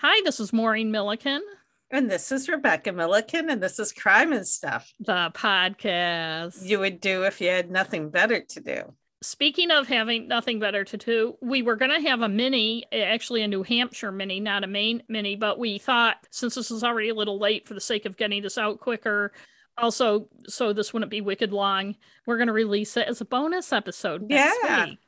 Hi, 0.00 0.20
this 0.24 0.40
is 0.40 0.52
Maureen 0.52 0.90
Milliken, 0.90 1.42
And 1.90 2.10
this 2.10 2.32
is 2.32 2.48
Rebecca 2.48 2.92
Milliken, 2.92 3.50
and 3.50 3.62
this 3.62 3.78
is 3.78 3.92
Crime 3.92 4.32
and 4.32 4.46
Stuff. 4.46 4.92
the 4.98 5.30
podcast. 5.34 6.64
You 6.66 6.78
would 6.78 7.00
do 7.00 7.24
if 7.24 7.40
you 7.40 7.48
had 7.48 7.70
nothing 7.70 8.08
better 8.10 8.40
to 8.40 8.60
do. 8.60 8.94
Speaking 9.22 9.70
of 9.70 9.86
having 9.88 10.26
nothing 10.28 10.58
better 10.58 10.82
to 10.84 10.96
do, 10.96 11.36
we 11.42 11.60
were 11.60 11.76
going 11.76 11.90
to 11.90 12.08
have 12.08 12.22
a 12.22 12.28
mini, 12.28 12.86
eh, 12.90 13.02
actually 13.02 13.42
a 13.42 13.48
New 13.48 13.62
Hampshire 13.62 14.10
mini, 14.12 14.40
not 14.40 14.64
a 14.64 14.66
Maine 14.66 15.02
mini, 15.08 15.36
but 15.36 15.58
we 15.58 15.76
thought 15.76 16.26
since 16.30 16.54
this 16.54 16.70
is 16.70 16.82
already 16.82 17.10
a 17.10 17.14
little 17.14 17.38
late 17.38 17.68
for 17.68 17.74
the 17.74 17.80
sake 17.82 18.06
of 18.06 18.16
getting 18.16 18.40
this 18.42 18.56
out 18.56 18.80
quicker, 18.80 19.32
also 19.76 20.28
so 20.48 20.72
this 20.72 20.94
wouldn't 20.94 21.10
be 21.10 21.20
wicked 21.20 21.52
long, 21.52 21.94
we're 22.24 22.38
going 22.38 22.46
to 22.46 22.54
release 22.54 22.96
it 22.96 23.06
as 23.08 23.20
a 23.20 23.26
bonus 23.26 23.70
episode 23.74 24.22
next 24.22 24.56
Yeah. 24.64 24.86
week. 24.86 24.98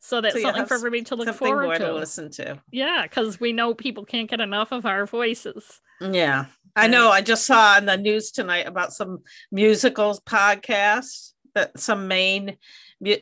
So 0.00 0.20
that's 0.20 0.34
So 0.34 0.40
something 0.42 0.66
for 0.66 0.74
everybody 0.74 1.02
to 1.04 1.16
look 1.16 1.26
Something 1.26 1.48
forward 1.48 1.64
more 1.64 1.74
to. 1.74 1.86
to 1.86 1.92
listen 1.92 2.30
to. 2.32 2.60
Yeah, 2.70 3.02
because 3.02 3.40
we 3.40 3.52
know 3.52 3.74
people 3.74 4.04
can't 4.04 4.30
get 4.30 4.40
enough 4.40 4.72
of 4.72 4.86
our 4.86 5.06
voices. 5.06 5.80
Yeah. 6.00 6.46
I 6.76 6.86
know. 6.86 7.10
I 7.10 7.20
just 7.22 7.44
saw 7.46 7.74
on 7.76 7.86
the 7.86 7.96
news 7.96 8.30
tonight 8.30 8.68
about 8.68 8.92
some 8.92 9.24
musicals 9.50 10.20
podcasts 10.20 11.32
that 11.54 11.78
some 11.80 12.06
Maine, 12.06 12.56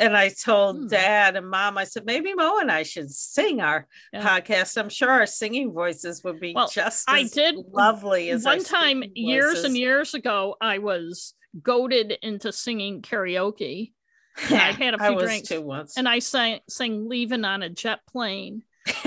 and 0.00 0.16
I 0.16 0.28
told 0.28 0.76
Hmm. 0.76 0.86
dad 0.88 1.36
and 1.36 1.48
mom, 1.48 1.78
I 1.78 1.84
said, 1.84 2.04
maybe 2.04 2.34
Mo 2.34 2.58
and 2.58 2.70
I 2.70 2.82
should 2.82 3.10
sing 3.10 3.60
our 3.62 3.86
Yeah. 4.12 4.22
podcast. 4.40 4.76
I'm 4.76 4.90
sure 4.90 5.08
our 5.10 5.26
singing 5.26 5.72
voices 5.72 6.22
would 6.24 6.40
be 6.40 6.52
Well, 6.54 6.68
just 6.68 7.08
I 7.08 7.22
did 7.22 7.54
lovely 7.72 8.28
as 8.30 8.44
one 8.44 8.62
time 8.62 9.02
years 9.14 9.64
and 9.64 9.76
years 9.76 10.12
ago 10.12 10.56
i 10.60 10.76
was 10.78 11.32
goaded 11.62 12.18
into 12.22 12.52
singing 12.52 13.00
karaoke 13.00 13.92
and 14.50 14.60
I'd 14.60 14.74
had 14.76 14.94
a 14.94 14.98
few 14.98 15.18
drinks, 15.18 15.48
too 15.48 15.62
once. 15.62 15.96
and 15.96 16.08
i 16.08 16.18
sang 16.18 16.60
sang 16.68 17.08
leaving 17.08 17.44
on 17.44 17.62
a 17.62 17.68
jet 17.68 18.00
plane 18.06 18.62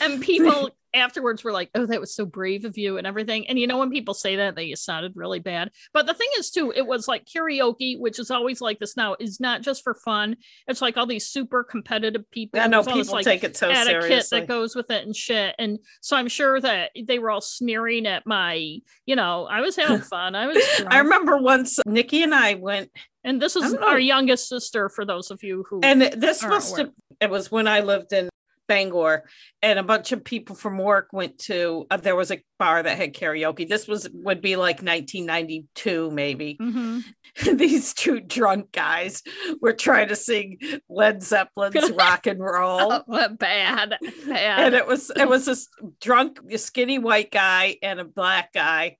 and 0.00 0.20
people 0.20 0.70
afterwards 0.94 1.42
were 1.42 1.52
like 1.52 1.70
oh 1.74 1.86
that 1.86 2.00
was 2.00 2.14
so 2.14 2.26
brave 2.26 2.64
of 2.64 2.76
you 2.76 2.98
and 2.98 3.06
everything 3.06 3.48
and 3.48 3.58
you 3.58 3.66
know 3.66 3.78
when 3.78 3.90
people 3.90 4.12
say 4.12 4.36
that 4.36 4.54
they 4.54 4.74
sounded 4.74 5.12
really 5.14 5.38
bad 5.38 5.70
but 5.94 6.06
the 6.06 6.12
thing 6.12 6.28
is 6.38 6.50
too 6.50 6.70
it 6.76 6.86
was 6.86 7.08
like 7.08 7.24
karaoke 7.24 7.98
which 7.98 8.18
is 8.18 8.30
always 8.30 8.60
like 8.60 8.78
this 8.78 8.94
now 8.96 9.16
is 9.18 9.40
not 9.40 9.62
just 9.62 9.82
for 9.82 9.94
fun 9.94 10.36
it's 10.68 10.82
like 10.82 10.98
all 10.98 11.06
these 11.06 11.26
super 11.26 11.64
competitive 11.64 12.30
people 12.30 12.60
I 12.60 12.66
know 12.66 12.78
all 12.78 12.84
this, 12.84 12.94
people 12.94 13.14
like, 13.14 13.24
take 13.24 13.44
it 13.44 13.56
so 13.56 13.70
etiquette 13.70 14.02
seriously. 14.02 14.40
that 14.40 14.48
goes 14.48 14.76
with 14.76 14.90
it 14.90 15.04
and 15.04 15.16
shit. 15.16 15.54
And 15.58 15.78
so 16.00 16.16
I'm 16.16 16.28
sure 16.28 16.60
that 16.60 16.90
they 17.06 17.18
were 17.18 17.30
all 17.30 17.40
sneering 17.40 18.06
at 18.06 18.26
my, 18.26 18.78
you 19.06 19.16
know, 19.16 19.46
I 19.50 19.60
was 19.60 19.76
having 19.76 20.00
fun. 20.00 20.34
I 20.34 20.46
was 20.46 20.62
I 20.88 20.98
remember 20.98 21.38
once 21.38 21.78
Nikki 21.86 22.22
and 22.22 22.34
I 22.34 22.54
went, 22.54 22.90
and 23.24 23.40
this 23.40 23.56
is 23.56 23.74
our 23.74 23.98
youngest 23.98 24.48
sister 24.48 24.88
for 24.88 25.04
those 25.04 25.30
of 25.30 25.42
you 25.42 25.64
who 25.68 25.80
and 25.82 26.02
this 26.02 26.42
must 26.42 26.72
aware. 26.72 26.86
have, 26.86 26.92
it 27.20 27.30
was 27.30 27.50
when 27.50 27.68
I 27.68 27.80
lived 27.80 28.12
in 28.12 28.28
Bangor, 28.68 29.24
and 29.60 29.78
a 29.78 29.82
bunch 29.82 30.12
of 30.12 30.24
people 30.24 30.56
from 30.56 30.78
work 30.78 31.08
went 31.12 31.38
to, 31.40 31.86
uh, 31.90 31.96
there 31.98 32.16
was 32.16 32.30
a 32.30 32.42
bar 32.58 32.82
that 32.82 32.96
had 32.96 33.12
karaoke. 33.12 33.68
This 33.68 33.86
was, 33.86 34.08
would 34.14 34.40
be 34.40 34.56
like 34.56 34.76
1992, 34.82 36.10
maybe. 36.10 36.56
Mhm. 36.60 37.02
These 37.58 37.92
two 37.94 38.20
drunk 38.20 38.72
guys 38.72 39.22
were 39.60 39.72
trying 39.72 40.08
to 40.08 40.16
sing 40.16 40.58
Led 40.88 41.22
Zeppelin's 41.22 41.90
rock 41.98 42.26
and 42.26 42.40
roll. 42.40 42.92
Oh, 42.92 43.28
bad, 43.28 43.36
bad. 43.38 43.98
and 44.30 44.74
it 44.74 44.86
was 44.86 45.10
it 45.10 45.28
was 45.28 45.44
this 45.46 45.68
drunk 46.00 46.38
skinny 46.56 46.98
white 46.98 47.30
guy 47.30 47.76
and 47.82 48.00
a 48.00 48.04
black 48.04 48.52
guy 48.52 48.96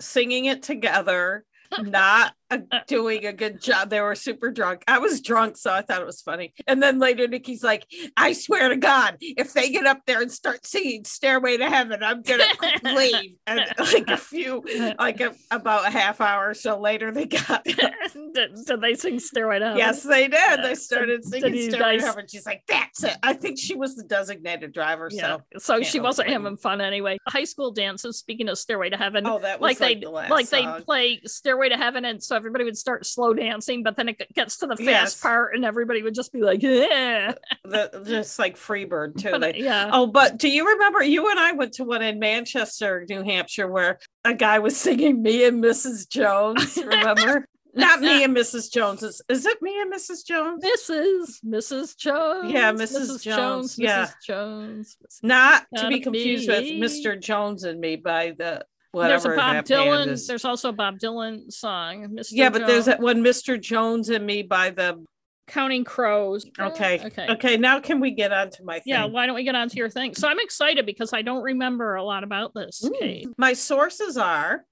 singing 0.00 0.46
it 0.46 0.62
together 0.62 1.44
not 1.78 2.34
Uh, 2.50 2.58
uh, 2.72 2.76
uh, 2.76 2.80
doing 2.86 3.26
a 3.26 3.32
good 3.32 3.60
job 3.60 3.90
they 3.90 4.00
were 4.00 4.14
super 4.14 4.50
drunk 4.50 4.82
i 4.88 4.98
was 4.98 5.20
drunk 5.20 5.56
so 5.56 5.72
i 5.72 5.82
thought 5.82 6.00
it 6.00 6.06
was 6.06 6.20
funny 6.20 6.52
and 6.66 6.82
then 6.82 6.98
later 6.98 7.28
nikki's 7.28 7.62
like 7.62 7.86
i 8.16 8.32
swear 8.32 8.68
to 8.68 8.76
god 8.76 9.16
if 9.20 9.52
they 9.52 9.70
get 9.70 9.86
up 9.86 10.00
there 10.06 10.20
and 10.20 10.32
start 10.32 10.66
singing 10.66 11.04
stairway 11.04 11.56
to 11.56 11.68
heaven 11.68 12.02
i'm 12.02 12.22
gonna 12.22 12.44
leave 12.94 13.36
and 13.46 13.60
like 13.78 14.08
a 14.08 14.16
few 14.16 14.64
like 14.98 15.20
a, 15.20 15.34
about 15.50 15.86
a 15.86 15.90
half 15.90 16.20
hour 16.20 16.50
or 16.50 16.54
so 16.54 16.80
later 16.80 17.12
they 17.12 17.26
got 17.26 17.64
did, 18.34 18.54
did 18.66 18.80
they 18.80 18.94
sing 18.94 19.18
Stairway 19.18 19.58
to 19.58 19.64
Heaven? 19.66 19.78
Yes, 19.78 20.02
they 20.02 20.28
did. 20.28 20.62
They 20.62 20.74
started 20.74 21.24
singing 21.24 21.52
did 21.52 21.72
Stairway 21.72 21.98
to 21.98 22.04
Heaven. 22.04 22.26
She's 22.28 22.46
like, 22.46 22.62
"That's 22.68 23.02
it." 23.04 23.16
I 23.22 23.32
think 23.34 23.58
she 23.58 23.74
was 23.74 23.96
the 23.96 24.04
designated 24.04 24.72
driver. 24.72 25.08
Yeah. 25.10 25.38
So, 25.58 25.58
So 25.58 25.82
she 25.82 26.00
wasn't 26.00 26.28
blame 26.28 26.42
having 26.42 26.56
fun 26.56 26.80
anyway. 26.80 27.18
High 27.28 27.44
school 27.44 27.70
dances. 27.70 28.18
Speaking 28.18 28.48
of 28.48 28.58
Stairway 28.58 28.90
to 28.90 28.96
Heaven, 28.96 29.26
oh, 29.26 29.38
that 29.40 29.60
was 29.60 29.68
like 29.68 29.80
like, 29.80 30.00
they 30.00 30.04
the 30.04 30.10
last 30.10 30.30
like 30.30 30.46
song. 30.46 30.74
they'd 30.74 30.84
play 30.84 31.20
Stairway 31.26 31.68
to 31.68 31.76
Heaven, 31.76 32.04
and 32.04 32.22
so 32.22 32.36
everybody 32.40 32.64
would 32.64 32.78
start 32.78 33.04
slow 33.04 33.34
dancing, 33.34 33.82
but 33.82 33.96
then 33.96 34.08
it 34.08 34.22
gets 34.34 34.56
to 34.58 34.66
the 34.66 34.76
fast 34.76 34.88
Yes. 34.88 35.20
part, 35.20 35.54
and 35.54 35.64
everybody 35.64 36.02
would 36.02 36.14
just 36.14 36.32
be 36.32 36.40
like, 36.40 36.62
"Yeah, 36.62 37.34
the, 37.64 38.02
just 38.06 38.38
like 38.38 38.56
Freebird 38.56 39.20
too. 39.20 39.30
But, 39.32 39.42
uh, 39.42 39.52
yeah." 39.54 39.90
oh, 39.92 40.06
but 40.06 40.38
do 40.38 40.48
you 40.48 40.66
remember 40.66 41.02
you 41.02 41.30
and 41.30 41.38
I 41.38 41.52
went 41.52 41.74
to 41.74 41.84
one 41.84 42.02
in 42.02 42.18
Manchester, 42.18 43.04
New 43.08 43.22
Hampshire, 43.22 43.68
where 43.68 43.98
a 44.24 44.32
guy 44.34 44.58
was 44.58 44.76
singing 44.76 45.22
"Me 45.22 45.44
and 45.44 45.62
Mrs. 45.62 46.08
Jones"? 46.08 46.76
Remember? 46.84 47.46
Not 47.72 48.00
me 48.00 48.24
and 48.24 48.36
Mrs. 48.36 48.72
Jones. 48.72 49.04
Is, 49.04 49.22
is 49.28 49.46
it 49.46 49.62
me 49.62 49.80
and 49.80 49.92
Mrs. 49.92 50.26
Jones? 50.26 50.64
Mrs. 50.64 51.38
Mrs. 51.44 51.96
Jones. 51.96 52.52
Yeah, 52.52 52.72
Mrs. 52.72 53.22
Jones, 53.22 53.78
yeah. 53.78 54.06
Mrs. 54.06 54.12
Jones. 54.26 54.96
Not 55.22 55.66
to 55.76 55.86
be 55.88 56.00
confused 56.00 56.48
with. 56.48 56.64
Mr. 56.64 57.20
Jones 57.20 57.62
and 57.62 57.78
Me 57.80 57.94
by 57.94 58.34
the 58.36 58.64
There's 58.92 59.24
a 59.24 59.30
Bob 59.30 59.64
Dylan. 59.64 60.08
is. 60.08 60.26
There's 60.26 60.44
also 60.44 60.70
a 60.70 60.72
Bob 60.72 60.98
Dylan 60.98 61.52
song. 61.52 62.08
Mr. 62.08 62.28
Yeah, 62.32 62.50
but 62.50 62.66
there's 62.66 62.86
that 62.86 63.00
one 63.00 63.22
Mr. 63.22 63.60
Jones 63.60 64.08
and 64.08 64.26
Me 64.26 64.42
by 64.42 64.70
the 64.70 65.04
Counting 65.46 65.84
Crows. 65.84 66.46
Okay. 66.58 67.00
Okay. 67.06 67.26
Okay. 67.30 67.56
Now 67.56 67.80
can 67.80 68.00
we 68.00 68.10
get 68.12 68.32
on 68.32 68.50
to 68.50 68.64
my 68.64 68.74
thing? 68.74 68.84
Yeah, 68.86 69.04
why 69.04 69.26
don't 69.26 69.34
we 69.34 69.44
get 69.44 69.54
on 69.54 69.68
to 69.68 69.76
your 69.76 69.90
thing? 69.90 70.14
So 70.14 70.28
I'm 70.28 70.38
excited 70.40 70.86
because 70.86 71.12
I 71.12 71.22
don't 71.22 71.42
remember 71.42 71.94
a 71.96 72.04
lot 72.04 72.24
about 72.24 72.54
this 72.54 72.82
Mm. 72.82 73.32
My 73.36 73.52
sources 73.52 74.16
are 74.16 74.64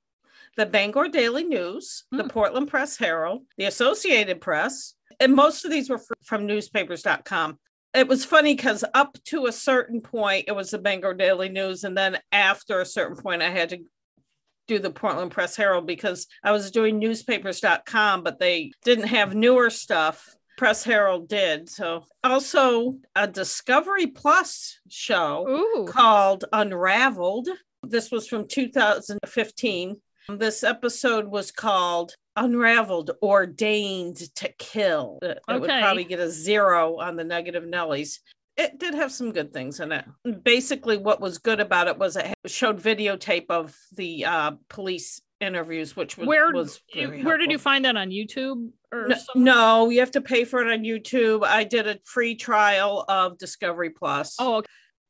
the 0.56 0.66
Bangor 0.66 1.08
Daily 1.08 1.44
News, 1.44 2.04
the 2.10 2.22
Hmm. 2.24 2.28
Portland 2.28 2.68
Press 2.68 2.96
Herald, 2.96 3.42
the 3.56 3.64
Associated 3.64 4.40
Press, 4.40 4.94
and 5.20 5.34
most 5.34 5.64
of 5.64 5.70
these 5.70 5.88
were 5.90 6.00
from 6.24 6.46
newspapers.com. 6.46 7.58
It 7.94 8.06
was 8.08 8.24
funny 8.24 8.54
because 8.54 8.84
up 8.94 9.16
to 9.26 9.46
a 9.46 9.52
certain 9.52 10.00
point, 10.00 10.44
it 10.48 10.52
was 10.52 10.70
the 10.70 10.78
Bangor 10.78 11.14
Daily 11.14 11.48
News. 11.48 11.84
And 11.84 11.96
then 11.96 12.18
after 12.32 12.80
a 12.80 12.86
certain 12.86 13.16
point, 13.16 13.42
I 13.42 13.50
had 13.50 13.70
to 13.70 13.78
do 14.68 14.78
the 14.78 14.90
Portland 14.90 15.32
Press 15.32 15.56
Herald 15.56 15.86
because 15.86 16.28
I 16.44 16.52
was 16.52 16.70
doing 16.70 16.98
newspapers.com, 16.98 18.22
but 18.22 18.38
they 18.38 18.72
didn't 18.84 19.08
have 19.08 19.34
newer 19.34 19.70
stuff. 19.70 20.36
Press 20.56 20.84
Herald 20.84 21.28
did. 21.28 21.68
So, 21.68 22.04
also 22.22 22.98
a 23.16 23.26
Discovery 23.26 24.08
Plus 24.08 24.78
show 24.88 25.46
Ooh. 25.48 25.86
called 25.86 26.44
Unraveled. 26.52 27.48
This 27.82 28.10
was 28.10 28.28
from 28.28 28.46
2015. 28.46 29.96
This 30.30 30.62
episode 30.62 31.26
was 31.26 31.50
called 31.50 32.14
Unraveled 32.36 33.12
Ordained 33.22 34.16
to 34.36 34.52
Kill. 34.58 35.18
It, 35.22 35.38
it 35.48 35.60
would 35.60 35.70
probably 35.70 36.04
get 36.04 36.20
a 36.20 36.30
zero 36.30 36.98
on 36.98 37.16
the 37.16 37.24
negative 37.24 37.64
Nellies. 37.64 38.18
It 38.58 38.78
did 38.78 38.94
have 38.94 39.12
some 39.12 39.32
good 39.32 39.52
things 39.52 39.78
in 39.78 39.92
it. 39.92 40.04
Basically, 40.42 40.96
what 40.96 41.20
was 41.20 41.38
good 41.38 41.60
about 41.60 41.86
it 41.86 41.96
was 41.96 42.16
it 42.16 42.34
showed 42.46 42.82
videotape 42.82 43.46
of 43.48 43.74
the 43.96 44.24
uh, 44.24 44.52
police 44.68 45.22
interviews, 45.40 45.94
which 45.94 46.18
was, 46.18 46.26
Where 46.26 46.50
was 46.52 46.80
where 46.94 47.38
did 47.38 47.52
you 47.52 47.58
find 47.58 47.84
that 47.84 47.96
on 47.96 48.10
YouTube 48.10 48.70
or 48.92 49.08
No, 49.08 49.16
no, 49.36 49.90
you 49.90 50.00
have 50.00 50.10
to 50.10 50.20
pay 50.20 50.44
for 50.44 50.60
it 50.60 50.72
on 50.72 50.80
YouTube. 50.84 51.44
I 51.44 51.62
did 51.62 51.86
a 51.86 51.98
free 52.04 52.34
trial 52.34 53.04
of 53.08 53.38
Discovery 53.38 53.90
Plus. 53.90 54.34
Oh, 54.40 54.56
okay. 54.56 54.68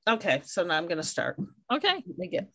okay. 0.08 0.42
So 0.44 0.62
now 0.62 0.76
I'm 0.76 0.86
going 0.86 0.98
to 0.98 1.02
start. 1.02 1.38
okay. 1.72 1.94
Let 1.94 2.18
me 2.18 2.28
get 2.28 2.48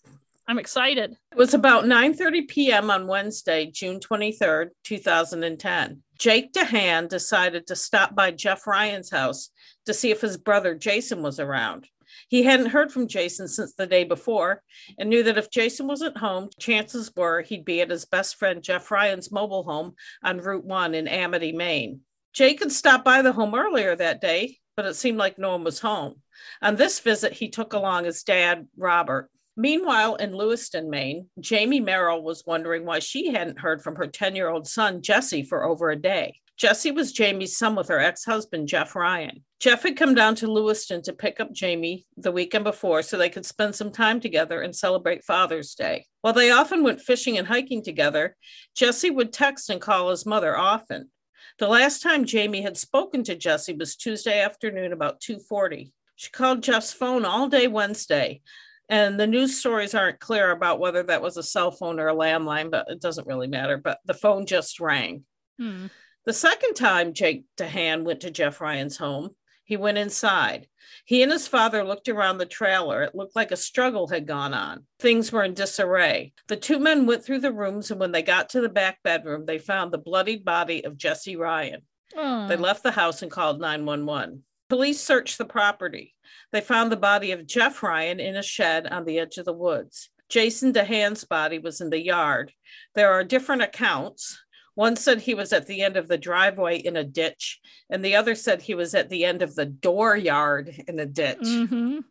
I'm 0.48 0.59
excited. 0.59 1.16
It 1.31 1.38
was 1.38 1.54
about 1.54 1.86
9:30 1.86 2.48
p.m. 2.48 2.92
on 2.92 3.08
Wednesday, 3.08 3.72
June 3.72 4.00
23rd, 4.00 4.70
2010. 4.84 6.04
Jake 6.20 6.52
DeHahn 6.54 7.08
decided 7.08 7.68
to 7.68 7.76
stop 7.76 8.14
by 8.14 8.31
Jeff 8.31 8.68
Ryan's 8.68 9.09
house 9.09 9.50
to 9.86 9.94
see 9.94 10.12
if 10.12 10.22
his 10.22 10.38
brother 10.38 10.76
Jason 10.76 11.22
was 11.24 11.40
around. 11.40 11.88
He 12.28 12.44
hadn't 12.44 12.68
heard 12.68 12.92
from 12.92 13.08
Jason 13.08 13.48
since 13.48 13.74
the 13.74 13.88
day 13.88 14.04
before 14.04 14.62
and 14.98 15.10
knew 15.10 15.24
that 15.24 15.38
if 15.38 15.50
Jason 15.50 15.88
wasn't 15.88 16.18
home, 16.18 16.50
chances 16.60 17.12
were 17.16 17.42
he'd 17.42 17.66
be 17.66 17.81
at 17.81 17.90
his 17.90 18.06
best 18.06 18.36
friend 18.36 18.62
Jeff 18.62 18.92
Ryan's 18.92 19.31
mobile 19.31 19.63
home 19.63 19.95
on 20.24 20.40
Route 20.40 20.66
1 20.66 20.94
in 20.94 21.07
Amity, 21.07 21.54
Maine. 21.54 22.01
Jake 22.34 22.60
had 22.60 22.72
stopped 22.72 23.06
by 23.06 23.22
the 23.22 23.31
home 23.31 23.56
earlier 23.56 23.95
that 23.95 24.22
day, 24.22 24.57
but 24.75 24.86
it 24.86 24.95
seemed 24.95 25.18
like 25.18 25.38
no 25.38 25.51
one 25.51 25.63
was 25.63 25.80
home. 25.80 26.22
On 26.62 26.75
this 26.75 27.00
visit, 27.00 27.34
he 27.34 27.50
took 27.50 27.74
along 27.74 28.06
his 28.06 28.24
dad, 28.24 28.68
Robert. 28.75 29.30
Meanwhile, 29.56 30.16
in 30.16 30.34
Lewiston, 30.34 30.90
Maine, 30.90 31.28
Jamie 31.40 31.80
Merrill 31.80 32.24
was 32.24 32.44
wondering 32.46 32.86
why 32.86 33.00
she 33.00 33.32
hadn't 33.32 33.60
heard 33.60 33.84
from 33.84 33.96
her 33.96 34.08
10 34.08 34.36
year 34.36 34.50
old 34.50 34.68
son, 34.68 35.02
Jesse, 35.02 35.44
for 35.44 35.64
over 35.64 35.92
a 35.92 35.96
day. 35.96 36.40
Jesse 36.58 36.92
was 36.92 37.12
Jamie's 37.12 37.58
son 37.58 37.76
with 37.76 37.88
her 37.88 38.00
ex 38.00 38.26
husband, 38.26 38.68
Jeff 38.68 38.96
Ryan. 38.96 39.44
Jeff 39.60 39.84
had 39.84 39.98
come 39.98 40.14
down 40.14 40.36
to 40.36 40.52
Lewiston 40.52 41.02
to 41.04 41.14
pick 41.14 41.40
up 41.40 41.52
Jamie 41.52 42.06
the 42.18 42.32
weekend 42.32 42.64
before 42.64 43.02
so 43.02 43.18
they 43.18 43.30
could 43.30 43.46
spend 43.46 43.76
some 43.76 43.92
time 43.92 44.20
together 44.20 44.62
and 44.62 44.76
celebrate 44.76 45.24
Father's 45.24 45.74
Day. 45.74 46.06
While 46.22 46.34
they 46.34 46.52
often 46.52 46.84
went 46.84 47.02
fishing 47.02 47.38
and 47.38 47.48
hiking 47.48 47.84
together, 47.84 48.36
Jesse 48.76 49.10
would 49.10 49.34
text 49.34 49.70
and 49.70 49.82
call 49.82 50.10
his 50.10 50.26
mother 50.26 50.56
often. 50.58 51.10
The 51.60 51.68
last 51.68 52.02
time 52.02 52.26
Jamie 52.26 52.62
had 52.62 52.78
spoken 52.78 53.24
to 53.24 53.36
Jesse 53.36 53.74
was 53.74 53.96
Tuesday 53.96 54.42
afternoon 54.42 54.94
about 54.94 55.22
2:40. 55.22 55.92
She 56.16 56.30
called 56.30 56.64
Jeff's 56.64 56.94
phone 56.94 57.26
all 57.26 57.48
day 57.48 57.68
Wednesday. 57.68 58.42
And 58.89 59.19
the 59.19 59.27
news 59.27 59.57
stories 59.57 59.95
aren't 59.95 60.19
clear 60.19 60.51
about 60.51 60.80
whether 60.80 61.03
that 61.03 61.21
was 61.21 61.38
a 61.38 61.44
cell 61.44 61.71
phone 61.71 62.00
or 62.00 62.09
a 62.09 62.15
landline, 62.15 62.69
but 62.69 62.88
it 62.89 63.01
doesn't 63.01 63.27
really 63.27 63.47
matter. 63.47 63.77
But 63.77 64.00
the 64.06 64.13
phone 64.13 64.45
just 64.45 64.80
rang. 64.80 65.24
Hmm. 65.59 65.88
The 66.25 66.33
second 66.33 66.75
time 66.75 67.13
Jake 67.13 67.45
DeHahn 67.57 68.03
went 68.03 68.21
to 68.21 68.31
Jeff 68.31 68.62
Ryan's 68.62 68.97
home, 68.97 69.31
he 69.65 69.77
went 69.77 69.97
inside. 69.97 70.68
He 71.06 71.24
and 71.24 71.31
his 71.31 71.47
father 71.47 71.83
looked 71.83 72.09
around 72.09 72.38
the 72.38 72.45
trailer. 72.45 73.03
It 73.03 73.15
looked 73.15 73.35
like 73.35 73.51
a 73.51 73.57
struggle 73.57 74.07
had 74.07 74.27
gone 74.27 74.53
on. 74.53 74.85
Things 75.00 75.31
were 75.31 75.44
in 75.44 75.53
disarray. 75.53 76.33
The 76.47 76.57
two 76.57 76.80
men 76.80 77.06
went 77.06 77.24
through 77.24 77.39
the 77.39 77.51
rooms, 77.51 77.89
and 77.89 78.00
when 78.00 78.12
they 78.12 78.21
got 78.21 78.50
to 78.50 78.62
the 78.62 78.69
back 78.69 79.00
bedroom, 79.03 79.45
they 79.45 79.59
found 79.59 79.91
the 79.91 79.97
bloodied 79.97 80.44
body 80.44 80.83
of 80.83 80.97
Jesse 80.97 81.35
Ryan. 81.35 81.81
Oh. 82.15 82.47
They 82.47 82.57
left 82.57 82.83
the 82.83 82.91
house 82.91 83.21
and 83.21 83.31
called 83.31 83.59
911. 83.59 84.44
Police 84.74 85.02
searched 85.02 85.38
the 85.38 85.46
property. 85.46 86.16
They 86.52 86.60
found 86.60 86.92
the 86.92 86.98
body 86.98 87.31
of 87.31 87.46
Jeff 87.46 87.84
Ryan 87.84 88.20
in 88.20 88.36
a 88.36 88.42
shed 88.42 88.88
on 88.88 89.06
the 89.06 89.20
edge 89.20 89.38
of 89.38 89.46
the 89.46 89.54
woods. 89.54 90.10
Jason 90.30 90.74
DeHahn's 90.74 91.25
body 91.25 91.60
was 91.60 91.80
in 91.80 91.92
the 91.92 92.02
yard. 92.02 92.52
There 92.96 93.12
are 93.12 93.24
different 93.24 93.62
accounts. 93.62 94.42
One 94.74 94.96
said 94.96 95.22
he 95.22 95.36
was 95.36 95.54
at 95.54 95.68
the 95.68 95.84
end 95.84 95.96
of 95.96 96.08
the 96.08 96.18
driveway 96.18 96.78
in 96.78 96.96
a 96.96 97.04
ditch, 97.04 97.60
and 97.92 98.04
the 98.04 98.16
other 98.16 98.34
said 98.34 98.64
he 98.64 98.74
was 98.74 98.96
at 98.96 99.10
the 99.10 99.25
end 99.25 99.44
of 99.44 99.54
the 99.54 99.68
dooryard 99.68 100.86
in 100.88 100.98
a 100.98 101.06
ditch. 101.06 101.38
Mhm. 101.38 102.06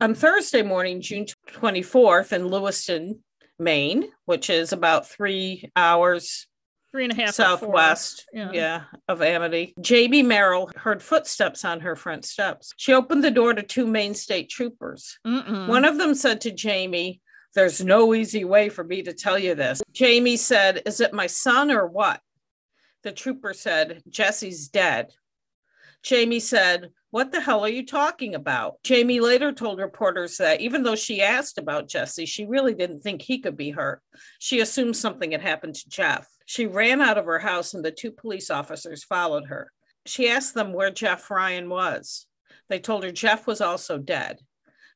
On 0.00 0.14
Thursday 0.14 0.62
morning, 0.62 1.00
June 1.00 1.26
24th, 1.48 2.32
in 2.32 2.46
Lewiston, 2.46 3.24
Maine, 3.58 4.12
which 4.24 4.50
is 4.50 4.72
about 4.72 5.10
three 5.10 5.68
hours 5.74 6.46
Three 6.94 7.04
and 7.06 7.12
a 7.12 7.16
half. 7.16 7.34
southwest 7.34 8.24
Yeah. 8.32 8.50
yeah. 8.52 8.82
of 9.08 9.20
amity 9.20 9.74
jamie 9.80 10.22
merrill 10.22 10.70
heard 10.76 11.02
footsteps 11.02 11.64
on 11.64 11.80
her 11.80 11.96
front 11.96 12.24
steps 12.24 12.72
she 12.76 12.92
opened 12.94 13.24
the 13.24 13.32
door 13.32 13.52
to 13.52 13.64
two 13.64 13.84
maine 13.84 14.14
state 14.14 14.48
troopers 14.48 15.18
Mm-mm. 15.26 15.66
one 15.66 15.84
of 15.84 15.98
them 15.98 16.14
said 16.14 16.40
to 16.42 16.52
jamie 16.52 17.20
there's 17.56 17.84
no 17.84 18.14
easy 18.14 18.44
way 18.44 18.68
for 18.68 18.84
me 18.84 19.02
to 19.02 19.12
tell 19.12 19.36
you 19.36 19.56
this 19.56 19.82
jamie 19.92 20.36
said 20.36 20.82
is 20.86 21.00
it 21.00 21.12
my 21.12 21.26
son 21.26 21.72
or 21.72 21.84
what 21.88 22.20
the 23.02 23.10
trooper 23.10 23.52
said 23.52 24.00
jesse's 24.08 24.68
dead 24.68 25.10
jamie 26.04 26.38
said 26.38 26.90
what 27.10 27.32
the 27.32 27.40
hell 27.40 27.64
are 27.64 27.68
you 27.68 27.84
talking 27.84 28.36
about 28.36 28.76
jamie 28.84 29.18
later 29.18 29.50
told 29.50 29.80
reporters 29.80 30.36
that 30.36 30.60
even 30.60 30.84
though 30.84 30.94
she 30.94 31.20
asked 31.20 31.58
about 31.58 31.88
jesse 31.88 32.24
she 32.24 32.46
really 32.46 32.72
didn't 32.74 33.00
think 33.00 33.20
he 33.20 33.40
could 33.40 33.56
be 33.56 33.70
hurt 33.70 34.00
she 34.38 34.60
assumed 34.60 34.96
something 34.96 35.32
had 35.32 35.42
happened 35.42 35.74
to 35.74 35.88
jeff 35.88 36.28
she 36.44 36.66
ran 36.66 37.00
out 37.00 37.18
of 37.18 37.24
her 37.26 37.38
house 37.38 37.74
and 37.74 37.84
the 37.84 37.90
two 37.90 38.10
police 38.12 38.50
officers 38.50 39.04
followed 39.04 39.46
her. 39.46 39.70
She 40.06 40.28
asked 40.28 40.54
them 40.54 40.72
where 40.72 40.90
Jeff 40.90 41.30
Ryan 41.30 41.68
was. 41.68 42.26
They 42.68 42.78
told 42.78 43.04
her 43.04 43.12
Jeff 43.12 43.46
was 43.46 43.60
also 43.60 43.98
dead. 43.98 44.40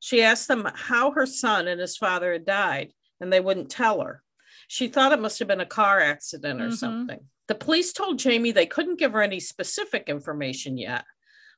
She 0.01 0.23
asked 0.23 0.49
them 0.49 0.69
how 0.75 1.11
her 1.13 1.27
son 1.27 1.67
and 1.69 1.81
his 1.81 1.97
father 1.97 2.33
had 2.33 2.45
died, 2.45 2.93
and 3.21 3.33
they 3.33 3.41
wouldn't 3.41 3.71
tell 3.71 4.01
her. 4.01 4.23
She 4.69 4.89
thought 4.89 5.13
it 5.13 5.21
must 5.21 5.39
have 5.39 5.49
been 5.49 5.61
a 5.61 5.67
car 5.67 6.01
accident 6.01 6.61
or 6.61 6.69
Mhm. 6.69 6.77
something. 6.77 7.29
The 7.47 7.55
police 7.55 7.93
told 7.93 8.19
Jamie 8.19 8.53
they 8.53 8.67
couldn't 8.67 8.99
give 8.99 9.13
her 9.13 9.23
any 9.23 9.41
specific 9.41 10.05
information 10.09 10.77
yet. 10.77 11.05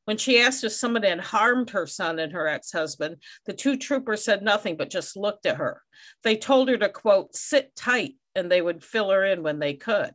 When 0.04 0.16
she 0.16 0.40
asked 0.40 0.64
if 0.64 0.72
someone 0.72 1.02
had 1.02 1.20
harmed 1.20 1.70
her 1.70 1.86
son 1.86 2.18
and 2.18 2.32
her 2.32 2.48
ex 2.48 2.72
husband, 2.72 3.16
the 3.46 3.52
two 3.52 3.76
troopers 3.76 4.24
said 4.24 4.42
nothing 4.42 4.76
but 4.76 4.90
just 4.90 5.16
looked 5.16 5.46
at 5.46 5.58
her. 5.58 5.82
They 6.24 6.36
told 6.36 6.68
her 6.68 6.76
to, 6.78 6.88
quote, 6.88 7.34
sit 7.34 7.74
tight 7.76 8.14
and 8.34 8.50
they 8.50 8.62
would 8.62 8.82
fill 8.82 9.10
her 9.10 9.24
in 9.24 9.42
when 9.42 9.58
they 9.58 9.74
could. 9.74 10.12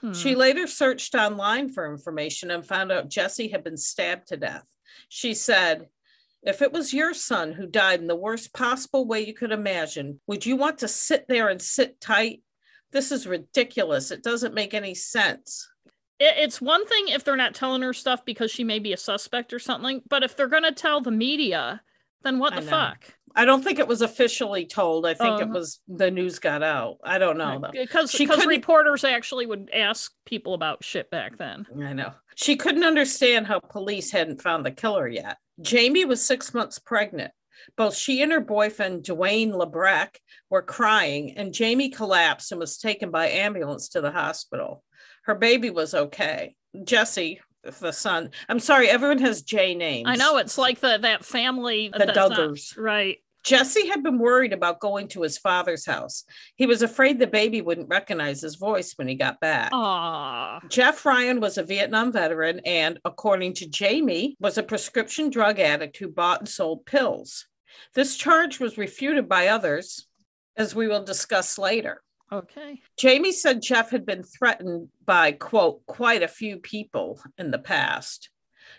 Hmm. 0.00 0.12
She 0.12 0.34
later 0.34 0.66
searched 0.66 1.14
online 1.14 1.68
for 1.68 1.90
information 1.90 2.50
and 2.50 2.64
found 2.64 2.90
out 2.92 3.10
Jesse 3.10 3.48
had 3.48 3.64
been 3.64 3.76
stabbed 3.76 4.28
to 4.28 4.36
death. 4.36 4.66
She 5.08 5.34
said, 5.34 5.88
If 6.42 6.62
it 6.62 6.72
was 6.72 6.94
your 6.94 7.12
son 7.12 7.52
who 7.52 7.66
died 7.66 8.00
in 8.00 8.06
the 8.06 8.16
worst 8.16 8.54
possible 8.54 9.06
way 9.06 9.26
you 9.26 9.34
could 9.34 9.52
imagine, 9.52 10.20
would 10.26 10.46
you 10.46 10.56
want 10.56 10.78
to 10.78 10.88
sit 10.88 11.26
there 11.28 11.48
and 11.48 11.60
sit 11.60 12.00
tight? 12.00 12.42
This 12.92 13.12
is 13.12 13.26
ridiculous. 13.26 14.10
It 14.10 14.22
doesn't 14.22 14.54
make 14.54 14.74
any 14.74 14.94
sense. 14.94 15.68
It- 16.20 16.34
it's 16.36 16.60
one 16.60 16.86
thing 16.86 17.08
if 17.08 17.24
they're 17.24 17.34
not 17.34 17.54
telling 17.54 17.82
her 17.82 17.94
stuff 17.94 18.24
because 18.24 18.50
she 18.50 18.62
may 18.62 18.78
be 18.78 18.92
a 18.92 18.96
suspect 18.96 19.52
or 19.52 19.58
something, 19.58 20.02
but 20.08 20.22
if 20.22 20.36
they're 20.36 20.46
going 20.46 20.62
to 20.64 20.72
tell 20.72 21.00
the 21.00 21.10
media, 21.10 21.82
then 22.22 22.38
what 22.38 22.52
I 22.52 22.56
the 22.60 22.66
know. 22.66 22.70
fuck? 22.70 23.14
I 23.34 23.44
don't 23.44 23.62
think 23.64 23.78
it 23.78 23.86
was 23.88 24.02
officially 24.02 24.66
told. 24.66 25.06
I 25.06 25.14
think 25.14 25.40
it 25.40 25.44
Uh-huh. 25.44 25.52
was 25.54 25.80
the 25.88 26.10
news 26.10 26.38
got 26.40 26.62
out. 26.64 26.98
I 27.04 27.18
don't 27.18 27.38
know 27.38 27.60
though. 27.60 27.70
Because 27.70 28.12
because 28.12 28.44
reporters 28.44 29.04
actually 29.04 29.46
would 29.46 29.70
ask 29.72 30.12
people 30.26 30.52
about 30.52 30.84
shit 30.84 31.10
back 31.10 31.38
then. 31.38 31.64
I 31.82 31.92
know. 31.92 32.12
She 32.34 32.56
couldn't 32.56 32.84
understand 32.84 33.46
how 33.46 33.60
police 33.60 34.10
hadn't 34.10 34.42
found 34.42 34.66
the 34.66 34.72
killer 34.72 35.06
yet. 35.08 35.38
Jamie 35.60 36.04
was 36.04 36.22
six 36.24 36.52
months 36.52 36.78
pregnant. 36.80 37.32
Both 37.76 37.94
she 37.96 38.20
and 38.20 38.32
her 38.32 38.40
boyfriend, 38.40 39.04
Dwayne 39.04 39.52
Lebrecq, 39.52 40.16
were 40.50 40.62
crying, 40.62 41.36
and 41.38 41.54
Jamie 41.54 41.90
collapsed 41.90 42.50
and 42.50 42.58
was 42.58 42.78
taken 42.78 43.10
by 43.12 43.28
ambulance 43.28 43.88
to 43.90 44.00
the 44.00 44.10
hospital. 44.10 44.82
Her 45.30 45.36
baby 45.36 45.70
was 45.70 45.94
okay. 45.94 46.56
Jesse, 46.82 47.40
the 47.62 47.92
son, 47.92 48.30
I'm 48.48 48.58
sorry, 48.58 48.88
everyone 48.88 49.18
has 49.20 49.42
J 49.42 49.76
names. 49.76 50.08
I 50.08 50.16
know 50.16 50.38
it's 50.38 50.58
like 50.58 50.80
the 50.80 50.98
that 51.02 51.24
family 51.24 51.88
The 51.96 52.06
not- 52.06 52.16
Duggars. 52.16 52.76
right? 52.76 53.18
Jesse 53.44 53.86
had 53.86 54.02
been 54.02 54.18
worried 54.18 54.52
about 54.52 54.80
going 54.80 55.06
to 55.08 55.22
his 55.22 55.38
father's 55.38 55.86
house. 55.86 56.24
He 56.56 56.66
was 56.66 56.82
afraid 56.82 57.20
the 57.20 57.28
baby 57.28 57.62
wouldn't 57.62 57.88
recognize 57.88 58.40
his 58.42 58.56
voice 58.56 58.94
when 58.96 59.06
he 59.06 59.14
got 59.14 59.38
back. 59.38 59.70
Aw, 59.72 60.58
Jeff 60.68 61.06
Ryan 61.06 61.38
was 61.38 61.58
a 61.58 61.62
Vietnam 61.62 62.10
veteran 62.10 62.60
and, 62.66 62.98
according 63.04 63.54
to 63.54 63.68
Jamie, 63.68 64.34
was 64.40 64.58
a 64.58 64.64
prescription 64.64 65.30
drug 65.30 65.60
addict 65.60 65.96
who 65.98 66.08
bought 66.08 66.40
and 66.40 66.48
sold 66.48 66.86
pills. 66.86 67.46
This 67.94 68.16
charge 68.16 68.58
was 68.58 68.76
refuted 68.76 69.28
by 69.28 69.46
others, 69.46 70.08
as 70.56 70.74
we 70.74 70.88
will 70.88 71.04
discuss 71.04 71.56
later. 71.56 72.02
Okay. 72.32 72.80
Jamie 72.96 73.32
said 73.32 73.62
Jeff 73.62 73.90
had 73.90 74.06
been 74.06 74.22
threatened 74.22 74.88
by, 75.04 75.32
quote, 75.32 75.84
quite 75.86 76.22
a 76.22 76.28
few 76.28 76.58
people 76.58 77.20
in 77.38 77.50
the 77.50 77.58
past. 77.58 78.30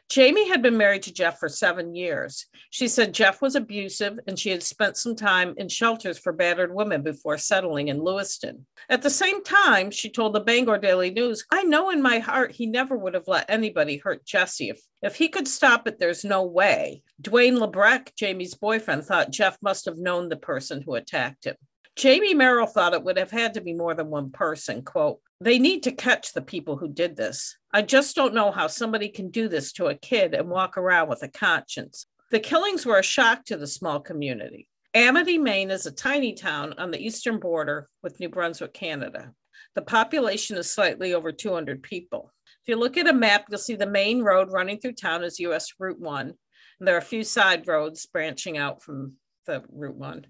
Jamie 0.10 0.50
had 0.50 0.62
been 0.62 0.78
married 0.78 1.04
to 1.04 1.14
Jeff 1.14 1.40
for 1.40 1.48
seven 1.48 1.96
years. 1.96 2.48
She 2.70 2.88
said 2.88 3.14
Jeff 3.14 3.42
was 3.42 3.56
abusive 3.56 4.20
and 4.28 4.38
she 4.38 4.50
had 4.50 4.64
spent 4.64 4.98
some 4.98 5.16
time 5.16 5.54
in 5.58 5.70
shelters 5.70 6.18
for 6.18 6.34
battered 6.34 6.74
women 6.74 7.02
before 7.02 7.38
settling 7.38 7.88
in 7.88 8.04
Lewiston. 8.04 8.66
At 8.90 9.02
the 9.02 9.10
same 9.10 9.44
time, 9.44 9.92
she 9.92 10.10
told 10.10 10.34
the 10.34 10.42
Bangor 10.42 10.78
Daily 10.78 11.12
News, 11.12 11.46
I 11.52 11.64
know 11.64 11.90
in 11.90 12.02
my 12.02 12.20
heart 12.20 12.52
he 12.52 12.66
never 12.66 12.98
would 12.98 13.14
have 13.14 13.28
let 13.28 13.50
anybody 13.50 13.98
hurt 13.98 14.26
Jesse. 14.26 14.70
If, 14.70 14.82
if 15.02 15.16
he 15.16 15.30
could 15.30 15.48
stop 15.48 15.88
it, 15.88 15.98
there's 15.98 16.26
no 16.26 16.44
way. 16.44 17.04
Dwayne 17.22 17.58
Lebrecq, 17.58 18.16
Jamie's 18.18 18.56
boyfriend, 18.56 19.06
thought 19.06 19.32
Jeff 19.32 19.58
must 19.62 19.86
have 19.86 19.98
known 19.98 20.30
the 20.30 20.38
person 20.38 20.82
who 20.82 20.96
attacked 20.96 21.46
him. 21.46 21.56
Jamie 21.96 22.34
Merrill 22.34 22.68
thought 22.68 22.94
it 22.94 23.04
would 23.04 23.18
have 23.18 23.32
had 23.32 23.54
to 23.56 23.62
be 23.62 23.74
more 23.74 23.94
than 23.94 24.10
one 24.10 24.32
person. 24.32 24.82
Quote, 24.82 25.20
they 25.40 25.60
need 25.60 25.84
to 25.84 25.92
catch 25.92 26.34
the 26.34 26.42
people 26.42 26.78
who 26.78 26.88
did 26.88 27.18
this. 27.18 27.58
I 27.74 27.82
just 27.82 28.16
don't 28.16 28.34
know 28.34 28.52
how 28.52 28.68
somebody 28.68 29.10
can 29.10 29.30
do 29.30 29.48
this 29.48 29.74
to 29.74 29.88
a 29.88 29.96
kid 29.96 30.34
and 30.34 30.50
walk 30.50 30.78
around 30.78 31.10
with 31.10 31.24
a 31.24 31.28
conscience. 31.28 32.06
The 32.32 32.40
killings 32.40 32.86
were 32.86 33.00
a 33.00 33.04
shock 33.04 33.46
to 33.46 33.58
the 33.58 33.68
small 33.68 34.00
community. 34.00 34.68
Amity, 34.94 35.38
Maine 35.38 35.72
is 35.72 35.86
a 35.86 35.92
tiny 35.92 36.34
town 36.34 36.76
on 36.78 36.92
the 36.92 37.00
eastern 37.00 37.40
border 37.40 37.88
with 38.04 38.20
New 38.20 38.30
Brunswick, 38.30 38.74
Canada. 38.74 39.34
The 39.76 39.82
population 39.82 40.58
is 40.58 40.72
slightly 40.72 41.14
over 41.14 41.32
200 41.32 41.82
people. 41.82 42.32
If 42.64 42.70
you 42.70 42.76
look 42.76 42.98
at 42.98 43.08
a 43.08 43.14
map, 43.14 43.46
you'll 43.50 43.58
see 43.58 43.76
the 43.76 43.86
main 43.86 44.22
road 44.22 44.52
running 44.52 44.80
through 44.80 44.94
town 44.94 45.24
is 45.24 45.40
US 45.40 45.74
Route 45.80 46.00
1. 46.00 46.28
And 46.28 46.88
there 46.88 46.96
are 46.96 47.00
a 47.00 47.02
few 47.02 47.24
side 47.24 47.68
roads 47.68 48.06
branching 48.06 48.58
out 48.58 48.84
from 48.84 49.14
the 49.46 49.64
Route 49.70 49.96
1. 49.96 50.26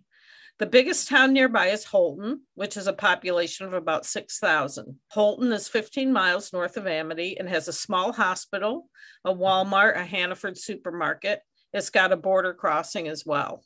The 0.61 0.67
biggest 0.67 1.07
town 1.07 1.33
nearby 1.33 1.69
is 1.69 1.85
Houlton, 1.85 2.41
which 2.53 2.75
has 2.75 2.85
a 2.85 2.93
population 2.93 3.65
of 3.65 3.73
about 3.73 4.05
6,000. 4.05 4.95
Houlton 5.11 5.51
is 5.51 5.67
15 5.67 6.13
miles 6.13 6.53
north 6.53 6.77
of 6.77 6.85
Amity 6.85 7.35
and 7.39 7.49
has 7.49 7.67
a 7.67 7.73
small 7.73 8.13
hospital, 8.13 8.87
a 9.25 9.33
Walmart, 9.33 9.97
a 9.97 10.05
Hannaford 10.05 10.59
supermarket. 10.59 11.41
It's 11.73 11.89
got 11.89 12.11
a 12.11 12.15
border 12.15 12.53
crossing 12.53 13.07
as 13.07 13.25
well. 13.25 13.63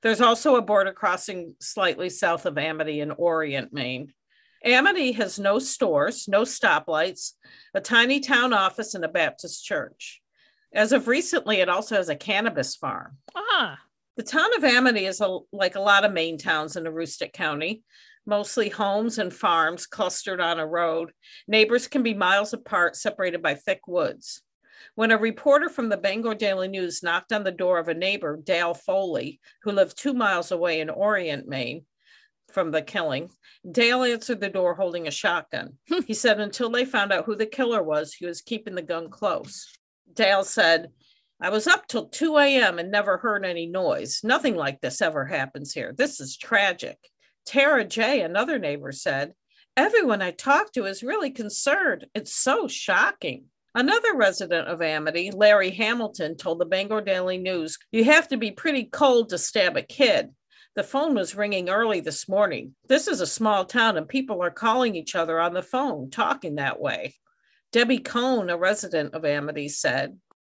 There's 0.00 0.22
also 0.22 0.56
a 0.56 0.62
border 0.62 0.94
crossing 0.94 1.54
slightly 1.60 2.08
south 2.08 2.46
of 2.46 2.56
Amity 2.56 3.00
in 3.00 3.10
Orient, 3.10 3.74
Maine. 3.74 4.14
Amity 4.64 5.12
has 5.12 5.38
no 5.38 5.58
stores, 5.58 6.28
no 6.28 6.44
stoplights, 6.44 7.32
a 7.74 7.80
tiny 7.82 8.20
town 8.20 8.54
office, 8.54 8.94
and 8.94 9.04
a 9.04 9.08
Baptist 9.08 9.66
church. 9.66 10.22
As 10.72 10.92
of 10.92 11.08
recently, 11.08 11.60
it 11.60 11.68
also 11.68 11.96
has 11.96 12.08
a 12.08 12.16
cannabis 12.16 12.74
farm. 12.74 13.18
Ah, 13.34 13.78
The 14.18 14.24
town 14.24 14.52
of 14.56 14.64
Amity 14.64 15.06
is 15.06 15.20
a, 15.20 15.38
like 15.52 15.76
a 15.76 15.80
lot 15.80 16.04
of 16.04 16.12
Maine 16.12 16.38
towns 16.38 16.74
in 16.74 16.82
Aroostook 16.82 17.32
County, 17.32 17.84
mostly 18.26 18.68
homes 18.68 19.18
and 19.18 19.32
farms 19.32 19.86
clustered 19.86 20.40
on 20.40 20.58
a 20.58 20.66
road. 20.66 21.12
Neighbors 21.46 21.86
can 21.86 22.02
be 22.02 22.14
miles 22.14 22.52
apart, 22.52 22.96
separated 22.96 23.42
by 23.42 23.54
thick 23.54 23.86
woods. 23.86 24.42
When 24.96 25.12
a 25.12 25.16
reporter 25.16 25.68
from 25.68 25.88
the 25.88 25.96
Bangor 25.96 26.34
Daily 26.34 26.66
News 26.66 27.00
knocked 27.00 27.32
on 27.32 27.44
the 27.44 27.52
door 27.52 27.78
of 27.78 27.86
a 27.86 27.94
neighbor, 27.94 28.36
Dale 28.42 28.74
Foley, 28.74 29.38
who 29.62 29.70
lived 29.70 29.96
two 29.96 30.14
miles 30.14 30.50
away 30.50 30.80
in 30.80 30.90
Orient, 30.90 31.46
Maine, 31.46 31.86
from 32.50 32.72
the 32.72 32.82
killing, 32.82 33.30
Dale 33.70 34.02
answered 34.02 34.40
the 34.40 34.48
door 34.48 34.74
holding 34.74 35.06
a 35.06 35.12
shotgun. 35.12 35.74
he 36.08 36.14
said 36.14 36.40
until 36.40 36.70
they 36.70 36.84
found 36.84 37.12
out 37.12 37.24
who 37.24 37.36
the 37.36 37.46
killer 37.46 37.84
was, 37.84 38.14
he 38.14 38.26
was 38.26 38.42
keeping 38.42 38.74
the 38.74 38.82
gun 38.82 39.10
close. 39.10 39.78
Dale 40.12 40.42
said, 40.42 40.88
I 41.40 41.50
was 41.50 41.68
up 41.68 41.86
till 41.86 42.08
2 42.08 42.36
a.m. 42.38 42.78
and 42.80 42.90
never 42.90 43.16
heard 43.16 43.44
any 43.44 43.66
noise. 43.66 44.20
Nothing 44.24 44.56
like 44.56 44.80
this 44.80 45.00
ever 45.00 45.24
happens 45.24 45.72
here. 45.72 45.94
This 45.96 46.18
is 46.20 46.36
tragic. 46.36 46.98
Tara 47.46 47.84
J., 47.84 48.22
another 48.22 48.58
neighbor, 48.58 48.90
said, 48.90 49.34
Everyone 49.76 50.20
I 50.20 50.32
talked 50.32 50.74
to 50.74 50.86
is 50.86 51.04
really 51.04 51.30
concerned. 51.30 52.06
It's 52.12 52.34
so 52.34 52.66
shocking. 52.66 53.44
Another 53.72 54.16
resident 54.16 54.66
of 54.66 54.82
Amity, 54.82 55.30
Larry 55.30 55.70
Hamilton, 55.70 56.36
told 56.36 56.58
the 56.58 56.66
Bangor 56.66 57.02
Daily 57.02 57.38
News, 57.38 57.78
You 57.92 58.02
have 58.02 58.26
to 58.28 58.36
be 58.36 58.50
pretty 58.50 58.84
cold 58.84 59.28
to 59.28 59.38
stab 59.38 59.76
a 59.76 59.82
kid. 59.82 60.30
The 60.74 60.82
phone 60.82 61.14
was 61.14 61.36
ringing 61.36 61.68
early 61.68 62.00
this 62.00 62.28
morning. 62.28 62.74
This 62.88 63.06
is 63.06 63.20
a 63.20 63.26
small 63.26 63.64
town 63.64 63.96
and 63.96 64.08
people 64.08 64.42
are 64.42 64.50
calling 64.50 64.96
each 64.96 65.14
other 65.14 65.38
on 65.38 65.54
the 65.54 65.62
phone, 65.62 66.10
talking 66.10 66.56
that 66.56 66.80
way. 66.80 67.14
Debbie 67.70 67.98
Cohn, 67.98 68.50
a 68.50 68.56
resident 68.56 69.14
of 69.14 69.24
Amity, 69.24 69.68
said, 69.68 70.18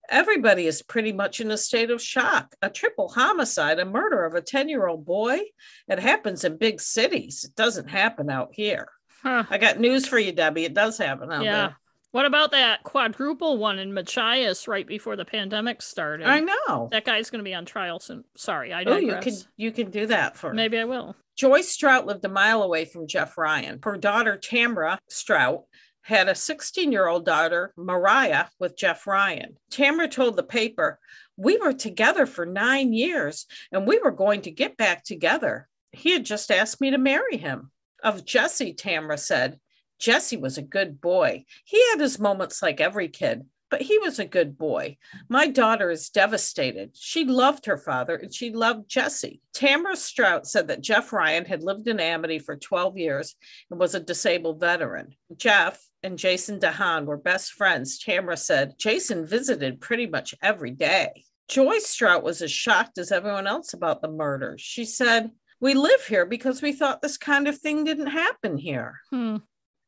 Everybody 0.10 0.66
is 0.66 0.82
pretty 0.82 1.14
much 1.14 1.40
in 1.40 1.52
a 1.52 1.58
state 1.58 1.92
of 1.92 2.02
shock. 2.02 2.56
A 2.62 2.70
triple 2.70 3.10
homicide, 3.10 3.80
a 3.80 3.86
murder 3.86 4.26
of 4.26 4.36
a 4.36 4.42
10 4.42 4.70
year 4.70 4.88
old 4.88 5.06
boy. 5.06 5.40
It 5.88 6.00
happens 6.00 6.44
in 6.44 6.58
big 6.58 6.82
cities. 6.82 7.46
It 7.46 7.56
doesn't 7.56 7.90
happen 7.90 8.30
out 8.30 8.50
here. 8.54 8.88
Huh. 9.24 9.44
I 9.50 9.58
got 9.58 9.80
news 9.80 10.08
for 10.08 10.18
you, 10.18 10.32
Debbie. 10.32 10.66
It 10.66 10.74
does 10.74 10.98
happen 10.98 11.32
out 11.32 11.44
yeah. 11.44 11.56
there. 11.56 11.78
What 12.12 12.26
about 12.26 12.52
that 12.52 12.84
quadruple 12.84 13.58
one 13.58 13.78
in 13.78 13.94
Machias 13.94 14.68
right 14.68 14.88
before 14.88 15.16
the 15.16 15.26
pandemic 15.26 15.82
started? 15.82 16.28
I 16.28 16.40
know 16.40 16.90
that 16.92 17.06
guy's 17.06 17.30
going 17.30 17.40
to 17.40 17.48
be 17.48 17.54
on 17.54 17.66
trial 17.66 18.00
soon. 18.00 18.24
Sorry, 18.36 18.74
I 18.74 18.84
digress. 18.84 19.04
Oh, 19.04 19.16
you 19.16 19.22
can 19.22 19.34
you 19.58 19.72
can 19.72 19.92
do 19.92 20.08
that 20.08 20.36
for 20.36 20.52
maybe 20.52 20.80
I 20.80 20.86
will. 20.86 21.16
Joyce 21.36 21.70
Strout 21.70 22.08
lived 22.08 22.26
a 22.26 22.30
mile 22.30 22.64
away 22.64 22.86
from 22.86 23.08
Jeff 23.08 23.38
Ryan. 23.38 23.80
Her 23.84 23.96
daughter 23.96 24.40
Tamra 24.42 24.98
Strout 25.08 25.66
had 26.10 26.28
a 26.28 26.36
16 26.36 26.92
year 26.92 27.08
old 27.08 27.26
daughter 27.26 27.74
Mariah 27.78 28.46
with 28.60 28.78
Jeff 28.78 29.08
Ryan. 29.08 29.58
Tamra 29.72 30.10
told 30.10 30.36
the 30.36 30.44
paper, 30.44 31.00
"We 31.38 31.58
were 31.58 31.74
together 31.74 32.26
for 32.26 32.46
nine 32.46 32.94
years, 32.94 33.46
and 33.72 33.88
we 33.88 34.00
were 34.00 34.12
going 34.12 34.42
to 34.42 34.52
get 34.52 34.78
back 34.78 35.04
together. 35.04 35.70
He 35.92 36.12
had 36.12 36.26
just 36.26 36.52
asked 36.52 36.82
me 36.82 36.92
to 36.92 36.98
marry 36.98 37.38
him." 37.38 37.72
Of 38.04 38.26
Jesse, 38.26 38.74
Tamra 38.74 39.20
said, 39.20 39.60
Jesse 40.00 40.38
was 40.38 40.58
a 40.58 40.64
good 40.64 41.02
boy. 41.02 41.46
He 41.66 41.82
had 41.90 42.00
his 42.00 42.20
moments 42.20 42.62
like 42.62 42.80
every 42.80 43.10
kid, 43.10 43.46
but 43.70 43.82
he 43.82 43.98
was 44.00 44.18
a 44.18 44.26
good 44.26 44.58
boy. 44.58 44.98
My 45.28 45.48
daughter 45.48 45.92
is 45.92 46.10
devastated. 46.10 46.92
She 46.96 47.26
loved 47.26 47.66
her 47.66 47.78
father 47.78 48.16
and 48.16 48.34
she 48.34 48.52
loved 48.52 48.90
Jesse. 48.90 49.42
Tamara 49.54 49.98
Strout 49.98 50.48
said 50.48 50.70
that 50.70 50.82
Jeff 50.82 51.12
Ryan 51.12 51.46
had 51.46 51.64
lived 51.64 51.88
in 51.88 52.00
Amity 52.00 52.40
for 52.40 52.56
12 52.56 52.98
years 52.98 53.36
and 53.70 53.80
was 53.80 53.94
a 53.94 54.00
disabled 54.00 54.62
veteran. 54.62 55.16
Jeff 55.36 55.89
and 56.04 56.18
Jason 56.18 56.60
DeHahn 56.60 57.06
were 57.06 57.18
best 57.18 57.52
friends. 57.52 58.00
Tamara 58.00 58.38
said 58.38 58.76
Jason 58.78 59.26
visited 59.26 59.82
pretty 59.82 60.08
much 60.08 60.36
every 60.42 60.72
day. 60.72 61.24
Joyce 61.48 61.88
Strout 61.88 62.24
was 62.24 62.42
as 62.42 62.52
shocked 62.52 62.98
as 62.98 63.12
everyone 63.12 63.48
else 63.48 63.74
about 63.74 64.02
the 64.02 64.12
murder. 64.12 64.56
She 64.60 64.86
said, 64.86 65.32
we 65.60 65.74
live 65.74 66.06
here 66.06 66.26
because 66.26 66.62
we 66.62 66.74
thought 66.74 67.02
this 67.02 67.18
kind 67.18 67.48
of 67.48 67.58
thing 67.58 67.84
didn't 67.84 68.08
happen 68.08 68.58
here. 68.58 69.00
Hmm. 69.10 69.38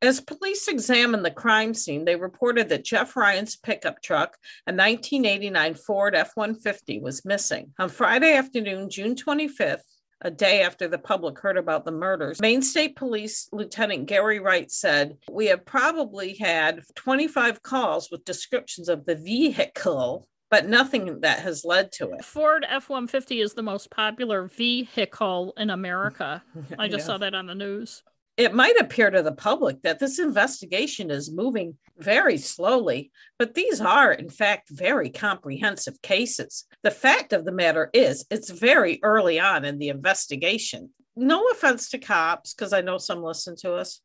As 0.02 0.20
police 0.20 0.68
examined 0.68 1.24
the 1.24 1.30
crime 1.30 1.76
scene, 1.76 2.06
they 2.06 2.16
reported 2.16 2.70
that 2.70 2.84
Jeff 2.84 3.16
Ryan's 3.16 3.56
pickup 3.56 4.02
truck, 4.02 4.36
a 4.66 4.72
1989 4.72 5.76
Ford 5.76 6.16
F 6.16 6.32
150, 6.34 7.00
was 7.00 7.24
missing. 7.24 7.72
On 7.78 7.88
Friday 7.88 8.34
afternoon, 8.34 8.90
June 8.90 9.14
25th, 9.14 9.84
a 10.22 10.32
day 10.32 10.62
after 10.62 10.88
the 10.88 10.98
public 10.98 11.40
heard 11.40 11.58
about 11.58 11.86
the 11.86 11.92
murders, 11.92 12.40
Maine 12.42 12.62
State 12.62 12.96
Police 12.96 13.50
Lieutenant 13.52 14.08
Gary 14.08 14.40
Wright 14.40 14.72
said, 14.72 15.18
We 15.30 15.48
have 15.48 15.66
probably 15.66 16.36
had 16.36 16.82
25 16.96 17.64
calls 17.64 18.10
with 18.12 18.26
descriptions 18.26 18.90
of 18.90 19.06
the 19.06 19.16
vehicle 19.16 20.28
but 20.52 20.68
nothing 20.68 21.22
that 21.22 21.40
has 21.40 21.64
led 21.64 21.94
to 21.94 22.12
it. 22.12 22.26
Ford 22.26 22.66
F 22.68 22.90
150 22.90 23.40
is 23.40 23.54
the 23.54 23.64
most 23.64 23.90
popular 23.90 24.48
vehicle 24.48 25.54
in 25.56 25.70
America. 25.70 26.44
I 26.78 26.90
just 26.90 27.04
yeah. 27.04 27.06
saw 27.06 27.18
that 27.20 27.34
on 27.34 27.48
the 27.48 27.56
news. 27.56 28.04
It 28.38 28.54
might 28.54 28.80
appear 28.80 29.12
to 29.12 29.22
the 29.22 29.34
public 29.34 29.82
that 29.84 30.00
this 30.00 30.18
investigation 30.18 31.12
is 31.12 31.32
moving 31.32 31.78
very 31.98 32.38
slowly, 32.38 33.12
but 33.38 33.54
these 33.54 33.82
are, 33.82 34.12
in 34.12 34.30
fact, 34.30 34.70
very 34.70 35.10
comprehensive 35.10 36.02
cases. 36.02 36.66
The 36.82 36.92
fact 36.92 37.34
of 37.34 37.46
the 37.46 37.52
matter 37.52 37.90
is, 37.94 38.26
it's 38.32 38.50
very 38.50 39.00
early 39.04 39.40
on 39.40 39.66
in 39.66 39.78
the 39.78 39.90
investigation. 39.90 40.90
No 41.16 41.50
offense 41.50 41.90
to 41.90 42.00
cops, 42.00 42.54
because 42.54 42.74
I 42.74 42.82
know 42.82 42.98
some 42.98 43.22
listen 43.22 43.56
to 43.58 43.74
us 43.74 44.02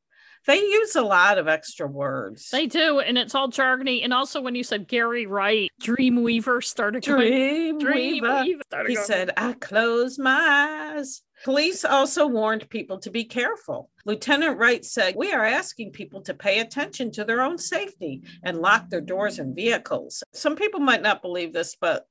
they 0.46 0.58
use 0.58 0.94
a 0.94 1.02
lot 1.02 1.38
of 1.38 1.48
extra 1.48 1.86
words. 1.86 2.50
They 2.50 2.66
do, 2.66 3.00
and 3.00 3.18
it's 3.18 3.34
all 3.34 3.50
jargony. 3.50 4.04
And 4.04 4.14
also, 4.14 4.40
when 4.40 4.54
you 4.54 4.62
said 4.62 4.86
Gary 4.86 5.26
Wright, 5.26 5.70
Dreamweaver 5.82 6.62
started 6.62 7.02
Dream 7.02 7.78
going, 7.78 8.20
Dreamweaver. 8.20 8.62
Started 8.64 8.88
he 8.88 8.94
going. 8.94 9.06
said, 9.06 9.30
"I 9.36 9.54
close 9.54 10.18
my 10.18 10.94
eyes." 10.96 11.22
Police 11.44 11.84
also 11.84 12.26
warned 12.26 12.68
people 12.70 12.98
to 12.98 13.10
be 13.10 13.24
careful. 13.24 13.90
Lieutenant 14.04 14.58
Wright 14.58 14.84
said, 14.84 15.14
We 15.16 15.32
are 15.32 15.44
asking 15.44 15.92
people 15.92 16.22
to 16.22 16.34
pay 16.34 16.60
attention 16.60 17.10
to 17.12 17.24
their 17.24 17.42
own 17.42 17.58
safety 17.58 18.22
and 18.42 18.58
lock 18.58 18.88
their 18.88 19.00
doors 19.00 19.38
and 19.38 19.54
vehicles. 19.54 20.22
Some 20.32 20.56
people 20.56 20.80
might 20.80 21.02
not 21.02 21.22
believe 21.22 21.52
this, 21.52 21.76
but 21.80 22.06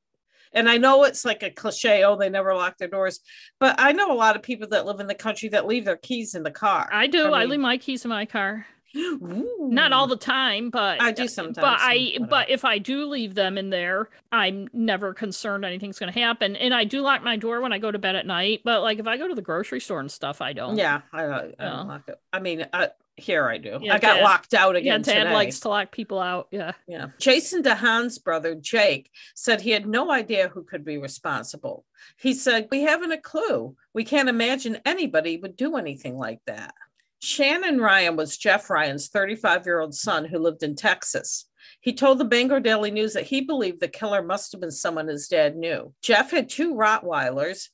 and 0.53 0.69
I 0.69 0.77
know 0.77 1.03
it's 1.03 1.25
like 1.25 1.43
a 1.43 1.51
cliche, 1.51 2.05
oh, 2.05 2.15
they 2.15 2.29
never 2.29 2.55
lock 2.55 2.77
their 2.77 2.87
doors. 2.87 3.19
But 3.59 3.75
I 3.77 3.91
know 3.91 4.11
a 4.11 4.15
lot 4.15 4.37
of 4.37 4.41
people 4.41 4.69
that 4.69 4.85
live 4.85 5.01
in 5.01 5.07
the 5.07 5.13
country 5.13 5.49
that 5.49 5.67
leave 5.67 5.83
their 5.83 5.97
keys 5.97 6.33
in 6.33 6.43
the 6.43 6.51
car. 6.51 6.89
I 6.93 7.07
do. 7.07 7.23
I, 7.23 7.25
mean, 7.25 7.33
I 7.33 7.45
leave 7.45 7.59
my 7.59 7.77
keys 7.77 8.05
in 8.05 8.09
my 8.09 8.25
car. 8.25 8.65
Ooh. 8.95 9.69
Not 9.71 9.91
all 9.91 10.07
the 10.07 10.15
time, 10.15 10.69
but 10.69 11.01
I 11.01 11.11
do 11.11 11.27
sometimes. 11.27 11.57
But 11.57 11.77
I 11.79 12.17
but 12.29 12.49
if 12.49 12.63
I 12.63 12.77
do 12.77 13.05
leave 13.05 13.35
them 13.35 13.57
in 13.57 13.69
there, 13.69 14.09
I'm 14.31 14.69
never 14.73 15.13
concerned 15.13 15.65
anything's 15.65 15.99
going 15.99 16.11
to 16.11 16.19
happen. 16.19 16.55
And 16.55 16.73
I 16.73 16.83
do 16.83 17.01
lock 17.01 17.23
my 17.23 17.35
door 17.35 17.61
when 17.61 17.73
I 17.73 17.77
go 17.79 17.91
to 17.91 17.99
bed 17.99 18.15
at 18.15 18.25
night. 18.25 18.61
But 18.63 18.81
like 18.81 18.99
if 18.99 19.07
I 19.07 19.17
go 19.17 19.27
to 19.27 19.35
the 19.35 19.41
grocery 19.41 19.81
store 19.81 19.99
and 19.99 20.11
stuff, 20.11 20.41
I 20.41 20.53
don't. 20.53 20.77
Yeah, 20.77 21.01
I, 21.11 21.23
I, 21.23 21.53
I 21.59 21.65
don't 21.65 21.87
lock 21.87 22.03
it. 22.07 22.15
I 22.31 22.39
mean, 22.39 22.65
I, 22.71 22.89
here 23.17 23.47
I 23.47 23.57
do. 23.57 23.79
Yeah, 23.81 23.95
I 23.95 23.99
got 23.99 24.15
Dad, 24.15 24.23
locked 24.23 24.53
out 24.53 24.75
again. 24.75 24.85
Yeah, 24.85 25.13
Dad 25.13 25.23
today. 25.23 25.33
likes 25.33 25.59
to 25.61 25.69
lock 25.69 25.91
people 25.91 26.19
out. 26.19 26.47
Yeah. 26.51 26.73
Yeah. 26.87 27.07
Jason 27.17 27.63
DeHahn's 27.63 28.19
brother, 28.19 28.55
Jake, 28.55 29.09
said 29.35 29.61
he 29.61 29.71
had 29.71 29.87
no 29.87 30.11
idea 30.11 30.49
who 30.49 30.63
could 30.63 30.83
be 30.83 30.97
responsible. 30.97 31.85
He 32.17 32.33
said, 32.33 32.67
We 32.71 32.81
haven't 32.81 33.13
a 33.13 33.17
clue. 33.17 33.75
We 33.93 34.03
can't 34.03 34.29
imagine 34.29 34.79
anybody 34.85 35.37
would 35.37 35.55
do 35.55 35.77
anything 35.77 36.17
like 36.17 36.39
that. 36.45 36.73
Shannon 37.21 37.79
Ryan 37.79 38.15
was 38.15 38.37
Jeff 38.37 38.69
Ryan's 38.69 39.07
35 39.07 39.65
year 39.65 39.79
old 39.79 39.95
son 39.95 40.25
who 40.25 40.39
lived 40.39 40.63
in 40.63 40.75
Texas. 40.75 41.47
He 41.81 41.93
told 41.93 42.17
the 42.17 42.25
Bangor 42.25 42.59
Daily 42.59 42.91
News 42.91 43.13
that 43.13 43.25
he 43.25 43.41
believed 43.41 43.79
the 43.79 43.87
killer 43.87 44.21
must 44.21 44.51
have 44.51 44.61
been 44.61 44.71
someone 44.71 45.07
his 45.07 45.27
dad 45.27 45.55
knew. 45.55 45.93
Jeff 46.01 46.31
had 46.31 46.49
two 46.49 46.75
Rottweilers 46.75 47.69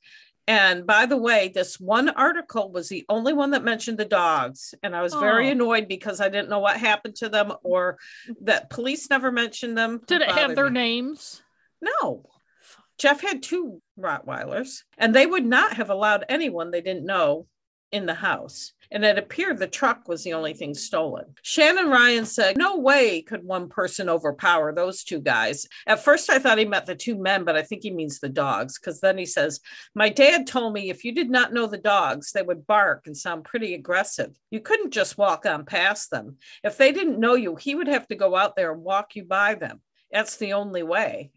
and 0.48 0.86
by 0.88 1.06
the 1.06 1.18
way, 1.18 1.48
this 1.48 1.80
one 1.80 2.10
article 2.10 2.72
was 2.72 2.90
the 2.90 3.06
only 3.08 3.32
one 3.32 3.52
that 3.52 3.64
mentioned 3.64 3.98
the 3.98 4.06
dogs. 4.06 4.74
And 4.82 4.96
I 4.96 5.02
was 5.02 5.14
very 5.14 5.48
oh. 5.48 5.52
annoyed 5.52 5.88
because 5.88 6.20
I 6.20 6.30
didn't 6.30 6.50
know 6.50 6.60
what 6.60 6.78
happened 6.78 7.16
to 7.18 7.30
them 7.30 7.54
or 7.64 7.98
that 8.42 8.70
police 8.70 9.10
never 9.10 9.32
mentioned 9.32 9.78
them. 9.78 10.02
Did 10.08 10.22
it 10.22 10.32
have 10.32 10.56
their 10.56 10.70
me. 10.70 10.80
names? 10.80 11.42
No. 11.82 12.26
Jeff 12.98 13.22
had 13.22 13.42
two 13.42 13.82
Rottweilers, 13.98 14.84
and 14.98 15.16
they 15.16 15.26
would 15.26 15.46
not 15.46 15.74
have 15.74 15.90
allowed 15.90 16.26
anyone 16.30 16.70
they 16.70 16.82
didn't 16.82 17.06
know 17.06 17.48
in 17.92 18.06
the 18.06 18.14
house 18.14 18.74
and 18.92 19.06
it 19.06 19.18
appeared 19.18 19.58
the 19.58 19.68
truck 19.68 20.08
was 20.08 20.24
the 20.24 20.34
only 20.34 20.54
thing 20.54 20.74
stolen. 20.74 21.26
Shannon 21.42 21.90
Ryan 21.90 22.26
said, 22.26 22.58
No 22.58 22.78
way 22.78 23.22
could 23.22 23.44
one 23.44 23.70
person 23.70 24.10
overpower 24.10 24.74
those 24.74 25.04
two 25.04 25.20
guys. 25.20 25.68
At 25.88 26.04
first, 26.04 26.30
I 26.30 26.40
thought 26.40 26.58
he 26.58 26.66
meant 26.66 26.86
the 26.86 26.96
two 26.96 27.18
men, 27.18 27.44
but 27.44 27.56
I 27.56 27.62
think 27.62 27.84
he 27.84 27.92
means 27.92 28.20
the 28.20 28.30
dogs, 28.30 28.78
because 28.78 29.00
then 29.00 29.18
he 29.18 29.26
says, 29.26 29.62
My 29.96 30.10
dad 30.10 30.48
told 30.48 30.74
me 30.74 30.90
if 30.90 31.04
you 31.04 31.14
did 31.14 31.30
not 31.30 31.54
know 31.54 31.68
the 31.68 31.78
dogs, 31.78 32.32
they 32.32 32.42
would 32.42 32.68
bark 32.68 33.08
and 33.08 33.16
sound 33.16 33.46
pretty 33.46 33.74
aggressive. 33.74 34.36
You 34.50 34.60
couldn't 34.60 34.92
just 34.92 35.18
walk 35.18 35.46
on 35.46 35.66
past 35.66 36.12
them. 36.12 36.38
If 36.64 36.78
they 36.78 36.92
didn't 36.92 37.20
know 37.20 37.36
you, 37.36 37.56
he 37.56 37.76
would 37.76 37.88
have 37.88 38.08
to 38.10 38.16
go 38.16 38.36
out 38.36 38.56
there 38.56 38.74
and 38.74 38.84
walk 38.84 39.16
you 39.16 39.24
by 39.24 39.56
them. 39.56 39.82
That's 40.12 40.36
the 40.36 40.54
only 40.54 40.84
way. 40.84 41.32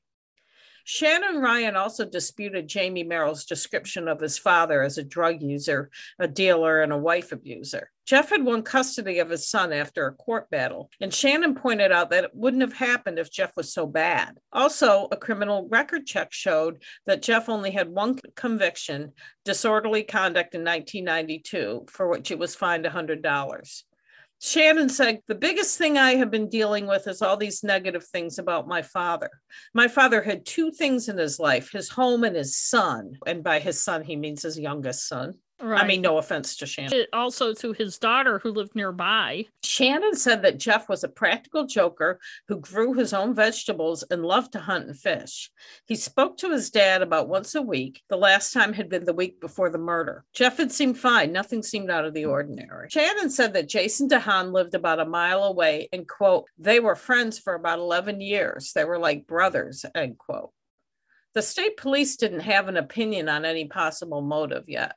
Shannon 0.84 1.40
Ryan 1.40 1.76
also 1.76 2.04
disputed 2.04 2.68
Jamie 2.68 3.04
Merrill's 3.04 3.46
description 3.46 4.06
of 4.06 4.20
his 4.20 4.36
father 4.36 4.82
as 4.82 4.98
a 4.98 5.02
drug 5.02 5.40
user, 5.40 5.90
a 6.18 6.28
dealer, 6.28 6.82
and 6.82 6.92
a 6.92 6.98
wife 6.98 7.32
abuser. 7.32 7.90
Jeff 8.06 8.28
had 8.28 8.44
won 8.44 8.62
custody 8.62 9.18
of 9.18 9.30
his 9.30 9.48
son 9.48 9.72
after 9.72 10.06
a 10.06 10.12
court 10.12 10.50
battle, 10.50 10.90
and 11.00 11.12
Shannon 11.12 11.54
pointed 11.54 11.90
out 11.90 12.10
that 12.10 12.24
it 12.24 12.34
wouldn't 12.34 12.60
have 12.60 12.74
happened 12.74 13.18
if 13.18 13.32
Jeff 13.32 13.56
was 13.56 13.72
so 13.72 13.86
bad. 13.86 14.36
Also, 14.52 15.08
a 15.10 15.16
criminal 15.16 15.66
record 15.70 16.04
check 16.04 16.30
showed 16.30 16.82
that 17.06 17.22
Jeff 17.22 17.48
only 17.48 17.70
had 17.70 17.88
one 17.88 18.18
conviction 18.36 19.12
disorderly 19.46 20.02
conduct 20.02 20.54
in 20.54 20.60
1992, 20.60 21.86
for 21.88 22.08
which 22.08 22.28
he 22.28 22.34
was 22.34 22.54
fined 22.54 22.84
$100. 22.84 23.82
Shannon 24.44 24.90
said, 24.90 25.20
The 25.26 25.34
biggest 25.34 25.78
thing 25.78 25.96
I 25.96 26.16
have 26.16 26.30
been 26.30 26.50
dealing 26.50 26.86
with 26.86 27.08
is 27.08 27.22
all 27.22 27.38
these 27.38 27.64
negative 27.64 28.04
things 28.04 28.38
about 28.38 28.68
my 28.68 28.82
father. 28.82 29.30
My 29.72 29.88
father 29.88 30.20
had 30.20 30.44
two 30.44 30.70
things 30.70 31.08
in 31.08 31.16
his 31.16 31.40
life 31.40 31.72
his 31.72 31.88
home 31.88 32.24
and 32.24 32.36
his 32.36 32.54
son. 32.54 33.16
And 33.26 33.42
by 33.42 33.58
his 33.58 33.82
son, 33.82 34.04
he 34.04 34.16
means 34.16 34.42
his 34.42 34.58
youngest 34.58 35.08
son. 35.08 35.36
Right. 35.60 35.82
I 35.82 35.86
mean, 35.86 36.02
no 36.02 36.18
offense 36.18 36.56
to 36.56 36.66
Shannon. 36.66 37.06
Also 37.12 37.54
to 37.54 37.72
his 37.72 37.98
daughter 37.98 38.40
who 38.40 38.50
lived 38.50 38.74
nearby. 38.74 39.46
Shannon 39.62 40.16
said 40.16 40.42
that 40.42 40.58
Jeff 40.58 40.88
was 40.88 41.04
a 41.04 41.08
practical 41.08 41.64
joker 41.64 42.18
who 42.48 42.58
grew 42.58 42.92
his 42.92 43.14
own 43.14 43.34
vegetables 43.34 44.02
and 44.10 44.24
loved 44.24 44.52
to 44.52 44.58
hunt 44.58 44.88
and 44.88 44.98
fish. 44.98 45.50
He 45.86 45.94
spoke 45.94 46.36
to 46.38 46.50
his 46.50 46.70
dad 46.70 47.02
about 47.02 47.28
once 47.28 47.54
a 47.54 47.62
week. 47.62 48.02
The 48.08 48.16
last 48.16 48.52
time 48.52 48.72
had 48.72 48.88
been 48.88 49.04
the 49.04 49.14
week 49.14 49.40
before 49.40 49.70
the 49.70 49.78
murder. 49.78 50.24
Jeff 50.34 50.58
had 50.58 50.72
seemed 50.72 50.98
fine. 50.98 51.32
Nothing 51.32 51.62
seemed 51.62 51.90
out 51.90 52.04
of 52.04 52.14
the 52.14 52.24
ordinary. 52.24 52.90
Shannon 52.90 53.30
said 53.30 53.54
that 53.54 53.68
Jason 53.68 54.08
DeHahn 54.08 54.52
lived 54.52 54.74
about 54.74 55.00
a 55.00 55.06
mile 55.06 55.44
away 55.44 55.88
and, 55.92 56.06
quote, 56.06 56.46
they 56.58 56.80
were 56.80 56.96
friends 56.96 57.38
for 57.38 57.54
about 57.54 57.78
11 57.78 58.20
years. 58.20 58.72
They 58.72 58.84
were 58.84 58.98
like 58.98 59.28
brothers, 59.28 59.86
end 59.94 60.18
quote. 60.18 60.50
The 61.34 61.42
state 61.42 61.76
police 61.76 62.16
didn't 62.16 62.40
have 62.40 62.68
an 62.68 62.76
opinion 62.76 63.28
on 63.28 63.44
any 63.44 63.66
possible 63.66 64.20
motive 64.20 64.68
yet. 64.68 64.94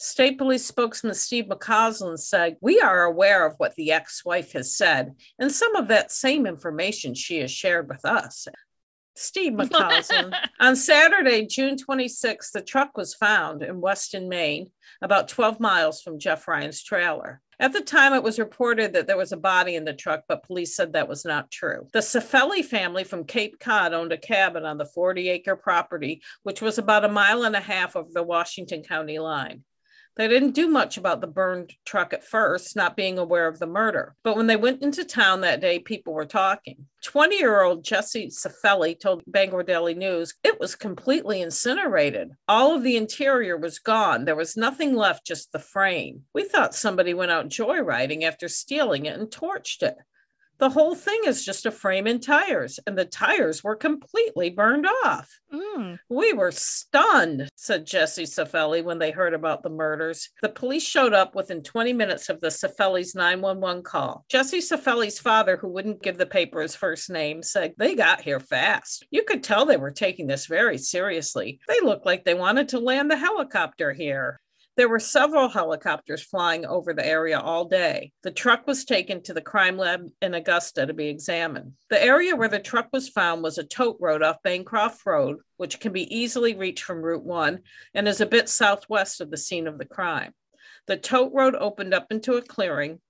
State 0.00 0.38
Police 0.38 0.64
spokesman 0.64 1.14
Steve 1.14 1.46
McCausland 1.46 2.20
said, 2.20 2.56
We 2.60 2.80
are 2.80 3.02
aware 3.02 3.44
of 3.44 3.54
what 3.58 3.74
the 3.74 3.90
ex 3.90 4.24
wife 4.24 4.52
has 4.52 4.76
said, 4.76 5.14
and 5.40 5.50
some 5.50 5.74
of 5.74 5.88
that 5.88 6.12
same 6.12 6.46
information 6.46 7.14
she 7.14 7.38
has 7.38 7.50
shared 7.50 7.88
with 7.88 8.04
us. 8.04 8.46
Steve 9.16 9.52
McCausland. 9.54 10.34
On 10.60 10.76
Saturday, 10.76 11.46
June 11.46 11.76
26, 11.76 12.52
the 12.52 12.62
truck 12.62 12.96
was 12.96 13.14
found 13.14 13.64
in 13.64 13.80
Weston, 13.80 14.28
Maine, 14.28 14.70
about 15.02 15.26
12 15.26 15.58
miles 15.58 16.00
from 16.00 16.20
Jeff 16.20 16.46
Ryan's 16.46 16.80
trailer. 16.80 17.40
At 17.58 17.72
the 17.72 17.80
time, 17.80 18.14
it 18.14 18.22
was 18.22 18.38
reported 18.38 18.92
that 18.92 19.08
there 19.08 19.16
was 19.16 19.32
a 19.32 19.36
body 19.36 19.74
in 19.74 19.84
the 19.84 19.92
truck, 19.92 20.22
but 20.28 20.44
police 20.44 20.76
said 20.76 20.92
that 20.92 21.08
was 21.08 21.24
not 21.24 21.50
true. 21.50 21.88
The 21.92 21.98
Cifelli 21.98 22.64
family 22.64 23.02
from 23.02 23.24
Cape 23.24 23.58
Cod 23.58 23.92
owned 23.92 24.12
a 24.12 24.16
cabin 24.16 24.64
on 24.64 24.78
the 24.78 24.86
40 24.86 25.28
acre 25.28 25.56
property, 25.56 26.22
which 26.44 26.62
was 26.62 26.78
about 26.78 27.04
a 27.04 27.08
mile 27.08 27.42
and 27.42 27.56
a 27.56 27.60
half 27.60 27.96
over 27.96 28.10
the 28.12 28.22
Washington 28.22 28.84
County 28.84 29.18
line. 29.18 29.64
They 30.18 30.26
didn't 30.26 30.56
do 30.56 30.68
much 30.68 30.96
about 30.96 31.20
the 31.20 31.28
burned 31.28 31.74
truck 31.86 32.12
at 32.12 32.24
first, 32.24 32.74
not 32.74 32.96
being 32.96 33.18
aware 33.18 33.46
of 33.46 33.60
the 33.60 33.68
murder. 33.68 34.16
But 34.24 34.36
when 34.36 34.48
they 34.48 34.56
went 34.56 34.82
into 34.82 35.04
town 35.04 35.42
that 35.42 35.60
day, 35.60 35.78
people 35.78 36.12
were 36.12 36.26
talking. 36.26 36.86
20 37.04 37.36
year 37.36 37.62
old 37.62 37.84
Jesse 37.84 38.26
Cifelli 38.26 38.98
told 38.98 39.22
Bangor 39.28 39.62
Daily 39.62 39.94
News 39.94 40.34
it 40.42 40.58
was 40.58 40.74
completely 40.74 41.40
incinerated. 41.40 42.32
All 42.48 42.74
of 42.74 42.82
the 42.82 42.96
interior 42.96 43.56
was 43.56 43.78
gone. 43.78 44.24
There 44.24 44.34
was 44.34 44.56
nothing 44.56 44.96
left, 44.96 45.24
just 45.24 45.52
the 45.52 45.60
frame. 45.60 46.24
We 46.34 46.42
thought 46.42 46.74
somebody 46.74 47.14
went 47.14 47.30
out 47.30 47.48
joyriding 47.48 48.24
after 48.24 48.48
stealing 48.48 49.06
it 49.06 49.16
and 49.16 49.30
torched 49.30 49.84
it. 49.84 49.94
The 50.58 50.70
whole 50.70 50.96
thing 50.96 51.20
is 51.24 51.44
just 51.44 51.66
a 51.66 51.70
frame 51.70 52.06
and 52.08 52.20
tires, 52.20 52.80
and 52.86 52.98
the 52.98 53.04
tires 53.04 53.62
were 53.62 53.76
completely 53.76 54.50
burned 54.50 54.86
off. 55.04 55.30
Mm. 55.52 55.98
We 56.08 56.32
were 56.32 56.50
stunned, 56.50 57.48
said 57.54 57.86
Jesse 57.86 58.24
Cifelli 58.24 58.82
when 58.82 58.98
they 58.98 59.12
heard 59.12 59.34
about 59.34 59.62
the 59.62 59.70
murders. 59.70 60.30
The 60.42 60.48
police 60.48 60.82
showed 60.82 61.14
up 61.14 61.36
within 61.36 61.62
20 61.62 61.92
minutes 61.92 62.28
of 62.28 62.40
the 62.40 62.48
Cifelli's 62.48 63.14
911 63.14 63.84
call. 63.84 64.24
Jesse 64.28 64.58
Cifelli's 64.58 65.20
father, 65.20 65.56
who 65.56 65.68
wouldn't 65.68 66.02
give 66.02 66.18
the 66.18 66.26
paper 66.26 66.60
his 66.60 66.74
first 66.74 67.08
name, 67.08 67.42
said 67.42 67.74
they 67.78 67.94
got 67.94 68.20
here 68.20 68.40
fast. 68.40 69.06
You 69.10 69.22
could 69.22 69.44
tell 69.44 69.64
they 69.64 69.76
were 69.76 69.92
taking 69.92 70.26
this 70.26 70.46
very 70.46 70.78
seriously. 70.78 71.60
They 71.68 71.80
looked 71.80 72.04
like 72.04 72.24
they 72.24 72.34
wanted 72.34 72.70
to 72.70 72.80
land 72.80 73.10
the 73.10 73.16
helicopter 73.16 73.92
here. 73.92 74.40
There 74.78 74.88
were 74.88 75.00
several 75.00 75.48
helicopters 75.48 76.22
flying 76.22 76.64
over 76.64 76.94
the 76.94 77.04
area 77.04 77.40
all 77.40 77.64
day. 77.64 78.12
The 78.22 78.30
truck 78.30 78.64
was 78.68 78.84
taken 78.84 79.20
to 79.24 79.34
the 79.34 79.40
crime 79.40 79.76
lab 79.76 80.06
in 80.22 80.34
Augusta 80.34 80.86
to 80.86 80.94
be 80.94 81.08
examined. 81.08 81.72
The 81.90 82.00
area 82.00 82.36
where 82.36 82.48
the 82.48 82.60
truck 82.60 82.86
was 82.92 83.08
found 83.08 83.42
was 83.42 83.58
a 83.58 83.64
tote 83.64 83.96
road 83.98 84.22
off 84.22 84.40
Bancroft 84.44 85.04
Road, 85.04 85.38
which 85.56 85.80
can 85.80 85.92
be 85.92 86.16
easily 86.16 86.54
reached 86.54 86.84
from 86.84 87.02
Route 87.02 87.24
1 87.24 87.58
and 87.94 88.06
is 88.06 88.20
a 88.20 88.26
bit 88.26 88.48
southwest 88.48 89.20
of 89.20 89.32
the 89.32 89.36
scene 89.36 89.66
of 89.66 89.78
the 89.78 89.84
crime. 89.84 90.32
The 90.86 90.96
tote 90.96 91.32
road 91.34 91.56
opened 91.56 91.92
up 91.92 92.06
into 92.12 92.36
a 92.36 92.42
clearing, 92.42 93.00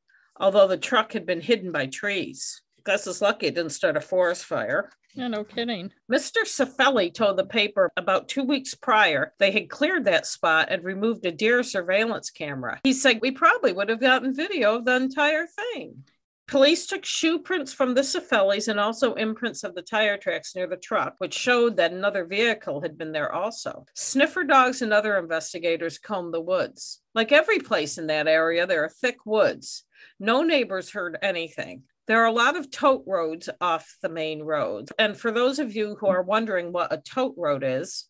although 0.41 0.69
the 0.69 0.79
truck 0.79 1.13
had 1.13 1.27
been 1.27 1.43
hidden 1.43 1.71
by 1.71 1.85
trees. 1.85 2.63
Gus 2.85 3.07
is 3.07 3.21
lucky 3.21 3.49
it 3.49 3.55
didn't 3.55 3.73
start 3.73 3.99
a 3.99 4.01
forest 4.01 4.47
fire. 4.47 4.91
Yeah, 5.19 5.27
no 5.27 5.43
kidding. 5.43 5.91
Mr. 6.09 6.45
Cifelli 6.45 7.13
told 7.13 7.39
the 7.39 7.45
paper 7.45 7.91
about 7.97 8.29
two 8.29 8.45
weeks 8.45 8.77
prior 8.77 9.35
they 9.41 9.51
had 9.51 9.69
cleared 9.69 10.05
that 10.05 10.29
spot 10.29 10.69
and 10.71 10.85
removed 10.85 11.27
a 11.27 11.33
deer 11.33 11.65
surveillance 11.65 12.31
camera. 12.31 12.79
He 12.85 12.93
said, 12.93 13.19
We 13.21 13.33
probably 13.33 13.73
would 13.73 13.89
have 13.89 14.01
gotten 14.01 14.33
video 14.33 14.77
of 14.77 14.85
the 14.85 14.95
entire 14.95 15.49
thing. 15.49 16.05
Police 16.47 16.87
took 16.87 17.05
shoe 17.05 17.41
prints 17.41 17.73
from 17.73 17.95
the 17.95 18.03
Cifellis 18.03 18.69
and 18.69 18.79
also 18.79 19.15
imprints 19.15 19.65
of 19.65 19.75
the 19.75 19.83
tire 19.83 20.17
tracks 20.17 20.55
near 20.55 20.69
the 20.69 20.77
truck, 20.77 21.17
which 21.19 21.35
showed 21.35 21.77
that 21.79 21.93
another 21.93 22.25
vehicle 22.25 22.81
had 22.81 22.97
been 22.97 23.11
there 23.11 23.33
also. 23.33 23.87
Sniffer 23.95 24.45
dogs 24.45 24.83
and 24.83 24.93
other 24.93 25.19
investigators 25.19 25.99
combed 25.99 26.33
the 26.33 26.41
woods. 26.41 27.01
Like 27.13 27.33
every 27.33 27.59
place 27.59 27.99
in 27.99 28.07
that 28.07 28.29
area, 28.29 28.69
there 28.69 28.85
are 28.85 28.89
thick 28.89 29.27
woods. 29.27 29.83
No 30.21 30.45
neighbors 30.45 30.91
heard 30.91 31.19
anything. 31.23 31.83
There 32.09 32.23
are 32.23 32.27
a 32.27 32.33
lot 32.33 32.57
of 32.57 32.71
tote 32.71 33.05
roads 33.07 33.51
off 33.61 33.97
the 34.01 34.09
main 34.09 34.43
road. 34.43 34.89
And 34.99 35.15
for 35.15 35.31
those 35.31 35.59
of 35.59 35.77
you 35.77 35.97
who 36.01 36.07
are 36.07 36.23
wondering 36.23 36.73
what 36.73 36.93
a 36.93 36.97
tote 36.97 37.35
road 37.37 37.63
is, 37.63 38.07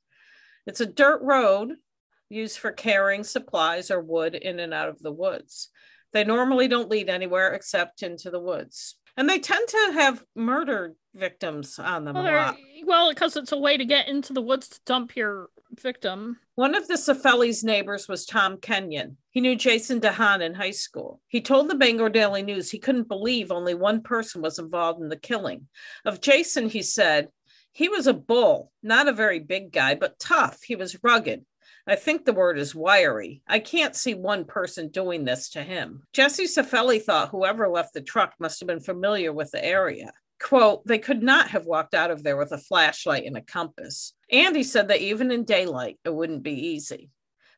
it's 0.67 0.81
a 0.81 0.87
dirt 0.87 1.21
road 1.21 1.73
used 2.29 2.59
for 2.59 2.71
carrying 2.71 3.25
supplies 3.25 3.91
or 3.91 4.01
wood 4.01 4.37
in 4.37 4.61
and 4.61 4.73
out 4.73 4.89
of 4.89 5.03
the 5.03 5.11
woods. 5.11 5.71
They 6.13 6.23
normally 6.23 6.69
don't 6.69 6.89
lead 6.89 7.09
anywhere 7.09 7.53
except 7.55 8.05
into 8.05 8.31
the 8.31 8.41
woods. 8.41 8.98
And 9.19 9.29
they 9.29 9.41
tend 9.41 9.67
to 9.67 9.91
have 9.95 10.23
murder 10.37 10.95
victims 11.13 11.81
on 11.81 12.05
them 12.05 12.15
well, 12.15 12.57
Well, 12.87 13.09
because 13.09 13.37
it's 13.37 13.51
a 13.51 13.59
way 13.59 13.77
to 13.77 13.85
get 13.85 14.07
into 14.07 14.33
the 14.33 14.41
woods 14.41 14.69
to 14.69 14.81
dump 14.87 15.17
your 15.17 15.49
victim. 15.73 16.39
One 16.55 16.77
of 16.77 16.87
the 16.87 16.95
Cifelli's 16.95 17.65
neighbors 17.65 18.07
was 18.07 18.25
Tom 18.25 18.59
Kenyon. 18.59 19.17
He 19.31 19.41
knew 19.41 19.57
Jason 19.57 20.01
DeHahn 20.01 20.41
in 20.41 20.55
high 20.55 20.71
school. 20.71 21.21
He 21.27 21.41
told 21.41 21.69
the 21.69 21.75
Bangor 21.75 22.11
Daily 22.11 22.43
News 22.43 22.71
he 22.71 22.79
couldn't 22.79 23.09
believe 23.09 23.51
only 23.51 23.75
one 23.75 24.03
person 24.03 24.41
was 24.41 24.61
involved 24.61 25.03
in 25.03 25.09
the 25.09 25.17
killing. 25.17 25.67
Of 26.05 26.21
Jason, 26.21 26.69
he 26.69 26.83
said, 26.83 27.29
he 27.73 27.89
was 27.89 28.07
a 28.07 28.15
bull, 28.15 28.71
not 28.85 29.09
a 29.09 29.13
very 29.13 29.41
big 29.41 29.73
guy, 29.73 29.97
but 29.97 30.21
tough. 30.21 30.63
He 30.63 30.77
was 30.77 31.03
rugged. 31.03 31.45
I 31.89 31.97
think 31.97 32.25
the 32.25 32.33
word 32.33 32.59
is 32.59 32.75
wiry. 32.75 33.43
I 33.49 33.59
can't 33.59 33.97
see 33.97 34.15
one 34.15 34.45
person 34.45 34.89
doing 34.89 35.25
this 35.25 35.51
to 35.51 35.63
him. 35.63 36.03
Jesse 36.13 36.45
Cifelli 36.45 37.03
thought 37.03 37.31
whoever 37.31 37.69
left 37.69 37.95
the 37.95 38.03
truck 38.03 38.35
must 38.39 38.61
have 38.61 38.67
been 38.67 38.81
familiar 38.81 39.33
with 39.33 39.51
the 39.51 39.65
area 39.65 40.13
quote, 40.39 40.87
they 40.87 40.99
could 40.99 41.23
not 41.23 41.51
have 41.51 41.67
walked 41.67 41.95
out 41.95 42.11
of 42.11 42.23
there 42.23 42.37
with 42.37 42.53
a 42.53 42.59
flashlight 42.59 43.25
and 43.25 43.37
a 43.37 43.43
compass. 43.43 44.13
Andy 44.31 44.63
said 44.63 44.89
that 44.89 45.01
even 45.01 45.31
in 45.31 45.45
daylight, 45.45 45.99
it 46.05 46.15
wouldn't 46.15 46.43
be 46.43 46.69
easy. 46.69 47.11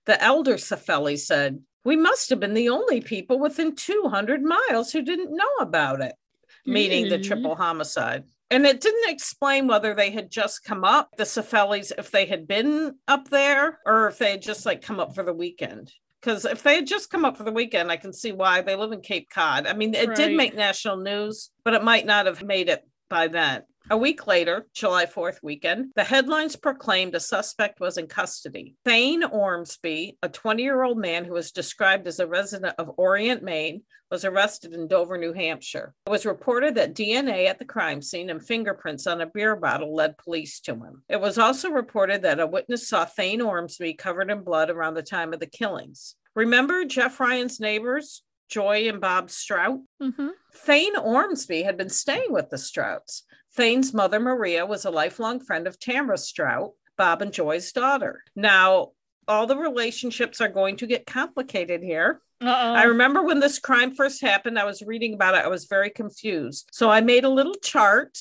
The 0.07 0.23
elder 0.23 0.55
Cifelli 0.55 1.19
said, 1.19 1.61
We 1.85 1.97
must 1.97 2.31
have 2.31 2.41
been 2.41 2.55
the 2.55 2.71
only 2.71 3.01
people 3.01 3.39
within 3.39 3.77
200 3.77 4.43
miles 4.43 4.93
who 4.93 5.03
didn't 5.03 5.37
know 5.37 5.55
about 5.61 6.01
it, 6.01 6.13
mm-hmm. 6.13 6.73
meaning 6.73 7.09
the 7.09 7.19
triple 7.19 7.55
homicide. 7.55 8.25
And 8.51 8.67
it 8.67 8.81
didn't 8.81 9.11
explain 9.11 9.69
whether 9.69 9.95
they 9.95 10.11
had 10.11 10.31
just 10.31 10.65
come 10.65 10.85
up, 10.85 11.17
the 11.17 11.25
Cifellis, 11.25 11.93
if 11.97 12.11
they 12.11 12.27
had 12.27 12.49
been 12.49 12.97
up 13.07 13.29
there 13.29 13.79
or 13.87 14.09
if 14.09 14.19
they 14.19 14.33
had 14.33 14.43
just 14.43 14.67
like 14.67 14.83
come 14.83 14.99
up 14.99 15.15
for 15.15 15.23
the 15.23 15.33
weekend. 15.33 15.93
Because 16.21 16.45
if 16.45 16.63
they 16.63 16.75
had 16.75 16.87
just 16.87 17.11
come 17.11 17.25
up 17.25 17.37
for 17.37 17.45
the 17.45 17.53
weekend, 17.53 17.91
I 17.91 17.97
can 17.97 18.13
see 18.13 18.33
why 18.33 18.61
they 18.61 18.77
live 18.77 18.93
in 18.93 19.01
Cape 19.01 19.31
Cod. 19.31 19.67
I 19.67 19.73
mean, 19.73 19.95
it 19.95 20.09
right. 20.09 20.17
did 20.17 20.37
make 20.37 20.55
national 20.55 20.99
news, 20.99 21.51
but 21.65 21.75
it 21.75 21.85
might 21.85 22.05
not 22.05 22.27
have 22.27 22.43
made 22.43 22.69
it 22.69 22.87
by 23.09 23.29
then. 23.29 23.63
A 23.93 23.97
week 23.97 24.29
later, 24.29 24.69
July 24.73 25.05
4th 25.05 25.43
weekend, 25.43 25.91
the 25.97 26.05
headlines 26.05 26.55
proclaimed 26.55 27.17
a 27.17 27.21
suspect 27.21 27.81
was 27.81 27.99
in 27.99 28.07
custody. 28.07 28.77
Thane 28.85 29.25
Ormsby, 29.25 30.17
a 30.23 30.29
20 30.29 30.63
year 30.63 30.85
old 30.85 30.97
man 30.97 31.25
who 31.25 31.33
was 31.33 31.51
described 31.51 32.07
as 32.07 32.21
a 32.21 32.27
resident 32.29 32.77
of 32.79 32.93
Orient, 32.99 33.43
Maine, 33.43 33.83
was 34.09 34.25
arrested 34.25 34.75
in 34.75 34.87
Dover, 34.87 35.19
New 35.19 35.33
Hampshire. 35.33 35.93
It 36.07 36.11
was 36.11 36.25
reported 36.25 36.77
that 36.77 36.95
DNA 36.95 37.49
at 37.49 37.59
the 37.59 37.65
crime 37.65 38.01
scene 38.01 38.31
and 38.31 38.41
fingerprints 38.41 39.09
on 39.09 39.23
a 39.23 39.27
beer 39.27 39.57
bottle 39.57 39.93
led 39.93 40.17
police 40.19 40.61
to 40.61 40.75
him. 40.75 41.03
It 41.09 41.21
was 41.21 41.37
also 41.37 41.71
reported 41.71 42.23
that 42.23 42.39
a 42.39 42.47
witness 42.47 42.89
saw 42.89 43.05
Thane 43.05 43.43
Ormsby 43.43 43.95
covered 43.95 44.31
in 44.31 44.45
blood 44.45 44.71
around 44.71 44.95
the 44.95 45.03
time 45.03 45.33
of 45.33 45.41
the 45.41 45.47
killings. 45.47 46.15
Remember 46.37 46.85
Jeff 46.85 47.19
Ryan's 47.19 47.59
neighbors, 47.59 48.23
Joy 48.49 48.89
and 48.89 49.01
Bob 49.01 49.31
Strout? 49.31 49.81
Mm-hmm. 50.01 50.29
Thane 50.55 50.97
Ormsby 50.97 51.65
had 51.65 51.77
been 51.77 51.91
staying 51.91 52.33
with 52.33 52.51
the 52.51 52.59
Strouts. 52.59 53.25
Thane's 53.57 53.93
mother, 53.93 54.21
Maria, 54.21 54.65
was 54.65 54.85
a 54.85 54.91
lifelong 54.91 55.41
friend 55.41 55.67
of 55.67 55.79
Tamara 55.79 56.19
Strout, 56.19 56.73
Bob 56.97 57.23
and 57.23 57.33
Joy's 57.33 57.73
daughter. 57.73 58.23
Now, 58.37 58.91
all 59.27 59.47
the 59.47 59.57
relationships 59.57 60.41
are 60.41 60.49
going 60.49 60.77
to 60.79 60.87
get 60.87 61.07
complicated 61.07 61.83
here. 61.83 62.21
Uh-oh. 62.41 62.73
I 62.75 62.85
remember 62.85 63.23
when 63.23 63.41
this 63.41 63.59
crime 63.59 63.95
first 63.95 64.23
happened, 64.23 64.59
I 64.59 64.65
was 64.65 64.83
reading 64.83 65.15
about 65.15 65.35
it, 65.35 65.45
I 65.45 65.49
was 65.49 65.67
very 65.67 65.91
confused. 65.91 66.71
So 66.73 66.91
I 66.91 67.01
made 67.01 67.25
a 67.25 67.29
little 67.29 67.55
chart 67.55 68.19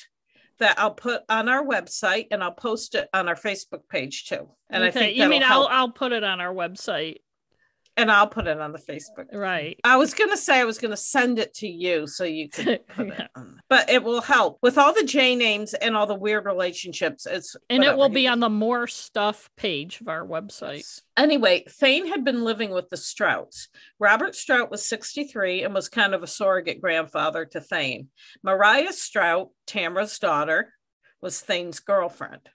that 0.60 0.78
I'll 0.78 0.94
put 0.94 1.24
on 1.30 1.48
our 1.48 1.66
website 1.66 2.28
and 2.32 2.44
I'll 2.44 2.52
post 2.52 2.96
it 2.96 3.10
on 3.14 3.30
our 3.30 3.36
Facebook 3.36 3.88
page 3.90 4.26
too. 4.26 4.50
And 4.70 4.84
okay. 4.84 4.88
I 4.88 4.92
think 4.92 5.18
you 5.18 5.28
mean 5.28 5.44
I'll 5.44 5.68
I'll 5.68 5.92
put 5.92 6.12
it 6.12 6.24
on 6.24 6.42
our 6.42 6.54
website. 6.54 7.20
And 8.00 8.12
I'll 8.12 8.28
put 8.28 8.48
it 8.48 8.60
on 8.60 8.72
the 8.72 8.80
Facebook. 8.80 9.26
Right. 9.34 9.80
I 9.84 9.98
was 9.98 10.14
going 10.14 10.30
to 10.30 10.38
say 10.38 10.60
I 10.60 10.64
was 10.66 10.78
going 10.78 10.92
to 10.92 10.98
send 10.98 11.38
it 11.40 11.54
to 11.56 11.68
you 11.68 12.08
so 12.08 12.24
you 12.24 12.50
could 12.50 12.88
put 12.96 13.08
Yeah. 13.08 13.24
it 13.24 13.32
on. 13.36 13.60
But 13.70 13.90
it 13.90 14.04
will 14.04 14.22
help 14.22 14.58
with 14.62 14.78
all 14.78 14.94
the 14.94 15.04
J 15.04 15.36
names 15.36 15.74
and 15.74 15.96
all 15.96 16.08
the 16.08 16.16
weird 16.16 16.46
relationships. 16.46 17.26
It's 17.26 17.56
And 17.70 17.84
it 17.84 17.96
will 17.98 18.10
be 18.10 18.28
on 18.28 18.40
the 18.40 18.50
more 18.50 18.88
stuff 18.88 19.50
page 19.58 20.02
of 20.02 20.08
our 20.08 20.26
website. 20.26 21.02
Anyway, 21.18 21.66
Thane 21.70 22.08
had 22.08 22.24
been 22.24 22.44
living 22.44 22.70
with 22.72 22.90
the 22.90 22.98
Strouts. 22.98 23.68
Robert 24.00 24.36
Strout 24.36 24.72
was 24.72 24.86
63 24.86 25.64
and 25.64 25.74
was 25.74 25.90
kind 25.90 26.14
of 26.14 26.24
a 26.24 26.28
surrogate 26.28 26.82
grandfather 26.82 27.46
to 27.46 27.60
Thane. 27.60 28.08
Mariah 28.44 28.94
Strout, 28.94 29.50
Tamara's 29.68 30.18
daughter, 30.18 30.74
was 31.22 31.42
Thane's 31.42 31.80
girlfriend. 31.82 32.50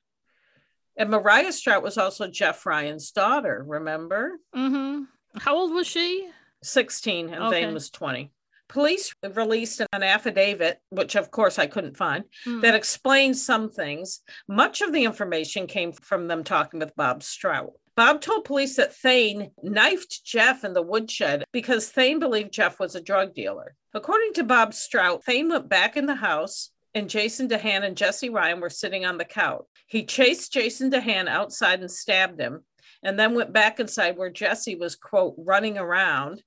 And 0.97 1.11
Mariah 1.11 1.53
Strout 1.53 1.83
was 1.83 1.99
also 1.99 2.29
Jeff 2.29 2.65
Ryan's 2.65 3.11
daughter, 3.11 3.63
remember? 3.67 4.33
Mm-hmm. 4.57 5.03
How 5.39 5.57
old 5.57 5.73
was 5.73 5.87
she? 5.87 6.29
16 6.63 7.33
and 7.33 7.45
Okay. 7.45 7.63
Thane 7.65 7.75
was 7.75 7.91
20. 7.91 8.31
Police 8.69 9.15
released 9.35 9.81
an 9.93 10.03
affidavit, 10.03 10.81
which 10.91 11.15
of 11.17 11.31
course 11.31 11.59
I 11.59 11.67
couldn't 11.67 11.97
find, 11.97 12.25
Hmm. 12.45 12.61
that 12.61 12.75
explains 12.75 13.45
some 13.45 13.71
things. 13.71 14.21
Much 14.49 14.81
of 14.81 14.93
the 14.93 15.05
information 15.05 15.67
came 15.67 15.93
from 15.93 16.29
them 16.29 16.43
talking 16.45 16.81
with 16.81 16.97
Bob 16.97 17.23
Strout. 17.23 17.73
Bob 17.97 18.21
told 18.21 18.45
police 18.45 18.75
that 18.77 18.95
Thane 18.97 19.53
knifed 19.63 20.25
Jeff 20.25 20.65
in 20.65 20.73
the 20.73 20.83
woodshed 20.83 21.45
because 21.53 21.91
Thane 21.91 22.19
believed 22.19 22.53
Jeff 22.53 22.81
was 22.81 22.95
a 22.97 23.01
drug 23.01 23.35
dealer. 23.35 23.77
According 23.93 24.33
to 24.35 24.45
Bob 24.45 24.75
Strout, 24.75 25.23
Thane 25.25 25.49
went 25.51 25.69
back 25.69 25.97
in 25.97 26.07
the 26.07 26.17
house 26.17 26.71
and 26.95 27.11
Jason 27.11 27.49
DeHahn 27.49 27.85
and 27.85 27.97
Jesse 27.97 28.31
Ryan 28.31 28.61
were 28.61 28.71
sitting 28.71 29.05
on 29.05 29.19
the 29.19 29.25
couch. 29.25 29.67
He 29.87 30.05
chased 30.05 30.53
Jason 30.53 30.91
DeHahn 30.91 31.29
outside 31.29 31.81
and 31.81 31.91
stabbed 31.91 32.41
him, 32.41 32.65
and 33.05 33.19
then 33.19 33.35
went 33.35 33.53
back 33.53 33.79
inside 33.79 34.17
where 34.17 34.31
Jesse 34.31 34.75
was, 34.75 34.97
quote, 34.97 35.35
running 35.39 35.79
around 35.79 36.43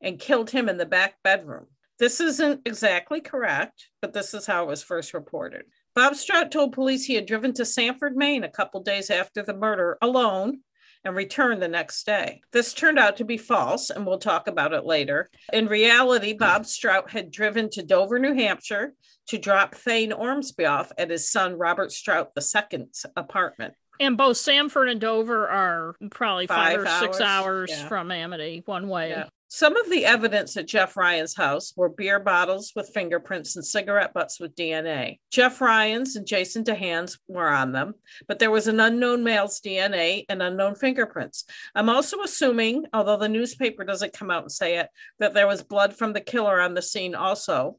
and 0.00 0.18
killed 0.18 0.50
him 0.50 0.68
in 0.68 0.78
the 0.78 0.86
back 0.86 1.16
bedroom. 1.22 1.66
This 1.98 2.20
isn't 2.20 2.62
exactly 2.66 3.20
correct, 3.20 3.88
but 4.00 4.12
this 4.12 4.32
is 4.32 4.46
how 4.46 4.64
it 4.64 4.68
was 4.68 4.82
first 4.82 5.12
reported. 5.14 5.64
Bob 5.94 6.14
Strout 6.14 6.50
told 6.50 6.72
police 6.72 7.04
he 7.04 7.14
had 7.14 7.26
driven 7.26 7.52
to 7.54 7.64
Sanford, 7.64 8.16
Maine 8.16 8.44
a 8.44 8.50
couple 8.50 8.82
days 8.82 9.10
after 9.10 9.42
the 9.42 9.54
murder 9.54 9.98
alone 10.02 10.60
and 11.04 11.16
returned 11.16 11.62
the 11.62 11.68
next 11.68 12.04
day. 12.04 12.42
This 12.52 12.74
turned 12.74 12.98
out 12.98 13.16
to 13.16 13.24
be 13.24 13.38
false, 13.38 13.90
and 13.90 14.04
we'll 14.04 14.18
talk 14.18 14.48
about 14.48 14.72
it 14.72 14.84
later. 14.84 15.30
In 15.52 15.68
reality, 15.68 16.34
Bob 16.34 16.66
Strout 16.66 17.10
had 17.10 17.30
driven 17.30 17.70
to 17.70 17.82
Dover, 17.82 18.18
New 18.18 18.34
Hampshire 18.34 18.92
to 19.28 19.38
drop 19.38 19.74
Thane 19.74 20.12
Ormsby 20.12 20.66
off 20.66 20.92
at 20.98 21.10
his 21.10 21.30
son 21.30 21.54
Robert 21.54 21.92
Strout 21.92 22.32
II's 22.36 23.06
apartment. 23.16 23.74
And 24.00 24.16
both 24.16 24.36
Sanford 24.36 24.88
and 24.88 25.00
Dover 25.00 25.48
are 25.48 25.94
probably 26.10 26.46
five, 26.46 26.56
Five 26.56 26.80
or 26.80 26.86
six 27.06 27.20
hours, 27.20 27.70
hours 27.70 27.70
yeah. 27.70 27.88
from 27.88 28.10
Amity 28.10 28.62
one 28.66 28.88
way. 28.88 29.10
Yeah. 29.10 29.28
Some 29.48 29.76
of 29.76 29.88
the 29.88 30.04
evidence 30.04 30.56
at 30.56 30.66
Jeff 30.66 30.96
Ryan's 30.96 31.36
house 31.36 31.72
were 31.76 31.88
beer 31.88 32.18
bottles 32.18 32.72
with 32.74 32.90
fingerprints 32.92 33.54
and 33.54 33.64
cigarette 33.64 34.12
butts 34.12 34.40
with 34.40 34.56
DNA. 34.56 35.20
Jeff 35.30 35.60
Ryan's 35.60 36.16
and 36.16 36.26
Jason 36.26 36.64
DeHahn's 36.64 37.18
were 37.28 37.48
on 37.48 37.70
them, 37.70 37.94
but 38.26 38.40
there 38.40 38.50
was 38.50 38.66
an 38.66 38.80
unknown 38.80 39.22
male's 39.22 39.60
DNA 39.60 40.24
and 40.28 40.42
unknown 40.42 40.74
fingerprints. 40.74 41.44
I'm 41.76 41.88
also 41.88 42.22
assuming, 42.22 42.86
although 42.92 43.18
the 43.18 43.28
newspaper 43.28 43.84
doesn't 43.84 44.12
come 44.12 44.32
out 44.32 44.42
and 44.42 44.52
say 44.52 44.78
it, 44.78 44.88
that 45.20 45.32
there 45.32 45.46
was 45.46 45.62
blood 45.62 45.96
from 45.96 46.12
the 46.12 46.20
killer 46.20 46.60
on 46.60 46.74
the 46.74 46.82
scene 46.82 47.14
also, 47.14 47.78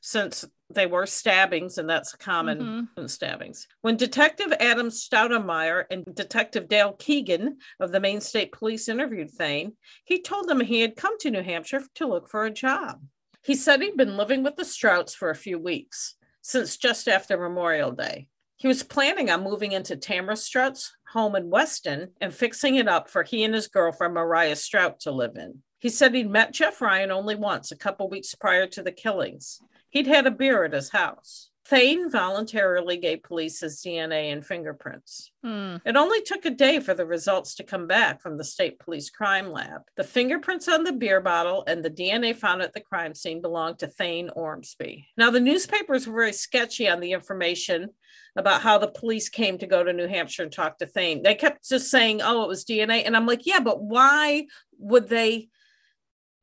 since 0.00 0.44
they 0.70 0.86
were 0.86 1.06
stabbings 1.06 1.78
and 1.78 1.88
that's 1.88 2.14
common 2.14 2.58
Mhm. 2.58 2.88
in 2.98 3.08
stabbings. 3.08 3.66
When 3.80 3.96
Detective 3.96 4.52
Adam 4.60 4.88
Stoudemeyer 4.90 5.84
and 5.90 6.04
Detective 6.14 6.68
Dale 6.68 6.92
Keegan 6.92 7.58
of 7.80 7.90
the 7.92 8.00
Maine 8.00 8.20
State 8.20 8.52
Police 8.52 8.88
interviewed 8.88 9.30
Thane, 9.30 9.76
he 10.04 10.20
told 10.20 10.48
them 10.48 10.60
he 10.60 10.80
had 10.80 10.96
come 10.96 11.18
to 11.18 11.30
New 11.30 11.42
Hampshire 11.42 11.82
to 11.94 12.06
look 12.06 12.28
for 12.28 12.44
a 12.44 12.50
job. 12.50 13.02
He 13.42 13.54
said 13.54 13.80
he'd 13.80 13.96
been 13.96 14.16
living 14.16 14.42
with 14.42 14.56
the 14.56 14.64
Strouts 14.64 15.14
for 15.14 15.30
a 15.30 15.34
few 15.34 15.58
weeks, 15.58 16.16
since 16.42 16.76
just 16.76 17.08
after 17.08 17.38
Memorial 17.38 17.92
Day. 17.92 18.28
He 18.56 18.68
was 18.68 18.82
planning 18.82 19.30
on 19.30 19.44
moving 19.44 19.72
into 19.72 19.96
Tamara 19.96 20.36
Strout's 20.36 20.92
home 21.12 21.36
in 21.36 21.48
Weston 21.48 22.12
and 22.20 22.34
fixing 22.34 22.74
it 22.74 22.88
up 22.88 23.08
for 23.08 23.22
he 23.22 23.44
and 23.44 23.54
his 23.54 23.68
girlfriend 23.68 24.14
Mariah 24.14 24.56
Strout 24.56 25.00
to 25.00 25.12
live 25.12 25.36
in. 25.36 25.62
He 25.78 25.88
said 25.88 26.12
he'd 26.12 26.28
met 26.28 26.52
Jeff 26.52 26.80
Ryan 26.80 27.12
only 27.12 27.36
once, 27.36 27.70
a 27.70 27.76
couple 27.76 28.08
weeks 28.08 28.34
prior 28.34 28.66
to 28.66 28.82
the 28.82 28.90
killings. 28.90 29.60
He'd 29.90 30.06
had 30.06 30.26
a 30.26 30.30
beer 30.30 30.64
at 30.64 30.72
his 30.72 30.90
house. 30.90 31.50
Thane 31.68 32.10
voluntarily 32.10 32.96
gave 32.96 33.22
police 33.22 33.60
his 33.60 33.82
DNA 33.82 34.32
and 34.32 34.44
fingerprints. 34.44 35.32
Hmm. 35.44 35.76
It 35.84 35.96
only 35.96 36.22
took 36.22 36.46
a 36.46 36.50
day 36.50 36.80
for 36.80 36.94
the 36.94 37.04
results 37.04 37.56
to 37.56 37.62
come 37.62 37.86
back 37.86 38.22
from 38.22 38.38
the 38.38 38.44
state 38.44 38.78
police 38.78 39.10
crime 39.10 39.52
lab. 39.52 39.82
The 39.98 40.04
fingerprints 40.04 40.66
on 40.66 40.84
the 40.84 40.94
beer 40.94 41.20
bottle 41.20 41.64
and 41.66 41.84
the 41.84 41.90
DNA 41.90 42.34
found 42.34 42.62
at 42.62 42.72
the 42.72 42.80
crime 42.80 43.14
scene 43.14 43.42
belonged 43.42 43.80
to 43.80 43.86
Thane 43.86 44.30
Ormsby. 44.30 45.08
Now, 45.18 45.30
the 45.30 45.40
newspapers 45.40 46.06
were 46.06 46.14
very 46.14 46.32
sketchy 46.32 46.88
on 46.88 47.00
the 47.00 47.12
information 47.12 47.90
about 48.34 48.62
how 48.62 48.78
the 48.78 48.88
police 48.88 49.28
came 49.28 49.58
to 49.58 49.66
go 49.66 49.84
to 49.84 49.92
New 49.92 50.08
Hampshire 50.08 50.44
and 50.44 50.52
talk 50.52 50.78
to 50.78 50.86
Thane. 50.86 51.22
They 51.22 51.34
kept 51.34 51.68
just 51.68 51.90
saying, 51.90 52.22
oh, 52.22 52.44
it 52.44 52.48
was 52.48 52.64
DNA. 52.64 53.02
And 53.04 53.14
I'm 53.14 53.26
like, 53.26 53.44
yeah, 53.44 53.60
but 53.60 53.82
why 53.82 54.46
would 54.78 55.08
they? 55.08 55.48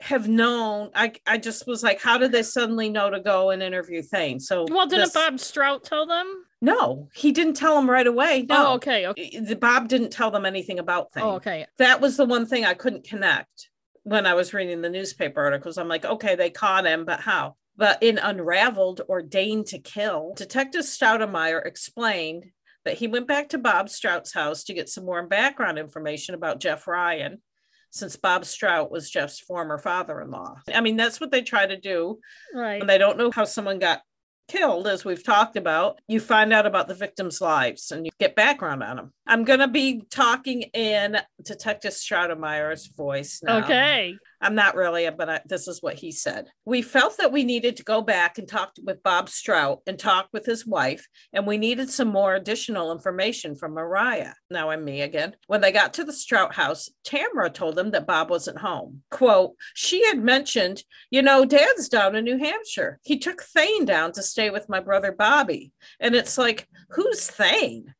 Have 0.02 0.28
known 0.28 0.92
I 0.94 1.14
I 1.26 1.38
just 1.38 1.66
was 1.68 1.82
like 1.82 2.02
how 2.02 2.18
did 2.18 2.32
they 2.32 2.44
suddenly 2.44 2.90
know 2.90 3.10
to 3.10 3.20
go 3.22 3.52
and 3.52 3.64
interview 3.64 4.02
Thane 4.02 4.40
so 4.40 4.66
Well, 4.70 4.88
didn't 4.88 5.06
this- 5.06 5.14
Bob 5.14 5.40
Strout 5.40 5.84
tell 5.84 6.06
them? 6.06 6.44
no 6.62 7.08
he 7.14 7.32
didn't 7.32 7.54
tell 7.56 7.76
them 7.76 7.90
right 7.90 8.06
away 8.06 8.46
no 8.48 8.68
Oh, 8.68 8.74
okay. 8.76 9.08
okay. 9.08 9.40
the 9.40 9.56
Bob 9.56 9.88
didn't 9.88 10.12
tell 10.12 10.32
them 10.32 10.46
anything 10.46 10.80
about 10.80 11.06
oh, 11.06 11.10
Thane 11.14 11.24
Oh, 11.24 11.32
okay. 11.36 11.66
that 11.78 12.02
was 12.02 12.18
the 12.18 12.26
one 12.26 12.46
thing 12.46 12.66
I 12.66 12.74
couldn't 12.74 13.08
connect 13.08 13.70
when 14.04 14.26
I 14.26 14.34
was 14.34 14.54
reading 14.54 14.82
the 14.82 14.90
newspaper 14.90 15.42
articles. 15.44 15.80
I'm 15.80 15.88
like, 15.88 16.06
okay, 16.06 16.36
they 16.36 16.52
caught 16.52 16.86
him, 16.86 17.06
but 17.06 17.22
how? 17.22 17.56
But 17.76 18.04
in 18.04 18.20
Unraveled 18.20 19.02
Ordained 19.10 19.66
to 19.68 19.80
Kill, 19.80 20.34
Detective 20.36 20.84
Stoudemeyer 20.84 21.66
explained 21.66 22.46
that 22.84 22.94
he 23.00 23.08
went 23.08 23.28
back 23.28 23.50
to 23.50 23.58
Bob 23.58 23.90
Strout's 23.90 24.32
house 24.32 24.64
to 24.66 24.76
get 24.76 24.90
some 24.90 25.06
more 25.06 25.26
background 25.26 25.80
information 25.80 26.36
about 26.36 26.60
Jeff 26.60 26.86
Ryan, 26.88 27.42
since 27.92 28.16
Bob 28.16 28.46
Strout 28.46 28.92
was 28.92 29.10
Jeff's 29.10 29.40
former 29.40 29.78
father 29.78 30.22
in 30.22 30.32
law. 30.32 30.56
I 30.74 30.82
mean, 30.82 30.98
that's 30.98 31.20
what 31.20 31.32
they 31.32 31.42
try 31.42 31.66
to 31.66 31.78
do 31.78 32.20
Right. 32.54 32.82
And 32.82 32.90
they 32.90 32.98
don't 32.98 33.18
know 33.18 33.32
how 33.32 33.46
someone 33.46 33.80
got 33.80 34.02
killed, 34.48 34.88
as 34.88 35.04
we've 35.04 35.24
talked 35.24 35.58
about, 35.58 36.00
you 36.08 36.20
find 36.20 36.54
out 36.54 36.66
about 36.66 36.88
the 36.88 36.94
victims' 36.94 37.42
lives 37.42 37.92
and 37.92 38.06
you 38.06 38.12
get 38.20 38.36
background 38.36 38.84
on 38.84 38.98
them. 38.98 39.14
I'm 39.26 39.44
going 39.44 39.60
to 39.60 39.68
be 39.68 40.04
talking 40.12 40.64
in 40.74 41.18
Detective 41.42 41.94
Stratemeyer's 41.94 42.88
voice 42.88 43.42
now. 43.44 43.64
Okay. 43.64 44.16
I'm 44.46 44.54
not 44.54 44.76
really, 44.76 45.10
but 45.10 45.28
I, 45.28 45.42
this 45.48 45.68
is 45.68 45.82
what 45.82 45.96
he 45.96 46.12
said. 46.12 46.46
We 46.66 46.84
felt 46.84 47.18
that 47.18 47.32
we 47.32 47.44
needed 47.44 47.78
to 47.78 47.84
go 47.84 48.04
back 48.04 48.38
and 48.38 48.48
talk 48.48 48.74
with 48.84 49.02
Bob 49.02 49.28
Strout 49.28 49.82
and 49.88 49.98
talk 49.98 50.30
with 50.32 50.46
his 50.46 50.68
wife, 50.68 51.08
and 51.34 51.48
we 51.48 51.58
needed 51.58 51.90
some 51.90 52.10
more 52.10 52.36
additional 52.36 52.92
information 52.92 53.56
from 53.56 53.74
Mariah. 53.74 54.34
Now 54.52 54.70
I'm 54.70 54.86
me 54.86 55.02
again. 55.02 55.36
When 55.48 55.62
they 55.62 55.72
got 55.72 55.96
to 55.96 56.04
the 56.04 56.14
Strout 56.14 56.54
house, 56.54 56.92
Tamara 57.04 57.50
told 57.50 57.76
them 57.76 57.90
that 57.92 58.06
Bob 58.06 58.30
wasn't 58.30 58.60
home. 58.60 59.02
Quote, 59.10 59.56
she 59.74 60.06
had 60.06 60.20
mentioned, 60.20 60.84
you 61.10 61.24
know, 61.24 61.44
dad's 61.44 61.90
down 61.90 62.16
in 62.16 62.24
New 62.24 62.38
Hampshire. 62.38 63.00
He 63.04 63.18
took 63.18 63.42
Thane 63.42 63.86
down 63.86 64.12
to 64.12 64.22
stay 64.22 64.52
with 64.52 64.70
my 64.70 64.80
brother 64.80 65.12
Bobby. 65.12 65.72
And 66.00 66.14
it's 66.14 66.38
like, 66.38 66.68
who's 66.92 67.26
Thane? 67.26 67.96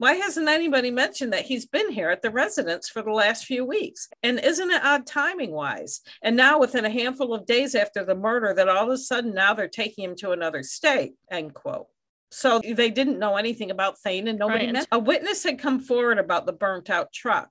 Why 0.00 0.14
hasn't 0.14 0.48
anybody 0.48 0.90
mentioned 0.90 1.34
that 1.34 1.44
he's 1.44 1.66
been 1.66 1.92
here 1.92 2.08
at 2.08 2.22
the 2.22 2.30
residence 2.30 2.88
for 2.88 3.02
the 3.02 3.12
last 3.12 3.44
few 3.44 3.66
weeks? 3.66 4.08
And 4.22 4.40
isn't 4.40 4.70
it 4.70 4.82
odd 4.82 5.06
timing 5.06 5.50
wise? 5.50 6.00
And 6.22 6.38
now, 6.38 6.58
within 6.58 6.86
a 6.86 6.90
handful 6.90 7.34
of 7.34 7.44
days 7.44 7.74
after 7.74 8.02
the 8.02 8.14
murder, 8.14 8.54
that 8.54 8.66
all 8.66 8.86
of 8.86 8.90
a 8.90 8.96
sudden 8.96 9.34
now 9.34 9.52
they're 9.52 9.68
taking 9.68 10.04
him 10.04 10.16
to 10.16 10.30
another 10.30 10.62
state, 10.62 11.12
end 11.30 11.52
quote. 11.52 11.88
So 12.30 12.62
they 12.66 12.88
didn't 12.88 13.18
know 13.18 13.36
anything 13.36 13.70
about 13.70 13.98
Thane 13.98 14.28
and 14.28 14.38
nobody 14.38 14.72
Right. 14.72 14.86
A 14.90 14.98
witness 14.98 15.44
had 15.44 15.58
come 15.58 15.80
forward 15.80 16.18
about 16.18 16.46
the 16.46 16.54
burnt 16.54 16.88
out 16.88 17.12
truck. 17.12 17.50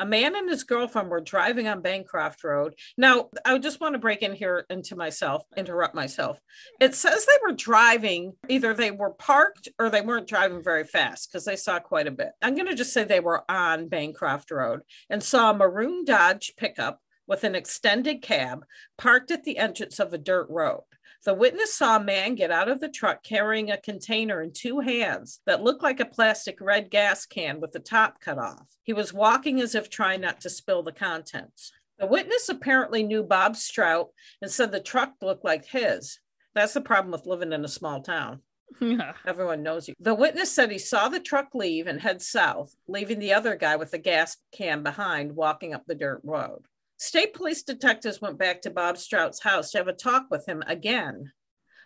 A 0.00 0.06
man 0.06 0.34
and 0.34 0.48
his 0.48 0.64
girlfriend 0.64 1.10
were 1.10 1.20
driving 1.20 1.68
on 1.68 1.82
Bancroft 1.82 2.42
Road. 2.42 2.74
Now, 2.96 3.28
I 3.44 3.58
just 3.58 3.82
want 3.82 3.92
to 3.92 3.98
break 3.98 4.22
in 4.22 4.32
here 4.32 4.64
into 4.70 4.96
myself, 4.96 5.42
interrupt 5.58 5.94
myself. 5.94 6.40
It 6.80 6.94
says 6.94 7.26
they 7.26 7.36
were 7.46 7.52
driving, 7.52 8.32
either 8.48 8.72
they 8.72 8.92
were 8.92 9.10
parked 9.10 9.68
or 9.78 9.90
they 9.90 10.00
weren't 10.00 10.26
driving 10.26 10.64
very 10.64 10.84
fast 10.84 11.30
because 11.30 11.44
they 11.44 11.56
saw 11.56 11.80
quite 11.80 12.06
a 12.06 12.12
bit. 12.12 12.30
I'm 12.40 12.54
going 12.54 12.68
to 12.68 12.74
just 12.74 12.94
say 12.94 13.04
they 13.04 13.20
were 13.20 13.44
on 13.50 13.88
Bancroft 13.88 14.50
Road 14.50 14.80
and 15.10 15.22
saw 15.22 15.50
a 15.50 15.54
maroon 15.54 16.06
Dodge 16.06 16.54
pickup 16.56 16.98
with 17.30 17.44
an 17.44 17.54
extended 17.54 18.20
cab 18.20 18.64
parked 18.98 19.30
at 19.30 19.44
the 19.44 19.56
entrance 19.56 20.00
of 20.00 20.12
a 20.12 20.18
dirt 20.18 20.48
road. 20.50 20.82
The 21.24 21.32
witness 21.32 21.72
saw 21.72 21.96
a 21.96 22.02
man 22.02 22.34
get 22.34 22.50
out 22.50 22.68
of 22.68 22.80
the 22.80 22.88
truck 22.88 23.22
carrying 23.22 23.70
a 23.70 23.80
container 23.80 24.42
in 24.42 24.52
two 24.52 24.80
hands 24.80 25.40
that 25.46 25.62
looked 25.62 25.82
like 25.82 26.00
a 26.00 26.06
plastic 26.06 26.60
red 26.60 26.90
gas 26.90 27.26
can 27.26 27.60
with 27.60 27.70
the 27.70 27.78
top 27.78 28.20
cut 28.20 28.38
off. 28.38 28.66
He 28.82 28.92
was 28.92 29.12
walking 29.12 29.60
as 29.60 29.76
if 29.76 29.88
trying 29.88 30.22
not 30.22 30.40
to 30.40 30.50
spill 30.50 30.82
the 30.82 30.92
contents. 30.92 31.70
The 32.00 32.06
witness 32.06 32.48
apparently 32.48 33.04
knew 33.04 33.22
Bob 33.22 33.54
Strout 33.54 34.08
and 34.42 34.50
said 34.50 34.72
the 34.72 34.80
truck 34.80 35.12
looked 35.22 35.44
like 35.44 35.66
his. 35.66 36.18
That's 36.56 36.72
the 36.72 36.80
problem 36.80 37.12
with 37.12 37.26
living 37.26 37.52
in 37.52 37.64
a 37.64 37.68
small 37.68 38.02
town. 38.02 38.40
Yeah. 38.80 39.12
Everyone 39.26 39.62
knows 39.62 39.86
you. 39.86 39.94
The 40.00 40.14
witness 40.14 40.50
said 40.50 40.72
he 40.72 40.78
saw 40.78 41.08
the 41.08 41.20
truck 41.20 41.54
leave 41.54 41.86
and 41.86 42.00
head 42.00 42.22
south, 42.22 42.74
leaving 42.88 43.18
the 43.18 43.34
other 43.34 43.54
guy 43.54 43.76
with 43.76 43.90
the 43.90 43.98
gas 43.98 44.36
can 44.52 44.82
behind 44.82 45.36
walking 45.36 45.74
up 45.74 45.84
the 45.86 45.94
dirt 45.94 46.22
road. 46.24 46.62
State 47.00 47.32
police 47.32 47.62
detectives 47.62 48.20
went 48.20 48.36
back 48.36 48.60
to 48.60 48.70
Bob 48.70 48.98
Strout's 48.98 49.42
house 49.42 49.70
to 49.70 49.78
have 49.78 49.88
a 49.88 49.92
talk 49.94 50.26
with 50.30 50.46
him 50.46 50.62
again. 50.66 51.32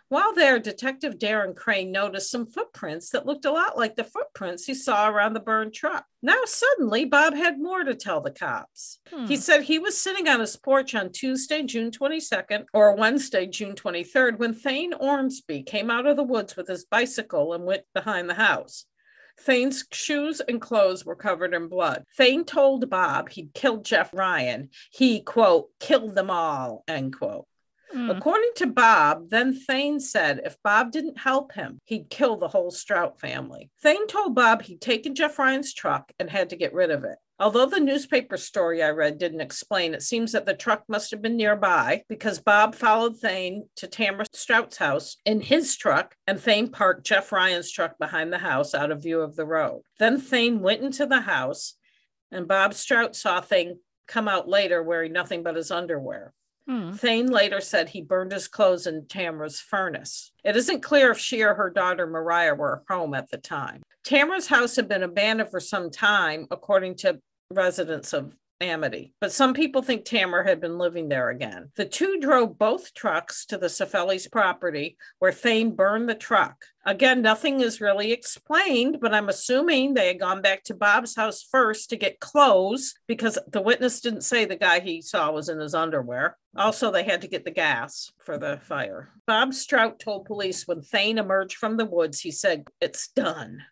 While 0.09 0.35
there, 0.35 0.59
Detective 0.59 1.17
Darren 1.17 1.55
Crane 1.55 1.89
noticed 1.89 2.29
some 2.29 2.45
footprints 2.45 3.11
that 3.11 3.25
looked 3.25 3.45
a 3.45 3.51
lot 3.51 3.77
like 3.77 3.95
the 3.95 4.03
footprints 4.03 4.65
he 4.65 4.73
saw 4.73 5.09
around 5.09 5.31
the 5.31 5.39
burned 5.39 5.73
truck. 5.73 6.05
Now, 6.21 6.41
suddenly, 6.43 7.05
Bob 7.05 7.33
had 7.33 7.57
more 7.57 7.85
to 7.85 7.95
tell 7.95 8.19
the 8.19 8.29
cops. 8.29 8.99
Hmm. 9.09 9.25
He 9.25 9.37
said 9.37 9.63
he 9.63 9.79
was 9.79 9.97
sitting 9.97 10.27
on 10.27 10.41
his 10.41 10.57
porch 10.57 10.93
on 10.93 11.13
Tuesday, 11.13 11.63
June 11.63 11.91
22nd, 11.91 12.65
or 12.73 12.97
Wednesday, 12.97 13.47
June 13.47 13.73
23rd, 13.73 14.37
when 14.37 14.53
Thane 14.53 14.93
Ormsby 14.93 15.63
came 15.63 15.89
out 15.89 16.07
of 16.07 16.17
the 16.17 16.23
woods 16.23 16.57
with 16.57 16.67
his 16.67 16.83
bicycle 16.83 17.53
and 17.53 17.63
went 17.63 17.83
behind 17.93 18.29
the 18.29 18.33
house. 18.33 18.85
Thane's 19.39 19.85
shoes 19.91 20.41
and 20.41 20.61
clothes 20.61 21.05
were 21.05 21.15
covered 21.15 21.53
in 21.53 21.67
blood. 21.67 22.05
Thane 22.17 22.45
told 22.45 22.89
Bob 22.89 23.29
he'd 23.29 23.53
killed 23.53 23.85
Jeff 23.85 24.13
Ryan. 24.13 24.69
He, 24.91 25.21
quote, 25.21 25.69
killed 25.79 26.15
them 26.15 26.29
all, 26.29 26.83
end 26.87 27.17
quote. 27.17 27.45
Mm. 27.93 28.17
According 28.17 28.51
to 28.55 28.67
Bob, 28.67 29.29
then 29.29 29.53
Thane 29.53 29.99
said 29.99 30.41
if 30.43 30.57
Bob 30.63 30.91
didn't 30.91 31.19
help 31.19 31.53
him, 31.53 31.79
he'd 31.85 32.09
kill 32.09 32.37
the 32.37 32.47
whole 32.47 32.71
Strout 32.71 33.19
family. 33.19 33.69
Thane 33.81 34.07
told 34.07 34.35
Bob 34.35 34.63
he'd 34.63 34.81
taken 34.81 35.15
Jeff 35.15 35.37
Ryan's 35.39 35.73
truck 35.73 36.11
and 36.19 36.29
had 36.29 36.49
to 36.49 36.55
get 36.55 36.73
rid 36.73 36.91
of 36.91 37.03
it. 37.03 37.17
Although 37.37 37.65
the 37.65 37.81
newspaper 37.81 38.37
story 38.37 38.81
I 38.81 38.91
read 38.91 39.17
didn't 39.17 39.41
explain, 39.41 39.93
it 39.93 40.03
seems 40.03 40.31
that 40.31 40.45
the 40.45 40.53
truck 40.53 40.83
must 40.87 41.11
have 41.11 41.21
been 41.21 41.35
nearby 41.35 42.03
because 42.07 42.39
Bob 42.39 42.75
followed 42.75 43.17
Thane 43.17 43.67
to 43.75 43.87
Tamara 43.87 44.25
Strout's 44.31 44.77
house 44.77 45.17
in 45.25 45.41
his 45.41 45.75
truck, 45.75 46.15
and 46.27 46.39
Thane 46.39 46.69
parked 46.69 47.05
Jeff 47.05 47.33
Ryan's 47.33 47.69
truck 47.69 47.97
behind 47.97 48.31
the 48.31 48.37
house 48.37 48.73
out 48.73 48.89
of 48.89 49.03
view 49.03 49.19
of 49.19 49.35
the 49.35 49.45
road. 49.45 49.81
Then 49.99 50.17
Thane 50.17 50.61
went 50.61 50.81
into 50.81 51.05
the 51.05 51.21
house, 51.21 51.75
and 52.31 52.47
Bob 52.47 52.73
Strout 52.73 53.17
saw 53.17 53.41
Thane 53.41 53.79
come 54.07 54.29
out 54.29 54.47
later 54.47 54.81
wearing 54.81 55.11
nothing 55.11 55.43
but 55.43 55.57
his 55.57 55.71
underwear. 55.71 56.33
Hmm. 56.67 56.93
Thane 56.93 57.27
later 57.27 57.61
said 57.61 57.89
he 57.89 58.01
burned 58.01 58.31
his 58.31 58.47
clothes 58.47 58.87
in 58.87 59.05
Tamara's 59.07 59.59
furnace. 59.59 60.31
It 60.43 60.55
isn't 60.55 60.81
clear 60.81 61.11
if 61.11 61.19
she 61.19 61.43
or 61.43 61.53
her 61.53 61.69
daughter 61.69 62.07
Mariah 62.07 62.55
were 62.55 62.83
home 62.89 63.13
at 63.13 63.29
the 63.29 63.37
time. 63.37 63.83
Tamara's 64.03 64.47
house 64.47 64.75
had 64.75 64.87
been 64.87 65.03
abandoned 65.03 65.51
for 65.51 65.59
some 65.59 65.91
time, 65.91 66.47
according 66.49 66.95
to 66.97 67.19
residents 67.51 68.13
of 68.13 68.35
Amity. 68.61 69.13
But 69.19 69.33
some 69.33 69.53
people 69.53 69.81
think 69.81 70.05
Tamara 70.05 70.47
had 70.47 70.61
been 70.61 70.77
living 70.77 71.09
there 71.09 71.29
again. 71.29 71.71
The 71.75 71.85
two 71.85 72.19
drove 72.19 72.57
both 72.57 72.93
trucks 72.93 73.45
to 73.47 73.57
the 73.57 73.67
Cifellis 73.67 74.31
property 74.31 74.97
where 75.19 75.33
Thane 75.33 75.75
burned 75.75 76.07
the 76.07 76.15
truck. 76.15 76.55
Again, 76.85 77.21
nothing 77.21 77.59
is 77.59 77.81
really 77.81 78.11
explained, 78.11 78.99
but 79.01 79.13
I'm 79.13 79.27
assuming 79.27 79.93
they 79.93 80.07
had 80.07 80.19
gone 80.19 80.41
back 80.41 80.63
to 80.65 80.75
Bob's 80.75 81.15
house 81.15 81.41
first 81.41 81.89
to 81.89 81.97
get 81.97 82.19
clothes 82.19 82.93
because 83.07 83.37
the 83.51 83.61
witness 83.61 83.99
didn't 83.99 84.21
say 84.21 84.45
the 84.45 84.55
guy 84.55 84.79
he 84.79 85.01
saw 85.01 85.31
was 85.31 85.49
in 85.49 85.59
his 85.59 85.75
underwear. 85.75 86.37
Also, 86.55 86.91
they 86.91 87.03
had 87.03 87.21
to 87.21 87.27
get 87.27 87.43
the 87.43 87.51
gas 87.51 88.11
for 88.23 88.37
the 88.37 88.57
fire. 88.63 89.09
Bob 89.27 89.53
Strout 89.53 89.99
told 89.99 90.25
police 90.25 90.65
when 90.65 90.81
Thane 90.81 91.17
emerged 91.17 91.57
from 91.57 91.75
the 91.75 91.85
woods, 91.85 92.21
he 92.21 92.31
said, 92.31 92.67
It's 92.79 93.09
done. 93.09 93.63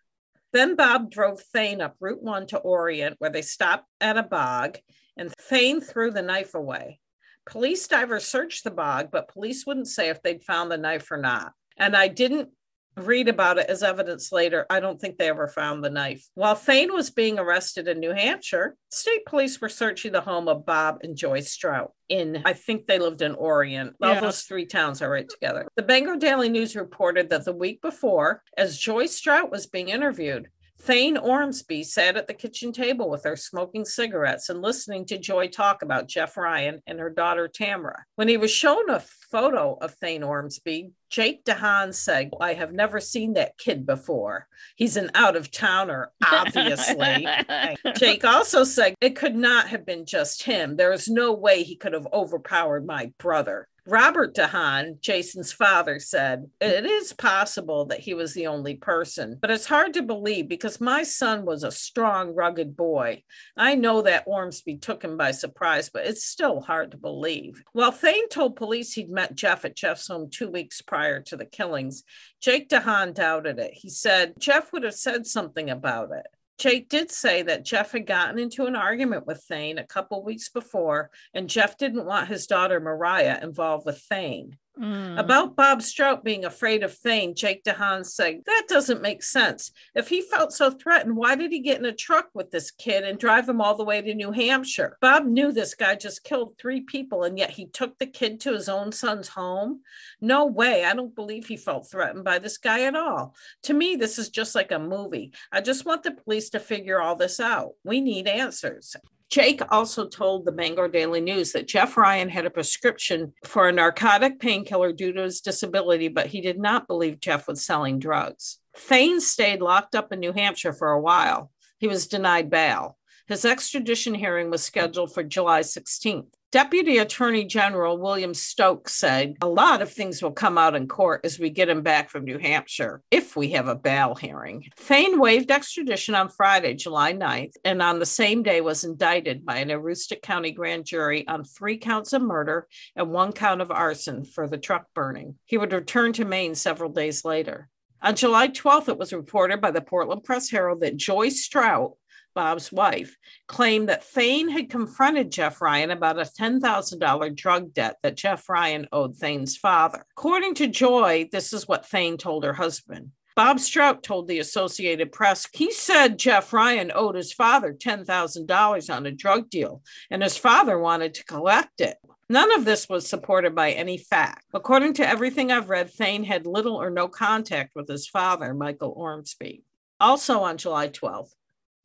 Then 0.54 0.76
Bob 0.76 1.10
drove 1.10 1.40
Thane 1.40 1.80
up 1.80 1.96
Route 1.98 2.22
1 2.22 2.46
to 2.46 2.58
Orient, 2.58 3.16
where 3.18 3.28
they 3.28 3.42
stopped 3.42 3.88
at 4.00 4.16
a 4.16 4.22
bog, 4.22 4.78
and 5.16 5.32
Thane 5.32 5.80
threw 5.80 6.12
the 6.12 6.22
knife 6.22 6.54
away. 6.54 7.00
Police 7.44 7.88
divers 7.88 8.24
searched 8.24 8.62
the 8.62 8.70
bog, 8.70 9.08
but 9.10 9.26
police 9.26 9.66
wouldn't 9.66 9.88
say 9.88 10.10
if 10.10 10.22
they'd 10.22 10.44
found 10.44 10.70
the 10.70 10.78
knife 10.78 11.10
or 11.10 11.16
not. 11.16 11.52
And 11.76 11.96
I 11.96 12.06
didn't 12.06 12.50
read 12.96 13.28
about 13.28 13.58
it 13.58 13.68
as 13.68 13.82
evidence 13.82 14.32
later. 14.32 14.66
I 14.70 14.80
don't 14.80 15.00
think 15.00 15.18
they 15.18 15.28
ever 15.28 15.48
found 15.48 15.82
the 15.82 15.90
knife. 15.90 16.28
While 16.34 16.54
Thane 16.54 16.92
was 16.92 17.10
being 17.10 17.38
arrested 17.38 17.88
in 17.88 18.00
New 18.00 18.12
Hampshire, 18.12 18.76
state 18.90 19.24
police 19.26 19.60
were 19.60 19.68
searching 19.68 20.12
the 20.12 20.20
home 20.20 20.48
of 20.48 20.66
Bob 20.66 20.98
and 21.02 21.16
Joyce 21.16 21.50
Strout 21.50 21.92
in, 22.08 22.42
I 22.44 22.52
think 22.52 22.86
they 22.86 22.98
lived 22.98 23.22
in 23.22 23.34
Orient. 23.34 23.96
All 24.02 24.14
yeah. 24.14 24.20
those 24.20 24.42
three 24.42 24.66
towns 24.66 25.02
are 25.02 25.10
right 25.10 25.28
together. 25.28 25.66
The 25.76 25.82
Bangor 25.82 26.16
Daily 26.16 26.48
News 26.48 26.76
reported 26.76 27.30
that 27.30 27.44
the 27.44 27.52
week 27.52 27.80
before, 27.80 28.42
as 28.56 28.78
Joyce 28.78 29.16
Strout 29.16 29.50
was 29.50 29.66
being 29.66 29.88
interviewed, 29.88 30.48
Thane 30.80 31.16
Ormsby 31.16 31.82
sat 31.84 32.16
at 32.16 32.26
the 32.26 32.34
kitchen 32.34 32.72
table 32.72 33.08
with 33.08 33.24
her, 33.24 33.36
smoking 33.36 33.84
cigarettes 33.84 34.50
and 34.50 34.60
listening 34.60 35.06
to 35.06 35.18
Joy 35.18 35.48
talk 35.48 35.82
about 35.82 36.08
Jeff 36.08 36.36
Ryan 36.36 36.82
and 36.86 36.98
her 37.00 37.08
daughter 37.08 37.48
Tamara. 37.48 38.04
When 38.16 38.28
he 38.28 38.36
was 38.36 38.50
shown 38.50 38.90
a 38.90 39.00
photo 39.30 39.78
of 39.80 39.94
Thane 39.94 40.22
Ormsby, 40.22 40.90
Jake 41.14 41.44
DeHahn 41.44 41.94
said, 41.94 42.32
I 42.40 42.54
have 42.54 42.72
never 42.72 42.98
seen 42.98 43.34
that 43.34 43.56
kid 43.56 43.86
before. 43.86 44.48
He's 44.74 44.96
an 44.96 45.12
out 45.14 45.36
of 45.36 45.52
towner, 45.52 46.10
obviously. 46.26 47.28
Jake 47.96 48.24
also 48.24 48.64
said, 48.64 48.96
It 49.00 49.14
could 49.14 49.36
not 49.36 49.68
have 49.68 49.86
been 49.86 50.06
just 50.06 50.42
him. 50.42 50.74
There 50.74 50.92
is 50.92 51.06
no 51.06 51.32
way 51.32 51.62
he 51.62 51.76
could 51.76 51.92
have 51.92 52.08
overpowered 52.12 52.84
my 52.84 53.12
brother. 53.16 53.68
Robert 53.86 54.34
DeHahn, 54.34 54.98
Jason's 55.00 55.52
father, 55.52 55.98
said, 55.98 56.48
It 56.58 56.86
is 56.86 57.12
possible 57.12 57.84
that 57.86 58.00
he 58.00 58.14
was 58.14 58.32
the 58.32 58.46
only 58.46 58.76
person, 58.76 59.36
but 59.38 59.50
it's 59.50 59.66
hard 59.66 59.92
to 59.94 60.02
believe 60.02 60.48
because 60.48 60.80
my 60.80 61.02
son 61.02 61.44
was 61.44 61.64
a 61.64 61.70
strong, 61.70 62.34
rugged 62.34 62.78
boy. 62.78 63.22
I 63.58 63.74
know 63.74 64.00
that 64.00 64.24
Ormsby 64.26 64.78
took 64.78 65.04
him 65.04 65.18
by 65.18 65.32
surprise, 65.32 65.90
but 65.92 66.06
it's 66.06 66.24
still 66.24 66.62
hard 66.62 66.92
to 66.92 66.96
believe. 66.96 67.62
While 67.72 67.92
Thane 67.92 68.30
told 68.30 68.56
police 68.56 68.94
he'd 68.94 69.10
met 69.10 69.34
Jeff 69.34 69.66
at 69.66 69.76
Jeff's 69.76 70.08
home 70.08 70.30
two 70.30 70.48
weeks 70.48 70.80
prior 70.80 71.03
to 71.26 71.36
the 71.36 71.44
killings, 71.44 72.04
Jake 72.40 72.68
DeHahn 72.68 73.14
doubted 73.14 73.58
it. 73.58 73.72
He 73.74 73.90
said 73.90 74.34
Jeff 74.38 74.72
would 74.72 74.84
have 74.84 74.94
said 74.94 75.26
something 75.26 75.70
about 75.70 76.10
it. 76.12 76.26
Jake 76.58 76.88
did 76.88 77.10
say 77.10 77.42
that 77.42 77.64
Jeff 77.64 77.92
had 77.92 78.06
gotten 78.06 78.38
into 78.38 78.66
an 78.66 78.76
argument 78.76 79.26
with 79.26 79.42
Thane 79.42 79.78
a 79.78 79.86
couple 79.86 80.22
weeks 80.22 80.48
before, 80.48 81.10
and 81.32 81.48
Jeff 81.50 81.76
didn't 81.76 82.06
want 82.06 82.28
his 82.28 82.46
daughter 82.46 82.78
Mariah 82.78 83.40
involved 83.42 83.86
with 83.86 83.98
Thane. 83.98 84.56
Mm. 84.78 85.20
About 85.20 85.54
Bob 85.54 85.82
Strout 85.82 86.24
being 86.24 86.44
afraid 86.44 86.82
of 86.82 86.92
Thane, 86.92 87.34
Jake 87.34 87.62
DeHahn 87.62 88.04
said, 88.04 88.40
That 88.46 88.64
doesn't 88.68 89.02
make 89.02 89.22
sense. 89.22 89.70
If 89.94 90.08
he 90.08 90.20
felt 90.20 90.52
so 90.52 90.70
threatened, 90.70 91.16
why 91.16 91.36
did 91.36 91.52
he 91.52 91.60
get 91.60 91.78
in 91.78 91.84
a 91.84 91.92
truck 91.92 92.28
with 92.34 92.50
this 92.50 92.72
kid 92.72 93.04
and 93.04 93.18
drive 93.18 93.48
him 93.48 93.60
all 93.60 93.76
the 93.76 93.84
way 93.84 94.02
to 94.02 94.14
New 94.14 94.32
Hampshire? 94.32 94.98
Bob 95.00 95.26
knew 95.26 95.52
this 95.52 95.74
guy 95.74 95.94
just 95.94 96.24
killed 96.24 96.58
three 96.58 96.80
people, 96.80 97.22
and 97.22 97.38
yet 97.38 97.50
he 97.50 97.66
took 97.66 97.96
the 97.98 98.06
kid 98.06 98.40
to 98.40 98.52
his 98.52 98.68
own 98.68 98.90
son's 98.90 99.28
home. 99.28 99.80
No 100.20 100.46
way. 100.46 100.84
I 100.84 100.94
don't 100.94 101.14
believe 101.14 101.46
he 101.46 101.56
felt 101.56 101.88
threatened 101.88 102.24
by 102.24 102.40
this 102.40 102.58
guy 102.58 102.82
at 102.82 102.96
all. 102.96 103.36
To 103.64 103.74
me, 103.74 103.94
this 103.94 104.18
is 104.18 104.28
just 104.28 104.56
like 104.56 104.72
a 104.72 104.78
movie. 104.78 105.32
I 105.52 105.60
just 105.60 105.84
want 105.84 106.02
the 106.02 106.10
police 106.10 106.50
to 106.50 106.58
figure 106.58 107.00
all 107.00 107.14
this 107.14 107.38
out. 107.38 107.72
We 107.84 108.00
need 108.00 108.26
answers. 108.26 108.96
Jake 109.34 109.62
also 109.72 110.06
told 110.06 110.44
the 110.44 110.52
Bangor 110.52 110.86
Daily 110.86 111.20
News 111.20 111.50
that 111.50 111.66
Jeff 111.66 111.96
Ryan 111.96 112.28
had 112.28 112.46
a 112.46 112.50
prescription 112.50 113.32
for 113.42 113.68
a 113.68 113.72
narcotic 113.72 114.38
painkiller 114.38 114.92
due 114.92 115.12
to 115.12 115.22
his 115.22 115.40
disability, 115.40 116.06
but 116.06 116.28
he 116.28 116.40
did 116.40 116.56
not 116.56 116.86
believe 116.86 117.18
Jeff 117.18 117.48
was 117.48 117.66
selling 117.66 117.98
drugs. 117.98 118.60
Thane 118.76 119.20
stayed 119.20 119.60
locked 119.60 119.96
up 119.96 120.12
in 120.12 120.20
New 120.20 120.32
Hampshire 120.32 120.72
for 120.72 120.92
a 120.92 121.00
while. 121.00 121.50
He 121.78 121.88
was 121.88 122.06
denied 122.06 122.48
bail. 122.48 122.96
His 123.26 123.44
extradition 123.44 124.14
hearing 124.14 124.52
was 124.52 124.62
scheduled 124.62 125.12
for 125.12 125.24
July 125.24 125.62
16th. 125.62 126.32
Deputy 126.54 126.98
Attorney 126.98 127.44
General 127.44 127.98
William 127.98 128.32
Stokes 128.32 128.94
said 128.94 129.34
a 129.40 129.48
lot 129.48 129.82
of 129.82 129.92
things 129.92 130.22
will 130.22 130.30
come 130.30 130.56
out 130.56 130.76
in 130.76 130.86
court 130.86 131.22
as 131.24 131.36
we 131.36 131.50
get 131.50 131.68
him 131.68 131.82
back 131.82 132.08
from 132.08 132.22
New 132.22 132.38
Hampshire 132.38 133.02
if 133.10 133.34
we 133.34 133.50
have 133.50 133.66
a 133.66 133.74
bail 133.74 134.14
hearing. 134.14 134.70
Thane 134.76 135.18
waived 135.18 135.50
extradition 135.50 136.14
on 136.14 136.28
Friday, 136.28 136.74
July 136.74 137.12
9th, 137.12 137.54
and 137.64 137.82
on 137.82 137.98
the 137.98 138.06
same 138.06 138.44
day 138.44 138.60
was 138.60 138.84
indicted 138.84 139.44
by 139.44 139.56
an 139.56 139.70
Aroostook 139.70 140.22
County 140.22 140.52
grand 140.52 140.84
jury 140.84 141.26
on 141.26 141.42
three 141.42 141.76
counts 141.76 142.12
of 142.12 142.22
murder 142.22 142.68
and 142.94 143.10
one 143.10 143.32
count 143.32 143.60
of 143.60 143.72
arson 143.72 144.24
for 144.24 144.46
the 144.46 144.56
truck 144.56 144.86
burning. 144.94 145.34
He 145.46 145.58
would 145.58 145.72
return 145.72 146.12
to 146.12 146.24
Maine 146.24 146.54
several 146.54 146.92
days 146.92 147.24
later. 147.24 147.68
On 148.00 148.14
July 148.14 148.46
12th, 148.46 148.90
it 148.90 148.98
was 148.98 149.12
reported 149.12 149.60
by 149.60 149.72
the 149.72 149.80
Portland 149.80 150.22
Press 150.22 150.50
Herald 150.50 150.82
that 150.82 150.96
Joyce 150.96 151.42
Strout 151.42 151.94
Bob's 152.34 152.72
wife, 152.72 153.16
claimed 153.46 153.88
that 153.88 154.04
Thane 154.04 154.48
had 154.48 154.70
confronted 154.70 155.32
Jeff 155.32 155.60
Ryan 155.60 155.90
about 155.90 156.18
a 156.18 156.22
$10,000 156.22 157.36
drug 157.36 157.72
debt 157.72 157.96
that 158.02 158.16
Jeff 158.16 158.48
Ryan 158.48 158.86
owed 158.92 159.16
Thane's 159.16 159.56
father. 159.56 160.04
According 160.16 160.54
to 160.56 160.66
Joy, 160.66 161.28
this 161.32 161.52
is 161.52 161.68
what 161.68 161.86
Thane 161.86 162.18
told 162.18 162.44
her 162.44 162.54
husband. 162.54 163.12
Bob 163.36 163.58
Strout 163.58 164.04
told 164.04 164.28
the 164.28 164.38
Associated 164.38 165.10
Press 165.10 165.48
he 165.52 165.72
said 165.72 166.18
Jeff 166.18 166.52
Ryan 166.52 166.92
owed 166.94 167.16
his 167.16 167.32
father 167.32 167.72
$10,000 167.72 168.94
on 168.94 169.06
a 169.06 169.10
drug 169.10 169.50
deal, 169.50 169.82
and 170.10 170.22
his 170.22 170.36
father 170.36 170.78
wanted 170.78 171.14
to 171.14 171.24
collect 171.24 171.80
it. 171.80 171.96
None 172.28 172.52
of 172.52 172.64
this 172.64 172.88
was 172.88 173.08
supported 173.08 173.54
by 173.54 173.72
any 173.72 173.98
fact. 173.98 174.44
According 174.54 174.94
to 174.94 175.08
everything 175.08 175.50
I've 175.50 175.68
read, 175.68 175.90
Thane 175.90 176.24
had 176.24 176.46
little 176.46 176.76
or 176.76 176.90
no 176.90 177.08
contact 177.08 177.72
with 177.74 177.88
his 177.88 178.06
father, 178.06 178.54
Michael 178.54 178.94
Ormsby. 178.96 179.62
Also 180.00 180.40
on 180.40 180.56
July 180.56 180.88
12th, 180.88 181.34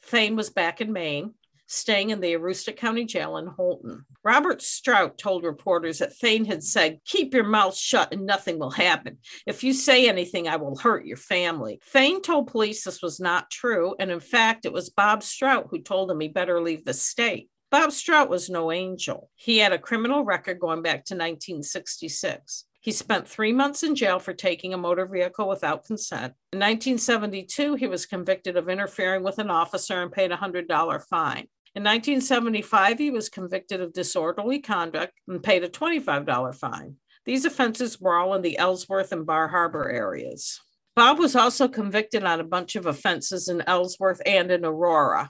Thane 0.03 0.35
was 0.35 0.49
back 0.49 0.81
in 0.81 0.91
Maine, 0.93 1.33
staying 1.67 2.09
in 2.09 2.19
the 2.19 2.33
Aroostook 2.33 2.77
County 2.77 3.05
Jail 3.05 3.37
in 3.37 3.47
Houlton. 3.47 4.01
Robert 4.23 4.61
Strout 4.61 5.17
told 5.17 5.43
reporters 5.43 5.99
that 5.99 6.15
Thane 6.15 6.45
had 6.45 6.63
said, 6.63 6.99
Keep 7.05 7.33
your 7.33 7.43
mouth 7.43 7.75
shut 7.75 8.11
and 8.11 8.25
nothing 8.25 8.57
will 8.59 8.71
happen. 8.71 9.19
If 9.45 9.63
you 9.63 9.73
say 9.73 10.09
anything, 10.09 10.47
I 10.47 10.55
will 10.55 10.77
hurt 10.77 11.05
your 11.05 11.17
family. 11.17 11.79
Thane 11.85 12.21
told 12.21 12.47
police 12.47 12.83
this 12.83 13.01
was 13.01 13.19
not 13.19 13.51
true, 13.51 13.95
and 13.99 14.09
in 14.09 14.19
fact, 14.19 14.65
it 14.65 14.73
was 14.73 14.89
Bob 14.89 15.23
Strout 15.23 15.67
who 15.69 15.79
told 15.81 16.09
him 16.09 16.19
he 16.19 16.27
better 16.27 16.61
leave 16.61 16.85
the 16.85 16.93
state. 16.93 17.49
Bob 17.71 17.91
Strout 17.91 18.29
was 18.29 18.49
no 18.49 18.71
angel. 18.71 19.29
He 19.35 19.59
had 19.59 19.73
a 19.73 19.77
criminal 19.77 20.25
record 20.25 20.59
going 20.59 20.81
back 20.81 21.05
to 21.05 21.13
1966. 21.13 22.65
He 22.81 22.91
spent 22.91 23.27
three 23.27 23.51
months 23.51 23.83
in 23.83 23.95
jail 23.95 24.19
for 24.19 24.33
taking 24.33 24.73
a 24.73 24.77
motor 24.77 25.05
vehicle 25.05 25.47
without 25.49 25.85
consent. 25.85 26.33
In 26.53 26.59
1972, 26.59 27.75
he 27.75 27.87
was 27.87 28.05
convicted 28.05 28.55
of 28.55 28.69
interfering 28.69 29.23
with 29.23 29.37
an 29.37 29.49
officer 29.49 30.01
and 30.01 30.11
paid 30.11 30.31
a 30.31 30.37
$100 30.37 30.67
fine. 31.09 31.47
In 31.75 31.83
1975, 31.83 32.97
he 32.97 33.11
was 33.11 33.29
convicted 33.29 33.81
of 33.81 33.93
disorderly 33.93 34.59
conduct 34.59 35.13
and 35.27 35.43
paid 35.43 35.63
a 35.63 35.69
$25 35.69 36.55
fine. 36.55 36.95
These 37.25 37.45
offenses 37.45 37.99
were 37.99 38.15
all 38.15 38.33
in 38.33 38.41
the 38.41 38.57
Ellsworth 38.57 39.11
and 39.11 39.25
Bar 39.25 39.49
Harbor 39.49 39.89
areas. 39.89 40.59
Bob 40.95 41.19
was 41.19 41.35
also 41.35 41.67
convicted 41.67 42.23
on 42.23 42.39
a 42.39 42.45
bunch 42.45 42.75
of 42.75 42.85
offenses 42.85 43.49
in 43.49 43.61
Ellsworth 43.67 44.21
and 44.25 44.51
in 44.51 44.65
Aurora 44.65 45.29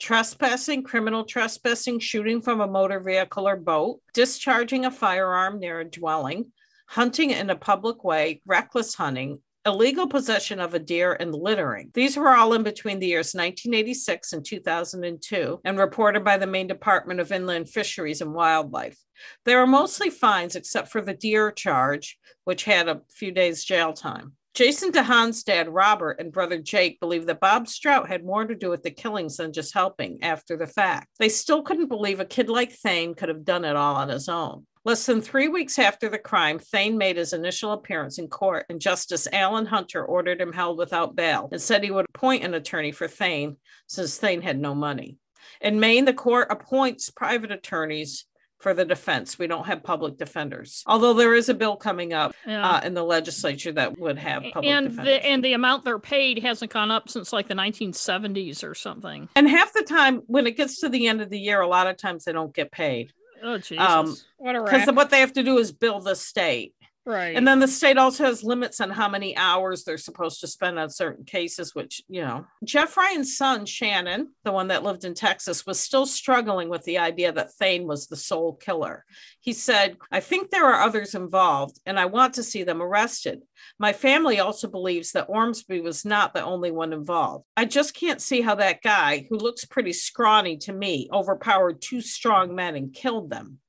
trespassing, 0.00 0.82
criminal 0.82 1.24
trespassing, 1.24 2.00
shooting 2.00 2.40
from 2.40 2.60
a 2.60 2.66
motor 2.66 2.98
vehicle 2.98 3.46
or 3.46 3.56
boat, 3.56 4.00
discharging 4.14 4.86
a 4.86 4.90
firearm 4.90 5.60
near 5.60 5.80
a 5.80 5.84
dwelling, 5.84 6.50
hunting 6.90 7.30
in 7.30 7.50
a 7.50 7.56
public 7.56 8.02
way, 8.02 8.42
reckless 8.44 8.94
hunting, 8.94 9.38
illegal 9.64 10.08
possession 10.08 10.58
of 10.58 10.74
a 10.74 10.78
deer, 10.80 11.16
and 11.20 11.32
littering. 11.32 11.88
These 11.94 12.16
were 12.16 12.30
all 12.30 12.52
in 12.54 12.64
between 12.64 12.98
the 12.98 13.06
years 13.06 13.32
1986 13.32 14.32
and 14.32 14.44
2002 14.44 15.60
and 15.64 15.78
reported 15.78 16.24
by 16.24 16.36
the 16.36 16.48
Maine 16.48 16.66
Department 16.66 17.20
of 17.20 17.30
Inland 17.30 17.68
Fisheries 17.68 18.20
and 18.20 18.34
Wildlife. 18.34 18.98
They 19.44 19.54
were 19.54 19.68
mostly 19.68 20.10
fines 20.10 20.56
except 20.56 20.88
for 20.88 21.00
the 21.00 21.14
deer 21.14 21.52
charge, 21.52 22.18
which 22.42 22.64
had 22.64 22.88
a 22.88 23.02
few 23.14 23.30
days 23.30 23.64
jail 23.64 23.92
time. 23.92 24.32
Jason 24.54 24.90
DeHahn's 24.90 25.44
dad, 25.44 25.68
Robert, 25.68 26.16
and 26.18 26.32
brother 26.32 26.58
Jake 26.58 26.98
believe 26.98 27.26
that 27.26 27.38
Bob 27.38 27.68
Strout 27.68 28.08
had 28.08 28.24
more 28.24 28.44
to 28.44 28.56
do 28.56 28.68
with 28.68 28.82
the 28.82 28.90
killings 28.90 29.36
than 29.36 29.52
just 29.52 29.72
helping 29.72 30.24
after 30.24 30.56
the 30.56 30.66
fact. 30.66 31.06
They 31.20 31.28
still 31.28 31.62
couldn't 31.62 31.86
believe 31.86 32.18
a 32.18 32.24
kid 32.24 32.48
like 32.48 32.72
Thane 32.72 33.14
could 33.14 33.28
have 33.28 33.44
done 33.44 33.64
it 33.64 33.76
all 33.76 33.94
on 33.94 34.08
his 34.08 34.28
own. 34.28 34.66
Less 34.84 35.04
than 35.04 35.20
three 35.20 35.48
weeks 35.48 35.78
after 35.78 36.08
the 36.08 36.18
crime, 36.18 36.58
Thane 36.58 36.96
made 36.96 37.18
his 37.18 37.34
initial 37.34 37.72
appearance 37.72 38.18
in 38.18 38.28
court, 38.28 38.64
and 38.70 38.80
Justice 38.80 39.28
Allen 39.30 39.66
Hunter 39.66 40.02
ordered 40.02 40.40
him 40.40 40.54
held 40.54 40.78
without 40.78 41.14
bail 41.14 41.50
and 41.52 41.60
said 41.60 41.84
he 41.84 41.90
would 41.90 42.06
appoint 42.14 42.44
an 42.44 42.54
attorney 42.54 42.90
for 42.90 43.06
Thane 43.06 43.56
since 43.86 44.16
Thane 44.16 44.40
had 44.40 44.58
no 44.58 44.74
money. 44.74 45.18
In 45.60 45.80
Maine, 45.80 46.06
the 46.06 46.14
court 46.14 46.48
appoints 46.50 47.10
private 47.10 47.50
attorneys 47.50 48.24
for 48.58 48.72
the 48.72 48.84
defense. 48.84 49.38
We 49.38 49.46
don't 49.46 49.66
have 49.66 49.82
public 49.82 50.16
defenders, 50.16 50.82
although 50.86 51.14
there 51.14 51.34
is 51.34 51.48
a 51.50 51.54
bill 51.54 51.76
coming 51.76 52.12
up 52.12 52.34
yeah. 52.46 52.76
uh, 52.76 52.80
in 52.82 52.94
the 52.94 53.02
legislature 53.02 53.72
that 53.72 53.98
would 53.98 54.18
have 54.18 54.42
public 54.52 54.70
and 54.70 54.88
defenders. 54.88 55.14
The, 55.14 55.26
and 55.26 55.44
the 55.44 55.52
amount 55.54 55.84
they're 55.84 55.98
paid 55.98 56.38
hasn't 56.38 56.72
gone 56.72 56.90
up 56.90 57.08
since 57.08 57.32
like 57.32 57.48
the 57.48 57.54
1970s 57.54 58.62
or 58.62 58.74
something. 58.74 59.28
And 59.34 59.48
half 59.48 59.72
the 59.72 59.82
time, 59.82 60.22
when 60.26 60.46
it 60.46 60.56
gets 60.56 60.80
to 60.80 60.88
the 60.88 61.06
end 61.06 61.20
of 61.20 61.30
the 61.30 61.38
year, 61.38 61.60
a 61.60 61.68
lot 61.68 61.86
of 61.86 61.96
times 61.96 62.24
they 62.24 62.32
don't 62.32 62.54
get 62.54 62.70
paid. 62.70 63.12
Oh, 63.42 63.58
Jesus. 63.58 63.86
Um, 63.86 64.16
what 64.38 64.56
a 64.56 64.62
Because 64.62 64.86
what 64.92 65.10
they 65.10 65.20
have 65.20 65.32
to 65.34 65.42
do 65.42 65.58
is 65.58 65.72
build 65.72 66.04
the 66.04 66.14
state. 66.14 66.74
Right. 67.10 67.36
And 67.36 67.46
then 67.46 67.58
the 67.58 67.66
state 67.66 67.98
also 67.98 68.24
has 68.24 68.44
limits 68.44 68.80
on 68.80 68.88
how 68.88 69.08
many 69.08 69.36
hours 69.36 69.82
they're 69.82 69.98
supposed 69.98 70.40
to 70.40 70.46
spend 70.46 70.78
on 70.78 70.90
certain 70.90 71.24
cases, 71.24 71.74
which, 71.74 72.02
you 72.08 72.20
know, 72.20 72.46
Jeff 72.62 72.96
Ryan's 72.96 73.36
son, 73.36 73.66
Shannon, 73.66 74.28
the 74.44 74.52
one 74.52 74.68
that 74.68 74.84
lived 74.84 75.04
in 75.04 75.14
Texas, 75.14 75.66
was 75.66 75.80
still 75.80 76.06
struggling 76.06 76.68
with 76.68 76.84
the 76.84 76.98
idea 76.98 77.32
that 77.32 77.52
Thane 77.54 77.86
was 77.86 78.06
the 78.06 78.16
sole 78.16 78.54
killer. 78.54 79.04
He 79.40 79.52
said, 79.52 79.96
I 80.12 80.20
think 80.20 80.50
there 80.50 80.66
are 80.66 80.82
others 80.82 81.14
involved 81.14 81.80
and 81.84 81.98
I 81.98 82.04
want 82.04 82.34
to 82.34 82.44
see 82.44 82.62
them 82.62 82.80
arrested. 82.80 83.42
My 83.78 83.92
family 83.92 84.38
also 84.38 84.68
believes 84.68 85.12
that 85.12 85.28
Ormsby 85.28 85.80
was 85.80 86.04
not 86.04 86.32
the 86.32 86.44
only 86.44 86.70
one 86.70 86.92
involved. 86.92 87.44
I 87.56 87.64
just 87.64 87.94
can't 87.94 88.20
see 88.20 88.40
how 88.40 88.54
that 88.56 88.82
guy, 88.82 89.26
who 89.28 89.36
looks 89.36 89.64
pretty 89.64 89.92
scrawny 89.92 90.58
to 90.58 90.72
me, 90.72 91.08
overpowered 91.12 91.80
two 91.80 92.02
strong 92.02 92.54
men 92.54 92.76
and 92.76 92.92
killed 92.92 93.30
them. 93.30 93.59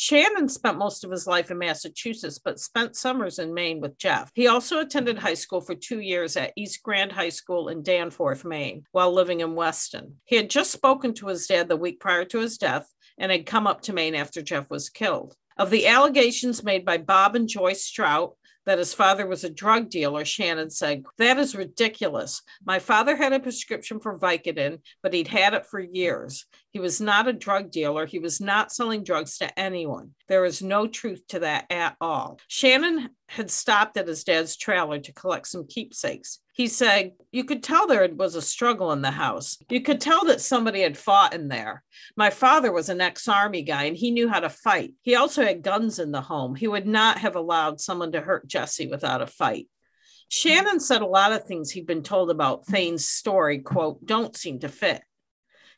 Shannon 0.00 0.48
spent 0.48 0.78
most 0.78 1.02
of 1.02 1.10
his 1.10 1.26
life 1.26 1.50
in 1.50 1.58
Massachusetts, 1.58 2.38
but 2.38 2.60
spent 2.60 2.94
summers 2.94 3.40
in 3.40 3.52
Maine 3.52 3.80
with 3.80 3.98
Jeff. 3.98 4.30
He 4.32 4.46
also 4.46 4.78
attended 4.78 5.18
high 5.18 5.34
school 5.34 5.60
for 5.60 5.74
two 5.74 5.98
years 5.98 6.36
at 6.36 6.52
East 6.54 6.84
Grand 6.84 7.10
High 7.10 7.30
School 7.30 7.68
in 7.68 7.82
Danforth, 7.82 8.44
Maine, 8.44 8.84
while 8.92 9.12
living 9.12 9.40
in 9.40 9.56
Weston. 9.56 10.14
He 10.24 10.36
had 10.36 10.50
just 10.50 10.70
spoken 10.70 11.14
to 11.14 11.26
his 11.26 11.48
dad 11.48 11.68
the 11.68 11.76
week 11.76 11.98
prior 11.98 12.24
to 12.26 12.38
his 12.38 12.58
death 12.58 12.88
and 13.18 13.32
had 13.32 13.44
come 13.44 13.66
up 13.66 13.80
to 13.82 13.92
Maine 13.92 14.14
after 14.14 14.40
Jeff 14.40 14.70
was 14.70 14.88
killed. 14.88 15.34
Of 15.56 15.70
the 15.70 15.88
allegations 15.88 16.62
made 16.62 16.84
by 16.84 16.98
Bob 16.98 17.34
and 17.34 17.48
Joyce 17.48 17.82
Strout, 17.82 18.36
that 18.68 18.78
his 18.78 18.92
father 18.92 19.26
was 19.26 19.44
a 19.44 19.50
drug 19.50 19.88
dealer, 19.88 20.26
Shannon 20.26 20.68
said, 20.68 21.02
That 21.16 21.38
is 21.38 21.56
ridiculous. 21.56 22.42
My 22.64 22.78
father 22.78 23.16
had 23.16 23.32
a 23.32 23.40
prescription 23.40 23.98
for 23.98 24.18
Vicodin, 24.18 24.80
but 25.02 25.14
he'd 25.14 25.26
had 25.26 25.54
it 25.54 25.64
for 25.64 25.80
years. 25.80 26.44
He 26.70 26.80
was 26.80 27.00
not 27.00 27.28
a 27.28 27.32
drug 27.32 27.70
dealer. 27.70 28.04
He 28.04 28.18
was 28.18 28.40
not 28.40 28.72
selling 28.72 29.02
drugs 29.02 29.38
to 29.38 29.58
anyone. 29.58 30.14
There 30.28 30.44
is 30.44 30.62
no 30.62 30.86
truth 30.86 31.26
to 31.28 31.40
that 31.40 31.64
at 31.70 31.96
all. 32.00 32.38
Shannon 32.46 33.10
had 33.28 33.50
stopped 33.50 33.96
at 33.96 34.06
his 34.06 34.24
dad's 34.24 34.56
trailer 34.56 34.98
to 34.98 35.12
collect 35.12 35.46
some 35.46 35.66
keepsakes. 35.66 36.40
He 36.52 36.66
said, 36.66 37.12
You 37.32 37.44
could 37.44 37.62
tell 37.62 37.86
there 37.86 38.08
was 38.14 38.34
a 38.34 38.42
struggle 38.42 38.92
in 38.92 39.00
the 39.00 39.10
house. 39.10 39.58
You 39.70 39.80
could 39.80 40.00
tell 40.00 40.24
that 40.26 40.40
somebody 40.40 40.82
had 40.82 40.98
fought 40.98 41.34
in 41.34 41.48
there. 41.48 41.82
My 42.16 42.30
father 42.30 42.70
was 42.70 42.88
an 42.88 43.00
ex 43.00 43.28
army 43.28 43.62
guy 43.62 43.84
and 43.84 43.96
he 43.96 44.10
knew 44.10 44.28
how 44.28 44.40
to 44.40 44.50
fight. 44.50 44.92
He 45.02 45.14
also 45.14 45.44
had 45.44 45.62
guns 45.62 45.98
in 45.98 46.12
the 46.12 46.20
home. 46.20 46.54
He 46.54 46.68
would 46.68 46.86
not 46.86 47.18
have 47.18 47.36
allowed 47.36 47.80
someone 47.80 48.12
to 48.12 48.20
hurt 48.20 48.46
Jesse 48.46 48.88
without 48.88 49.22
a 49.22 49.26
fight. 49.26 49.68
Shannon 50.30 50.80
said 50.80 51.00
a 51.00 51.06
lot 51.06 51.32
of 51.32 51.44
things 51.44 51.70
he'd 51.70 51.86
been 51.86 52.02
told 52.02 52.30
about 52.30 52.66
Thane's 52.66 53.08
story, 53.08 53.60
quote, 53.60 54.04
don't 54.04 54.36
seem 54.36 54.58
to 54.60 54.68
fit. 54.68 55.02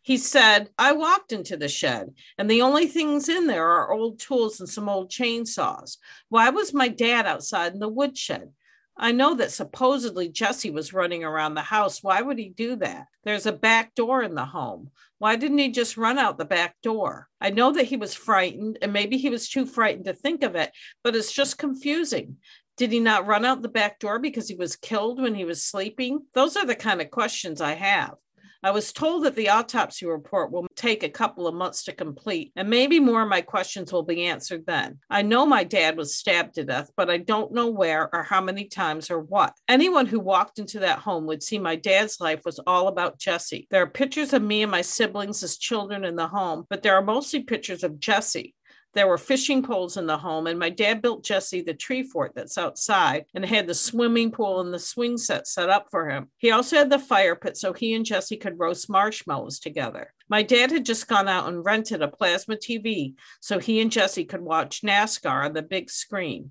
He 0.03 0.17
said, 0.17 0.71
I 0.79 0.93
walked 0.93 1.33
into 1.33 1.57
the 1.57 1.69
shed, 1.69 2.15
and 2.39 2.51
the 2.51 2.63
only 2.63 2.87
things 2.87 3.29
in 3.29 3.47
there 3.47 3.69
are 3.69 3.93
old 3.93 4.19
tools 4.19 4.59
and 4.59 4.69
some 4.69 4.89
old 4.89 5.11
chainsaws. 5.11 5.99
Why 6.29 6.51
was 6.51 6.73
my 6.73 6.89
dad 6.89 7.27
outside 7.27 7.75
in 7.75 7.81
the 7.81 7.89
woodshed? 7.89 8.51
I 8.97 9.13
know 9.13 9.35
that 9.37 9.53
supposedly 9.53 10.29
Jesse 10.29 10.71
was 10.71 10.93
running 10.93 11.25
around 11.25 11.55
the 11.55 11.63
house. 11.63 12.03
Why 12.03 12.21
would 12.21 12.39
he 12.39 12.51
do 12.51 12.77
that? 12.77 13.07
There's 13.25 13.47
a 13.47 13.53
back 13.53 13.95
door 13.95 14.23
in 14.23 14.35
the 14.35 14.45
home. 14.45 14.91
Why 15.19 15.37
didn't 15.37 15.59
he 15.59 15.71
just 15.71 15.97
run 15.97 16.19
out 16.19 16.39
the 16.39 16.45
back 16.45 16.77
door? 16.83 17.29
I 17.41 17.51
know 17.51 17.73
that 17.73 17.87
he 17.87 17.97
was 17.97 18.15
frightened, 18.15 18.79
and 18.83 18.93
maybe 18.93 19.19
he 19.19 19.31
was 19.31 19.49
too 19.49 19.67
frightened 19.67 20.07
to 20.07 20.15
think 20.15 20.43
of 20.43 20.55
it, 20.55 20.73
but 21.03 21.15
it's 21.17 21.33
just 21.33 21.59
confusing. 21.59 22.39
Did 22.77 22.93
he 22.93 23.01
not 23.01 23.27
run 23.27 23.45
out 23.45 23.61
the 23.61 23.69
back 23.69 23.99
door 23.99 24.19
because 24.19 24.49
he 24.49 24.55
was 24.55 24.77
killed 24.77 25.21
when 25.21 25.35
he 25.35 25.45
was 25.45 25.63
sleeping? 25.63 26.21
Those 26.33 26.57
are 26.57 26.65
the 26.65 26.75
kind 26.75 27.03
of 27.03 27.11
questions 27.11 27.61
I 27.61 27.75
have. 27.75 28.15
I 28.63 28.73
was 28.73 28.93
told 28.93 29.25
that 29.25 29.37
the 29.37 29.49
autopsy 29.49 30.05
report 30.05 30.53
will 30.53 30.67
take 30.77 31.03
a 31.03 31.09
couple 31.09 31.47
of 31.47 31.55
months 31.55 31.85
to 31.85 31.93
complete, 31.93 32.53
and 32.57 32.69
maybe 32.69 33.01
more 33.01 33.23
of 33.23 33.29
my 33.29 33.41
questions 33.41 33.91
will 33.91 34.03
be 34.03 34.27
answered 34.27 34.67
then. 34.67 34.99
I 35.09 35.23
know 35.23 35.47
my 35.47 35.65
dad 35.65 35.97
was 35.97 36.15
stabbed 36.15 36.57
to 36.57 36.65
death, 36.65 36.91
but 36.95 37.09
I 37.09 37.17
don't 37.17 37.53
know 37.53 37.69
where 37.69 38.15
or 38.15 38.23
how 38.23 38.43
many 38.43 38.65
times 38.65 39.11
or 39.11 39.21
what. 39.21 39.55
Anyone 39.67 40.05
who 40.05 40.21
walked 40.21 40.59
into 40.59 40.81
that 40.81 40.99
home 40.99 41.27
would 41.27 41.43
see 41.43 41.59
my 41.59 41.77
dad's 41.77 42.21
life 42.21 42.43
was 42.45 42.61
all 42.67 42.89
about 42.89 43.19
Jesse. 43.19 43.67
There 43.71 43.83
are 43.83 43.87
pictures 43.87 44.35
of 44.35 44.43
me 44.43 44.63
and 44.63 44.71
my 44.71 44.83
siblings 44.83 45.43
as 45.43 45.57
children 45.57 46.05
in 46.05 46.17
the 46.17 46.29
home, 46.29 46.67
but 46.69 46.83
there 46.83 46.97
are 46.97 47.03
mostly 47.03 47.43
pictures 47.43 47.83
of 47.83 47.99
Jesse. 47.99 48.55
There 48.95 49.07
were 49.07 49.19
fishing 49.19 49.63
poles 49.63 49.97
in 49.97 50.07
the 50.07 50.19
home, 50.19 50.47
and 50.47 50.59
my 50.59 50.71
dad 50.71 51.01
built 51.01 51.25
Jesse 51.25 51.63
the 51.63 51.75
tree 51.75 52.03
fort 52.03 52.33
that's 52.35 52.59
outside 52.59 53.25
and 53.35 53.45
had 53.45 53.67
the 53.67 53.75
swimming 53.75 54.33
pool 54.33 54.61
and 54.61 54.75
the 54.75 54.79
swing 54.79 55.17
set 55.17 55.47
set 55.47 55.71
up 55.71 55.87
for 55.91 56.09
him. 56.09 56.29
He 56.39 56.51
also 56.51 56.77
had 56.77 56.91
the 56.91 56.99
fire 56.99 57.37
pit 57.37 57.57
so 57.57 57.73
he 57.73 57.95
and 57.95 58.05
Jesse 58.05 58.37
could 58.37 58.59
roast 58.59 58.91
marshmallows 58.91 59.61
together. 59.61 60.13
My 60.29 60.43
dad 60.43 60.73
had 60.73 60.85
just 60.85 61.09
gone 61.09 61.29
out 61.29 61.49
and 61.49 61.65
rented 61.65 62.03
a 62.03 62.09
plasma 62.09 62.57
TV 62.57 63.15
so 63.41 63.59
he 63.59 63.81
and 63.81 63.93
Jesse 63.93 64.25
could 64.25 64.43
watch 64.43 64.83
NASCAR 64.83 65.45
on 65.45 65.53
the 65.53 65.63
big 65.63 65.91
screen. 65.91 66.51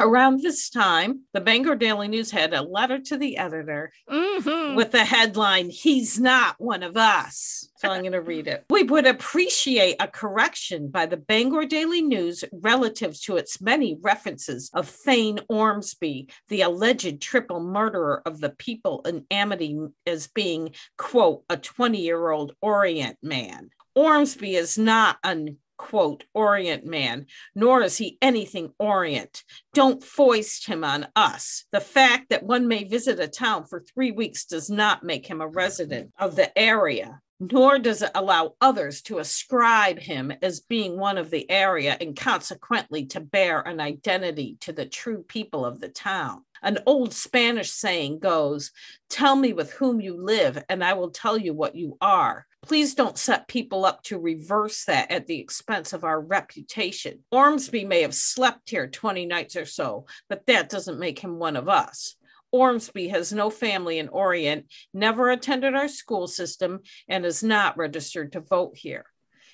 Around 0.00 0.42
this 0.42 0.70
time, 0.70 1.20
the 1.32 1.40
Bangor 1.40 1.76
Daily 1.76 2.08
News 2.08 2.32
had 2.32 2.52
a 2.52 2.62
letter 2.62 2.98
to 2.98 3.16
the 3.16 3.36
editor 3.36 3.92
mm-hmm. 4.10 4.74
with 4.74 4.90
the 4.90 5.04
headline, 5.04 5.70
He's 5.70 6.18
Not 6.18 6.56
One 6.58 6.82
of 6.82 6.96
Us. 6.96 7.68
So 7.84 7.90
I'm 7.90 8.00
going 8.00 8.12
to 8.12 8.22
read 8.22 8.46
it. 8.46 8.64
We 8.70 8.82
would 8.84 9.06
appreciate 9.06 9.96
a 10.00 10.08
correction 10.08 10.88
by 10.88 11.06
the 11.06 11.18
Bangor 11.18 11.66
Daily 11.66 12.00
News 12.00 12.42
relative 12.52 13.20
to 13.22 13.36
its 13.36 13.60
many 13.60 13.98
references 14.00 14.70
of 14.72 14.88
Thane 14.88 15.40
Ormsby, 15.48 16.30
the 16.48 16.62
alleged 16.62 17.20
triple 17.20 17.60
murderer 17.60 18.22
of 18.24 18.40
the 18.40 18.50
people 18.50 19.02
in 19.06 19.26
Amity, 19.30 19.78
as 20.06 20.28
being, 20.28 20.74
quote, 20.96 21.44
a 21.50 21.56
20 21.58 22.00
year 22.00 22.30
old 22.30 22.54
Orient 22.62 23.18
man. 23.22 23.68
Ormsby 23.94 24.56
is 24.56 24.78
not 24.78 25.18
an 25.22 25.58
quote, 25.76 26.24
Orient 26.34 26.86
man, 26.86 27.26
nor 27.54 27.82
is 27.82 27.98
he 27.98 28.16
anything 28.22 28.72
Orient. 28.78 29.42
Don't 29.72 30.02
foist 30.02 30.66
him 30.66 30.84
on 30.84 31.08
us. 31.16 31.64
The 31.72 31.80
fact 31.80 32.30
that 32.30 32.44
one 32.44 32.68
may 32.68 32.84
visit 32.84 33.20
a 33.20 33.28
town 33.28 33.64
for 33.64 33.80
three 33.80 34.12
weeks 34.12 34.44
does 34.44 34.70
not 34.70 35.02
make 35.02 35.26
him 35.26 35.40
a 35.40 35.48
resident 35.48 36.12
of 36.18 36.36
the 36.36 36.56
area, 36.56 37.20
nor 37.40 37.78
does 37.78 38.02
it 38.02 38.10
allow 38.14 38.54
others 38.60 39.02
to 39.02 39.18
ascribe 39.18 39.98
him 39.98 40.32
as 40.42 40.60
being 40.60 40.96
one 40.96 41.18
of 41.18 41.30
the 41.30 41.50
area 41.50 41.96
and 42.00 42.16
consequently 42.16 43.06
to 43.06 43.20
bear 43.20 43.60
an 43.60 43.80
identity 43.80 44.56
to 44.60 44.72
the 44.72 44.86
true 44.86 45.22
people 45.22 45.64
of 45.64 45.80
the 45.80 45.88
town. 45.88 46.44
An 46.62 46.78
old 46.86 47.12
Spanish 47.12 47.70
saying 47.70 48.20
goes, 48.20 48.70
Tell 49.10 49.36
me 49.36 49.52
with 49.52 49.72
whom 49.72 50.00
you 50.00 50.16
live, 50.16 50.62
and 50.68 50.82
I 50.82 50.94
will 50.94 51.10
tell 51.10 51.36
you 51.36 51.52
what 51.52 51.74
you 51.74 51.96
are. 52.00 52.46
Please 52.62 52.94
don't 52.94 53.18
set 53.18 53.48
people 53.48 53.84
up 53.84 54.02
to 54.04 54.18
reverse 54.18 54.86
that 54.86 55.10
at 55.10 55.26
the 55.26 55.38
expense 55.38 55.92
of 55.92 56.04
our 56.04 56.18
reputation. 56.18 57.22
Ormsby 57.30 57.84
may 57.84 58.00
have 58.00 58.14
slept 58.14 58.70
here 58.70 58.86
20 58.86 59.26
nights 59.26 59.56
or 59.56 59.66
so, 59.66 60.06
but 60.30 60.46
that 60.46 60.70
doesn't 60.70 60.98
make 60.98 61.18
him 61.18 61.38
one 61.38 61.56
of 61.56 61.68
us. 61.68 62.16
Ormsby 62.54 63.08
has 63.08 63.32
no 63.32 63.50
family 63.50 63.98
in 63.98 64.08
Orient, 64.08 64.66
never 64.92 65.28
attended 65.30 65.74
our 65.74 65.88
school 65.88 66.28
system, 66.28 66.82
and 67.08 67.26
is 67.26 67.42
not 67.42 67.76
registered 67.76 68.30
to 68.32 68.40
vote 68.40 68.76
here. 68.76 69.06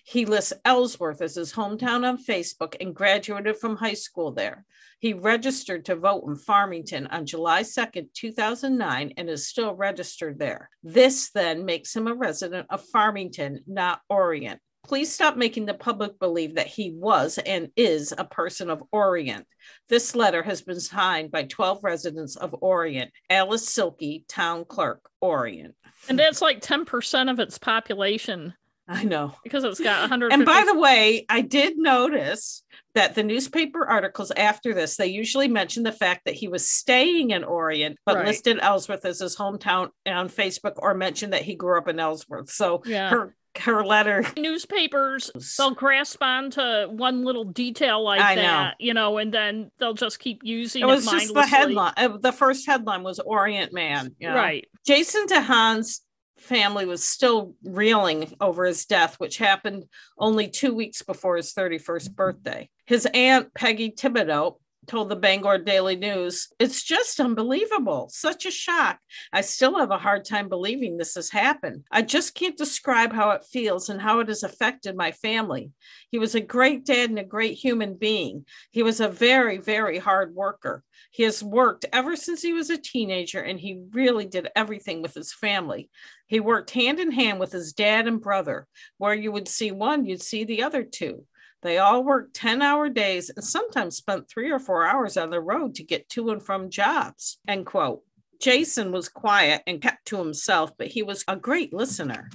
He 0.04 0.26
lists 0.26 0.52
Ellsworth 0.66 1.22
as 1.22 1.34
his 1.34 1.54
hometown 1.54 2.06
on 2.06 2.22
Facebook 2.22 2.76
and 2.78 2.94
graduated 2.94 3.56
from 3.56 3.76
high 3.76 3.94
school 3.94 4.32
there. 4.32 4.66
He 4.98 5.14
registered 5.14 5.86
to 5.86 5.96
vote 5.96 6.24
in 6.26 6.36
Farmington 6.36 7.06
on 7.06 7.24
July 7.24 7.62
2nd, 7.62 8.12
2009, 8.12 9.14
and 9.16 9.30
is 9.30 9.48
still 9.48 9.74
registered 9.74 10.38
there. 10.38 10.68
This 10.82 11.30
then 11.30 11.64
makes 11.64 11.96
him 11.96 12.06
a 12.06 12.14
resident 12.14 12.66
of 12.68 12.84
Farmington, 12.84 13.60
not 13.66 14.02
Orient. 14.10 14.60
Please 14.84 15.12
stop 15.12 15.36
making 15.36 15.66
the 15.66 15.74
public 15.74 16.18
believe 16.18 16.56
that 16.56 16.66
he 16.66 16.90
was 16.90 17.38
and 17.38 17.68
is 17.76 18.14
a 18.16 18.24
person 18.24 18.70
of 18.70 18.82
Orient. 18.92 19.46
This 19.88 20.14
letter 20.14 20.42
has 20.42 20.62
been 20.62 20.80
signed 20.80 21.30
by 21.30 21.44
12 21.44 21.84
residents 21.84 22.36
of 22.36 22.54
Orient. 22.60 23.10
Alice 23.28 23.68
Silky, 23.68 24.24
Town 24.28 24.64
Clerk, 24.64 25.08
Orient. 25.20 25.74
And 26.08 26.18
that's 26.18 26.42
like 26.42 26.60
10% 26.60 27.30
of 27.30 27.38
its 27.38 27.58
population. 27.58 28.54
I 28.90 29.04
know. 29.04 29.34
Because 29.44 29.62
it's 29.62 29.78
got 29.78 30.00
100. 30.00 30.32
And 30.32 30.44
by 30.44 30.64
the 30.66 30.76
way, 30.76 31.24
I 31.28 31.42
did 31.42 31.78
notice 31.78 32.64
that 32.94 33.14
the 33.14 33.22
newspaper 33.22 33.86
articles 33.86 34.32
after 34.32 34.74
this, 34.74 34.96
they 34.96 35.06
usually 35.06 35.46
mention 35.46 35.84
the 35.84 35.92
fact 35.92 36.22
that 36.24 36.34
he 36.34 36.48
was 36.48 36.68
staying 36.68 37.30
in 37.30 37.44
Orient, 37.44 37.98
but 38.04 38.16
right. 38.16 38.26
listed 38.26 38.58
Ellsworth 38.60 39.04
as 39.04 39.20
his 39.20 39.36
hometown 39.36 39.90
on 40.06 40.28
Facebook 40.28 40.74
or 40.76 40.94
mentioned 40.94 41.32
that 41.34 41.42
he 41.42 41.54
grew 41.54 41.78
up 41.78 41.86
in 41.86 42.00
Ellsworth. 42.00 42.50
So 42.50 42.82
yeah. 42.84 43.10
her 43.10 43.36
her 43.58 43.84
letter 43.84 44.24
newspapers 44.36 45.30
they'll 45.58 45.74
grasp 45.74 46.22
onto 46.22 46.60
one 46.88 47.24
little 47.24 47.44
detail 47.44 48.02
like 48.02 48.20
I 48.20 48.36
that 48.36 48.42
know. 48.42 48.70
you 48.78 48.94
know 48.94 49.18
and 49.18 49.32
then 49.32 49.70
they'll 49.78 49.94
just 49.94 50.18
keep 50.18 50.42
using 50.44 50.82
it 50.82 50.86
was 50.86 51.06
it 51.06 51.10
just 51.10 51.34
the 51.34 51.46
headline 51.46 51.92
uh, 51.96 52.16
the 52.18 52.32
first 52.32 52.66
headline 52.66 53.02
was 53.02 53.18
orient 53.18 53.72
man 53.72 54.14
you 54.18 54.28
know? 54.28 54.36
right 54.36 54.68
jason 54.86 55.26
DeHahn's 55.26 56.02
family 56.40 56.86
was 56.86 57.04
still 57.04 57.54
reeling 57.62 58.32
over 58.40 58.64
his 58.64 58.86
death, 58.86 59.16
which 59.20 59.38
happened 59.38 59.84
only 60.18 60.48
two 60.48 60.74
weeks 60.74 61.02
before 61.02 61.36
his 61.36 61.52
31st 61.52 62.14
birthday. 62.14 62.68
His 62.86 63.06
aunt, 63.12 63.52
Peggy 63.54 63.90
Thibodeau, 63.90 64.56
told 64.90 65.08
the 65.08 65.14
Bangor 65.14 65.58
Daily 65.58 65.94
News, 65.94 66.48
It's 66.58 66.82
just 66.82 67.20
unbelievable. 67.20 68.10
Such 68.12 68.44
a 68.44 68.50
shock. 68.50 68.98
I 69.32 69.40
still 69.40 69.78
have 69.78 69.92
a 69.92 69.98
hard 69.98 70.24
time 70.24 70.48
believing 70.48 70.96
this 70.96 71.14
has 71.14 71.30
happened. 71.30 71.84
I 71.92 72.02
just 72.02 72.34
can't 72.34 72.58
describe 72.58 73.12
how 73.12 73.30
it 73.30 73.44
feels 73.44 73.88
and 73.88 74.00
how 74.00 74.18
it 74.18 74.26
has 74.26 74.42
affected 74.42 74.96
my 74.96 75.12
family. 75.12 75.70
He 76.10 76.18
was 76.18 76.34
a 76.34 76.40
great 76.40 76.84
dad 76.84 77.08
and 77.08 77.20
a 77.20 77.24
great 77.24 77.54
human 77.54 77.94
being. 77.94 78.44
He 78.72 78.82
was 78.82 78.98
a 78.98 79.08
very, 79.08 79.58
very 79.58 79.98
hard 79.98 80.34
worker. 80.34 80.82
He 81.12 81.22
has 81.22 81.40
worked 81.40 81.86
ever 81.92 82.16
since 82.16 82.42
he 82.42 82.52
was 82.52 82.68
a 82.68 82.76
teenager 82.76 83.40
and 83.40 83.60
he 83.60 83.84
really 83.92 84.26
did 84.26 84.48
everything 84.56 85.02
with 85.02 85.14
his 85.14 85.32
family. 85.32 85.88
He 86.26 86.40
worked 86.40 86.72
hand 86.72 86.98
in 86.98 87.12
hand 87.12 87.38
with 87.38 87.52
his 87.52 87.72
dad 87.72 88.08
and 88.08 88.20
brother. 88.20 88.66
Where 88.98 89.14
you 89.14 89.30
would 89.30 89.46
see 89.46 89.70
one, 89.70 90.04
you'd 90.04 90.22
see 90.22 90.42
the 90.42 90.64
other 90.64 90.82
two. 90.82 91.26
They 91.62 91.78
all 91.78 92.02
worked 92.02 92.34
10 92.34 92.62
hour 92.62 92.88
days 92.88 93.30
and 93.30 93.44
sometimes 93.44 93.96
spent 93.96 94.28
three 94.28 94.50
or 94.50 94.58
four 94.58 94.86
hours 94.86 95.16
on 95.16 95.30
the 95.30 95.40
road 95.40 95.74
to 95.76 95.82
get 95.82 96.08
to 96.10 96.30
and 96.30 96.42
from 96.42 96.70
jobs. 96.70 97.38
End 97.46 97.66
quote. 97.66 98.02
Jason 98.40 98.90
was 98.90 99.08
quiet 99.08 99.62
and 99.66 99.82
kept 99.82 100.06
to 100.06 100.16
himself, 100.16 100.72
but 100.78 100.86
he 100.86 101.02
was 101.02 101.24
a 101.28 101.36
great 101.36 101.74
listener, 101.74 102.30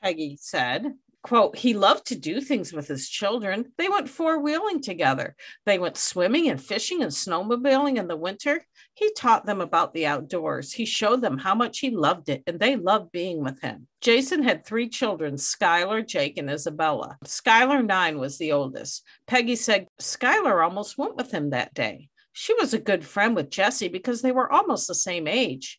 Peggy 0.00 0.38
said 0.40 0.94
quote, 1.22 1.58
he 1.58 1.74
loved 1.74 2.06
to 2.06 2.14
do 2.14 2.40
things 2.40 2.72
with 2.72 2.88
his 2.88 3.08
children. 3.08 3.72
They 3.76 3.88
went 3.88 4.08
four 4.08 4.38
wheeling 4.38 4.80
together. 4.80 5.36
They 5.66 5.78
went 5.78 5.96
swimming 5.96 6.48
and 6.48 6.62
fishing 6.62 7.02
and 7.02 7.12
snowmobiling 7.12 7.98
in 7.98 8.08
the 8.08 8.16
winter. 8.16 8.64
He 8.98 9.12
taught 9.12 9.46
them 9.46 9.60
about 9.60 9.94
the 9.94 10.06
outdoors. 10.06 10.72
He 10.72 10.84
showed 10.84 11.20
them 11.20 11.38
how 11.38 11.54
much 11.54 11.78
he 11.78 11.90
loved 11.90 12.28
it, 12.28 12.42
and 12.48 12.58
they 12.58 12.74
loved 12.74 13.12
being 13.12 13.44
with 13.44 13.60
him. 13.60 13.86
Jason 14.00 14.42
had 14.42 14.66
three 14.66 14.88
children 14.88 15.36
Skylar, 15.36 16.04
Jake, 16.04 16.36
and 16.36 16.50
Isabella. 16.50 17.16
Skylar, 17.24 17.86
nine, 17.86 18.18
was 18.18 18.38
the 18.38 18.50
oldest. 18.50 19.04
Peggy 19.28 19.54
said 19.54 19.86
Skylar 20.00 20.64
almost 20.64 20.98
went 20.98 21.14
with 21.14 21.30
him 21.30 21.50
that 21.50 21.74
day. 21.74 22.08
She 22.32 22.54
was 22.54 22.74
a 22.74 22.78
good 22.78 23.04
friend 23.04 23.36
with 23.36 23.50
Jesse 23.50 23.86
because 23.86 24.20
they 24.20 24.32
were 24.32 24.52
almost 24.52 24.88
the 24.88 24.96
same 24.96 25.28
age. 25.28 25.78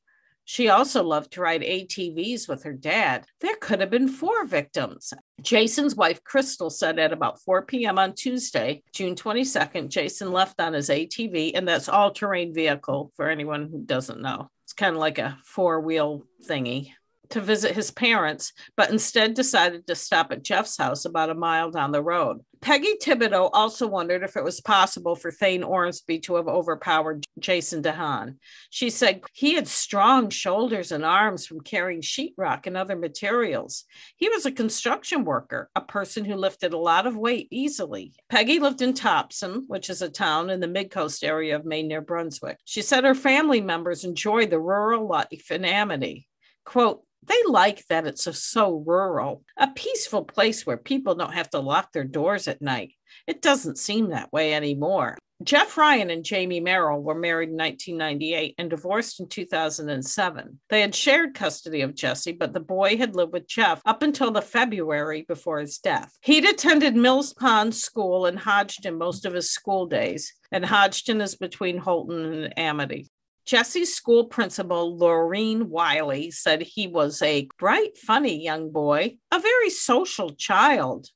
She 0.50 0.68
also 0.70 1.04
loved 1.04 1.34
to 1.34 1.42
ride 1.42 1.62
ATVs 1.62 2.50
with 2.50 2.64
her 2.64 2.74
dad. 2.74 3.28
There 3.40 3.56
could 3.58 3.82
have 3.82 3.92
been 3.92 4.08
four 4.08 4.46
victims. 4.46 5.14
Jason's 5.44 5.94
wife, 5.96 6.24
Crystal, 6.24 6.72
said 6.72 6.98
at 6.98 7.14
about 7.14 7.40
4 7.42 7.68
p.m. 7.68 8.00
on 8.00 8.16
Tuesday, 8.16 8.82
June 8.92 9.14
22nd, 9.14 9.90
Jason 9.90 10.32
left 10.32 10.60
on 10.60 10.74
his 10.74 10.90
ATV, 10.90 11.52
and 11.54 11.68
that's 11.68 11.88
all 11.88 12.10
terrain 12.10 12.52
vehicle 12.52 13.12
for 13.16 13.30
anyone 13.30 13.70
who 13.72 13.84
doesn't 13.84 14.24
know. 14.24 14.50
It's 14.64 14.74
kind 14.74 14.96
of 14.96 15.00
like 15.00 15.20
a 15.20 15.38
four 15.46 15.82
wheel 15.82 16.24
thingy 16.44 16.94
to 17.30 17.42
visit 17.42 17.76
his 17.76 17.92
parents, 17.92 18.54
but 18.76 18.90
instead 18.90 19.34
decided 19.34 19.86
to 19.88 19.96
stop 19.96 20.32
at 20.32 20.44
Jeff's 20.44 20.78
house 20.78 21.06
about 21.06 21.30
a 21.30 21.36
mile 21.36 21.72
down 21.72 21.92
the 21.92 22.04
road. 22.04 22.40
Peggy 22.62 22.96
Thibodeau 23.02 23.50
also 23.54 23.88
wondered 23.88 24.22
if 24.22 24.36
it 24.36 24.44
was 24.44 24.60
possible 24.60 25.16
for 25.16 25.32
Thane 25.32 25.64
Ormsby 25.64 26.20
to 26.20 26.36
have 26.36 26.50
overpowered 26.50 27.26
Jason 27.40 27.82
DeHahn. 27.82 28.36
She 28.70 28.90
said 28.90 29.22
he 29.32 29.54
had 29.54 29.68
strong 29.68 30.30
shoulders 30.30 30.92
and 30.92 31.06
arms 31.06 31.46
from 31.46 31.62
carrying 31.62 32.02
sheetrock 32.02 32.68
and 32.68 32.76
other 32.76 32.98
materials. 32.98 33.86
He 34.18 34.28
was 34.28 34.46
a 34.46 34.52
construction 34.52 35.24
worker, 35.24 35.70
a 35.74 35.82
person 35.82 36.26
who 36.26 36.36
lifted 36.36 36.74
a 36.74 36.78
lot 36.78 37.08
of 37.08 37.16
weight 37.16 37.48
easily. 37.50 38.14
Peggy 38.28 38.60
lived 38.60 38.82
in 38.82 38.94
Topsham, 38.94 39.64
which 39.68 39.90
is 39.90 40.02
a 40.02 40.10
town 40.10 40.50
in 40.50 40.60
the 40.60 40.68
mid-coast 40.68 41.24
area 41.24 41.56
of 41.56 41.64
Maine 41.64 41.88
near 41.88 42.02
Brunswick. 42.02 42.58
She 42.66 42.82
said 42.82 43.06
her 43.06 43.16
family 43.16 43.62
members 43.62 44.04
enjoyed 44.04 44.50
the 44.50 44.60
rural 44.60 45.08
life 45.08 45.50
in 45.50 45.64
Amity. 45.64 46.28
Quote, 46.66 47.04
they 47.26 47.42
like 47.48 47.86
that 47.88 48.08
it's 48.08 48.28
a, 48.28 48.34
so 48.34 48.84
rural, 48.86 49.44
a 49.58 49.68
peaceful 49.68 50.24
place 50.24 50.66
where 50.66 50.78
people 50.78 51.16
don't 51.16 51.34
have 51.34 51.50
to 51.52 51.60
lock 51.60 51.92
their 51.92 52.04
doors 52.04 52.48
at 52.48 52.62
night. 52.62 52.94
It 53.28 53.42
doesn't 53.42 53.78
seem 53.78 54.10
that 54.10 54.32
way 54.32 54.54
anymore. 54.54 55.18
Jeff 55.42 55.78
Ryan 55.78 56.10
and 56.10 56.26
Jamie 56.26 56.60
Merrill 56.60 57.02
were 57.02 57.16
married 57.16 57.50
in 57.50 57.56
1998 57.56 58.56
and 58.58 58.70
divorced 58.70 59.22
in 59.22 59.30
2007. 59.30 60.60
They 60.70 60.82
had 60.82 60.94
shared 60.94 61.34
custody 61.34 61.80
of 61.80 61.96
Jesse, 61.96 62.34
but 62.34 62.52
the 62.52 62.60
boy 62.60 62.98
had 62.98 63.16
lived 63.16 63.32
with 63.32 63.48
Jeff 63.48 63.82
up 63.86 64.04
until 64.04 64.32
the 64.32 64.42
February 64.42 65.22
before 65.22 65.60
his 65.60 65.78
death. 65.78 66.12
He'd 66.22 66.44
attended 66.44 66.96
Mills 66.96 67.34
Pond 67.34 67.74
School 67.74 68.26
in 68.26 68.36
Hodgdon 68.36 68.98
most 68.98 69.26
of 69.26 69.34
his 69.34 69.50
school 69.50 69.86
days, 69.86 70.34
and 70.52 70.66
Hodgdon 70.66 71.22
is 71.22 71.36
between 71.36 71.80
Houlton 71.80 72.44
and 72.44 72.60
Amity. 72.60 73.10
Jesse's 73.50 73.96
school 73.96 74.26
principal, 74.26 74.96
Laureen 74.96 75.64
Wiley, 75.64 76.30
said 76.30 76.62
he 76.62 76.86
was 76.86 77.20
a 77.24 77.48
bright, 77.58 77.98
funny 77.98 78.44
young 78.44 78.70
boy, 78.70 79.18
a 79.32 79.40
very 79.40 79.72
social 79.72 80.30
child. 80.30 81.08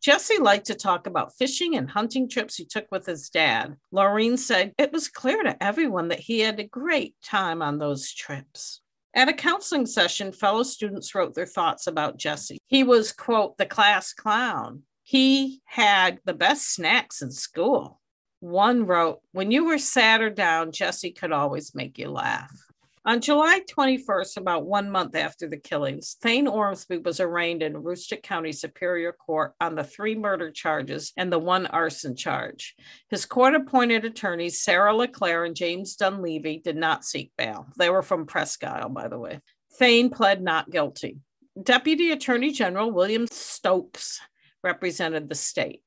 Jesse 0.00 0.38
liked 0.38 0.66
to 0.66 0.76
talk 0.76 1.08
about 1.08 1.34
fishing 1.36 1.74
and 1.74 1.90
hunting 1.90 2.28
trips 2.28 2.54
he 2.54 2.64
took 2.64 2.86
with 2.92 3.04
his 3.04 3.28
dad. 3.30 3.74
Laureen 3.92 4.38
said 4.38 4.72
it 4.78 4.92
was 4.92 5.08
clear 5.08 5.42
to 5.42 5.60
everyone 5.60 6.06
that 6.06 6.20
he 6.20 6.38
had 6.38 6.60
a 6.60 6.68
great 6.68 7.16
time 7.20 7.60
on 7.62 7.78
those 7.78 8.12
trips. 8.12 8.80
At 9.12 9.28
a 9.28 9.32
counseling 9.32 9.86
session, 9.86 10.30
fellow 10.30 10.62
students 10.62 11.16
wrote 11.16 11.34
their 11.34 11.46
thoughts 11.46 11.88
about 11.88 12.16
Jesse. 12.16 12.58
He 12.68 12.84
was, 12.84 13.10
quote, 13.10 13.58
the 13.58 13.66
class 13.66 14.12
clown. 14.12 14.84
He 15.02 15.62
had 15.64 16.20
the 16.24 16.32
best 16.32 16.72
snacks 16.72 17.22
in 17.22 17.32
school. 17.32 18.00
One 18.42 18.86
wrote, 18.86 19.20
When 19.30 19.52
you 19.52 19.66
were 19.66 19.78
sad 19.78 20.20
or 20.20 20.28
down, 20.28 20.72
Jesse 20.72 21.12
could 21.12 21.30
always 21.30 21.76
make 21.76 21.96
you 21.96 22.10
laugh. 22.10 22.50
On 23.04 23.20
July 23.20 23.60
21st, 23.70 24.36
about 24.36 24.66
one 24.66 24.90
month 24.90 25.14
after 25.14 25.48
the 25.48 25.56
killings, 25.56 26.16
Thane 26.20 26.48
Ormsby 26.48 26.98
was 26.98 27.20
arraigned 27.20 27.62
in 27.62 27.74
Aroostook 27.74 28.24
County 28.24 28.50
Superior 28.50 29.12
Court 29.12 29.54
on 29.60 29.76
the 29.76 29.84
three 29.84 30.16
murder 30.16 30.50
charges 30.50 31.12
and 31.16 31.32
the 31.32 31.38
one 31.38 31.66
arson 31.66 32.16
charge. 32.16 32.74
His 33.10 33.26
court 33.26 33.54
appointed 33.54 34.04
attorneys, 34.04 34.60
Sarah 34.60 34.96
LeClaire 34.96 35.44
and 35.44 35.54
James 35.54 35.94
Dunleavy, 35.94 36.58
did 36.58 36.76
not 36.76 37.04
seek 37.04 37.30
bail. 37.38 37.68
They 37.76 37.90
were 37.90 38.02
from 38.02 38.26
Presque 38.26 38.64
Isle, 38.64 38.88
by 38.88 39.06
the 39.06 39.20
way. 39.20 39.38
Thane 39.74 40.10
pled 40.10 40.42
not 40.42 40.68
guilty. 40.68 41.18
Deputy 41.62 42.10
Attorney 42.10 42.50
General 42.50 42.90
William 42.90 43.28
Stokes 43.28 44.20
represented 44.64 45.28
the 45.28 45.36
state. 45.36 45.80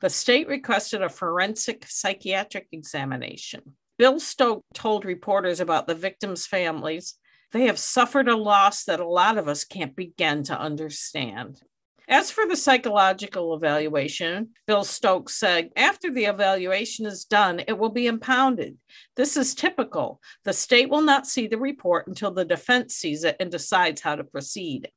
The 0.00 0.10
state 0.10 0.48
requested 0.48 1.02
a 1.02 1.08
forensic 1.08 1.84
psychiatric 1.88 2.68
examination. 2.72 3.74
Bill 3.98 4.20
Stoke 4.20 4.62
told 4.74 5.04
reporters 5.04 5.58
about 5.58 5.86
the 5.86 5.94
victims' 5.94 6.46
families 6.46 7.14
they 7.52 7.64
have 7.64 7.78
suffered 7.78 8.28
a 8.28 8.36
loss 8.36 8.84
that 8.84 9.00
a 9.00 9.08
lot 9.08 9.38
of 9.38 9.48
us 9.48 9.64
can't 9.64 9.96
begin 9.96 10.42
to 10.44 10.58
understand. 10.58 11.60
As 12.06 12.30
for 12.30 12.46
the 12.46 12.56
psychological 12.56 13.54
evaluation, 13.54 14.50
Bill 14.66 14.84
Stokes 14.84 15.34
said, 15.34 15.70
after 15.76 16.10
the 16.10 16.24
evaluation 16.24 17.04
is 17.04 17.24
done, 17.24 17.60
it 17.66 17.78
will 17.78 17.90
be 17.90 18.06
impounded. 18.06 18.78
This 19.14 19.36
is 19.36 19.54
typical. 19.54 20.20
The 20.44 20.54
state 20.54 20.88
will 20.88 21.02
not 21.02 21.26
see 21.26 21.46
the 21.46 21.58
report 21.58 22.06
until 22.06 22.30
the 22.30 22.46
defense 22.46 22.94
sees 22.94 23.24
it 23.24 23.36
and 23.40 23.50
decides 23.50 24.00
how 24.00 24.16
to 24.16 24.24
proceed. 24.24 24.90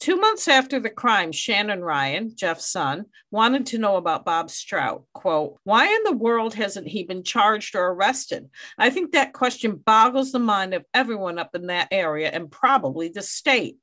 Two 0.00 0.16
months 0.16 0.48
after 0.48 0.80
the 0.80 0.90
crime, 0.90 1.32
Shannon 1.32 1.82
Ryan, 1.82 2.32
Jeff's 2.34 2.66
son, 2.66 3.06
wanted 3.30 3.66
to 3.66 3.78
know 3.78 3.96
about 3.96 4.24
Bob 4.24 4.50
Strout. 4.50 5.04
Quote, 5.12 5.58
why 5.64 5.86
in 5.86 6.02
the 6.04 6.16
world 6.16 6.54
hasn't 6.54 6.88
he 6.88 7.04
been 7.04 7.22
charged 7.22 7.74
or 7.74 7.88
arrested? 7.88 8.48
I 8.78 8.90
think 8.90 9.12
that 9.12 9.32
question 9.32 9.76
boggles 9.76 10.32
the 10.32 10.38
mind 10.38 10.74
of 10.74 10.84
everyone 10.94 11.38
up 11.38 11.54
in 11.54 11.66
that 11.66 11.88
area 11.90 12.30
and 12.30 12.50
probably 12.50 13.08
the 13.08 13.22
state. 13.22 13.76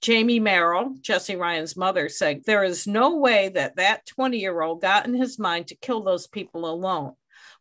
Jamie 0.00 0.40
Merrill, 0.40 0.96
Jesse 1.00 1.36
Ryan's 1.36 1.76
mother, 1.76 2.08
said, 2.08 2.42
There 2.44 2.64
is 2.64 2.88
no 2.88 3.18
way 3.18 3.50
that 3.50 3.76
that 3.76 4.04
20 4.06 4.38
year 4.38 4.60
old 4.60 4.82
got 4.82 5.06
in 5.06 5.14
his 5.14 5.38
mind 5.38 5.68
to 5.68 5.76
kill 5.76 6.02
those 6.02 6.26
people 6.26 6.68
alone. 6.68 7.12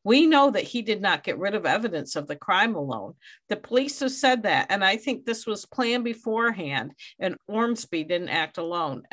We 0.03 0.25
know 0.25 0.51
that 0.51 0.63
he 0.63 0.81
did 0.81 1.01
not 1.01 1.23
get 1.23 1.37
rid 1.37 1.53
of 1.53 1.65
evidence 1.65 2.15
of 2.15 2.27
the 2.27 2.35
crime 2.35 2.75
alone. 2.75 3.13
The 3.49 3.55
police 3.55 3.99
have 3.99 4.11
said 4.11 4.43
that, 4.43 4.67
and 4.69 4.83
I 4.83 4.97
think 4.97 5.25
this 5.25 5.45
was 5.45 5.65
planned 5.65 6.03
beforehand, 6.03 6.93
and 7.19 7.35
Ormsby 7.47 8.03
didn't 8.05 8.29
act 8.29 8.57
alone. 8.57 9.03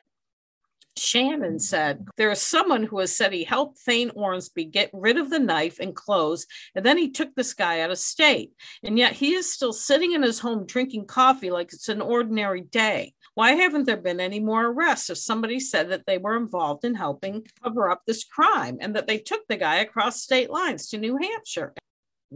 Shannon 0.99 1.59
said, 1.59 2.07
There 2.17 2.31
is 2.31 2.43
someone 2.43 2.83
who 2.83 2.99
has 2.99 3.17
said 3.17 3.33
he 3.33 3.45
helped 3.45 3.79
Thane 3.79 4.11
Ormsby 4.11 4.67
get 4.67 4.91
rid 4.93 5.17
of 5.17 5.31
the 5.31 5.39
knife 5.39 5.79
and 5.79 5.95
clothes, 5.95 6.47
and 6.75 6.85
then 6.85 6.99
he 6.99 7.11
took 7.11 7.35
this 7.35 7.55
guy 7.55 7.81
out 7.81 7.91
of 7.91 7.99
state. 7.99 8.53
And 8.83 8.99
yet 8.99 9.13
he 9.13 9.35
is 9.35 9.53
still 9.53 9.73
sitting 9.73 10.13
in 10.13 10.23
his 10.23 10.41
home 10.41 10.67
drinking 10.67 11.07
coffee 11.07 11.51
like 11.51 11.73
it's 11.73 11.89
an 11.89 12.03
ordinary 12.03 12.63
day. 12.63 13.15
Why 13.39 13.53
haven't 13.53 13.85
there 13.85 13.97
been 13.97 14.19
any 14.19 14.41
more 14.41 14.67
arrests 14.67 15.11
if 15.11 15.19
somebody 15.19 15.61
said 15.61 15.91
that 15.91 16.07
they 16.07 16.19
were 16.19 16.37
involved 16.37 16.85
in 16.85 16.97
helping 16.97 17.47
cover 17.63 17.89
up 17.89 18.03
this 18.05 18.25
crime 18.25 18.79
and 18.81 18.97
that 18.97 19.07
they 19.07 19.19
took 19.19 19.47
the 19.47 19.57
guy 19.57 19.77
across 19.77 20.21
state 20.21 20.51
lines 20.51 20.89
to 20.89 20.99
New 20.99 21.17
Hampshire? 21.23 21.73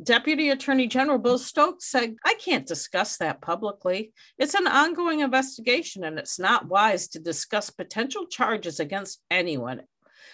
Deputy 0.01 0.51
Attorney 0.51 0.87
General 0.87 1.19
Bill 1.19 1.39
Stokes 1.39 1.91
said, 1.91 2.15
I 2.25 2.35
can't 2.35 2.69
discuss 2.69 3.17
that 3.17 3.41
publicly. 3.41 4.13
It's 4.39 4.55
an 4.55 4.69
ongoing 4.69 5.19
investigation 5.19 6.05
and 6.05 6.21
it's 6.21 6.39
not 6.39 6.69
wise 6.69 7.09
to 7.09 7.19
discuss 7.19 7.69
potential 7.69 8.27
charges 8.27 8.79
against 8.79 9.23
anyone. 9.29 9.83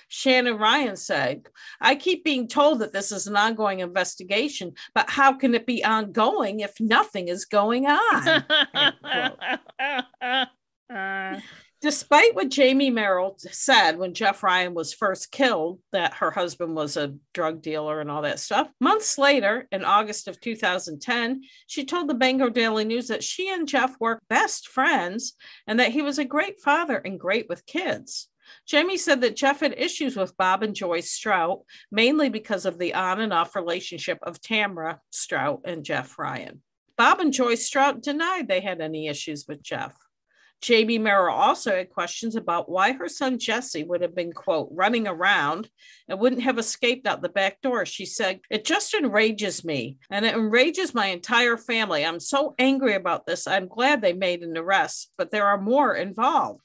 Shannon 0.08 0.58
Ryan 0.58 0.96
said, 0.96 1.46
I 1.80 1.94
keep 1.94 2.24
being 2.24 2.46
told 2.46 2.80
that 2.80 2.92
this 2.92 3.10
is 3.10 3.26
an 3.26 3.36
ongoing 3.36 3.80
investigation, 3.80 4.74
but 4.94 5.08
how 5.08 5.32
can 5.32 5.54
it 5.54 5.64
be 5.64 5.82
ongoing 5.82 6.60
if 6.60 6.78
nothing 6.78 7.28
is 7.28 7.46
going 7.46 7.86
on? 7.86 8.44
uh. 10.92 11.40
Despite 11.80 12.34
what 12.34 12.48
Jamie 12.48 12.90
Merrill 12.90 13.36
said 13.38 13.98
when 13.98 14.12
Jeff 14.12 14.42
Ryan 14.42 14.74
was 14.74 14.92
first 14.92 15.30
killed, 15.30 15.78
that 15.92 16.14
her 16.14 16.32
husband 16.32 16.74
was 16.74 16.96
a 16.96 17.14
drug 17.32 17.62
dealer 17.62 18.00
and 18.00 18.10
all 18.10 18.22
that 18.22 18.40
stuff, 18.40 18.68
months 18.80 19.16
later, 19.16 19.68
in 19.70 19.84
August 19.84 20.26
of 20.26 20.40
2010, 20.40 21.42
she 21.68 21.84
told 21.84 22.08
the 22.08 22.14
Bangor 22.14 22.50
Daily 22.50 22.84
News 22.84 23.06
that 23.08 23.22
she 23.22 23.48
and 23.48 23.68
Jeff 23.68 23.94
were 24.00 24.20
best 24.28 24.66
friends 24.66 25.34
and 25.68 25.78
that 25.78 25.92
he 25.92 26.02
was 26.02 26.18
a 26.18 26.24
great 26.24 26.60
father 26.60 26.96
and 26.96 27.20
great 27.20 27.48
with 27.48 27.64
kids. 27.64 28.28
Jamie 28.66 28.96
said 28.96 29.20
that 29.20 29.36
Jeff 29.36 29.60
had 29.60 29.74
issues 29.76 30.16
with 30.16 30.36
Bob 30.36 30.64
and 30.64 30.74
Joyce 30.74 31.12
Strout, 31.12 31.60
mainly 31.92 32.28
because 32.28 32.66
of 32.66 32.78
the 32.78 32.94
on 32.94 33.20
and 33.20 33.32
off 33.32 33.54
relationship 33.54 34.18
of 34.22 34.40
Tamara 34.40 35.00
Strout 35.10 35.60
and 35.64 35.84
Jeff 35.84 36.18
Ryan. 36.18 36.60
Bob 36.96 37.20
and 37.20 37.32
Joyce 37.32 37.64
Strout 37.64 38.02
denied 38.02 38.48
they 38.48 38.60
had 38.60 38.80
any 38.80 39.06
issues 39.06 39.44
with 39.46 39.62
Jeff. 39.62 39.94
Jamie 40.60 40.98
Merrill 40.98 41.34
also 41.34 41.76
had 41.76 41.90
questions 41.90 42.34
about 42.34 42.68
why 42.68 42.92
her 42.92 43.08
son 43.08 43.38
Jesse 43.38 43.84
would 43.84 44.02
have 44.02 44.14
been, 44.14 44.32
quote, 44.32 44.68
running 44.72 45.06
around 45.06 45.70
and 46.08 46.18
wouldn't 46.18 46.42
have 46.42 46.58
escaped 46.58 47.06
out 47.06 47.22
the 47.22 47.28
back 47.28 47.60
door. 47.60 47.86
She 47.86 48.04
said, 48.04 48.40
It 48.50 48.64
just 48.64 48.94
enrages 48.94 49.64
me 49.64 49.98
and 50.10 50.26
it 50.26 50.34
enrages 50.34 50.94
my 50.94 51.06
entire 51.06 51.56
family. 51.56 52.04
I'm 52.04 52.20
so 52.20 52.54
angry 52.58 52.94
about 52.94 53.24
this. 53.24 53.46
I'm 53.46 53.68
glad 53.68 54.00
they 54.00 54.12
made 54.12 54.42
an 54.42 54.56
arrest, 54.56 55.12
but 55.16 55.30
there 55.30 55.46
are 55.46 55.60
more 55.60 55.94
involved. 55.94 56.60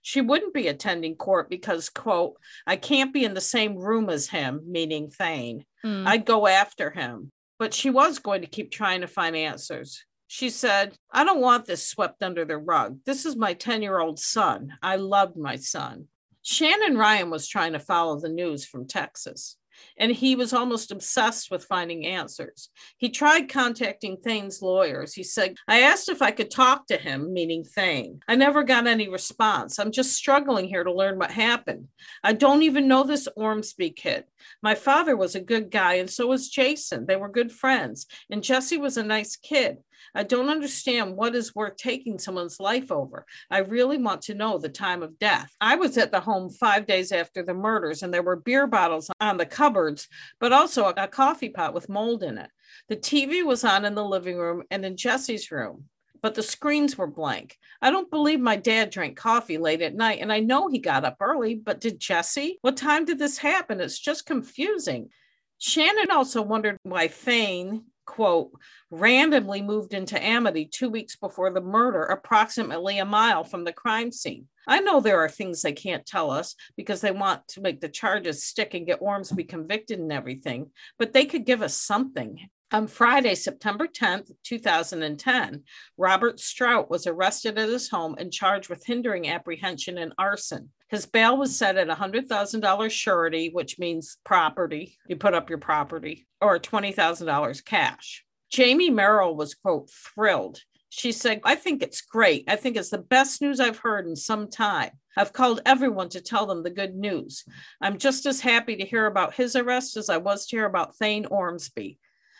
She 0.00 0.20
wouldn't 0.22 0.54
be 0.54 0.68
attending 0.68 1.16
court 1.16 1.50
because, 1.50 1.90
quote, 1.90 2.36
I 2.66 2.76
can't 2.76 3.12
be 3.12 3.24
in 3.24 3.34
the 3.34 3.40
same 3.42 3.76
room 3.76 4.08
as 4.08 4.28
him, 4.28 4.62
meaning 4.66 5.10
Thane. 5.10 5.66
Mm. 5.84 6.06
I'd 6.06 6.24
go 6.24 6.46
after 6.46 6.90
him. 6.90 7.30
But 7.58 7.74
she 7.74 7.90
was 7.90 8.20
going 8.20 8.40
to 8.42 8.46
keep 8.46 8.70
trying 8.70 9.02
to 9.02 9.08
find 9.08 9.36
answers. 9.36 10.04
She 10.30 10.50
said, 10.50 10.94
I 11.10 11.24
don't 11.24 11.40
want 11.40 11.64
this 11.64 11.88
swept 11.88 12.22
under 12.22 12.44
the 12.44 12.58
rug. 12.58 12.98
This 13.06 13.24
is 13.24 13.34
my 13.34 13.54
10 13.54 13.80
year 13.80 13.98
old 13.98 14.18
son. 14.18 14.74
I 14.82 14.96
loved 14.96 15.36
my 15.36 15.56
son. 15.56 16.08
Shannon 16.42 16.98
Ryan 16.98 17.30
was 17.30 17.48
trying 17.48 17.72
to 17.72 17.78
follow 17.78 18.20
the 18.20 18.28
news 18.28 18.64
from 18.64 18.86
Texas, 18.86 19.56
and 19.96 20.12
he 20.12 20.36
was 20.36 20.52
almost 20.52 20.90
obsessed 20.90 21.50
with 21.50 21.64
finding 21.64 22.06
answers. 22.06 22.68
He 22.98 23.08
tried 23.08 23.48
contacting 23.48 24.18
Thane's 24.18 24.60
lawyers. 24.60 25.14
He 25.14 25.22
said, 25.22 25.56
I 25.66 25.80
asked 25.80 26.10
if 26.10 26.20
I 26.20 26.30
could 26.30 26.50
talk 26.50 26.86
to 26.86 26.96
him, 26.96 27.32
meaning 27.32 27.64
Thane. 27.64 28.20
I 28.28 28.36
never 28.36 28.62
got 28.64 28.86
any 28.86 29.08
response. 29.08 29.78
I'm 29.78 29.92
just 29.92 30.14
struggling 30.14 30.68
here 30.68 30.84
to 30.84 30.92
learn 30.92 31.18
what 31.18 31.30
happened. 31.30 31.88
I 32.22 32.34
don't 32.34 32.62
even 32.62 32.86
know 32.86 33.02
this 33.02 33.28
Ormsby 33.34 33.90
kid. 33.90 34.24
My 34.62 34.74
father 34.74 35.16
was 35.16 35.34
a 35.34 35.40
good 35.40 35.70
guy, 35.70 35.94
and 35.94 36.10
so 36.10 36.26
was 36.26 36.50
Jason. 36.50 37.06
They 37.06 37.16
were 37.16 37.28
good 37.28 37.50
friends, 37.50 38.06
and 38.30 38.42
Jesse 38.42 38.78
was 38.78 38.98
a 38.98 39.02
nice 39.02 39.36
kid. 39.36 39.78
I 40.14 40.22
don't 40.22 40.48
understand 40.48 41.16
what 41.16 41.34
is 41.34 41.54
worth 41.54 41.76
taking 41.76 42.18
someone's 42.18 42.60
life 42.60 42.90
over. 42.90 43.26
I 43.50 43.58
really 43.58 43.98
want 43.98 44.22
to 44.22 44.34
know 44.34 44.58
the 44.58 44.68
time 44.68 45.02
of 45.02 45.18
death. 45.18 45.50
I 45.60 45.76
was 45.76 45.98
at 45.98 46.12
the 46.12 46.20
home 46.20 46.50
five 46.50 46.86
days 46.86 47.12
after 47.12 47.42
the 47.42 47.54
murders, 47.54 48.02
and 48.02 48.12
there 48.12 48.22
were 48.22 48.36
beer 48.36 48.66
bottles 48.66 49.10
on 49.20 49.36
the 49.36 49.46
cupboards, 49.46 50.08
but 50.40 50.52
also 50.52 50.86
a 50.86 51.08
coffee 51.08 51.50
pot 51.50 51.74
with 51.74 51.88
mold 51.88 52.22
in 52.22 52.38
it. 52.38 52.50
The 52.88 52.96
TV 52.96 53.44
was 53.44 53.64
on 53.64 53.84
in 53.84 53.94
the 53.94 54.04
living 54.04 54.36
room 54.36 54.62
and 54.70 54.84
in 54.84 54.96
Jesse's 54.96 55.50
room 55.50 55.84
but 56.22 56.34
the 56.34 56.42
screens 56.42 56.98
were 56.98 57.06
blank. 57.06 57.56
I 57.80 57.90
don't 57.90 58.10
believe 58.10 58.40
my 58.40 58.56
dad 58.56 58.90
drank 58.90 59.16
coffee 59.16 59.58
late 59.58 59.82
at 59.82 59.94
night, 59.94 60.18
and 60.20 60.32
I 60.32 60.40
know 60.40 60.68
he 60.68 60.78
got 60.78 61.04
up 61.04 61.16
early, 61.20 61.54
but 61.54 61.80
did 61.80 62.00
Jesse? 62.00 62.58
What 62.62 62.76
time 62.76 63.04
did 63.04 63.18
this 63.18 63.38
happen? 63.38 63.80
It's 63.80 63.98
just 63.98 64.26
confusing. 64.26 65.10
Shannon 65.58 66.10
also 66.10 66.42
wondered 66.42 66.78
why 66.82 67.08
Thane 67.08 67.84
quote, 68.08 68.50
randomly 68.90 69.60
moved 69.60 69.92
into 69.92 70.20
Amity 70.20 70.64
two 70.64 70.88
weeks 70.88 71.14
before 71.14 71.52
the 71.52 71.60
murder, 71.60 72.04
approximately 72.04 72.98
a 72.98 73.04
mile 73.04 73.44
from 73.44 73.64
the 73.64 73.72
crime 73.72 74.10
scene. 74.10 74.48
I 74.66 74.80
know 74.80 75.00
there 75.00 75.20
are 75.20 75.28
things 75.28 75.60
they 75.60 75.72
can't 75.72 76.06
tell 76.06 76.30
us 76.30 76.54
because 76.74 77.02
they 77.02 77.10
want 77.10 77.46
to 77.48 77.60
make 77.60 77.82
the 77.82 77.88
charges 77.88 78.42
stick 78.42 78.72
and 78.72 78.86
get 78.86 79.02
Ormsby 79.02 79.44
convicted 79.44 79.98
and 79.98 80.10
everything, 80.10 80.70
but 80.98 81.12
they 81.12 81.26
could 81.26 81.44
give 81.44 81.60
us 81.60 81.76
something. 81.76 82.48
On 82.72 82.86
Friday, 82.86 83.34
September 83.34 83.86
10th, 83.86 84.30
2010, 84.42 85.64
Robert 85.98 86.40
Strout 86.40 86.90
was 86.90 87.06
arrested 87.06 87.58
at 87.58 87.68
his 87.68 87.90
home 87.90 88.14
and 88.18 88.32
charged 88.32 88.70
with 88.70 88.86
hindering 88.86 89.28
apprehension 89.28 89.98
and 89.98 90.14
arson. 90.18 90.70
His 90.88 91.04
bail 91.06 91.36
was 91.36 91.56
set 91.56 91.76
at 91.76 91.88
$100,000 91.88 92.90
surety, 92.90 93.50
which 93.52 93.78
means 93.78 94.16
property. 94.24 94.96
You 95.06 95.16
put 95.16 95.34
up 95.34 95.50
your 95.50 95.58
property, 95.58 96.26
or 96.40 96.58
$20,000 96.58 97.64
cash. 97.64 98.24
Jamie 98.50 98.90
Merrill 98.90 99.36
was, 99.36 99.54
quote, 99.54 99.90
thrilled. 99.90 100.60
She 100.88 101.12
said, 101.12 101.42
I 101.44 101.54
think 101.54 101.82
it's 101.82 102.00
great. 102.00 102.44
I 102.48 102.56
think 102.56 102.76
it's 102.76 102.88
the 102.88 102.98
best 102.98 103.42
news 103.42 103.60
I've 103.60 103.78
heard 103.78 104.06
in 104.06 104.16
some 104.16 104.48
time. 104.48 104.92
I've 105.18 105.34
called 105.34 105.60
everyone 105.66 106.08
to 106.10 106.22
tell 106.22 106.46
them 106.46 106.62
the 106.62 106.70
good 106.70 106.94
news. 106.94 107.44
I'm 107.82 107.98
just 107.98 108.24
as 108.24 108.40
happy 108.40 108.76
to 108.76 108.86
hear 108.86 109.04
about 109.04 109.34
his 109.34 109.54
arrest 109.56 109.98
as 109.98 110.08
I 110.08 110.16
was 110.16 110.46
to 110.46 110.56
hear 110.56 110.64
about 110.64 110.96
Thane 110.96 111.26
Ormsby 111.26 111.98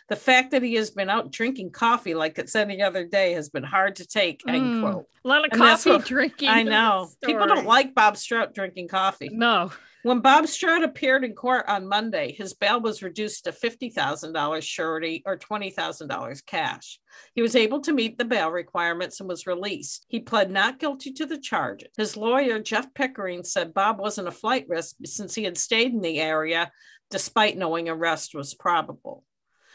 the 0.08 0.16
fact 0.16 0.52
that 0.52 0.62
he 0.62 0.74
has 0.74 0.90
been 0.90 1.10
out 1.10 1.30
drinking 1.30 1.70
coffee 1.70 2.14
like 2.14 2.38
it's 2.38 2.56
any 2.56 2.82
other 2.82 3.04
day 3.04 3.34
has 3.34 3.50
been 3.50 3.62
hard 3.62 3.96
to 3.96 4.06
take. 4.06 4.42
Mm, 4.44 4.54
end 4.54 4.82
quote. 4.82 5.06
A 5.24 5.28
lot 5.28 5.44
of 5.44 5.52
and 5.52 5.60
coffee 5.60 5.90
what, 5.90 6.06
drinking. 6.06 6.48
I 6.48 6.62
know. 6.62 7.10
People 7.22 7.46
don't 7.46 7.66
like 7.66 7.94
Bob 7.94 8.16
Strout 8.16 8.54
drinking 8.54 8.88
coffee. 8.88 9.28
No. 9.30 9.70
When 10.04 10.20
Bob 10.20 10.46
Strout 10.46 10.84
appeared 10.84 11.24
in 11.24 11.34
court 11.34 11.64
on 11.68 11.88
Monday, 11.88 12.32
his 12.32 12.54
bail 12.54 12.80
was 12.80 13.02
reduced 13.02 13.44
to 13.44 13.52
$50,000 13.52 14.62
surety 14.62 15.22
or 15.26 15.36
$20,000 15.36 16.46
cash. 16.46 17.00
He 17.34 17.42
was 17.42 17.56
able 17.56 17.80
to 17.80 17.92
meet 17.92 18.16
the 18.16 18.24
bail 18.24 18.50
requirements 18.50 19.18
and 19.18 19.28
was 19.28 19.46
released. 19.46 20.06
He 20.08 20.20
pled 20.20 20.50
not 20.50 20.78
guilty 20.78 21.12
to 21.14 21.26
the 21.26 21.36
charges. 21.36 21.88
His 21.96 22.16
lawyer, 22.16 22.60
Jeff 22.60 22.94
Pickering, 22.94 23.42
said 23.42 23.74
Bob 23.74 23.98
wasn't 23.98 24.28
a 24.28 24.32
flight 24.32 24.66
risk 24.68 24.96
since 25.04 25.34
he 25.34 25.44
had 25.44 25.58
stayed 25.58 25.92
in 25.92 26.00
the 26.00 26.20
area 26.20 26.70
despite 27.10 27.56
knowing 27.56 27.88
arrest 27.88 28.34
was 28.34 28.54
probable. 28.54 29.24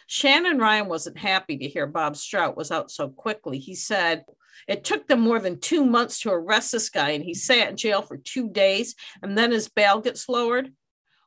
Shannon 0.07 0.57
Ryan 0.57 0.87
wasn't 0.87 1.17
happy 1.17 1.57
to 1.57 1.67
hear 1.67 1.87
Bob 1.87 2.15
Strout 2.15 2.57
was 2.57 2.71
out 2.71 2.91
so 2.91 3.09
quickly. 3.09 3.59
He 3.59 3.75
said, 3.75 4.23
it 4.67 4.83
took 4.83 5.07
them 5.07 5.19
more 5.19 5.39
than 5.39 5.59
two 5.59 5.85
months 5.85 6.19
to 6.21 6.31
arrest 6.31 6.71
this 6.71 6.89
guy, 6.89 7.11
and 7.11 7.23
he 7.23 7.33
sat 7.33 7.69
in 7.69 7.77
jail 7.77 8.01
for 8.01 8.17
two 8.17 8.49
days, 8.49 8.95
and 9.21 9.37
then 9.37 9.51
his 9.51 9.69
bail 9.69 9.99
gets 9.99 10.29
lowered. 10.29 10.73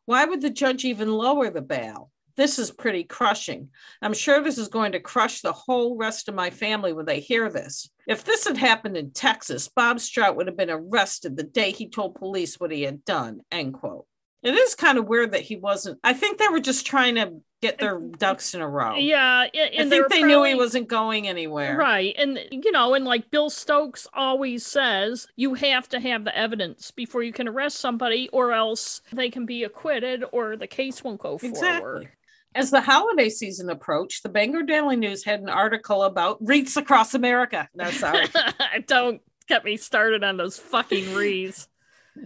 Why 0.05 0.25
would 0.25 0.41
the 0.41 0.51
judge 0.51 0.85
even 0.85 1.13
lower 1.13 1.51
the 1.51 1.63
bail? 1.63 2.11
This 2.37 2.59
is 2.59 2.71
pretty 2.71 3.03
crushing. 3.03 3.71
I'm 4.03 4.13
sure 4.13 4.43
this 4.43 4.59
is 4.59 4.69
going 4.69 4.93
to 4.93 5.01
crush 5.01 5.41
the 5.41 5.53
whole 5.53 5.97
rest 5.97 6.29
of 6.29 6.35
my 6.35 6.51
family 6.51 6.93
when 6.93 7.07
they 7.07 7.21
hear 7.21 7.49
this. 7.49 7.89
If 8.07 8.25
this 8.25 8.47
had 8.47 8.59
happened 8.59 8.97
in 8.97 9.11
Texas, 9.13 9.69
Bob 9.69 10.01
Strout 10.01 10.37
would 10.37 10.47
have 10.47 10.57
been 10.57 10.71
arrested 10.71 11.37
the 11.37 11.43
day 11.43 11.73
he 11.73 11.89
told 11.89 12.15
police 12.15 12.61
what 12.61 12.71
he 12.71 12.83
had 12.83 13.05
done. 13.05 13.41
End 13.51 13.75
quote. 13.75 14.07
It 14.43 14.55
is 14.55 14.75
kind 14.75 14.99
of 14.99 15.07
weird 15.09 15.33
that 15.33 15.41
he 15.41 15.57
wasn't. 15.57 15.99
I 16.05 16.13
think 16.13 16.39
they 16.39 16.49
were 16.49 16.61
just 16.61 16.87
trying 16.87 17.17
to 17.17 17.41
get 17.63 17.79
their 17.79 17.99
ducks 17.99 18.55
in 18.55 18.61
a 18.61 18.69
row. 18.69 18.95
Yeah, 18.97 19.47
I 19.47 19.51
think 19.51 19.91
they, 19.91 19.99
probably, 19.99 20.23
knew 20.25 20.45
he 20.45 20.55
wasn't 20.55 20.89
going 20.89 21.27
anywhere. 21.27 21.77
Right. 21.77 22.15
And 22.17 22.39
you 22.51 22.71
know, 22.71 22.95
and 22.95 23.05
like 23.05 23.31
Bill 23.31 23.51
Stokes 23.51 24.07
always 24.15 24.65
says, 24.65 25.27
you 25.37 25.55
have 25.55 25.89
to 25.89 26.01
have 26.01 26.25
the 26.25 26.37
evidence 26.37 26.91
before 26.91 27.23
you 27.23 27.33
can 27.33 27.49
arrest 27.49 27.79
somebody 27.79 28.29
or 28.33 28.53
else 28.53 29.01
they 29.13 29.31
can 29.31 29.47
be 29.47 29.65
acquitted 29.65 30.23
or 30.33 30.57
the 30.57 30.67
case 30.67 31.03
won't 31.03 31.21
go 31.21 31.39
Exactly. 31.43 31.81
forward. 31.81 32.09
As 32.55 32.71
the 32.71 32.81
holiday 32.81 33.29
season 33.29 33.69
approached, 33.69 34.23
the 34.23 34.31
Bangor 34.31 34.63
Daily 34.63 34.97
News 34.97 35.25
had 35.25 35.41
an 35.41 35.51
article 35.51 36.05
about 36.05 36.39
wreaths 36.41 36.77
across 36.77 37.15
America. 37.15 37.69
No, 37.75 37.91
sorry. 37.91 38.27
Don't 38.87 39.21
get 39.47 39.65
me 39.65 39.77
started 39.77 40.25
on 40.25 40.37
those 40.37 40.59
fucking 40.59 41.15
wreaths. 41.15 41.69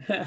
Did 0.08 0.20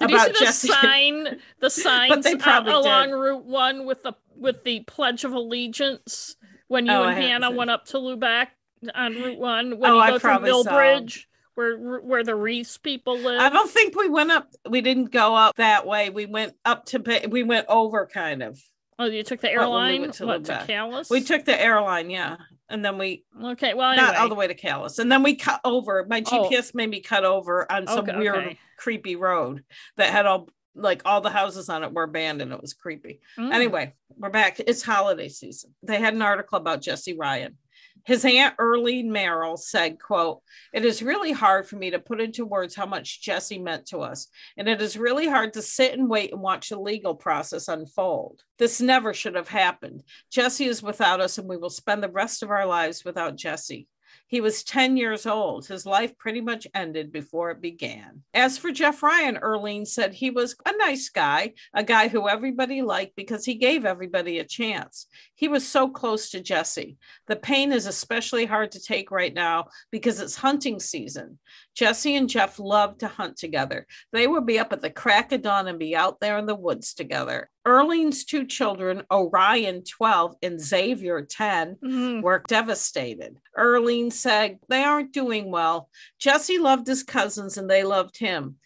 about 0.00 0.10
you 0.10 0.18
see 0.18 0.32
the 0.32 0.38
Jesse. 0.38 0.68
sign? 0.68 1.40
The 1.60 1.70
signs 1.70 2.26
uh, 2.26 2.62
along. 2.66 3.10
Route 3.12 3.44
One 3.44 3.86
with 3.86 4.02
the 4.02 4.14
with 4.36 4.64
the 4.64 4.80
Pledge 4.80 5.24
of 5.24 5.32
Allegiance 5.32 6.36
when 6.68 6.86
you 6.86 6.92
Oh, 6.92 7.02
I 7.02 7.12
and 7.12 7.22
haven't 7.22 7.42
Hannah 7.42 7.50
went 7.56 7.70
up 7.70 7.86
to 7.86 7.98
Lubec 7.98 8.48
on 8.94 9.14
Route 9.14 9.38
One 9.38 9.78
when 9.78 9.90
Oh, 9.90 9.94
you 9.96 10.00
I 10.00 10.10
go 10.10 10.18
saw 10.18 10.36
'em. 10.36 10.42
Milbridge, 10.42 11.26
where 11.54 11.76
where 12.00 12.24
the 12.24 12.34
Reese 12.34 12.78
people 12.78 13.16
live. 13.18 13.40
I 13.40 13.48
don't 13.50 13.70
think 13.70 13.94
we 13.96 14.08
went 14.08 14.30
up. 14.30 14.48
We 14.68 14.80
didn't 14.80 15.10
go 15.10 15.34
up 15.34 15.56
that 15.56 15.86
way. 15.86 16.10
We 16.10 16.26
went 16.26 16.54
up 16.64 16.86
to. 16.86 17.28
We 17.28 17.42
went 17.42 17.66
over 17.68 18.06
kind 18.06 18.42
of. 18.42 18.60
Oh, 19.00 19.06
you 19.06 19.22
took 19.22 19.40
the 19.40 19.48
Well, 19.56 19.72
we 19.72 19.78
airline 19.96 20.10
to 20.12 20.26
what 20.26 20.44
to 20.44 20.64
Calais? 20.66 21.04
We 21.10 21.20
took 21.22 21.44
the 21.44 21.60
airline, 21.60 22.10
yeah, 22.10 22.36
and 22.68 22.84
then 22.84 22.98
we 22.98 23.24
okay. 23.42 23.74
Well, 23.74 23.90
anyway, 23.90 24.06
not 24.06 24.16
all 24.16 24.28
the 24.28 24.34
way 24.34 24.46
to 24.46 24.54
Calais, 24.54 24.94
and 24.98 25.10
then 25.10 25.22
we 25.22 25.34
cut 25.34 25.60
over. 25.64 26.06
My 26.08 26.22
Oh. 26.26 26.48
GPS 26.50 26.74
made 26.74 26.90
me 26.90 27.00
cut 27.00 27.24
over 27.24 27.70
on 27.70 27.86
some 27.86 28.00
Okay, 28.08 28.16
weird, 28.18 28.36
okay. 28.36 28.58
creepy 28.76 29.16
road 29.16 29.64
that 29.96 30.10
had 30.10 30.26
all 30.26 30.48
like 30.76 31.02
all 31.04 31.20
the 31.20 31.30
houses 31.30 31.68
on 31.68 31.82
it 31.82 31.92
were 31.92 32.04
abandoned. 32.04 32.52
It 32.52 32.60
was 32.60 32.74
creepy. 32.74 33.20
Mm. 33.36 33.52
Anyway, 33.52 33.94
we're 34.16 34.30
back. 34.30 34.60
It's 34.60 34.82
holiday 34.82 35.28
season. 35.28 35.74
They 35.82 35.98
had 35.98 36.14
an 36.14 36.22
article 36.22 36.58
about 36.58 36.80
Jesse 36.80 37.16
Ryan. 37.16 37.56
His 38.04 38.24
aunt 38.24 38.56
Earlene 38.56 39.06
Merrill 39.06 39.56
said, 39.56 40.00
quote, 40.00 40.42
It 40.72 40.84
is 40.84 41.02
really 41.02 41.32
hard 41.32 41.66
for 41.66 41.76
me 41.76 41.90
to 41.90 41.98
put 41.98 42.20
into 42.20 42.44
words 42.44 42.74
how 42.74 42.86
much 42.86 43.22
Jesse 43.22 43.58
meant 43.58 43.86
to 43.86 43.98
us. 43.98 44.28
And 44.56 44.68
it 44.68 44.80
is 44.80 44.96
really 44.96 45.28
hard 45.28 45.52
to 45.54 45.62
sit 45.62 45.92
and 45.92 46.08
wait 46.08 46.32
and 46.32 46.40
watch 46.40 46.68
the 46.68 46.78
legal 46.78 47.14
process 47.14 47.68
unfold. 47.68 48.42
This 48.58 48.80
never 48.80 49.14
should 49.14 49.34
have 49.34 49.48
happened. 49.48 50.02
Jesse 50.30 50.66
is 50.66 50.82
without 50.82 51.20
us, 51.20 51.38
and 51.38 51.48
we 51.48 51.56
will 51.56 51.70
spend 51.70 52.02
the 52.02 52.08
rest 52.08 52.42
of 52.42 52.50
our 52.50 52.66
lives 52.66 53.04
without 53.04 53.36
Jesse. 53.36 53.88
He 54.30 54.40
was 54.40 54.62
10 54.62 54.96
years 54.96 55.26
old. 55.26 55.66
His 55.66 55.84
life 55.84 56.16
pretty 56.16 56.40
much 56.40 56.66
ended 56.72 57.10
before 57.10 57.50
it 57.50 57.60
began. 57.60 58.22
As 58.32 58.58
for 58.58 58.70
Jeff 58.70 59.02
Ryan, 59.02 59.36
Earlene 59.36 59.86
said 59.86 60.14
he 60.14 60.30
was 60.30 60.54
a 60.64 60.76
nice 60.76 61.08
guy, 61.08 61.54
a 61.74 61.82
guy 61.82 62.06
who 62.06 62.28
everybody 62.28 62.80
liked 62.80 63.16
because 63.16 63.44
he 63.44 63.56
gave 63.56 63.84
everybody 63.84 64.38
a 64.38 64.44
chance. 64.44 65.06
He 65.40 65.48
was 65.48 65.66
so 65.66 65.88
close 65.88 66.28
to 66.30 66.40
Jesse. 66.40 66.98
The 67.26 67.34
pain 67.34 67.72
is 67.72 67.86
especially 67.86 68.44
hard 68.44 68.72
to 68.72 68.78
take 68.82 69.10
right 69.10 69.32
now 69.32 69.68
because 69.90 70.20
it's 70.20 70.36
hunting 70.36 70.78
season. 70.78 71.38
Jesse 71.74 72.14
and 72.16 72.28
Jeff 72.28 72.58
loved 72.58 73.00
to 73.00 73.08
hunt 73.08 73.38
together. 73.38 73.86
They 74.12 74.26
would 74.26 74.44
be 74.44 74.58
up 74.58 74.70
at 74.74 74.82
the 74.82 74.90
crack 74.90 75.32
of 75.32 75.40
dawn 75.40 75.66
and 75.66 75.78
be 75.78 75.96
out 75.96 76.20
there 76.20 76.36
in 76.36 76.44
the 76.44 76.54
woods 76.54 76.92
together. 76.92 77.48
Earlene's 77.66 78.26
two 78.26 78.44
children, 78.46 79.02
Orion, 79.10 79.82
12, 79.84 80.36
and 80.42 80.60
Xavier, 80.60 81.22
10, 81.22 81.76
Mm. 81.82 82.22
were 82.22 82.42
devastated. 82.46 83.38
Earlene 83.58 84.12
said, 84.12 84.58
They 84.68 84.82
aren't 84.84 85.12
doing 85.12 85.50
well. 85.50 85.88
Jesse 86.18 86.58
loved 86.58 86.86
his 86.86 87.02
cousins 87.02 87.56
and 87.56 87.70
they 87.70 87.82
loved 87.82 88.18
him. 88.18 88.56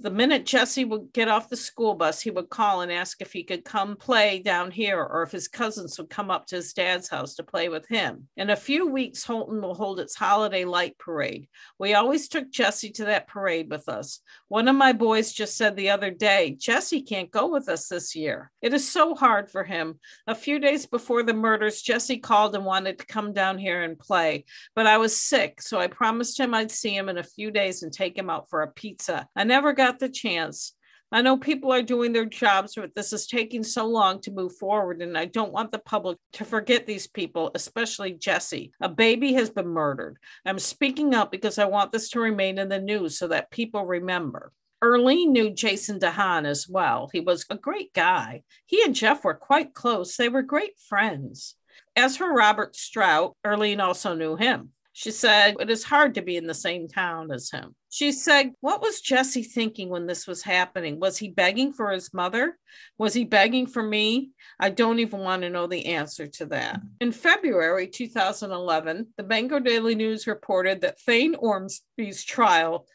The 0.00 0.10
minute 0.10 0.46
Jesse 0.46 0.84
would 0.84 1.12
get 1.12 1.28
off 1.28 1.48
the 1.48 1.56
school 1.56 1.94
bus, 1.94 2.20
he 2.20 2.30
would 2.30 2.48
call 2.48 2.80
and 2.80 2.90
ask 2.90 3.20
if 3.20 3.32
he 3.32 3.44
could 3.44 3.64
come 3.64 3.96
play 3.96 4.38
down 4.38 4.70
here 4.70 5.02
or 5.02 5.22
if 5.22 5.30
his 5.30 5.48
cousins 5.48 5.98
would 5.98 6.08
come 6.08 6.30
up 6.30 6.46
to 6.46 6.56
his 6.56 6.72
dad's 6.72 7.08
house 7.08 7.34
to 7.34 7.42
play 7.42 7.68
with 7.68 7.86
him. 7.88 8.26
In 8.36 8.50
a 8.50 8.56
few 8.56 8.86
weeks, 8.86 9.24
Houlton 9.24 9.60
will 9.60 9.74
hold 9.74 10.00
its 10.00 10.14
holiday 10.14 10.64
light 10.64 10.96
parade. 10.98 11.46
We 11.78 11.94
always 11.94 12.28
took 12.28 12.50
Jesse 12.50 12.90
to 12.92 13.04
that 13.06 13.28
parade 13.28 13.70
with 13.70 13.88
us. 13.88 14.20
One 14.48 14.68
of 14.68 14.76
my 14.76 14.92
boys 14.92 15.32
just 15.32 15.56
said 15.56 15.76
the 15.76 15.90
other 15.90 16.10
day, 16.10 16.56
Jesse 16.58 17.02
can't 17.02 17.30
go 17.30 17.48
with 17.48 17.68
us 17.68 17.88
this 17.88 18.16
year. 18.16 18.50
It 18.62 18.72
is 18.72 18.90
so 18.90 19.14
hard 19.14 19.50
for 19.50 19.62
him. 19.62 19.98
A 20.26 20.34
few 20.34 20.58
days 20.58 20.86
before 20.86 21.22
the 21.22 21.34
murders, 21.34 21.82
Jesse 21.82 22.18
called 22.18 22.54
and 22.54 22.64
wanted 22.64 22.98
to 22.98 23.06
come 23.06 23.32
down 23.32 23.58
here 23.58 23.82
and 23.82 23.98
play, 23.98 24.46
but 24.74 24.86
I 24.86 24.96
was 24.98 25.16
sick, 25.16 25.60
so 25.60 25.78
I 25.78 25.86
promised 25.88 26.40
him 26.40 26.54
I'd 26.54 26.70
see 26.70 26.96
him 26.96 27.08
in 27.08 27.18
a 27.18 27.22
few 27.22 27.50
days 27.50 27.82
and 27.82 27.92
take 27.92 28.16
him 28.16 28.30
out 28.30 28.48
for 28.48 28.62
a 28.62 28.72
pizza. 28.72 29.26
I 29.36 29.44
never 29.44 29.72
got 29.72 29.81
the 29.98 30.08
chance. 30.08 30.74
I 31.14 31.20
know 31.20 31.36
people 31.36 31.70
are 31.70 31.82
doing 31.82 32.12
their 32.12 32.24
jobs, 32.24 32.74
but 32.74 32.94
this 32.94 33.12
is 33.12 33.26
taking 33.26 33.62
so 33.62 33.86
long 33.86 34.22
to 34.22 34.30
move 34.30 34.56
forward, 34.56 35.02
and 35.02 35.16
I 35.16 35.26
don't 35.26 35.52
want 35.52 35.70
the 35.70 35.78
public 35.78 36.16
to 36.34 36.44
forget 36.46 36.86
these 36.86 37.06
people, 37.06 37.50
especially 37.54 38.14
Jesse. 38.14 38.72
A 38.80 38.88
baby 38.88 39.34
has 39.34 39.50
been 39.50 39.68
murdered. 39.68 40.16
I'm 40.46 40.58
speaking 40.58 41.14
up 41.14 41.30
because 41.30 41.58
I 41.58 41.66
want 41.66 41.92
this 41.92 42.08
to 42.10 42.20
remain 42.20 42.58
in 42.58 42.70
the 42.70 42.80
news 42.80 43.18
so 43.18 43.28
that 43.28 43.50
people 43.50 43.84
remember. 43.84 44.52
Earlene 44.82 45.28
knew 45.28 45.50
Jason 45.50 46.00
DeHahn 46.00 46.46
as 46.46 46.66
well. 46.66 47.10
He 47.12 47.20
was 47.20 47.44
a 47.50 47.58
great 47.58 47.92
guy. 47.92 48.42
He 48.64 48.82
and 48.82 48.94
Jeff 48.94 49.22
were 49.22 49.34
quite 49.34 49.74
close. 49.74 50.16
They 50.16 50.30
were 50.30 50.42
great 50.42 50.78
friends. 50.88 51.56
As 51.94 52.16
for 52.16 52.32
Robert 52.32 52.74
Strout, 52.74 53.36
Earlene 53.46 53.80
also 53.80 54.14
knew 54.14 54.36
him. 54.36 54.70
She 54.94 55.10
said, 55.10 55.56
It 55.58 55.70
is 55.70 55.84
hard 55.84 56.14
to 56.14 56.22
be 56.22 56.36
in 56.36 56.46
the 56.46 56.54
same 56.54 56.86
town 56.86 57.30
as 57.32 57.50
him. 57.50 57.74
She 57.90 58.12
said, 58.12 58.52
What 58.60 58.82
was 58.82 59.00
Jesse 59.00 59.42
thinking 59.42 59.88
when 59.88 60.06
this 60.06 60.26
was 60.26 60.42
happening? 60.42 61.00
Was 61.00 61.16
he 61.16 61.28
begging 61.28 61.72
for 61.72 61.90
his 61.90 62.12
mother? 62.12 62.58
Was 62.98 63.14
he 63.14 63.24
begging 63.24 63.66
for 63.66 63.82
me? 63.82 64.30
I 64.60 64.68
don't 64.68 64.98
even 64.98 65.20
want 65.20 65.42
to 65.42 65.50
know 65.50 65.66
the 65.66 65.86
answer 65.86 66.26
to 66.26 66.46
that. 66.46 66.80
In 67.00 67.10
February 67.10 67.88
2011, 67.88 69.08
the 69.16 69.22
Bangor 69.22 69.60
Daily 69.60 69.94
News 69.94 70.26
reported 70.26 70.82
that 70.82 71.00
Thane 71.00 71.34
Ormsby's 71.36 72.22
trial 72.22 72.86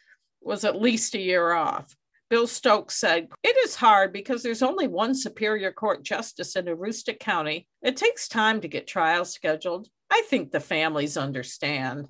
was 0.42 0.64
at 0.64 0.80
least 0.80 1.16
a 1.16 1.20
year 1.20 1.52
off. 1.52 1.96
Bill 2.30 2.46
Stokes 2.46 2.98
said, 2.98 3.28
It 3.42 3.56
is 3.66 3.76
hard 3.76 4.12
because 4.12 4.44
there's 4.44 4.62
only 4.62 4.88
one 4.88 5.16
Superior 5.16 5.72
Court 5.72 6.04
justice 6.04 6.56
in 6.56 6.66
Aroostook 6.66 7.20
County. 7.20 7.68
It 7.82 7.96
takes 7.96 8.28
time 8.28 8.62
to 8.62 8.68
get 8.68 8.86
trials 8.86 9.34
scheduled. 9.34 9.88
I 10.10 10.24
think 10.30 10.52
the 10.52 10.60
families 10.60 11.18
understand. 11.18 12.08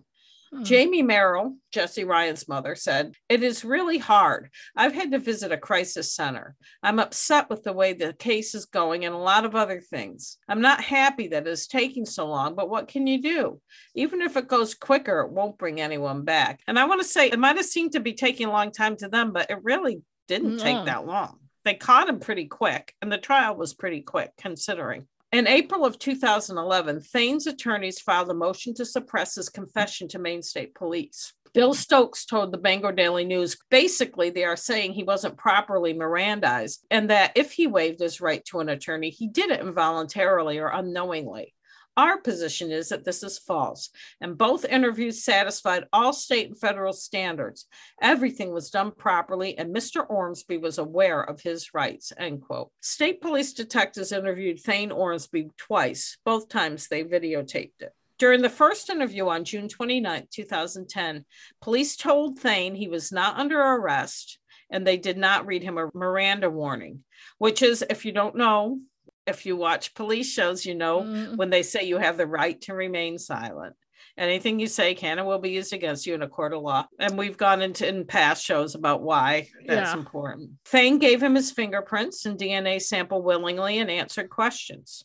Hmm. 0.54 0.64
Jamie 0.64 1.02
Merrill, 1.02 1.58
Jesse 1.74 2.06
Ryan's 2.06 2.48
mother, 2.48 2.74
said, 2.76 3.14
It 3.28 3.44
is 3.44 3.66
really 3.66 3.98
hard. 3.98 4.50
I've 4.78 4.94
had 4.94 5.12
to 5.12 5.20
visit 5.20 5.52
a 5.52 5.58
crisis 5.58 6.14
center. 6.14 6.56
I'm 6.82 7.00
upset 7.00 7.50
with 7.50 7.64
the 7.64 7.74
way 7.74 7.92
the 7.94 8.14
case 8.14 8.56
is 8.56 8.66
going 8.66 9.04
and 9.04 9.14
a 9.14 9.18
lot 9.18 9.44
of 9.44 9.56
other 9.56 9.82
things. 9.82 10.38
I'm 10.48 10.62
not 10.62 10.82
happy 10.82 11.28
that 11.30 11.48
it's 11.48 11.68
taking 11.68 12.06
so 12.06 12.28
long, 12.28 12.56
but 12.56 12.70
what 12.70 12.88
can 12.88 13.08
you 13.08 13.22
do? 13.22 13.62
Even 13.94 14.22
if 14.22 14.38
it 14.38 14.48
goes 14.48 14.74
quicker, 14.74 15.20
it 15.22 15.32
won't 15.32 15.58
bring 15.58 15.82
anyone 15.82 16.24
back. 16.24 16.62
And 16.66 16.80
I 16.80 16.86
want 16.86 17.02
to 17.02 17.08
say, 17.08 17.28
it 17.30 17.40
might 17.40 17.58
have 17.58 17.66
seemed 17.66 17.92
to 17.94 18.00
be 18.00 18.14
taking 18.14 18.48
a 18.48 18.52
long 18.52 18.72
time 18.72 18.96
to 18.98 19.10
them, 19.10 19.34
but 19.34 19.50
it 19.52 19.64
really 19.64 20.02
didn't 20.30 20.58
No. 20.58 20.64
take 20.64 20.86
that 20.86 21.06
long. 21.06 21.40
They 21.66 21.74
caught 21.74 22.08
him 22.08 22.22
pretty 22.22 22.46
quick, 22.46 22.94
and 23.02 23.12
the 23.12 23.18
trial 23.18 23.58
was 23.58 23.74
pretty 23.74 24.02
quick 24.02 24.32
considering. 24.38 25.08
In 25.34 25.46
April 25.46 25.84
of 25.84 26.00
2011, 26.00 27.02
Thane's 27.02 27.48
attorneys 27.48 28.00
filed 28.00 28.30
a 28.30 28.34
motion 28.34 28.74
to 28.76 28.86
suppress 28.86 29.36
his 29.36 29.50
confession 29.50 30.08
to 30.10 30.20
Maine 30.20 30.42
State 30.42 30.74
Police. 30.74 31.34
Bill 31.54 31.74
Stokes 31.74 32.26
told 32.26 32.54
the 32.54 32.58
Bangor 32.58 32.94
Daily 32.94 33.26
News 33.26 33.58
basically 33.70 34.30
they 34.30 34.46
are 34.46 34.56
saying 34.56 34.94
he 34.94 35.04
wasn't 35.04 35.38
properly 35.38 35.94
Mirandized 35.94 36.78
and 36.90 37.10
that 37.10 37.34
if 37.36 37.52
he 37.52 37.68
waived 37.68 38.00
his 38.00 38.22
right 38.22 38.44
to 38.46 38.60
an 38.62 38.70
attorney, 38.70 39.10
he 39.10 39.28
did 39.28 39.52
it 39.52 39.60
involuntarily 39.60 40.60
or 40.60 40.68
unknowingly. 40.68 41.54
Our 41.98 42.22
position 42.22 42.72
is 42.72 42.90
that 42.90 43.04
this 43.04 43.24
is 43.24 43.40
false, 43.40 43.90
and 44.22 44.38
both 44.38 44.66
interviews 44.66 45.24
satisfied 45.24 45.86
all 45.92 46.14
state 46.14 46.50
and 46.50 46.60
federal 46.60 46.94
standards. 46.94 47.66
Everything 48.00 48.54
was 48.54 48.70
done 48.70 48.92
properly, 48.92 49.58
and 49.58 49.76
Mr. 49.76 50.08
Ormsby 50.08 50.58
was 50.58 50.78
aware 50.78 51.24
of 51.24 51.42
his 51.42 51.74
rights. 51.74 52.14
End 52.16 52.42
quote. 52.44 52.70
State 52.82 53.20
police 53.20 53.54
detectives 53.54 54.12
interviewed 54.12 54.60
Thane 54.60 54.92
Ormsby 54.92 55.50
twice. 55.58 56.20
Both 56.24 56.50
times 56.50 56.88
they 56.88 57.04
videotaped 57.04 57.82
it. 57.82 57.94
During 58.20 58.44
the 58.44 58.50
first 58.50 58.92
interview 58.92 59.28
on 59.28 59.44
June 59.44 59.68
29, 59.68 60.28
2010, 60.32 61.26
police 61.62 61.96
told 61.96 62.38
Thane 62.40 62.76
he 62.76 62.88
was 62.88 63.12
not 63.12 63.38
under 63.38 63.60
arrest 63.60 64.38
and 64.70 64.86
they 64.86 64.98
did 64.98 65.18
not 65.18 65.46
read 65.46 65.64
him 65.64 65.78
a 65.78 65.90
Miranda 65.94 66.50
warning, 66.50 67.04
which 67.38 67.62
is, 67.62 67.84
if 67.90 68.06
you 68.06 68.12
don't 68.12 68.36
know, 68.36 68.80
if 69.28 69.46
you 69.46 69.56
watch 69.56 69.94
police 69.94 70.32
shows, 70.32 70.66
you 70.66 70.76
know, 70.76 71.02
Mm. 71.02 71.36
when 71.38 71.50
they 71.50 71.64
say 71.64 71.84
you 71.84 71.98
have 71.98 72.18
the 72.18 72.28
right 72.28 72.60
to 72.62 72.74
remain 72.74 73.18
silent. 73.18 73.76
Anything 74.18 74.60
you 74.60 74.68
say 74.68 74.96
can 74.96 75.20
and 75.20 75.28
will 75.28 75.38
be 75.38 75.52
used 75.52 75.74
against 75.74 76.08
you 76.08 76.16
in 76.16 76.24
a 76.24 76.28
court 76.28 76.54
of 76.54 76.64
law. 76.64 76.88
And 77.00 77.18
we've 77.18 77.38
gone 77.38 77.62
into 77.62 77.88
in 77.88 78.06
past 78.08 78.44
shows 78.44 78.74
about 78.74 79.02
why 79.04 79.48
that's 79.68 79.94
Yeah. 79.94 79.98
important. 80.00 80.52
Thane 80.66 80.98
gave 80.98 81.22
him 81.22 81.36
his 81.36 81.52
fingerprints 81.52 82.26
and 82.26 82.38
DNA 82.38 82.80
sample 82.80 83.22
willingly 83.22 83.78
and 83.78 83.92
answered 83.92 84.30
questions. 84.32 85.04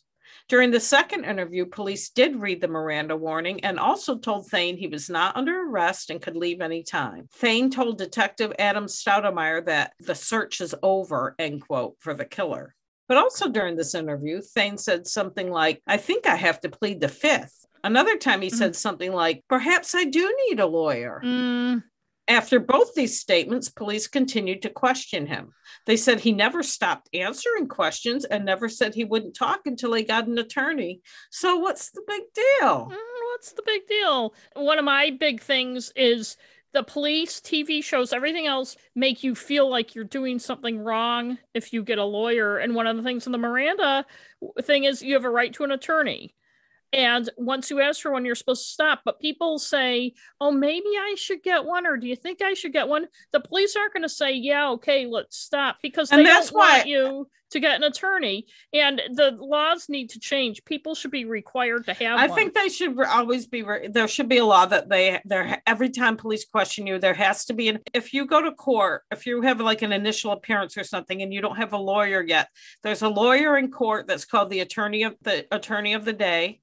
During 0.49 0.71
the 0.71 0.79
second 0.79 1.25
interview, 1.25 1.65
police 1.65 2.09
did 2.09 2.35
read 2.35 2.59
the 2.59 2.67
Miranda 2.67 3.15
warning 3.15 3.63
and 3.63 3.79
also 3.79 4.17
told 4.17 4.47
Thane 4.49 4.77
he 4.77 4.87
was 4.87 5.09
not 5.09 5.37
under 5.37 5.61
arrest 5.69 6.09
and 6.09 6.21
could 6.21 6.35
leave 6.35 6.59
any 6.59 6.81
time. 6.83 7.29
Thane 7.33 7.69
told 7.69 7.97
Detective 7.99 8.51
Adam 8.59 8.87
Stoudemeyer 8.87 9.63
that 9.67 9.93
the 9.99 10.15
search 10.15 10.59
is 10.59 10.73
over, 10.81 11.35
end 11.39 11.61
quote, 11.61 11.95
for 11.99 12.13
the 12.15 12.25
killer. 12.25 12.75
But 13.07 13.17
also 13.17 13.49
during 13.49 13.75
this 13.75 13.95
interview, 13.95 14.41
Thane 14.41 14.77
said 14.77 15.07
something 15.07 15.51
like, 15.51 15.81
I 15.87 15.97
think 15.97 16.25
I 16.27 16.35
have 16.35 16.59
to 16.61 16.69
plead 16.69 17.01
the 17.01 17.09
fifth. 17.09 17.65
Another 17.83 18.17
time 18.17 18.41
he 18.41 18.49
said 18.49 18.75
something 18.75 19.11
like, 19.11 19.43
Perhaps 19.49 19.93
I 19.93 20.05
do 20.05 20.33
need 20.47 20.59
a 20.61 20.65
lawyer. 20.65 21.21
Mm, 21.23 21.83
After 22.29 22.59
both 22.59 22.93
these 22.95 23.19
statements, 23.19 23.67
police 23.69 24.07
continued 24.07 24.61
to 24.61 24.69
question 24.69 25.25
him. 25.25 25.51
They 25.85 25.97
said 25.97 26.21
he 26.21 26.31
never 26.31 26.63
stopped 26.63 27.09
answering 27.13 27.67
questions 27.67 28.23
and 28.23 28.45
never 28.45 28.69
said 28.69 28.95
he 28.95 29.03
wouldn't 29.03 29.35
talk 29.35 29.61
until 29.65 29.93
he 29.93 30.03
got 30.03 30.27
an 30.27 30.37
attorney. 30.37 31.01
So, 31.29 31.57
what's 31.57 31.91
the 31.91 32.03
big 32.07 32.23
deal? 32.33 32.87
mm, 32.89 32.97
what's 33.33 33.51
the 33.51 33.63
big 33.65 33.85
deal? 33.87 34.33
One 34.55 34.79
of 34.79 34.85
my 34.85 35.09
big 35.19 35.41
things 35.41 35.91
is 35.97 36.37
the 36.73 36.83
police, 36.83 37.39
TV 37.39 37.83
shows, 37.83 38.13
everything 38.13 38.47
else 38.47 38.75
make 38.95 39.23
you 39.23 39.35
feel 39.35 39.69
like 39.69 39.95
you're 39.95 40.03
doing 40.03 40.39
something 40.39 40.79
wrong 40.79 41.37
if 41.53 41.71
you 41.71 41.83
get 41.83 41.99
a 41.99 42.03
lawyer. 42.03 42.57
And 42.57 42.75
one 42.75 42.87
of 42.87 42.97
the 42.97 43.03
things 43.03 43.25
in 43.25 43.31
the 43.31 43.37
Miranda 43.37 44.05
thing 44.61 44.83
is 44.83 45.01
you 45.01 45.13
have 45.13 45.25
a 45.25 45.29
right 45.29 45.53
to 45.53 45.63
an 45.63 45.71
attorney. 45.71 46.35
And 46.91 47.27
once 47.37 47.71
you 47.71 47.81
ask 47.81 48.01
for 48.01 48.11
one, 48.11 48.23
you're 48.23 48.35
supposed 48.35 48.65
to 48.65 48.71
stop. 48.71 49.01
But 49.03 49.19
people 49.19 49.57
say, 49.57 50.13
oh, 50.39 50.51
maybe 50.51 50.89
I 50.95 51.15
should 51.17 51.41
get 51.41 51.65
one, 51.65 51.87
or 51.87 51.97
do 51.97 52.07
you 52.07 52.15
think 52.15 52.41
I 52.43 52.53
should 52.53 52.73
get 52.73 52.87
one? 52.87 53.07
The 53.31 53.39
police 53.39 53.75
aren't 53.75 53.93
going 53.93 54.03
to 54.03 54.09
say, 54.09 54.33
yeah, 54.33 54.69
okay, 54.71 55.07
let's 55.07 55.37
stop 55.37 55.77
because 55.81 56.11
And 56.11 56.19
they 56.19 56.25
that's 56.25 56.51
don't 56.51 56.59
want 56.59 56.87
you 56.87 57.27
to 57.53 57.59
get 57.59 57.75
an 57.77 57.83
attorney. 57.83 58.45
And 58.73 59.01
the 59.13 59.37
laws 59.39 59.87
need 59.89 60.09
to 60.11 60.19
change. 60.19 60.63
People 60.65 60.93
should 60.95 61.11
be 61.11 61.25
required 61.25 61.85
to 61.85 61.93
have 61.93 62.19
I 62.19 62.27
one. 62.27 62.37
think 62.37 62.53
they 62.53 62.69
should 62.69 62.99
always 63.01 63.47
be 63.47 63.63
re- 63.63 63.87
there 63.87 64.07
should 64.07 64.29
be 64.29 64.37
a 64.37 64.45
law 64.45 64.65
that 64.65 64.89
they 64.89 65.21
there 65.25 65.61
every 65.65 65.89
time 65.89 66.17
police 66.17 66.45
question 66.45 66.85
you 66.85 66.99
there 66.99 67.13
has 67.13 67.45
to 67.45 67.53
be 67.53 67.69
an 67.69 67.79
if 67.93 68.13
you 68.13 68.25
go 68.25 68.41
to 68.41 68.51
court 68.51 69.03
if 69.11 69.25
you 69.25 69.41
have 69.41 69.59
like 69.59 69.81
an 69.81 69.91
initial 69.91 70.31
appearance 70.31 70.77
or 70.77 70.83
something 70.83 71.21
and 71.21 71.33
you 71.33 71.41
don't 71.41 71.57
have 71.57 71.73
a 71.73 71.77
lawyer 71.77 72.21
yet 72.21 72.49
there's 72.81 73.01
a 73.01 73.09
lawyer 73.09 73.57
in 73.57 73.71
court 73.71 74.07
that's 74.07 74.25
called 74.25 74.49
the 74.49 74.59
attorney 74.59 75.03
of 75.03 75.15
the 75.21 75.45
attorney 75.51 75.93
of 75.93 76.05
the 76.05 76.13
day 76.13 76.59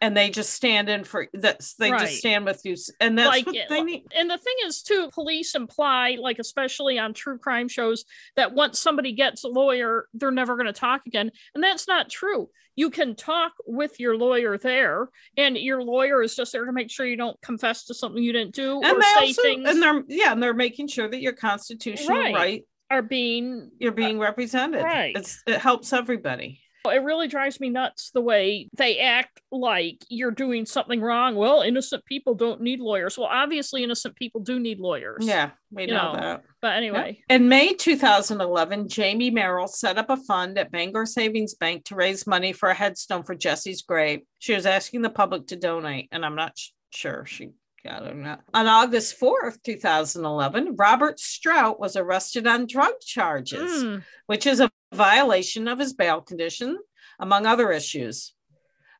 and 0.00 0.16
they 0.16 0.28
just 0.30 0.50
stand 0.52 0.88
in 0.88 1.04
for 1.04 1.26
that's 1.32 1.74
they 1.74 1.90
Right. 1.90 2.00
just 2.02 2.18
stand 2.18 2.44
with 2.44 2.60
you 2.64 2.76
and 3.00 3.18
that's 3.18 3.28
Like, 3.28 3.46
what 3.46 3.56
they 3.68 3.82
need 3.82 4.04
and 4.14 4.28
the 4.30 4.38
thing 4.38 4.54
is 4.66 4.82
too 4.82 5.08
police 5.12 5.54
imply 5.54 6.16
like 6.20 6.38
especially 6.38 6.98
on 6.98 7.14
true 7.14 7.38
crime 7.38 7.68
shows 7.68 8.04
that 8.36 8.52
once 8.52 8.78
somebody 8.78 9.12
gets 9.12 9.44
a 9.44 9.48
lawyer 9.48 10.06
they're 10.14 10.30
never 10.30 10.56
going 10.56 10.66
to 10.66 10.72
talk 10.72 11.02
again 11.06 11.30
and 11.54 11.64
that's 11.64 11.88
not 11.88 12.10
true 12.10 12.48
you 12.78 12.90
can 12.90 13.16
talk 13.16 13.52
with 13.66 13.98
your 13.98 14.16
lawyer 14.18 14.58
there 14.58 15.08
and 15.38 15.56
your 15.56 15.82
lawyer 15.82 16.22
is 16.22 16.36
just 16.36 16.52
there 16.52 16.66
to 16.66 16.72
make 16.72 16.90
sure 16.90 17.06
you 17.06 17.16
don't 17.16 17.40
confess 17.40 17.86
to 17.86 17.94
something 17.94 18.22
you 18.22 18.32
didn't 18.34 18.54
do 18.54 18.80
and 18.82 18.96
or 18.96 19.00
they 19.00 19.06
say 19.06 19.20
also 19.28 19.42
things 19.42 19.68
and 19.68 19.82
they're 19.82 20.02
yeah 20.08 20.32
and 20.32 20.42
they're 20.42 20.52
making 20.52 20.86
sure 20.88 21.08
that 21.08 21.22
your 21.22 21.32
constitutional 21.32 22.14
Right. 22.16 22.34
right 22.34 22.62
are 22.90 23.02
being 23.02 23.70
you're 23.78 23.92
uh, 23.92 23.94
being 23.94 24.18
represented 24.18 24.82
right. 24.82 25.16
it's 25.16 25.42
it 25.46 25.58
helps 25.58 25.92
everybody 25.92 26.60
it 26.90 27.02
really 27.02 27.28
drives 27.28 27.60
me 27.60 27.70
nuts 27.70 28.10
the 28.12 28.20
way 28.20 28.68
they 28.76 28.98
act 28.98 29.40
like 29.52 30.04
you're 30.08 30.30
doing 30.30 30.66
something 30.66 31.00
wrong. 31.00 31.34
Well 31.34 31.62
innocent 31.62 32.04
people 32.04 32.34
don't 32.34 32.60
need 32.60 32.80
lawyers. 32.80 33.16
Well 33.18 33.28
obviously 33.30 33.82
innocent 33.84 34.16
people 34.16 34.40
do 34.40 34.58
need 34.58 34.78
lawyers. 34.80 35.24
Yeah 35.26 35.50
we 35.70 35.86
know 35.86 36.12
know, 36.12 36.20
that. 36.20 36.42
but 36.62 36.74
anyway. 36.76 37.20
In 37.28 37.48
May 37.48 37.74
2011, 37.74 38.88
Jamie 38.88 39.30
Merrill 39.30 39.66
set 39.66 39.98
up 39.98 40.10
a 40.10 40.16
fund 40.16 40.58
at 40.58 40.70
Bangor 40.70 41.06
Savings 41.06 41.54
Bank 41.54 41.84
to 41.86 41.94
raise 41.96 42.26
money 42.26 42.52
for 42.52 42.68
a 42.68 42.74
headstone 42.74 43.24
for 43.24 43.34
Jesse's 43.34 43.82
grave. 43.82 44.20
She 44.38 44.54
was 44.54 44.64
asking 44.66 45.02
the 45.02 45.10
public 45.10 45.48
to 45.48 45.56
donate, 45.56 46.08
and 46.12 46.24
I'm 46.24 46.36
not 46.36 46.56
sh- 46.56 46.70
sure 46.90 47.26
she 47.26 47.50
got 47.84 48.04
it 48.04 48.12
or 48.12 48.14
not. 48.14 48.42
On 48.54 48.66
August 48.66 49.18
4th, 49.20 49.62
2011, 49.64 50.76
Robert 50.76 51.18
Strout 51.20 51.78
was 51.80 51.96
arrested 51.96 52.46
on 52.46 52.66
drug 52.66 52.94
charges, 53.00 53.84
Mm. 53.84 54.02
which 54.26 54.46
is 54.46 54.60
a 54.60 54.70
violation 54.92 55.68
of 55.68 55.78
his 55.78 55.92
bail 55.92 56.20
condition, 56.20 56.78
among 57.18 57.46
other 57.46 57.72
issues. 57.72 58.34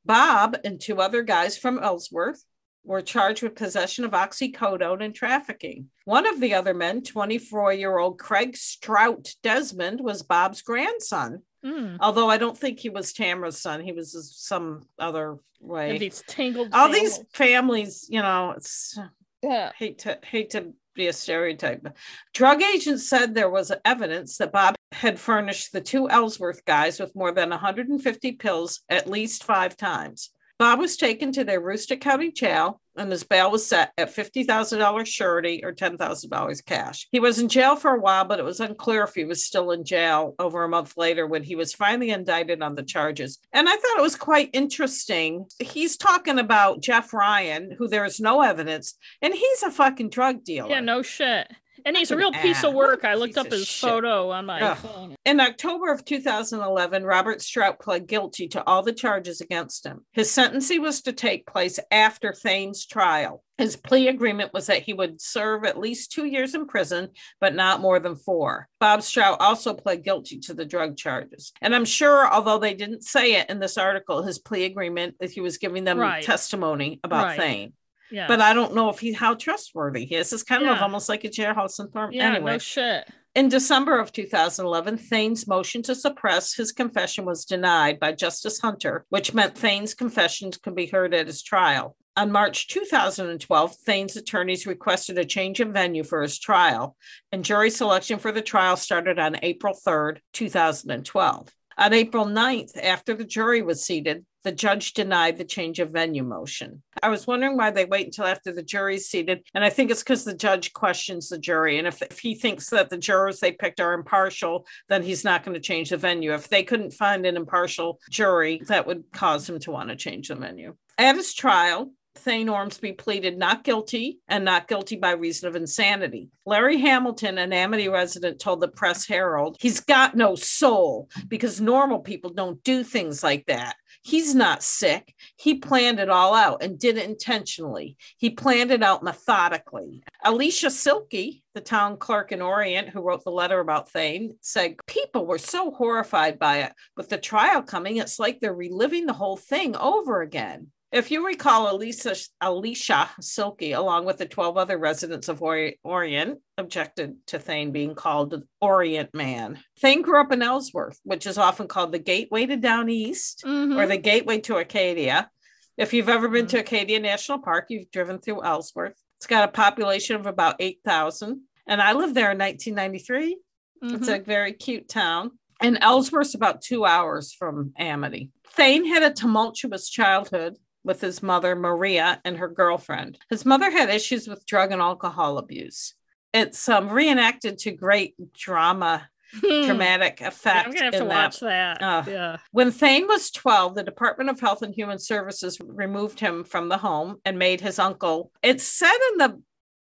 Bob 0.05 0.57
and 0.65 0.81
two 0.81 1.01
other 1.01 1.23
guys 1.23 1.59
from 1.59 1.79
Ellsworth 1.79 2.45
were 2.85 3.03
charged 3.03 3.43
with 3.43 3.57
possession 3.57 4.05
of 4.05 4.13
oxycodone 4.13 5.05
and 5.05 5.15
trafficking. 5.15 5.89
One 6.05 6.27
of 6.27 6.41
the 6.41 6.55
other 6.55 6.73
men, 6.75 7.03
24 7.03 7.73
year 7.75 7.99
old 7.99 8.19
Craig 8.19 8.57
Strout 8.57 9.35
Desmond, 9.43 10.01
was 10.01 10.23
Bob's 10.23 10.63
grandson. 10.63 11.43
Mm. 11.65 11.97
Although 12.01 12.31
I 12.31 12.39
don't 12.39 12.57
think 12.57 12.79
he 12.79 12.91
was 12.91 13.13
Tamara's 13.13 13.61
son, 13.61 13.81
he 13.81 13.91
was 13.93 14.33
some 14.37 14.83
other 15.01 15.31
And 15.61 15.69
way. 15.69 15.99
these 15.99 16.23
tangled 16.29 16.69
All 16.73 16.89
these 16.89 17.17
families. 17.33 17.33
families, 17.33 18.07
you 18.09 18.23
know, 18.23 18.53
it's 18.57 18.97
yeah 19.43 19.73
hate 19.77 19.99
to 19.99 20.19
hate 20.23 20.51
to 20.51 20.73
be 20.97 21.07
a 21.07 21.13
stereotype. 21.13 21.87
Drug 22.35 22.63
agents 22.63 23.09
said 23.09 23.35
there 23.35 23.51
was 23.51 23.71
evidence 23.85 24.39
that 24.39 24.53
Bob 24.53 24.75
had 24.93 25.21
furnished 25.21 25.73
the 25.73 25.81
two 25.81 26.09
Ellsworth 26.11 26.65
guys 26.65 26.99
with 26.99 27.15
more 27.15 27.33
than 27.33 27.51
150 27.51 28.33
pills 28.33 28.81
at 28.89 29.09
least 29.09 29.45
five 29.45 29.77
times. 29.77 30.31
Bob 30.59 30.79
was 30.79 30.97
taken 30.97 31.33
to 31.33 31.45
their 31.45 31.61
Aroostook 31.61 32.01
County 32.01 32.33
jail 32.33 32.81
and 32.97 33.11
his 33.11 33.25
bail 33.25 33.51
was 33.51 33.67
set 33.67 33.93
at 33.99 34.15
$50,000 34.15 35.07
surety 35.07 35.65
or 35.65 35.73
$10,000 35.73 36.65
cash. 36.65 37.09
He 37.11 37.21
was 37.21 37.39
in 37.39 37.49
jail 37.49 37.77
for 37.77 37.93
a 37.95 38.01
while, 38.01 38.25
but 38.25 38.39
it 38.39 38.45
was 38.45 38.61
unclear 38.61 39.05
if 39.05 39.15
he 39.15 39.25
was 39.25 39.45
still 39.45 39.71
in 39.71 39.85
jail 39.85 40.35
over 40.39 40.65
a 40.65 40.69
month 40.69 40.97
later 40.97 41.27
when 41.27 41.43
he 41.43 41.57
was 41.57 41.75
finally 41.75 42.11
indicted 42.11 42.63
on 42.63 42.75
the 42.75 42.83
charges. 42.83 43.39
And 43.53 43.69
I 43.69 43.73
thought 43.73 43.99
it 43.99 44.03
was 44.03 44.17
quite 44.17 44.51
interesting. 44.53 45.47
He's 45.59 45.97
talking 45.97 46.39
about 46.39 46.81
Jeff 46.81 47.13
Ryan, 47.13 47.71
who 47.77 47.89
there 47.89 48.05
is 48.05 48.21
no 48.21 48.43
evidence, 48.43 48.95
and 49.23 49.35
he's 49.35 49.63
a 49.63 49.71
fucking 49.71 50.11
drug 50.11 50.45
dealer. 50.45 50.71
yeah 50.71 50.81
no 50.81 51.03
shit 51.03 51.49
and 51.87 51.97
he's 51.97 52.11
a 52.11 52.17
real 52.17 52.33
piece 52.33 52.59
ass. 52.59 52.65
of 52.65 52.75
work 52.75 53.05
i 53.05 53.15
looked 53.15 53.39
up 53.39 53.51
his 53.51 53.67
shit. 53.67 53.89
photo 53.89 54.31
on 54.31 54.45
my 54.45 54.61
Ugh. 54.61 54.77
phone 54.77 55.15
In 55.25 55.41
October 55.41 55.91
of 55.91 56.05
2011, 56.05 57.05
Robert 57.05 57.41
Strout 57.41 57.81
pled 57.81 58.07
guilty 58.07 58.47
to 58.49 58.63
all 58.67 58.83
the 58.83 58.93
charges 58.93 59.41
against 59.41 59.85
him. 59.87 60.05
His 60.13 60.31
sentencing 60.31 60.83
was 60.83 61.01
to 61.03 61.13
take 61.13 61.47
place 61.47 61.79
after 61.91 62.33
Thane's 62.33 62.87
trial. 62.87 63.43
His 63.59 63.75
plea 63.77 64.09
agreement 64.09 64.53
was 64.53 64.67
that 64.67 64.83
he 64.83 64.93
would 64.93 65.21
serve 65.21 65.65
at 65.65 65.79
least 65.79 66.13
two 66.13 66.27
years 66.27 66.55
in 66.55 66.67
prison, 66.67 67.09
but 67.41 67.55
not 67.55 67.81
more 67.81 67.99
than 67.99 68.15
four. 68.15 68.69
Bob 68.79 69.03
Strout 69.03 69.41
also 69.41 69.73
pled 69.73 70.05
guilty 70.05 70.39
to 70.41 70.55
the 70.55 70.65
drug 70.67 70.97
charges. 70.97 71.53
And 71.63 71.75
I'm 71.75 71.87
sure, 71.87 72.31
although 72.33 72.59
they 72.59 72.75
didn't 72.75 73.03
say 73.03 73.35
it 73.37 73.49
in 73.49 73.59
this 73.59 73.79
article, 73.79 74.23
his 74.23 74.39
plea 74.39 74.65
agreement 74.67 75.17
that 75.21 75.31
he 75.31 75.41
was 75.41 75.57
giving 75.59 75.85
them 75.85 75.99
Right. 75.99 76.23
testimony 76.23 77.01
about 77.03 77.25
Right. 77.27 77.41
Thane. 77.41 77.73
Yeah 78.11 78.27
But 78.27 78.41
I 78.41 78.53
don't 78.53 78.75
know 78.75 78.89
if 78.91 78.99
he 78.99 79.13
how 79.13 79.35
trustworthy 79.35 80.05
he 80.05 80.15
is. 80.17 80.33
It's 80.33 80.43
kind 80.43 80.67
of 80.67 80.81
almost 80.81 81.09
like 81.09 81.25
a 81.25 81.29
jailhouse 81.29 81.81
informant. 81.81 82.15
yeah 82.15 82.35
anyway. 82.35 82.53
no 82.53 82.59
shit 82.59 83.09
In 83.35 83.49
December 83.51 83.99
of 83.99 84.13
2011, 84.13 84.97
Thane's 84.97 85.47
motion 85.47 85.83
to 85.83 85.95
suppress 85.95 86.55
his 86.55 86.73
confession 86.73 87.27
was 87.27 87.45
denied 87.45 88.01
by 88.01 88.13
Justice 88.13 88.59
Hunter, 88.61 89.05
which 89.11 89.35
meant 89.35 89.55
Thane's 89.59 89.95
confessions 89.95 90.57
could 90.57 90.75
be 90.75 90.87
heard 90.87 91.13
at 91.13 91.27
his 91.27 91.43
trial. 91.43 91.97
On 92.17 92.33
March 92.33 92.69
2012, 92.69 93.77
Thane's 93.85 94.17
attorneys 94.17 94.67
requested 94.67 95.19
a 95.19 95.25
change 95.27 95.61
of 95.61 95.69
venue 95.69 96.03
for 96.03 96.23
his 96.23 96.39
trial, 96.39 96.97
and 97.31 97.45
jury 97.45 97.69
selection 97.69 98.19
for 98.19 98.33
the 98.33 98.41
trial 98.41 98.77
started 98.77 99.19
on 99.19 99.37
April 99.43 99.75
3rd, 99.87 100.21
2012. 100.33 101.51
On 101.79 101.93
April 101.93 102.25
9th, 102.25 102.83
after 102.83 103.15
the 103.15 103.25
jury 103.25 103.61
was 103.61 103.85
seated, 103.85 104.25
the 104.45 104.53
judge 104.53 104.95
denied 104.95 105.37
the 105.37 105.45
change 105.45 105.79
of 105.79 105.91
venue 105.91 106.23
motion. 106.23 106.83
I 107.03 107.09
was 107.09 107.27
wondering 107.27 107.57
why 107.57 107.71
they 107.71 107.85
wait 107.85 108.07
until 108.07 108.27
after 108.27 108.53
the 108.53 108.63
jury's 108.63 109.09
seated. 109.09 109.43
And 109.55 109.65
I 109.65 109.71
think 109.71 109.91
it's 109.91 110.03
because 110.03 110.25
the 110.25 110.37
judge 110.37 110.73
questions 110.73 111.29
the 111.29 111.37
jury. 111.37 111.79
And 111.79 111.87
if, 111.87 112.01
if 112.01 112.21
he 112.21 112.35
thinks 112.35 112.71
that 112.71 112.89
the 112.89 112.97
jurors 112.97 113.41
they 113.41 113.53
picked 113.53 113.81
are 113.81 113.93
impartial, 113.93 114.67
then 114.89 115.03
he's 115.03 115.25
not 115.25 115.45
going 115.45 115.55
to 115.55 115.61
change 115.61 115.91
the 115.91 115.97
venue. 115.97 116.33
If 116.33 116.49
they 116.49 116.63
couldn't 116.63 116.93
find 116.93 117.27
an 117.27 117.37
impartial 117.37 117.99
jury, 118.09 118.63
that 118.69 118.87
would 118.87 119.05
cause 119.13 119.49
him 119.49 119.59
to 119.61 119.71
want 119.73 119.89
to 119.91 119.97
change 119.97 120.29
the 120.29 120.37
venue. 120.37 120.77
At 120.97 121.17
his 121.17 121.35
trial, 121.35 121.91
Thane 122.19 122.49
Ormsby 122.49 122.93
pleaded 122.93 123.39
not 123.39 123.65
guilty 123.65 124.21
and 124.29 124.45
not 124.45 124.69
guilty 124.69 124.97
by 124.97 125.13
reason 125.13 125.49
of 125.49 125.57
insanity. 125.57 126.31
Larry 126.45 126.79
Hamilton, 126.79 127.39
an 127.39 127.53
Amity 127.53 127.89
resident, 127.89 128.39
told 128.39 128.61
the 128.61 128.69
Press 128.69 129.07
Herald, 129.07 129.57
he's 129.61 129.81
got 129.81 130.15
no 130.15 130.35
soul 130.35 131.09
because 131.29 131.61
normal 131.61 132.01
people 132.01 132.31
don't 132.31 132.63
do 132.63 132.85
things 132.85 133.23
like 133.23 133.47
that. 133.47 133.77
He's 134.03 134.37
not 134.37 134.63
sick. 134.63 135.15
He 135.37 135.57
planned 135.57 135.99
it 135.99 136.09
all 136.09 136.33
out 136.33 136.63
and 136.63 136.79
did 136.79 136.97
it 136.97 137.09
intentionally. 137.09 137.97
He 138.19 138.31
planned 138.31 138.71
it 138.71 138.83
out 138.83 139.03
methodically. 139.03 140.05
Alicia 140.25 140.71
Silky, 140.71 141.43
the 141.55 141.61
town 141.61 141.97
clerk 141.97 142.31
in 142.31 142.41
Orient 142.41 142.91
who 142.91 143.01
wrote 143.01 143.25
the 143.25 143.31
letter 143.31 143.59
about 143.59 143.91
Thane, 143.91 144.37
said 144.41 144.77
people 144.87 145.27
were 145.27 145.39
so 145.39 145.73
horrified 145.73 146.39
by 146.39 146.59
it. 146.59 146.73
With 146.97 147.09
the 147.09 147.19
trial 147.19 147.63
coming, 147.63 147.97
it's 147.97 148.21
like 148.21 148.39
they're 148.39 148.55
reliving 148.55 149.07
the 149.07 149.13
whole 149.13 149.37
thing 149.37 149.75
over 149.75 150.23
again. 150.23 150.69
If 150.93 151.11
you 151.11 151.27
recall, 151.27 151.75
Alicia, 151.75 152.15
Alicia 152.41 153.11
Silky, 153.21 153.73
along 153.73 154.05
with 154.05 154.19
the 154.19 154.27
12 154.27 154.57
other 154.57 154.79
residents 154.79 155.29
of 155.29 155.43
Orient, 155.43 156.39
objected 156.57 157.17
to 157.27 157.39
Thane 157.39 157.73
being 157.73 157.95
called 157.95 158.31
the 158.31 158.43
Orient 158.61 159.13
Man. 159.13 159.59
Thane 159.81 160.03
grew 160.03 160.21
up 160.21 160.31
in 160.31 160.43
Ellsworth, 160.43 161.01
which 161.03 161.27
is 161.27 161.39
often 161.39 161.67
called 161.67 161.93
the 161.93 161.99
gateway 161.99 162.47
to 162.47 162.57
down 162.57 162.89
east 162.89 163.43
mm-hmm. 163.45 163.77
or 163.77 163.87
the 163.87 163.97
gateway 163.97 164.39
to 164.43 164.57
Acadia. 164.57 165.29
If 165.77 165.93
you've 165.93 166.09
ever 166.09 166.29
been 166.29 166.47
mm-hmm. 166.47 166.57
to 166.57 166.61
Acadia 166.61 167.01
National 167.01 167.41
Park, 167.41 167.67
you've 167.69 167.91
driven 167.91 168.19
through 168.19 168.45
Ellsworth. 168.45 168.95
It's 169.19 169.27
got 169.27 169.49
a 169.49 169.53
population 169.53 170.17
of 170.17 170.27
about 170.27 170.57
8,000. 170.61 171.41
And 171.67 171.83
I 171.83 171.95
lived 171.95 172.15
there 172.15 172.31
in 172.31 172.39
1993. 172.39 173.39
Mm-hmm. 173.83 173.97
It's 173.97 174.09
a 174.09 174.21
very 174.21 174.53
cute 174.53 174.89
town. 174.89 175.33
And 175.61 175.79
Ellsworth's 175.81 176.35
about 176.35 176.63
two 176.63 176.85
hours 176.85 177.33
from 177.33 177.73
Amity. 177.77 178.31
Thane 178.53 178.87
had 178.87 179.03
a 179.03 179.13
tumultuous 179.13 179.89
childhood 179.89 180.57
with 180.87 181.01
his 181.01 181.23
mother, 181.23 181.55
Maria, 181.55 182.21
and 182.25 182.39
her 182.39 182.49
girlfriend. 182.49 183.19
His 183.29 183.45
mother 183.45 183.71
had 183.71 183.91
issues 183.91 184.27
with 184.29 184.47
drug 184.47 184.73
and 184.73 184.81
alcohol 184.81 185.37
abuse. 185.37 185.95
It's 186.33 186.69
um, 186.69 186.89
reenacted 186.89 187.59
to 187.59 187.73
great 187.73 188.15
drama 188.33 189.09
hmm. 189.33 189.67
dramatic 189.67 190.21
effect. 190.21 190.69
I'm 190.69 190.73
gonna 190.73 190.85
have 190.85 190.93
to 190.95 190.99
that. 191.01 191.09
watch 191.09 191.41
that. 191.41 191.83
Uh, 191.83 192.03
yeah. 192.07 192.37
When 192.53 192.71
Thane 192.71 193.07
was 193.07 193.31
12, 193.31 193.75
the 193.75 193.83
Department 193.83 194.31
of 194.31 194.41
Health 194.41 194.63
and 194.63 194.75
Human 194.75 194.99
Services 194.99 195.59
removed 195.61 196.21
him 196.21 196.45
from 196.45 196.69
the 196.69 196.79
home 196.79 197.17
and 197.25 197.39
made 197.39 197.61
his 197.61 197.79
uncle. 197.79 198.31
It 198.43 198.61
said 198.61 198.97
in 199.13 199.19
the 199.19 199.43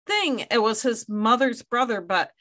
thing 0.05 0.45
it 0.51 0.61
was 0.61 0.81
his 0.81 1.07
mother's 1.07 1.63
brother, 1.63 2.01
but 2.01 2.31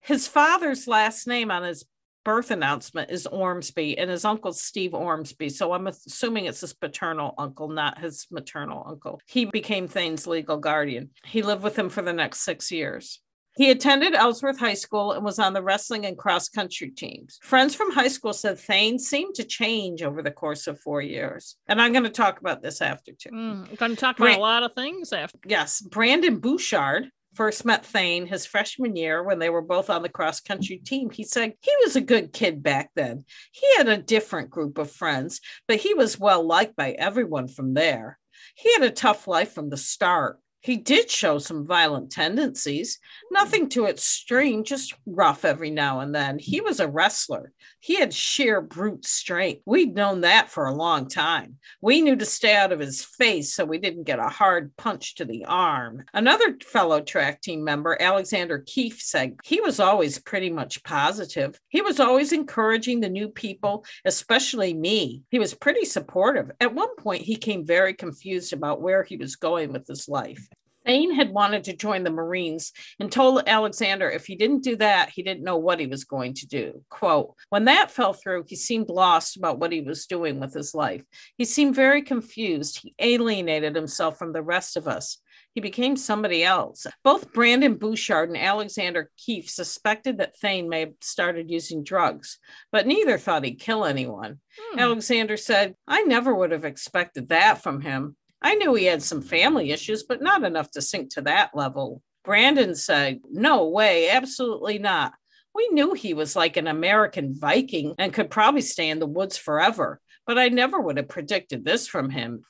his 0.00 0.28
father's 0.28 0.86
last 0.86 1.26
name 1.26 1.50
on 1.50 1.62
his 1.62 1.84
birth 2.28 2.50
announcement 2.50 3.10
is 3.10 3.26
Ormsby, 3.26 3.96
and 3.96 4.10
his 4.10 4.26
uncle 4.26 4.52
Steve 4.52 4.92
Ormsby. 4.92 5.48
So 5.48 5.72
I'm 5.72 5.86
assuming 5.86 6.44
it's 6.44 6.60
his 6.60 6.74
paternal 6.74 7.32
uncle, 7.38 7.70
not 7.70 7.98
his 7.98 8.26
maternal 8.30 8.84
uncle. 8.86 9.18
He 9.24 9.46
became 9.46 9.88
Thane's 9.88 10.26
legal 10.26 10.58
guardian. 10.58 11.08
He 11.24 11.40
lived 11.40 11.62
with 11.62 11.78
him 11.78 11.88
for 11.88 12.02
the 12.02 12.12
next 12.12 12.40
six 12.40 12.70
years. 12.70 13.22
He 13.56 13.70
attended 13.70 14.14
Ellsworth 14.14 14.58
High 14.58 14.74
School 14.74 15.12
and 15.12 15.24
was 15.24 15.38
on 15.38 15.54
the 15.54 15.62
wrestling 15.62 16.04
and 16.04 16.18
cross 16.18 16.50
country 16.50 16.90
teams. 16.90 17.38
Friends 17.42 17.74
from 17.74 17.92
high 17.92 18.08
school 18.08 18.34
said 18.34 18.58
Thane 18.58 18.98
seemed 18.98 19.34
to 19.36 19.44
change 19.44 20.02
over 20.02 20.22
the 20.22 20.30
course 20.30 20.66
of 20.66 20.78
four 20.78 21.00
years. 21.00 21.56
And 21.66 21.80
I'm 21.80 21.92
going 21.92 22.04
to 22.04 22.10
talk 22.10 22.40
about 22.40 22.60
this 22.60 22.82
after 22.82 23.12
too. 23.12 23.30
Mm, 23.30 23.70
I'm 23.70 23.74
going 23.76 23.92
to 23.92 23.96
talk 23.96 24.20
about 24.20 24.36
a 24.36 24.40
lot 24.40 24.64
of 24.64 24.74
things 24.74 25.14
after. 25.14 25.38
Yes. 25.46 25.80
Brandon 25.80 26.38
Bouchard 26.38 27.10
first 27.38 27.64
met 27.64 27.86
Thane 27.86 28.26
his 28.26 28.46
freshman 28.46 28.96
year 28.96 29.22
when 29.22 29.38
they 29.38 29.48
were 29.48 29.62
both 29.62 29.90
on 29.90 30.02
the 30.02 30.08
cross 30.08 30.40
country 30.40 30.78
team, 30.78 31.08
he 31.08 31.22
said 31.22 31.52
he 31.60 31.72
was 31.84 31.94
a 31.94 32.00
good 32.00 32.32
kid 32.32 32.64
back 32.64 32.90
then. 32.96 33.24
He 33.52 33.76
had 33.76 33.86
a 33.86 33.96
different 33.96 34.50
group 34.50 34.76
of 34.76 34.90
friends, 34.90 35.40
but 35.68 35.76
he 35.76 35.94
was 35.94 36.18
well 36.18 36.44
liked 36.44 36.74
by 36.74 36.90
everyone 36.98 37.46
from 37.46 37.74
there. 37.74 38.18
He 38.56 38.72
had 38.74 38.82
a 38.82 38.90
tough 38.90 39.28
life 39.28 39.52
from 39.52 39.70
the 39.70 39.76
start. 39.76 40.40
He 40.60 40.76
did 40.76 41.08
show 41.08 41.38
some 41.38 41.66
violent 41.66 42.10
tendencies, 42.10 42.98
nothing 43.30 43.68
too 43.68 43.86
extreme, 43.86 44.64
just 44.64 44.92
rough 45.06 45.44
every 45.44 45.70
now 45.70 46.00
and 46.00 46.14
then. 46.14 46.38
He 46.38 46.60
was 46.60 46.80
a 46.80 46.88
wrestler. 46.88 47.52
He 47.80 47.94
had 47.94 48.12
sheer 48.12 48.60
brute 48.60 49.06
strength. 49.06 49.62
We'd 49.64 49.94
known 49.94 50.22
that 50.22 50.50
for 50.50 50.66
a 50.66 50.74
long 50.74 51.08
time. 51.08 51.56
We 51.80 52.00
knew 52.00 52.16
to 52.16 52.24
stay 52.24 52.56
out 52.56 52.72
of 52.72 52.80
his 52.80 53.04
face 53.04 53.54
so 53.54 53.64
we 53.64 53.78
didn't 53.78 54.02
get 54.02 54.18
a 54.18 54.28
hard 54.28 54.76
punch 54.76 55.14
to 55.16 55.24
the 55.24 55.44
arm. 55.44 56.04
Another 56.12 56.56
fellow 56.64 57.00
track 57.00 57.40
team 57.40 57.62
member, 57.62 57.96
Alexander 58.00 58.64
Keefe, 58.66 59.00
said 59.00 59.36
he 59.44 59.60
was 59.60 59.78
always 59.78 60.18
pretty 60.18 60.50
much 60.50 60.82
positive. 60.82 61.58
He 61.68 61.82
was 61.82 62.00
always 62.00 62.32
encouraging 62.32 63.00
the 63.00 63.08
new 63.08 63.28
people, 63.28 63.84
especially 64.04 64.74
me. 64.74 65.22
He 65.30 65.38
was 65.38 65.54
pretty 65.54 65.84
supportive. 65.84 66.50
At 66.60 66.74
one 66.74 66.96
point, 66.96 67.22
he 67.22 67.36
came 67.36 67.64
very 67.64 67.94
confused 67.94 68.52
about 68.52 68.82
where 68.82 69.04
he 69.04 69.16
was 69.16 69.36
going 69.36 69.72
with 69.72 69.86
his 69.86 70.08
life. 70.08 70.48
Thane 70.88 71.14
had 71.14 71.30
wanted 71.30 71.64
to 71.64 71.76
join 71.76 72.02
the 72.02 72.10
Marines 72.10 72.72
and 72.98 73.12
told 73.12 73.42
Alexander 73.46 74.08
if 74.08 74.24
he 74.24 74.36
didn't 74.36 74.64
do 74.64 74.74
that, 74.76 75.10
he 75.10 75.22
didn't 75.22 75.44
know 75.44 75.58
what 75.58 75.78
he 75.78 75.86
was 75.86 76.04
going 76.04 76.32
to 76.34 76.46
do. 76.46 76.82
Quote, 76.88 77.34
when 77.50 77.66
that 77.66 77.90
fell 77.90 78.14
through, 78.14 78.44
he 78.48 78.56
seemed 78.56 78.88
lost 78.88 79.36
about 79.36 79.58
what 79.58 79.70
he 79.70 79.82
was 79.82 80.06
doing 80.06 80.40
with 80.40 80.54
his 80.54 80.74
life. 80.74 81.04
He 81.36 81.44
seemed 81.44 81.74
very 81.74 82.00
confused. 82.00 82.80
He 82.82 82.94
alienated 82.98 83.76
himself 83.76 84.18
from 84.18 84.32
the 84.32 84.42
rest 84.42 84.78
of 84.78 84.88
us. 84.88 85.18
He 85.54 85.60
became 85.60 85.96
somebody 85.96 86.42
else. 86.42 86.86
Both 87.04 87.32
Brandon 87.32 87.74
Bouchard 87.74 88.28
and 88.28 88.38
Alexander 88.38 89.10
Keefe 89.18 89.50
suspected 89.50 90.18
that 90.18 90.38
Thane 90.38 90.68
may 90.68 90.80
have 90.80 90.94
started 91.02 91.50
using 91.50 91.84
drugs, 91.84 92.38
but 92.72 92.86
neither 92.86 93.18
thought 93.18 93.44
he'd 93.44 93.60
kill 93.60 93.84
anyone. 93.84 94.40
Hmm. 94.58 94.78
Alexander 94.78 95.36
said, 95.36 95.74
I 95.86 96.02
never 96.02 96.34
would 96.34 96.52
have 96.52 96.64
expected 96.64 97.28
that 97.28 97.62
from 97.62 97.80
him. 97.80 98.16
I 98.40 98.54
knew 98.54 98.74
he 98.74 98.84
had 98.84 99.02
some 99.02 99.22
family 99.22 99.72
issues, 99.72 100.04
but 100.04 100.22
not 100.22 100.44
enough 100.44 100.70
to 100.72 100.82
sink 100.82 101.10
to 101.10 101.22
that 101.22 101.50
level. 101.54 102.02
Brandon 102.24 102.74
said, 102.74 103.20
No 103.30 103.68
way, 103.68 104.10
absolutely 104.10 104.78
not. 104.78 105.14
We 105.54 105.68
knew 105.70 105.94
he 105.94 106.14
was 106.14 106.36
like 106.36 106.56
an 106.56 106.68
American 106.68 107.34
Viking 107.34 107.94
and 107.98 108.12
could 108.12 108.30
probably 108.30 108.60
stay 108.60 108.90
in 108.90 108.98
the 108.98 109.06
woods 109.06 109.36
forever, 109.36 110.00
but 110.26 110.38
I 110.38 110.48
never 110.48 110.80
would 110.80 110.98
have 110.98 111.08
predicted 111.08 111.64
this 111.64 111.88
from 111.88 112.10
him. 112.10 112.44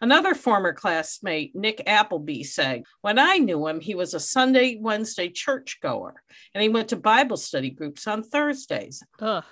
Another 0.00 0.34
former 0.34 0.74
classmate, 0.74 1.56
Nick 1.56 1.82
Appleby, 1.86 2.42
said, 2.42 2.84
When 3.00 3.18
I 3.18 3.38
knew 3.38 3.66
him, 3.66 3.80
he 3.80 3.94
was 3.94 4.12
a 4.12 4.20
Sunday, 4.20 4.76
Wednesday 4.78 5.30
churchgoer, 5.30 6.22
and 6.54 6.62
he 6.62 6.68
went 6.68 6.88
to 6.88 6.96
Bible 6.96 7.38
study 7.38 7.70
groups 7.70 8.06
on 8.06 8.22
Thursdays. 8.22 9.02
Ugh. 9.20 9.44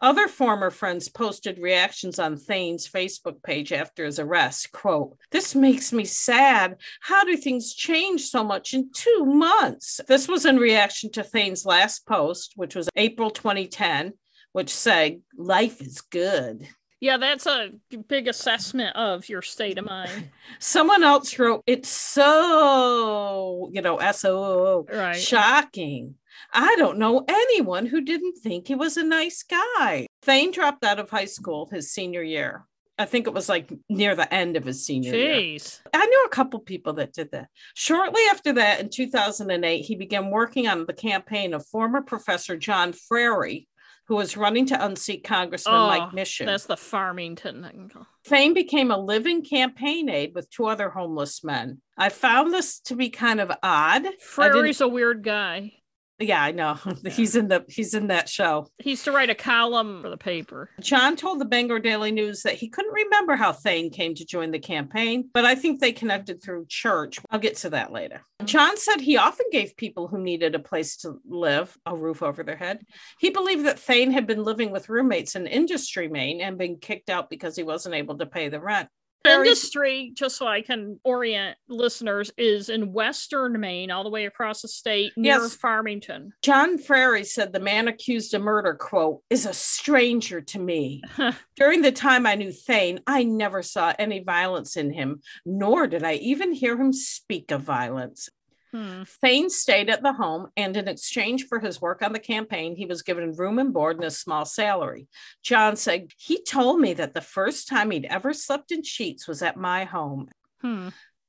Other 0.00 0.28
former 0.28 0.70
friends 0.70 1.08
posted 1.08 1.58
reactions 1.58 2.18
on 2.18 2.36
Thane's 2.36 2.88
Facebook 2.88 3.42
page 3.42 3.72
after 3.72 4.04
his 4.04 4.20
arrest. 4.20 4.70
Quote, 4.70 5.16
This 5.32 5.54
makes 5.54 5.92
me 5.92 6.04
sad. 6.04 6.76
How 7.00 7.24
do 7.24 7.36
things 7.36 7.74
change 7.74 8.26
so 8.26 8.44
much 8.44 8.74
in 8.74 8.90
two 8.94 9.24
months? 9.24 10.00
This 10.06 10.28
was 10.28 10.46
in 10.46 10.58
reaction 10.58 11.10
to 11.12 11.24
Thane's 11.24 11.66
last 11.66 12.06
post, 12.06 12.52
which 12.54 12.76
was 12.76 12.88
April 12.94 13.30
2010, 13.30 14.12
which 14.52 14.72
said, 14.72 15.20
Life 15.36 15.80
is 15.80 16.00
good. 16.00 16.68
Yeah, 17.00 17.16
that's 17.16 17.46
a 17.46 17.70
big 18.08 18.26
assessment 18.26 18.96
of 18.96 19.28
your 19.28 19.42
state 19.42 19.78
of 19.78 19.86
mind. 19.86 20.30
Someone 20.58 21.02
else 21.02 21.38
wrote, 21.38 21.62
It's 21.66 21.88
so, 21.88 23.70
you 23.72 23.82
know, 23.82 23.96
S 23.96 24.24
O 24.24 24.36
O, 24.36 24.86
right. 24.92 25.16
shocking. 25.16 26.14
I 26.52 26.76
don't 26.76 26.98
know 26.98 27.24
anyone 27.28 27.86
who 27.86 28.00
didn't 28.00 28.38
think 28.38 28.66
he 28.66 28.74
was 28.74 28.96
a 28.96 29.04
nice 29.04 29.42
guy. 29.42 30.06
Thane 30.22 30.50
dropped 30.50 30.84
out 30.84 30.98
of 30.98 31.10
high 31.10 31.26
school 31.26 31.68
his 31.70 31.90
senior 31.90 32.22
year. 32.22 32.66
I 32.98 33.04
think 33.04 33.28
it 33.28 33.34
was 33.34 33.48
like 33.48 33.72
near 33.88 34.16
the 34.16 34.32
end 34.32 34.56
of 34.56 34.64
his 34.64 34.84
senior 34.84 35.14
year. 35.14 35.36
Jeez. 35.36 35.80
year. 35.80 35.90
I 35.94 36.06
knew 36.06 36.24
a 36.26 36.30
couple 36.30 36.58
people 36.58 36.94
that 36.94 37.12
did 37.12 37.30
that. 37.30 37.48
Shortly 37.74 38.22
after 38.30 38.54
that, 38.54 38.80
in 38.80 38.90
2008, 38.90 39.82
he 39.82 39.94
began 39.94 40.30
working 40.30 40.66
on 40.66 40.84
the 40.84 40.92
campaign 40.92 41.54
of 41.54 41.64
former 41.66 42.02
Professor 42.02 42.56
John 42.56 42.92
Frary, 42.92 43.68
who 44.08 44.16
was 44.16 44.36
running 44.36 44.66
to 44.66 44.84
unseat 44.84 45.22
Congressman 45.22 45.76
oh, 45.76 45.86
Mike 45.86 46.12
Michaud. 46.12 46.46
That's 46.46 46.66
the 46.66 46.76
Farmington. 46.76 47.90
Thane 48.24 48.52
became 48.52 48.90
a 48.90 48.98
living 48.98 49.44
campaign 49.44 50.08
aide 50.08 50.34
with 50.34 50.50
two 50.50 50.66
other 50.66 50.88
homeless 50.88 51.44
men. 51.44 51.80
I 51.96 52.08
found 52.08 52.52
this 52.52 52.80
to 52.80 52.96
be 52.96 53.10
kind 53.10 53.38
of 53.38 53.52
odd. 53.62 54.06
Frary's 54.20 54.80
a 54.80 54.88
weird 54.88 55.22
guy. 55.22 55.74
Yeah, 56.18 56.42
I 56.42 56.52
know. 56.52 56.78
Yeah. 57.02 57.10
He's 57.12 57.36
in 57.36 57.48
the 57.48 57.64
he's 57.68 57.94
in 57.94 58.08
that 58.08 58.28
show. 58.28 58.66
He 58.78 58.90
used 58.90 59.04
to 59.04 59.12
write 59.12 59.30
a 59.30 59.34
column 59.34 60.02
for 60.02 60.10
the 60.10 60.16
paper. 60.16 60.70
John 60.80 61.16
told 61.16 61.38
the 61.38 61.44
Bangor 61.44 61.78
Daily 61.78 62.10
News 62.10 62.42
that 62.42 62.54
he 62.54 62.68
couldn't 62.68 62.92
remember 62.92 63.36
how 63.36 63.52
Thane 63.52 63.90
came 63.90 64.14
to 64.16 64.24
join 64.24 64.50
the 64.50 64.58
campaign, 64.58 65.30
but 65.32 65.44
I 65.44 65.54
think 65.54 65.80
they 65.80 65.92
connected 65.92 66.42
through 66.42 66.66
church. 66.68 67.20
I'll 67.30 67.38
get 67.38 67.56
to 67.58 67.70
that 67.70 67.92
later. 67.92 68.22
John 68.44 68.76
said 68.76 69.00
he 69.00 69.16
often 69.16 69.46
gave 69.52 69.76
people 69.76 70.08
who 70.08 70.18
needed 70.18 70.54
a 70.54 70.60
place 70.60 70.96
to 70.98 71.20
live 71.24 71.76
a 71.86 71.94
roof 71.94 72.22
over 72.22 72.42
their 72.42 72.56
head. 72.56 72.84
He 73.20 73.30
believed 73.30 73.66
that 73.66 73.78
Thane 73.78 74.10
had 74.10 74.26
been 74.26 74.42
living 74.42 74.70
with 74.70 74.88
roommates 74.88 75.36
in 75.36 75.46
Industry, 75.46 76.08
Maine, 76.08 76.40
and 76.40 76.58
been 76.58 76.78
kicked 76.78 77.10
out 77.10 77.30
because 77.30 77.54
he 77.54 77.62
wasn't 77.62 77.94
able 77.94 78.18
to 78.18 78.26
pay 78.26 78.48
the 78.48 78.60
rent 78.60 78.88
industry, 79.24 80.12
just 80.14 80.36
so 80.36 80.46
I 80.46 80.62
can 80.62 80.98
orient 81.04 81.56
listeners, 81.68 82.30
is 82.36 82.68
in 82.68 82.92
Western 82.92 83.58
Maine, 83.60 83.90
all 83.90 84.04
the 84.04 84.10
way 84.10 84.26
across 84.26 84.62
the 84.62 84.68
state 84.68 85.12
near 85.16 85.38
yes. 85.38 85.54
Farmington. 85.54 86.32
John 86.42 86.78
Frary 86.78 87.24
said 87.24 87.52
the 87.52 87.60
man 87.60 87.88
accused 87.88 88.34
of 88.34 88.42
murder, 88.42 88.74
quote, 88.74 89.22
is 89.30 89.46
a 89.46 89.52
stranger 89.52 90.40
to 90.40 90.58
me. 90.58 91.02
During 91.56 91.82
the 91.82 91.92
time 91.92 92.26
I 92.26 92.34
knew 92.34 92.52
Thane, 92.52 93.00
I 93.06 93.24
never 93.24 93.62
saw 93.62 93.92
any 93.98 94.20
violence 94.20 94.76
in 94.76 94.92
him, 94.92 95.20
nor 95.44 95.86
did 95.86 96.04
I 96.04 96.14
even 96.14 96.52
hear 96.52 96.76
him 96.76 96.92
speak 96.92 97.50
of 97.50 97.62
violence. 97.62 98.28
Hmm. 98.72 99.04
Thane 99.22 99.48
stayed 99.48 99.88
at 99.88 100.02
the 100.02 100.12
home, 100.12 100.48
and 100.56 100.76
in 100.76 100.88
exchange 100.88 101.46
for 101.46 101.58
his 101.58 101.80
work 101.80 102.02
on 102.02 102.12
the 102.12 102.18
campaign, 102.18 102.76
he 102.76 102.86
was 102.86 103.02
given 103.02 103.32
room 103.32 103.58
and 103.58 103.72
board 103.72 103.96
and 103.96 104.04
a 104.04 104.10
small 104.10 104.44
salary. 104.44 105.08
John 105.42 105.76
said, 105.76 106.10
He 106.18 106.42
told 106.42 106.80
me 106.80 106.92
that 106.94 107.14
the 107.14 107.20
first 107.20 107.68
time 107.68 107.90
he'd 107.90 108.04
ever 108.04 108.32
slept 108.32 108.70
in 108.70 108.82
sheets 108.82 109.26
was 109.26 109.42
at 109.42 109.56
my 109.56 109.84
home. 109.84 110.28
Hmm. 110.60 110.88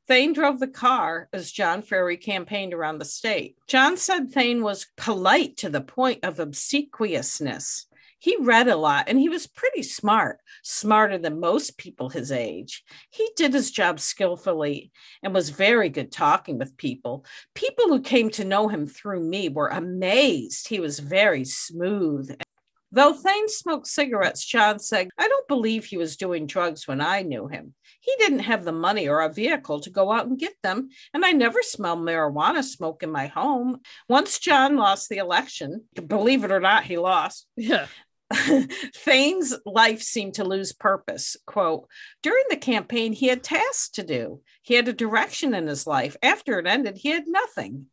Thane 0.10 0.34
drove 0.34 0.60
the 0.60 0.68
car 0.68 1.30
as 1.32 1.52
John 1.52 1.84
Frary 1.84 2.18
campaigned 2.18 2.74
around 2.74 2.98
the 2.98 3.06
state. 3.06 3.58
John 3.68 3.96
said 3.96 4.32
Thane 4.32 4.64
was 4.64 4.88
polite 4.98 5.58
to 5.58 5.70
the 5.70 5.82
point 5.82 6.24
of 6.24 6.40
obsequiousness. 6.40 7.86
He 8.20 8.36
read 8.40 8.68
a 8.68 8.76
lot 8.76 9.06
and 9.08 9.18
he 9.18 9.30
was 9.30 9.48
pretty 9.48 9.82
smart, 9.82 10.40
smarter 10.62 11.18
than 11.18 11.40
most 11.40 11.78
people 11.78 12.10
his 12.10 12.32
age. 12.32 12.84
He 13.10 13.30
did 13.36 13.54
his 13.54 13.72
job 13.72 14.00
skillfully 14.00 14.92
and 15.24 15.34
was 15.34 15.50
very 15.50 15.90
good 15.90 16.12
talking 16.12 16.58
with 16.60 16.78
people. 16.78 17.26
People 17.56 17.88
who 17.88 18.02
came 18.02 18.30
to 18.32 18.46
know 18.46 18.68
him 18.68 18.88
through 18.88 19.22
me 19.22 19.50
were 19.50 19.70
amazed. 19.70 20.68
He 20.68 20.80
was 20.80 21.00
very 21.00 21.46
smooth. 21.46 22.36
Though 22.92 23.14
Thane 23.14 23.48
smoked 23.48 23.88
cigarettes, 23.88 24.44
John 24.44 24.80
said, 24.80 25.10
I 25.18 25.28
don't 25.28 25.48
believe 25.48 25.86
he 25.86 25.98
was 25.98 26.18
doing 26.18 26.48
drugs 26.48 26.88
when 26.88 27.02
I 27.02 27.22
knew 27.22 27.48
him. 27.48 27.76
He 28.02 28.14
didn't 28.18 28.40
have 28.40 28.66
the 28.66 28.72
money 28.72 29.08
or 29.08 29.22
a 29.22 29.32
vehicle 29.32 29.80
to 29.82 29.92
go 29.92 30.12
out 30.12 30.26
and 30.26 30.40
get 30.40 30.56
them, 30.64 30.90
and 31.14 31.24
I 31.24 31.32
never 31.32 31.62
smelled 31.62 32.00
marijuana 32.00 32.64
smoke 32.64 33.04
in 33.04 33.12
my 33.12 33.28
home. 33.28 33.82
Once 34.08 34.40
John 34.40 34.76
lost 34.76 35.10
the 35.10 35.18
election, 35.18 35.86
believe 36.08 36.44
it 36.44 36.52
or 36.52 36.60
not, 36.60 36.84
he 36.84 36.98
lost. 36.98 37.46
Yeah. 37.56 37.86
Thane's 38.96 39.56
life 39.66 40.02
seemed 40.02 40.36
to 40.36 40.44
lose 40.44 40.72
purpose. 40.74 41.36
Quote, 41.46 41.88
during 42.22 42.44
the 42.50 42.58
campaign, 42.58 43.14
he 43.14 43.28
had 43.28 43.44
tasks 43.44 43.90
to 43.92 44.04
do. 44.04 44.42
He 44.62 44.76
had 44.76 44.88
a 44.88 44.94
direction 44.94 45.54
in 45.54 45.68
his 45.68 45.88
life. 45.88 46.16
After 46.22 46.60
it 46.60 46.68
ended, 46.68 46.98
he 46.98 47.10
had 47.10 47.28
nothing. 47.28 47.88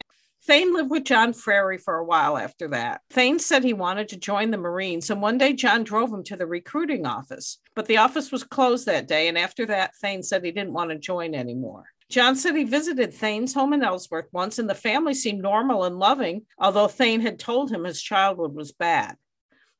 Thane 0.46 0.72
lived 0.72 0.90
with 0.90 1.04
John 1.04 1.32
Frary 1.32 1.76
for 1.76 1.96
a 1.96 2.04
while 2.04 2.38
after 2.38 2.68
that. 2.68 3.00
Thane 3.10 3.40
said 3.40 3.64
he 3.64 3.72
wanted 3.72 4.08
to 4.10 4.16
join 4.16 4.52
the 4.52 4.58
Marines, 4.58 5.10
and 5.10 5.20
one 5.20 5.38
day 5.38 5.54
John 5.54 5.82
drove 5.82 6.12
him 6.12 6.22
to 6.24 6.36
the 6.36 6.46
recruiting 6.46 7.04
office. 7.04 7.58
But 7.74 7.86
the 7.86 7.96
office 7.96 8.30
was 8.30 8.44
closed 8.44 8.86
that 8.86 9.08
day, 9.08 9.26
and 9.26 9.36
after 9.36 9.66
that, 9.66 9.96
Thane 9.96 10.22
said 10.22 10.44
he 10.44 10.52
didn't 10.52 10.72
want 10.72 10.90
to 10.90 10.98
join 10.98 11.34
anymore. 11.34 11.86
John 12.08 12.36
said 12.36 12.54
he 12.54 12.62
visited 12.62 13.12
Thane's 13.12 13.54
home 13.54 13.72
in 13.72 13.82
Ellsworth 13.82 14.28
once, 14.30 14.60
and 14.60 14.70
the 14.70 14.76
family 14.76 15.14
seemed 15.14 15.42
normal 15.42 15.82
and 15.82 15.98
loving, 15.98 16.46
although 16.58 16.86
Thane 16.86 17.22
had 17.22 17.40
told 17.40 17.72
him 17.72 17.82
his 17.82 18.00
childhood 18.00 18.54
was 18.54 18.70
bad. 18.70 19.16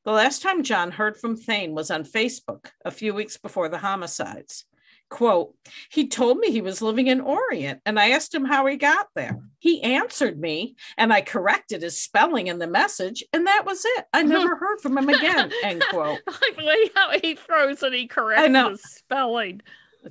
The 0.07 0.13
last 0.13 0.41
time 0.41 0.63
John 0.63 0.93
heard 0.93 1.17
from 1.17 1.37
Thane 1.37 1.75
was 1.75 1.91
on 1.91 2.05
Facebook 2.05 2.71
a 2.85 2.93
few 2.93 3.13
weeks 3.13 3.39
before 3.39 3.69
the 3.69 3.79
homicides. 3.79 4.65
Quote, 5.11 5.53
he 5.91 6.07
told 6.07 6.39
me 6.39 6.53
he 6.53 6.61
was 6.61 6.81
living 6.81 7.09
in 7.09 7.21
Orient 7.21 7.81
and 7.85 7.99
I 7.99 8.11
asked 8.11 8.33
him 8.33 8.45
how 8.45 8.67
he 8.67 8.77
got 8.77 9.09
there. 9.17 9.41
He 9.59 9.83
answered 9.83 10.39
me 10.39 10.77
and 10.97 11.13
I 11.13 11.23
corrected 11.23 11.83
his 11.83 12.01
spelling 12.01 12.47
in 12.47 12.61
the 12.61 12.69
message 12.69 13.25
and 13.33 13.49
that 13.49 13.65
was 13.67 13.85
it. 13.85 14.05
I 14.13 14.23
never 14.23 14.55
heard 14.55 14.81
from 14.81 14.97
him 14.97 15.09
again. 15.09 15.51
End 15.65 15.83
quote. 15.91 16.21
like 16.57 16.93
how 16.95 17.19
he 17.21 17.35
throws 17.35 17.83
and 17.83 17.93
he 17.93 18.07
corrects 18.07 18.57
his 18.57 18.83
spelling. 18.83 19.61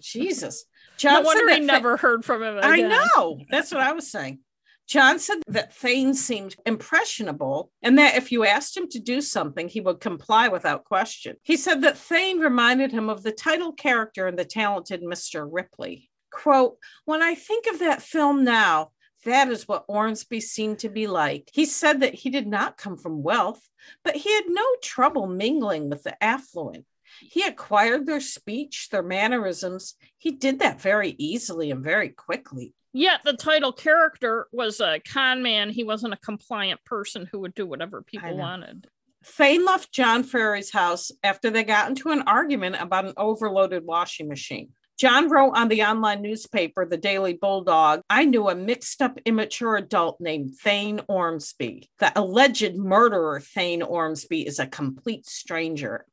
Jesus. 0.02 0.66
John 0.98 1.24
no 1.24 1.28
wonder 1.28 1.54
he 1.54 1.62
never 1.62 1.96
heard 1.96 2.26
from 2.26 2.44
him 2.44 2.58
again. 2.58 2.70
I 2.70 2.82
know. 3.16 3.40
That's 3.50 3.72
what 3.72 3.80
I 3.80 3.94
was 3.94 4.12
saying. 4.12 4.40
John 4.88 5.18
said 5.18 5.38
that 5.48 5.74
Thane 5.74 6.14
seemed 6.14 6.56
impressionable 6.66 7.72
and 7.82 7.98
that 7.98 8.16
if 8.16 8.32
you 8.32 8.46
asked 8.46 8.78
him 8.78 8.88
to 8.90 9.00
do 9.00 9.20
something, 9.20 9.68
he 9.68 9.82
would 9.82 10.00
comply 10.00 10.48
without 10.48 10.84
question. 10.84 11.38
He 11.42 11.58
said 11.58 11.82
that 11.82 11.98
Thane 11.98 12.40
reminded 12.40 12.92
him 12.92 13.10
of 13.10 13.24
the 13.24 13.32
title 13.32 13.74
character 13.74 14.28
in 14.28 14.36
The 14.36 14.46
Talented 14.46 15.02
Mr. 15.02 15.48
Ripley. 15.50 16.10
Quote, 16.32 16.78
When 17.06 17.24
I 17.24 17.34
think 17.34 17.66
of 17.68 17.80
that 17.80 18.04
film 18.04 18.44
now, 18.44 18.92
that 19.24 19.50
is 19.50 19.68
what 19.68 19.86
Ormsby 19.88 20.40
seemed 20.40 20.80
to 20.80 20.90
be 20.90 21.08
like. 21.08 21.50
He 21.52 21.66
said 21.66 22.02
that 22.02 22.14
he 22.14 22.30
did 22.30 22.46
not 22.46 22.78
come 22.78 22.96
from 22.96 23.24
wealth, 23.24 23.68
but 24.04 24.16
he 24.16 24.32
had 24.34 24.46
no 24.48 24.66
trouble 24.84 25.26
mingling 25.26 25.90
with 25.90 26.04
the 26.04 26.24
affluent. 26.24 26.86
He 27.20 27.42
acquired 27.44 28.06
their 28.06 28.20
speech, 28.20 28.90
their 28.92 29.04
mannerisms. 29.04 29.96
He 30.18 30.32
did 30.32 30.60
that 30.60 30.80
very 30.80 31.16
easily 31.18 31.72
and 31.72 31.84
very 31.84 32.10
quickly. 32.10 32.74
Yet 32.96 33.20
the 33.26 33.34
title 33.34 33.74
character 33.74 34.48
was 34.54 34.80
a 34.80 35.02
con 35.02 35.44
man. 35.44 35.70
He 35.70 35.84
wasn't 35.84 36.14
a 36.14 36.18
compliant 36.18 36.80
person 36.86 37.28
who 37.30 37.40
would 37.40 37.54
do 37.54 37.66
whatever 37.66 38.02
people 38.02 38.38
wanted. 38.38 38.88
Thane 39.22 39.66
left 39.66 39.92
John 39.92 40.24
Frary's 40.24 40.72
house 40.72 41.12
after 41.22 41.50
they 41.50 41.66
got 41.66 41.90
into 41.90 42.12
an 42.12 42.22
argument 42.22 42.78
about 42.80 43.04
an 43.04 43.14
overloaded 43.18 43.84
washing 43.84 44.30
machine. 44.30 44.70
John 44.98 45.30
wrote 45.30 45.58
on 45.58 45.68
the 45.68 45.84
online 45.84 46.22
newspaper, 46.22 46.86
the 46.86 46.96
Daily 46.96 47.34
Bulldog, 47.34 48.00
I 48.10 48.24
knew 48.24 48.48
a 48.48 48.56
mixed 48.56 49.02
up, 49.02 49.20
immature 49.26 49.76
adult 49.76 50.22
named 50.22 50.56
Thane 50.56 51.02
Ormsby. 51.10 51.90
The 52.00 52.18
alleged 52.18 52.78
murderer, 52.78 53.42
Thane 53.42 53.84
Ormsby, 53.84 54.48
is 54.48 54.58
a 54.58 54.68
complete 54.68 55.26
stranger. 55.26 56.06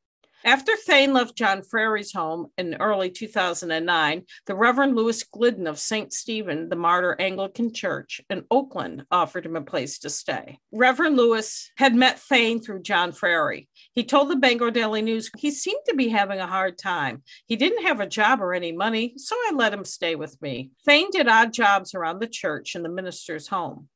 After 0.44 0.74
Thane 0.76 1.12
left 1.12 1.36
John 1.36 1.62
Frary's 1.62 2.12
home 2.12 2.48
in 2.58 2.74
early 2.80 3.10
2009, 3.10 4.24
the 4.46 4.54
Reverend 4.56 4.96
Louis 4.96 5.22
Glidden 5.22 5.68
of 5.68 5.78
St. 5.78 6.12
Stephen, 6.12 6.68
the 6.68 6.74
Martyr 6.74 7.14
Anglican 7.20 7.72
Church 7.72 8.20
in 8.28 8.44
Oakland, 8.50 9.04
offered 9.12 9.46
him 9.46 9.54
a 9.54 9.62
place 9.62 10.00
to 10.00 10.10
stay. 10.10 10.58
Reverend 10.72 11.16
Louis 11.16 11.70
had 11.76 11.94
met 11.94 12.18
Thane 12.18 12.60
through 12.60 12.82
John 12.82 13.12
Frary. 13.12 13.68
He 13.92 14.02
told 14.02 14.30
the 14.30 14.36
Bangor 14.36 14.72
Daily 14.72 15.00
News 15.00 15.30
he 15.38 15.52
seemed 15.52 15.82
to 15.88 15.94
be 15.94 16.08
having 16.08 16.40
a 16.40 16.46
hard 16.46 16.76
time. 16.76 17.22
He 17.46 17.54
didn't 17.54 17.86
have 17.86 18.00
a 18.00 18.06
job 18.06 18.42
or 18.42 18.52
any 18.52 18.72
money, 18.72 19.14
so 19.18 19.36
I 19.36 19.52
let 19.54 19.72
him 19.72 19.84
stay 19.84 20.16
with 20.16 20.42
me. 20.42 20.72
Thane 20.84 21.10
did 21.12 21.28
odd 21.28 21.52
jobs 21.52 21.94
around 21.94 22.18
the 22.18 22.26
church 22.26 22.74
and 22.74 22.84
the 22.84 22.88
minister's 22.88 23.46
home. 23.46 23.88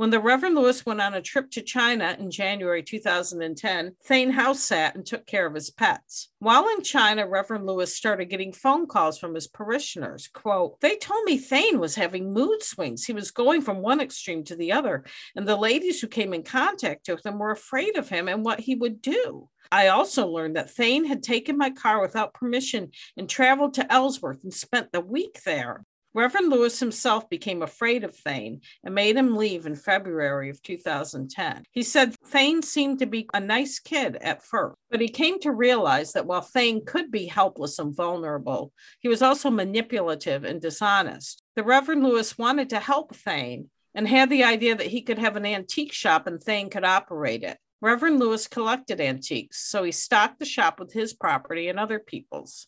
When 0.00 0.08
the 0.08 0.18
Reverend 0.18 0.54
Lewis 0.54 0.86
went 0.86 1.02
on 1.02 1.12
a 1.12 1.20
trip 1.20 1.50
to 1.50 1.60
China 1.60 2.16
in 2.18 2.30
January 2.30 2.82
2010, 2.82 3.96
Thane 4.02 4.30
house 4.30 4.60
sat 4.60 4.94
and 4.94 5.04
took 5.04 5.26
care 5.26 5.44
of 5.44 5.52
his 5.52 5.68
pets. 5.68 6.30
While 6.38 6.66
in 6.70 6.82
China, 6.82 7.28
Reverend 7.28 7.66
Lewis 7.66 7.94
started 7.94 8.30
getting 8.30 8.54
phone 8.54 8.86
calls 8.86 9.18
from 9.18 9.34
his 9.34 9.46
parishioners. 9.46 10.26
Quote, 10.32 10.80
they 10.80 10.96
told 10.96 11.24
me 11.26 11.36
Thane 11.36 11.78
was 11.78 11.96
having 11.96 12.32
mood 12.32 12.62
swings. 12.62 13.04
He 13.04 13.12
was 13.12 13.30
going 13.30 13.60
from 13.60 13.82
one 13.82 14.00
extreme 14.00 14.42
to 14.44 14.56
the 14.56 14.72
other. 14.72 15.04
And 15.36 15.46
the 15.46 15.54
ladies 15.54 16.00
who 16.00 16.06
came 16.06 16.32
in 16.32 16.44
contact 16.44 17.06
with 17.06 17.26
him 17.26 17.38
were 17.38 17.50
afraid 17.50 17.98
of 17.98 18.08
him 18.08 18.26
and 18.26 18.42
what 18.42 18.60
he 18.60 18.74
would 18.74 19.02
do. 19.02 19.50
I 19.70 19.88
also 19.88 20.26
learned 20.26 20.56
that 20.56 20.70
Thane 20.70 21.04
had 21.04 21.22
taken 21.22 21.58
my 21.58 21.68
car 21.68 22.00
without 22.00 22.32
permission 22.32 22.92
and 23.18 23.28
traveled 23.28 23.74
to 23.74 23.92
Ellsworth 23.92 24.44
and 24.44 24.54
spent 24.54 24.92
the 24.92 25.02
week 25.02 25.42
there. 25.44 25.84
Reverend 26.12 26.50
Lewis 26.50 26.80
himself 26.80 27.30
became 27.30 27.62
afraid 27.62 28.02
of 28.02 28.16
Thane 28.16 28.62
and 28.82 28.94
made 28.94 29.16
him 29.16 29.36
leave 29.36 29.66
in 29.66 29.76
February 29.76 30.50
of 30.50 30.60
2010. 30.62 31.64
He 31.70 31.84
said 31.84 32.16
Thane 32.26 32.62
seemed 32.62 32.98
to 32.98 33.06
be 33.06 33.28
a 33.32 33.38
nice 33.38 33.78
kid 33.78 34.16
at 34.16 34.42
first, 34.42 34.76
but 34.90 35.00
he 35.00 35.08
came 35.08 35.38
to 35.40 35.52
realize 35.52 36.12
that 36.12 36.26
while 36.26 36.40
Thane 36.40 36.84
could 36.84 37.12
be 37.12 37.26
helpless 37.26 37.78
and 37.78 37.94
vulnerable, 37.94 38.72
he 38.98 39.08
was 39.08 39.22
also 39.22 39.50
manipulative 39.50 40.42
and 40.42 40.60
dishonest. 40.60 41.44
The 41.54 41.62
Reverend 41.62 42.02
Lewis 42.02 42.36
wanted 42.36 42.70
to 42.70 42.80
help 42.80 43.14
Thane 43.14 43.70
and 43.94 44.08
had 44.08 44.30
the 44.30 44.44
idea 44.44 44.74
that 44.74 44.88
he 44.88 45.02
could 45.02 45.18
have 45.18 45.36
an 45.36 45.46
antique 45.46 45.92
shop 45.92 46.26
and 46.26 46.40
Thane 46.40 46.70
could 46.70 46.84
operate 46.84 47.44
it. 47.44 47.56
Reverend 47.80 48.18
Lewis 48.18 48.48
collected 48.48 49.00
antiques, 49.00 49.70
so 49.70 49.84
he 49.84 49.92
stocked 49.92 50.38
the 50.38 50.44
shop 50.44 50.80
with 50.80 50.92
his 50.92 51.14
property 51.14 51.68
and 51.68 51.78
other 51.78 51.98
people's. 51.98 52.66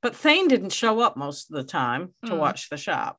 But 0.00 0.16
Thane 0.16 0.48
didn't 0.48 0.72
show 0.72 1.00
up 1.00 1.16
most 1.16 1.50
of 1.50 1.56
the 1.56 1.64
time 1.64 2.14
to 2.24 2.32
mm. 2.32 2.38
watch 2.38 2.68
the 2.68 2.76
shop. 2.76 3.18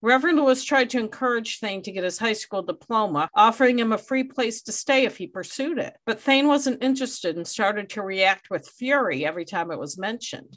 Reverend 0.00 0.38
Lewis 0.38 0.62
tried 0.62 0.90
to 0.90 1.00
encourage 1.00 1.58
Thane 1.58 1.82
to 1.82 1.90
get 1.90 2.04
his 2.04 2.18
high 2.18 2.34
school 2.34 2.62
diploma, 2.62 3.28
offering 3.34 3.80
him 3.80 3.92
a 3.92 3.98
free 3.98 4.22
place 4.22 4.62
to 4.62 4.72
stay 4.72 5.04
if 5.04 5.16
he 5.16 5.26
pursued 5.26 5.78
it. 5.78 5.94
But 6.06 6.20
Thane 6.20 6.46
wasn't 6.46 6.84
interested 6.84 7.36
and 7.36 7.46
started 7.46 7.90
to 7.90 8.02
react 8.02 8.48
with 8.48 8.68
fury 8.68 9.26
every 9.26 9.44
time 9.44 9.72
it 9.72 9.78
was 9.78 9.98
mentioned. 9.98 10.56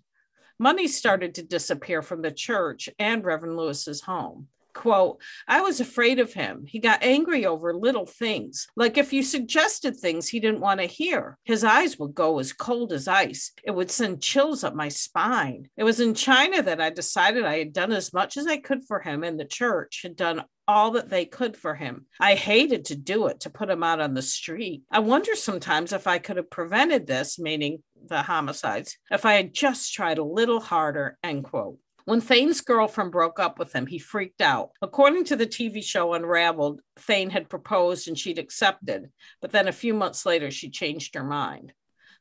Money 0.60 0.88
started 0.88 1.34
to 1.36 1.44
disappear 1.44 2.04
from 2.04 2.22
the 2.22 2.32
church 2.32 2.88
and 3.00 3.26
Reverend 3.26 3.58
Lewis's 3.58 4.02
home 4.02 4.48
quote, 4.74 5.22
I 5.48 5.62
was 5.62 5.80
afraid 5.80 6.20
of 6.20 6.34
him. 6.34 6.66
He 6.68 6.80
got 6.80 7.04
angry 7.04 7.46
over 7.46 7.74
little 7.74 8.06
things. 8.06 8.68
Like 8.76 8.98
if 8.98 9.14
you 9.14 9.24
suggested 9.24 9.98
things 9.98 10.28
he 10.28 10.40
didn't 10.40 10.62
want 10.62 10.80
to 10.80 10.86
hear, 10.86 11.38
his 11.44 11.64
eyes 11.64 11.98
would 12.00 12.14
go 12.14 12.40
as 12.40 12.54
cold 12.54 12.94
as 12.94 13.08
ice. 13.08 13.52
It 13.64 13.72
would 13.72 13.92
send 13.92 14.22
chills 14.22 14.64
up 14.64 14.76
my 14.76 14.90
spine. 14.90 15.70
It 15.78 15.84
was 15.84 16.00
in 16.00 16.14
China 16.14 16.62
that 16.64 16.82
I 16.82 16.90
decided 16.90 17.46
I 17.46 17.60
had 17.60 17.74
done 17.74 17.92
as 17.92 18.14
much 18.14 18.38
as 18.38 18.48
I 18.48 18.58
could 18.58 18.86
for 18.86 19.00
him, 19.00 19.24
and 19.24 19.40
the 19.40 19.46
church 19.46 20.02
had 20.04 20.16
done 20.16 20.44
all 20.68 20.92
that 20.92 21.10
they 21.10 21.26
could 21.26 21.58
for 21.58 21.76
him. 21.76 22.06
I 22.20 22.36
hated 22.36 22.86
to 22.86 22.96
do 22.96 23.28
it, 23.28 23.42
to 23.42 23.50
put 23.50 23.70
him 23.70 23.84
out 23.84 24.00
on 24.00 24.14
the 24.14 24.22
street. 24.22 24.84
I 24.90 25.00
wonder 25.00 25.36
sometimes 25.36 25.92
if 25.92 26.08
I 26.08 26.18
could 26.18 26.38
have 26.38 26.50
prevented 26.50 27.08
this, 27.08 27.38
meaning 27.38 27.84
the 28.08 28.22
homicides, 28.22 28.98
if 29.12 29.26
I 29.26 29.34
had 29.34 29.54
just 29.54 29.94
tried 29.94 30.18
a 30.18 30.24
little 30.24 30.60
harder, 30.60 31.18
end 31.24 31.44
quote. 31.44 31.78
When 32.06 32.22
Thane's 32.22 32.62
girlfriend 32.62 33.12
broke 33.12 33.40
up 33.40 33.60
with 33.60 33.74
him, 33.74 33.86
he 33.86 34.00
freaked 34.00 34.42
out. 34.42 34.72
According 34.82 35.26
to 35.26 35.36
the 35.36 35.46
TV 35.46 35.84
show 35.84 36.14
Unraveled, 36.14 36.82
Thane 36.98 37.30
had 37.30 37.50
proposed 37.50 38.08
and 38.08 38.18
she'd 38.18 38.40
accepted, 38.40 39.12
but 39.42 39.52
then 39.52 39.68
a 39.68 39.74
few 39.74 39.94
months 39.94 40.26
later, 40.26 40.50
she 40.50 40.70
changed 40.70 41.16
her 41.16 41.24
mind. 41.24 41.74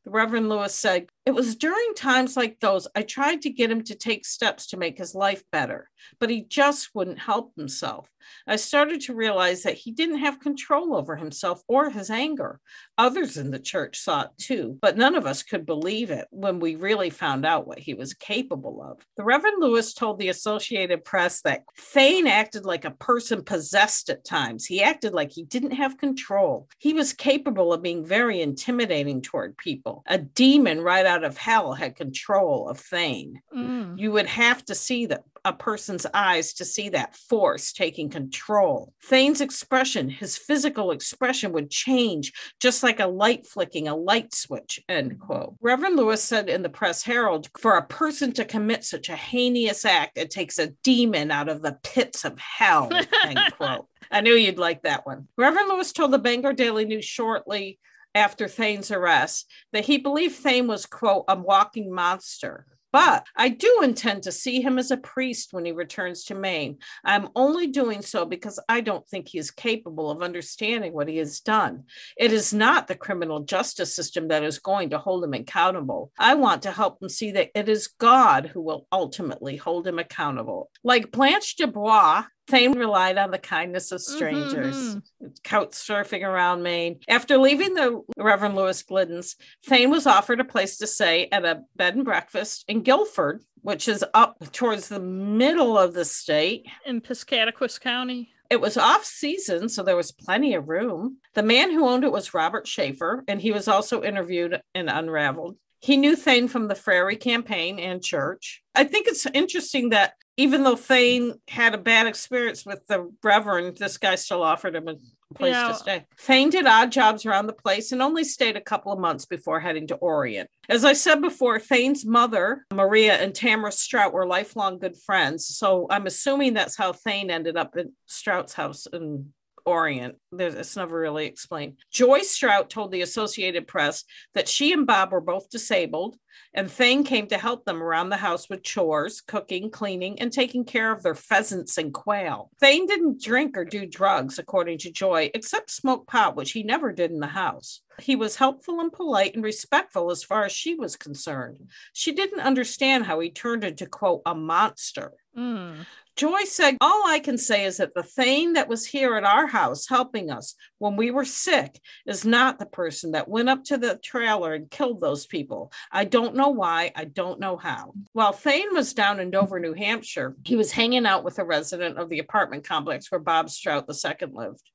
The 0.05 0.11
Reverend 0.11 0.49
Lewis 0.49 0.75
said, 0.75 1.09
It 1.27 1.33
was 1.33 1.57
during 1.57 1.95
times 1.95 2.37
like 2.37 2.59
those 2.59 2.89
I 2.95 3.03
tried 3.03 3.43
to 3.43 3.51
get 3.51 3.71
him 3.71 3.85
to 3.85 3.95
take 3.95 4.25
steps 4.25 4.69
to 4.69 4.79
make 4.79 4.97
his 4.97 5.15
life 5.15 5.43
better, 5.53 5.91
but 6.19 6.31
he 6.31 6.43
just 6.43 6.95
wouldn't 6.95 7.19
help 7.19 7.53
himself. 7.55 8.09
I 8.47 8.57
started 8.57 9.01
to 9.03 9.15
realize 9.15 9.63
that 9.63 9.75
he 9.75 9.93
didn't 9.93 10.19
have 10.19 10.41
control 10.41 10.95
over 10.95 11.17
himself 11.17 11.63
or 11.69 11.91
his 11.91 12.11
anger. 12.11 12.61
Others 12.99 13.37
in 13.37 13.51
the 13.51 13.59
church 13.59 13.99
saw 13.99 14.23
it 14.23 14.31
too, 14.39 14.79
but 14.81 14.97
none 14.97 15.15
of 15.15 15.27
us 15.27 15.43
could 15.43 15.67
believe 15.67 16.11
it 16.11 16.27
when 16.31 16.61
we 16.61 16.77
really 16.77 17.11
found 17.11 17.47
out 17.47 17.67
what 17.67 17.79
he 17.79 17.95
was 17.95 18.15
capable 18.15 18.83
of. 18.83 19.05
The 19.17 19.25
Reverend 19.25 19.57
Lewis 19.61 19.95
told 19.95 20.19
the 20.19 20.29
Associated 20.29 21.05
Press 21.05 21.43
that 21.43 21.65
Thane 21.77 22.27
acted 22.27 22.65
like 22.65 22.85
a 22.85 22.91
person 22.91 23.43
possessed 23.43 24.11
at 24.11 24.25
times. 24.25 24.67
He 24.67 24.83
acted 24.83 25.13
like 25.13 25.33
he 25.33 25.45
didn't 25.45 25.73
have 25.73 25.99
control. 25.99 26.69
He 26.79 26.93
was 26.93 27.13
capable 27.13 27.73
of 27.73 27.83
being 27.83 28.05
very 28.05 28.41
intimidating 28.41 29.23
toward 29.23 29.57
people. 29.57 30.03
A 30.07 30.19
demon 30.19 30.81
right 30.81 31.07
out 31.07 31.25
of 31.25 31.37
hell 31.37 31.75
had 31.75 31.97
control 31.97 32.69
of 32.69 32.79
Thane. 32.79 33.41
Mm. 33.55 33.99
You 33.99 34.13
would 34.13 34.27
have 34.27 34.65
to 34.67 34.75
see 34.75 35.07
that 35.07 35.25
a 35.45 35.53
person's 35.53 36.07
eyes 36.13 36.53
to 36.55 36.65
see 36.65 36.91
that 36.91 37.17
force 37.17 37.73
taking 37.73 38.10
control. 38.11 38.93
Thane's 39.05 39.41
expression, 39.41 40.09
his 40.09 40.37
physical 40.37 40.91
expression 40.91 41.53
would 41.53 41.71
change 41.71 42.33
just 42.61 42.83
like 42.83 43.01
a 43.01 43.07
light 43.07 43.47
flicking 43.47 43.89
a 43.89 43.97
light 43.97 44.35
switch, 44.35 44.81
end 44.89 45.19
quote. 45.21 45.55
Reverend 45.61 45.97
Lewis 45.97 46.23
said 46.23 46.49
in 46.49 46.63
the 46.63 46.69
Press 46.69 47.03
Herald, 47.03 47.49
for 47.59 47.77
a 47.77 47.87
person 47.87 48.33
to 48.33 48.45
commit 48.45 48.85
such 48.85 49.09
a 49.09 49.17
heinous 49.17 49.85
act, 49.85 50.19
it 50.19 50.31
takes 50.31 50.59
a 50.59 50.73
demon 50.83 51.31
out 51.31 51.49
of 51.49 51.63
the 51.63 51.79
pits 51.83 52.25
of 52.25 52.39
hell, 52.39 52.91
end 53.25 53.41
quote. 53.57 53.87
I 54.11 54.21
knew 54.21 54.35
you'd 54.35 54.59
like 54.59 54.83
that 54.83 55.07
one. 55.07 55.29
Reverend 55.37 55.69
Lewis 55.69 55.93
told 55.93 56.11
the 56.11 56.19
Bangor 56.19 56.53
Daily 56.53 56.85
News 56.85 57.05
shortly 57.05 57.79
after 58.15 58.49
Thane's 58.49 58.91
arrest 58.91 59.51
that 59.73 59.85
he 59.85 59.99
believed 59.99 60.37
Thane 60.37 60.67
was, 60.67 60.87
quote, 60.87 61.25
a 61.29 61.37
walking 61.37 61.93
monster. 61.93 62.67
But 62.93 63.27
I 63.37 63.49
do 63.49 63.81
intend 63.83 64.25
to 64.25 64.33
see 64.33 64.61
him 64.61 64.79
as 64.79 64.91
a 64.91 64.97
priest 64.97 65.53
when 65.53 65.65
he 65.65 65.73
returns 65.73 66.25
to 66.25 66.35
Maine. 66.35 66.79
I'm 67.05 67.29
only 67.37 67.69
doing 67.69 68.03
so 68.03 68.25
because 68.25 68.59
I 68.69 68.81
don't 68.81 69.07
think 69.09 69.29
he 69.29 69.39
is 69.39 69.51
capable 69.51 70.11
of 70.11 70.23
understanding 70.23 70.93
what 70.93 71.09
he 71.09 71.19
has 71.19 71.41
done. 71.41 71.85
It 72.17 72.33
is 72.33 72.53
not 72.53 72.89
the 72.89 72.97
criminal 72.97 73.41
justice 73.41 73.95
system 73.95 74.29
that 74.29 74.43
is 74.43 74.59
going 74.59 74.91
to 74.91 74.99
hold 74.99 75.25
him 75.25 75.35
accountable. 75.35 76.11
I 76.19 76.35
want 76.35 76.63
to 76.63 76.73
help 76.73 77.01
him 77.01 77.09
see 77.09 77.33
that 77.33 77.51
it 77.55 77.69
is 77.69 77.95
God 77.99 78.47
who 78.47 78.61
will 78.61 78.87
ultimately 78.91 79.57
hold 79.57 79.87
him 79.87 79.99
accountable. 79.99 80.71
Like 80.83 81.13
Blanche 81.13 81.57
Dubois 81.57 82.25
Thane 82.51 82.73
relied 82.73 83.17
on 83.17 83.31
the 83.31 83.39
kindness 83.39 83.93
of 83.93 84.03
strangers, 84.03 84.97
mm-hmm. 84.97 85.29
couch 85.45 85.71
surfing 85.71 86.23
around 86.23 86.63
Maine. 86.63 86.99
After 87.09 87.39
leaving 87.39 87.75
the 87.75 88.03
Reverend 88.17 88.57
Lewis 88.57 88.83
Glidden's, 88.83 89.37
Thane 89.67 89.91
was 89.91 90.07
offered 90.07 90.41
a 90.41 90.45
place 90.45 90.79
to 90.79 90.87
stay 90.87 91.29
at 91.31 91.45
a 91.45 91.63
bed 91.77 91.95
and 91.95 92.05
breakfast 92.05 92.65
in 92.67 92.83
Guilford, 92.83 93.43
which 93.63 93.87
is 93.87 94.05
up 94.15 94.37
towards 94.53 94.89
the 94.89 95.01
middle 95.01 95.79
of 95.79 95.95
the 95.95 96.05
state. 96.05 96.67
In 96.85 97.01
Piscataquis 97.01 97.81
County. 97.81 98.33
It 98.51 98.61
was 98.61 98.77
off 98.77 99.05
season, 99.05 99.69
so 99.69 99.85
there 99.85 99.97
was 99.97 100.11
plenty 100.11 100.55
of 100.55 100.69
room. 100.69 101.19
The 101.35 101.43
man 101.45 101.71
who 101.71 101.87
owned 101.87 102.03
it 102.03 102.11
was 102.11 102.35
Robert 102.35 102.67
Schaefer, 102.67 103.23
and 103.29 103.41
he 103.41 103.53
was 103.53 103.69
also 103.69 104.03
interviewed 104.03 104.61
in 104.75 104.89
Unraveled. 104.89 105.57
He 105.79 105.97
knew 105.97 106.17
Thane 106.17 106.49
from 106.49 106.67
the 106.67 106.75
Frary 106.75 107.17
campaign 107.17 107.79
and 107.79 108.03
church. 108.03 108.63
I 108.75 108.85
think 108.85 109.07
it's 109.07 109.25
interesting 109.33 109.91
that 109.91 110.15
even 110.37 110.63
though 110.63 110.77
Thane 110.77 111.35
had 111.49 111.75
a 111.75 111.79
bad 111.79 112.07
experience 112.07 112.65
with 112.65 112.87
the 112.87 113.13
Reverend, 113.23 113.77
this 113.77 113.99
guy 113.99 114.15
still 114.15 114.43
offered 114.43 114.75
him 114.75 114.89
a 114.89 114.97
place 115.35 115.53
yeah. 115.53 115.69
to 115.69 115.75
stay. 115.75 116.07
Thane 116.19 116.51
did 116.51 116.67
odd 116.67 116.91
jobs 116.91 117.25
around 117.25 117.47
the 117.47 117.53
place 117.53 117.93
and 117.93 118.03
only 118.03 118.25
stayed 118.25 118.57
a 118.57 118.61
couple 118.61 118.93
of 118.93 118.99
months 118.99 119.27
before 119.27 119.61
heading 119.61 119.87
to 119.89 119.97
Orient. 119.97 120.49
As 120.69 120.85
I 120.85 120.93
said 120.93 121.21
before, 121.21 121.59
Thane's 121.59 122.05
mother, 122.05 122.67
Maria, 122.73 123.15
and 123.15 123.35
Tamara 123.35 123.73
Strout 123.73 124.13
were 124.13 124.27
lifelong 124.27 124.79
good 124.79 124.97
friends. 124.97 125.47
So 125.47 125.87
I'm 125.91 126.07
assuming 126.07 126.55
that's 126.55 126.77
how 126.77 126.93
Thane 126.93 127.31
ended 127.31 127.57
up 127.57 127.77
in 127.77 127.93
Strout's 128.07 128.55
house 128.55 128.87
in 128.93 129.33
Orient. 129.65 130.17
There's, 130.33 130.55
it's 130.55 130.77
never 130.77 130.99
really 130.99 131.27
explained. 131.27 131.77
Joyce 131.93 132.31
Strout 132.31 132.71
told 132.71 132.93
the 132.93 133.03
Associated 133.03 133.67
Press 133.67 134.05
that 134.35 134.49
she 134.49 134.73
and 134.73 134.87
Bob 134.87 135.13
were 135.13 135.21
both 135.21 135.51
disabled, 135.51 136.17
and 136.55 136.71
Thane 136.71 137.05
came 137.05 137.27
to 137.29 137.39
help 137.39 137.65
them 137.65 137.83
around 137.83 138.09
the 138.09 138.17
house 138.17 138.49
with 138.49 138.63
chores, 138.63 139.21
cooking, 139.21 139.71
cleaning, 139.71 140.21
and 140.21 140.33
taking 140.33 140.65
care 140.65 140.93
of 140.93 141.03
their 141.03 141.15
pheasants 141.15 141.79
and 141.79 141.93
quail. 141.93 142.51
Thane 142.61 142.87
didn't 142.87 143.23
drink 143.23 143.57
or 143.57 143.65
do 143.65 143.87
drugs, 143.87 144.39
according 144.39 144.79
to 144.79 144.93
Joy, 144.93 145.31
except 145.35 145.71
smoke 145.71 146.07
pot, 146.07 146.37
which 146.37 146.53
he 146.53 146.63
never 146.63 146.93
did 146.93 147.11
in 147.11 147.21
the 147.21 147.27
house. 147.27 147.83
He 148.01 148.17
was 148.17 148.37
helpful 148.37 148.81
and 148.81 148.93
polite 148.93 149.35
and 149.35 149.45
respectful 149.45 150.11
as 150.11 150.25
far 150.25 150.45
as 150.45 150.53
she 150.53 150.75
was 150.75 150.97
concerned. 150.97 151.69
She 151.93 152.13
didn't 152.13 152.41
understand 152.41 153.05
how 153.05 153.21
he 153.21 153.31
turned 153.31 153.63
into, 153.63 153.87
quote, 153.87 154.23
a 154.25 154.35
monster. 154.35 155.13
Mm. 155.37 155.87
Joy 156.17 156.45
said, 156.45 156.77
All 156.81 157.07
I 157.07 157.19
can 157.19 157.39
say 157.39 157.65
is 157.65 157.79
that 157.79 157.95
the 157.95 158.03
Thane 158.03 158.55
that 158.55 158.69
was 158.69 158.87
here 158.87 159.17
at 159.17 159.25
our 159.25 159.47
house 159.47 159.89
helping 159.89 160.31
us 160.31 160.55
when 160.79 160.97
we 160.97 161.11
were 161.11 161.25
sick 161.25 161.81
is 162.07 162.25
not 162.25 162.59
the 162.59 162.67
person 162.67 163.13
that 163.13 163.29
went 163.29 163.49
up 163.49 163.65
to 163.65 163.79
the 163.79 163.99
trailer 164.03 164.55
and 164.55 164.71
killed 164.71 165.01
those 165.01 165.27
people. 165.27 165.73
I 165.91 166.05
don't 166.05 166.35
know 166.35 166.49
why. 166.49 166.93
I 166.95 167.05
don't 167.05 167.41
know 167.41 167.57
how. 167.57 167.95
While 168.13 168.33
Thane 168.33 168.75
was 168.75 168.93
down 168.93 169.21
in 169.21 169.31
Dover, 169.31 169.61
New 169.61 169.75
Hampshire, 169.75 170.37
he 170.45 170.57
was 170.57 170.73
hanging 170.73 171.07
out 171.07 171.25
with 171.25 171.39
a 171.39 171.45
resident 171.45 171.99
of 171.99 172.09
the 172.09 172.19
apartment 172.19 172.65
complex 172.65 173.11
where 173.11 173.21
Bob 173.21 173.49
Strout 173.49 173.89
II 173.89 174.29
lived. 174.33 174.71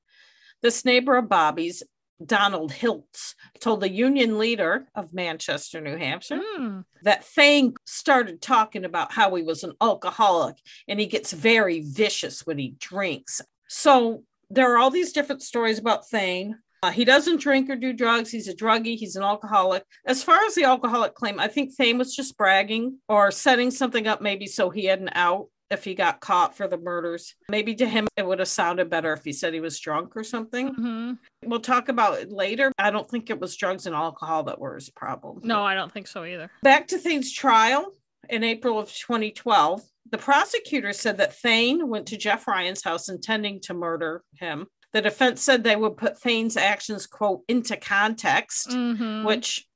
This 0.61 0.85
neighbor 0.85 1.15
of 1.15 1.29
Bobby's 1.29 1.83
Donald 2.23 2.71
Hiltz 2.71 3.33
told 3.59 3.81
the 3.81 3.89
union 3.89 4.37
leader 4.37 4.87
of 4.95 5.13
Manchester, 5.13 5.81
New 5.81 5.97
Hampshire, 5.97 6.39
mm. 6.59 6.83
that 7.03 7.25
Thane 7.25 7.73
started 7.85 8.41
talking 8.41 8.85
about 8.85 9.11
how 9.11 9.33
he 9.35 9.43
was 9.43 9.63
an 9.63 9.73
alcoholic 9.81 10.55
and 10.87 10.99
he 10.99 11.05
gets 11.07 11.33
very 11.33 11.81
vicious 11.81 12.45
when 12.45 12.57
he 12.57 12.75
drinks. 12.79 13.41
So 13.67 14.23
there 14.49 14.73
are 14.73 14.77
all 14.77 14.91
these 14.91 15.11
different 15.11 15.41
stories 15.41 15.79
about 15.79 16.07
Thane. 16.07 16.57
Uh, 16.83 16.91
he 16.91 17.03
doesn't 17.03 17.41
drink 17.41 17.69
or 17.69 17.75
do 17.75 17.93
drugs. 17.93 18.29
He's 18.29 18.47
a 18.47 18.55
druggie. 18.55 18.95
He's 18.95 19.15
an 19.15 19.23
alcoholic. 19.23 19.83
As 20.05 20.23
far 20.23 20.43
as 20.45 20.53
the 20.53 20.65
alcoholic 20.65 21.15
claim, 21.15 21.39
I 21.39 21.47
think 21.47 21.73
Thane 21.73 21.97
was 21.97 22.15
just 22.15 22.37
bragging 22.37 22.99
or 23.09 23.31
setting 23.31 23.71
something 23.71 24.07
up, 24.07 24.21
maybe 24.21 24.45
so 24.45 24.69
he 24.69 24.85
had 24.85 25.01
an 25.01 25.09
out 25.13 25.47
if 25.71 25.83
he 25.83 25.95
got 25.95 26.19
caught 26.19 26.55
for 26.55 26.67
the 26.67 26.77
murders. 26.77 27.35
Maybe 27.49 27.75
to 27.75 27.87
him, 27.87 28.07
it 28.17 28.25
would 28.25 28.39
have 28.39 28.47
sounded 28.47 28.89
better 28.89 29.13
if 29.13 29.23
he 29.23 29.33
said 29.33 29.53
he 29.53 29.59
was 29.59 29.79
drunk 29.79 30.15
or 30.15 30.23
something. 30.23 30.69
Mm-hmm. 30.69 31.13
We'll 31.45 31.59
talk 31.59 31.89
about 31.89 32.19
it 32.19 32.31
later. 32.31 32.71
I 32.77 32.91
don't 32.91 33.09
think 33.09 33.29
it 33.29 33.39
was 33.39 33.55
drugs 33.55 33.87
and 33.87 33.95
alcohol 33.95 34.43
that 34.43 34.59
were 34.59 34.75
his 34.75 34.89
problem. 34.89 35.41
No, 35.43 35.63
I 35.63 35.73
don't 35.73 35.91
think 35.91 36.07
so 36.07 36.23
either. 36.23 36.49
Back 36.63 36.87
to 36.87 36.97
Thane's 36.97 37.31
trial 37.31 37.91
in 38.29 38.43
April 38.43 38.79
of 38.79 38.93
2012. 38.93 39.81
The 40.11 40.17
prosecutor 40.17 40.93
said 40.93 41.17
that 41.17 41.35
Thane 41.35 41.87
went 41.87 42.07
to 42.07 42.17
Jeff 42.17 42.47
Ryan's 42.47 42.83
house 42.83 43.09
intending 43.09 43.59
to 43.61 43.73
murder 43.73 44.23
him. 44.39 44.67
The 44.93 45.01
defense 45.01 45.41
said 45.41 45.63
they 45.63 45.75
would 45.75 45.97
put 45.97 46.19
Thane's 46.19 46.57
actions, 46.57 47.07
quote, 47.07 47.41
into 47.47 47.75
context, 47.75 48.69
mm-hmm. 48.69 49.25
which 49.25 49.67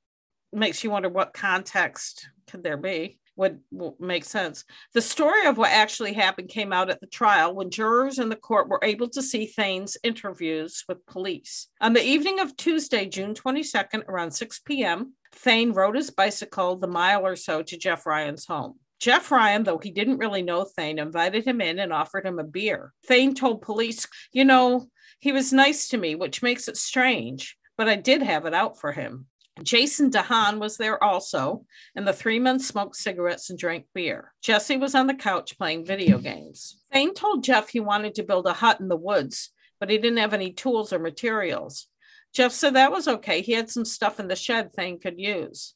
makes 0.52 0.82
you 0.82 0.90
wonder 0.90 1.08
what 1.08 1.34
context 1.34 2.28
could 2.48 2.62
there 2.62 2.76
be 2.76 3.18
would, 3.36 3.60
make 3.98 4.24
sense. 4.24 4.64
The 4.94 5.00
story 5.00 5.46
of 5.46 5.56
what 5.56 5.70
actually 5.70 6.12
happened 6.12 6.48
came 6.48 6.72
out 6.72 6.90
at 6.90 7.00
the 7.00 7.06
trial 7.06 7.54
when 7.54 7.70
jurors 7.70 8.18
in 8.18 8.28
the 8.28 8.36
court 8.36 8.68
were 8.68 8.80
able 8.82 9.08
to 9.10 9.22
see 9.22 9.46
Thane's 9.46 9.96
interviews 10.02 10.84
with 10.88 11.06
police. 11.06 11.68
On 11.80 11.92
the 11.92 12.04
evening 12.04 12.40
of 12.40 12.56
Tuesday, 12.56 13.06
June 13.06 13.34
22nd, 13.34 14.06
around 14.08 14.30
6 14.32 14.60
p.m., 14.60 15.14
Thane 15.32 15.72
rode 15.72 15.96
his 15.96 16.10
bicycle 16.10 16.76
the 16.76 16.86
mile 16.86 17.24
or 17.24 17.36
so 17.36 17.62
to 17.62 17.78
Jeff 17.78 18.04
Ryan's 18.04 18.46
home. 18.46 18.78
Jeff 18.98 19.30
Ryan, 19.30 19.64
though 19.64 19.78
he 19.78 19.90
didn't 19.90 20.18
really 20.18 20.42
know 20.42 20.64
Thane, 20.64 20.98
invited 20.98 21.44
him 21.46 21.62
in 21.62 21.78
and 21.78 21.92
offered 21.92 22.26
him 22.26 22.38
a 22.38 22.44
beer. 22.44 22.92
Thane 23.06 23.34
told 23.34 23.62
police, 23.62 24.06
You 24.32 24.44
know, 24.44 24.90
he 25.20 25.32
was 25.32 25.52
nice 25.52 25.88
to 25.88 25.96
me, 25.96 26.14
which 26.14 26.42
makes 26.42 26.68
it 26.68 26.76
strange, 26.76 27.56
but 27.78 27.88
I 27.88 27.96
did 27.96 28.22
have 28.22 28.44
it 28.44 28.52
out 28.52 28.78
for 28.78 28.92
him. 28.92 29.26
Jason 29.62 30.10
DeHahn 30.10 30.58
was 30.58 30.76
there 30.76 31.02
also, 31.02 31.64
and 31.94 32.06
the 32.06 32.12
three 32.12 32.38
men 32.38 32.58
smoked 32.58 32.96
cigarettes 32.96 33.50
and 33.50 33.58
drank 33.58 33.86
beer. 33.94 34.32
Jesse 34.42 34.76
was 34.76 34.94
on 34.94 35.06
the 35.06 35.14
couch 35.14 35.58
playing 35.58 35.84
video 35.84 36.18
games. 36.18 36.80
Thane 36.92 37.14
told 37.14 37.44
Jeff 37.44 37.68
he 37.68 37.80
wanted 37.80 38.14
to 38.14 38.22
build 38.22 38.46
a 38.46 38.52
hut 38.52 38.80
in 38.80 38.88
the 38.88 38.96
woods, 38.96 39.50
but 39.78 39.90
he 39.90 39.98
didn't 39.98 40.18
have 40.18 40.34
any 40.34 40.52
tools 40.52 40.92
or 40.92 40.98
materials. 40.98 41.86
Jeff 42.32 42.52
said 42.52 42.74
that 42.74 42.92
was 42.92 43.08
okay. 43.08 43.42
He 43.42 43.52
had 43.52 43.70
some 43.70 43.84
stuff 43.84 44.20
in 44.20 44.28
the 44.28 44.36
shed 44.36 44.72
Thane 44.72 45.00
could 45.00 45.18
use. 45.18 45.74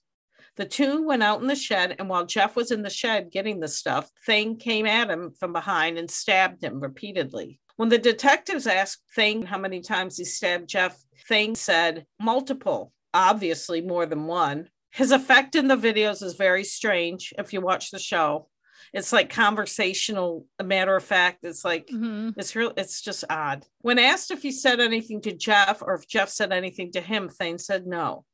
The 0.57 0.65
two 0.65 1.03
went 1.05 1.23
out 1.23 1.41
in 1.41 1.49
the 1.49 1.57
shed, 1.57 1.97
and 1.99 2.09
while 2.09 2.27
Jeff 2.27 2.55
was 2.55 2.71
in 2.71 2.83
the 2.83 2.91
shed 2.91 3.33
getting 3.33 3.59
the 3.59 3.69
stuff, 3.69 4.09
Thane 4.25 4.57
came 4.57 4.87
at 4.87 5.11
him 5.11 5.33
from 5.33 5.53
behind 5.53 5.99
and 5.99 6.09
stabbed 6.09 6.63
him 6.63 6.81
repeatedly. 6.81 7.59
When 7.77 7.89
the 7.89 7.99
detectives 7.99 8.69
asked 8.69 9.03
Thane 9.17 9.47
how 9.47 9.59
many 9.59 9.81
times 9.81 10.17
he 10.17 10.25
stabbed 10.25 10.69
Jeff, 10.69 10.97
Thane 11.29 11.57
said 11.57 12.07
multiple 12.21 12.94
obviously 13.15 13.81
more 13.81 14.05
than 14.05 14.27
one. 14.27 14.69
His 14.91 15.13
effect 15.13 15.55
in 15.55 15.69
the 15.69 15.77
videos 15.77 16.23
is 16.23 16.35
very 16.35 16.65
strange 16.65 17.33
if 17.39 17.53
you 17.53 17.61
watch 17.61 17.91
the 17.91 17.99
show. 17.99 18.49
It's 18.93 19.13
like 19.13 19.31
conversational, 19.31 20.47
a 20.59 20.65
matter 20.65 20.95
of 20.95 21.03
fact. 21.03 21.39
It's 21.43 21.65
like 21.65 21.87
mm-hmm. 21.89 22.31
it's 22.39 22.55
real, 22.55 22.73
it's 22.77 23.01
just 23.01 23.25
odd. 23.29 23.67
When 23.81 23.99
asked 23.99 24.31
if 24.31 24.43
he 24.43 24.53
said 24.53 24.79
anything 24.79 25.21
to 25.23 25.33
Jeff 25.33 25.83
or 25.83 25.95
if 25.95 26.07
Jeff 26.07 26.29
said 26.29 26.53
anything 26.53 26.93
to 26.93 27.01
him, 27.01 27.29
Thane 27.29 27.59
said 27.59 27.87
no. 27.87 28.25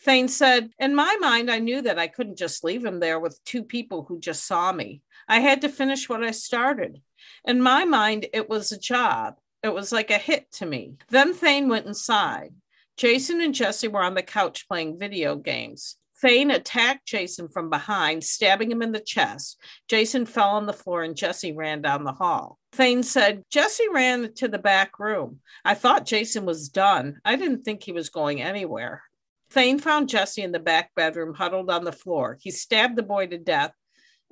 Thane 0.00 0.28
said, 0.28 0.70
In 0.78 0.94
my 0.94 1.16
mind, 1.20 1.50
I 1.50 1.60
knew 1.60 1.80
that 1.82 1.98
I 1.98 2.08
couldn't 2.08 2.38
just 2.38 2.64
leave 2.64 2.84
him 2.84 2.98
there 2.98 3.20
with 3.20 3.42
two 3.44 3.62
people 3.62 4.04
who 4.04 4.18
just 4.18 4.46
saw 4.46 4.72
me. 4.72 5.02
I 5.28 5.38
had 5.40 5.60
to 5.60 5.68
finish 5.68 6.08
what 6.08 6.24
I 6.24 6.32
started. 6.32 7.00
In 7.44 7.62
my 7.62 7.84
mind, 7.84 8.26
it 8.32 8.48
was 8.48 8.72
a 8.72 8.78
job. 8.78 9.38
It 9.62 9.72
was 9.72 9.92
like 9.92 10.10
a 10.10 10.18
hit 10.18 10.50
to 10.54 10.66
me. 10.66 10.96
Then 11.08 11.32
Thane 11.32 11.68
went 11.68 11.86
inside. 11.86 12.52
Jason 12.96 13.40
and 13.40 13.54
Jesse 13.54 13.88
were 13.88 14.02
on 14.02 14.14
the 14.14 14.22
couch 14.22 14.66
playing 14.68 14.98
video 14.98 15.36
games. 15.36 15.96
Thane 16.20 16.50
attacked 16.50 17.06
Jason 17.06 17.48
from 17.48 17.68
behind, 17.68 18.24
stabbing 18.24 18.70
him 18.70 18.82
in 18.82 18.92
the 18.92 19.00
chest. 19.00 19.60
Jason 19.88 20.26
fell 20.26 20.50
on 20.50 20.64
the 20.64 20.72
floor 20.72 21.02
and 21.02 21.16
Jesse 21.16 21.52
ran 21.52 21.82
down 21.82 22.04
the 22.04 22.12
hall. 22.12 22.58
Thane 22.72 23.02
said, 23.02 23.42
Jesse 23.50 23.88
ran 23.92 24.32
to 24.34 24.48
the 24.48 24.58
back 24.58 24.98
room. 24.98 25.40
I 25.64 25.74
thought 25.74 26.06
Jason 26.06 26.46
was 26.46 26.68
done. 26.68 27.20
I 27.24 27.36
didn't 27.36 27.62
think 27.62 27.82
he 27.82 27.92
was 27.92 28.08
going 28.08 28.40
anywhere. 28.40 29.02
Thane 29.50 29.78
found 29.78 30.08
Jesse 30.08 30.42
in 30.42 30.52
the 30.52 30.58
back 30.58 30.90
bedroom, 30.96 31.34
huddled 31.34 31.70
on 31.70 31.84
the 31.84 31.92
floor. 31.92 32.38
He 32.40 32.50
stabbed 32.50 32.96
the 32.96 33.02
boy 33.02 33.26
to 33.26 33.38
death, 33.38 33.72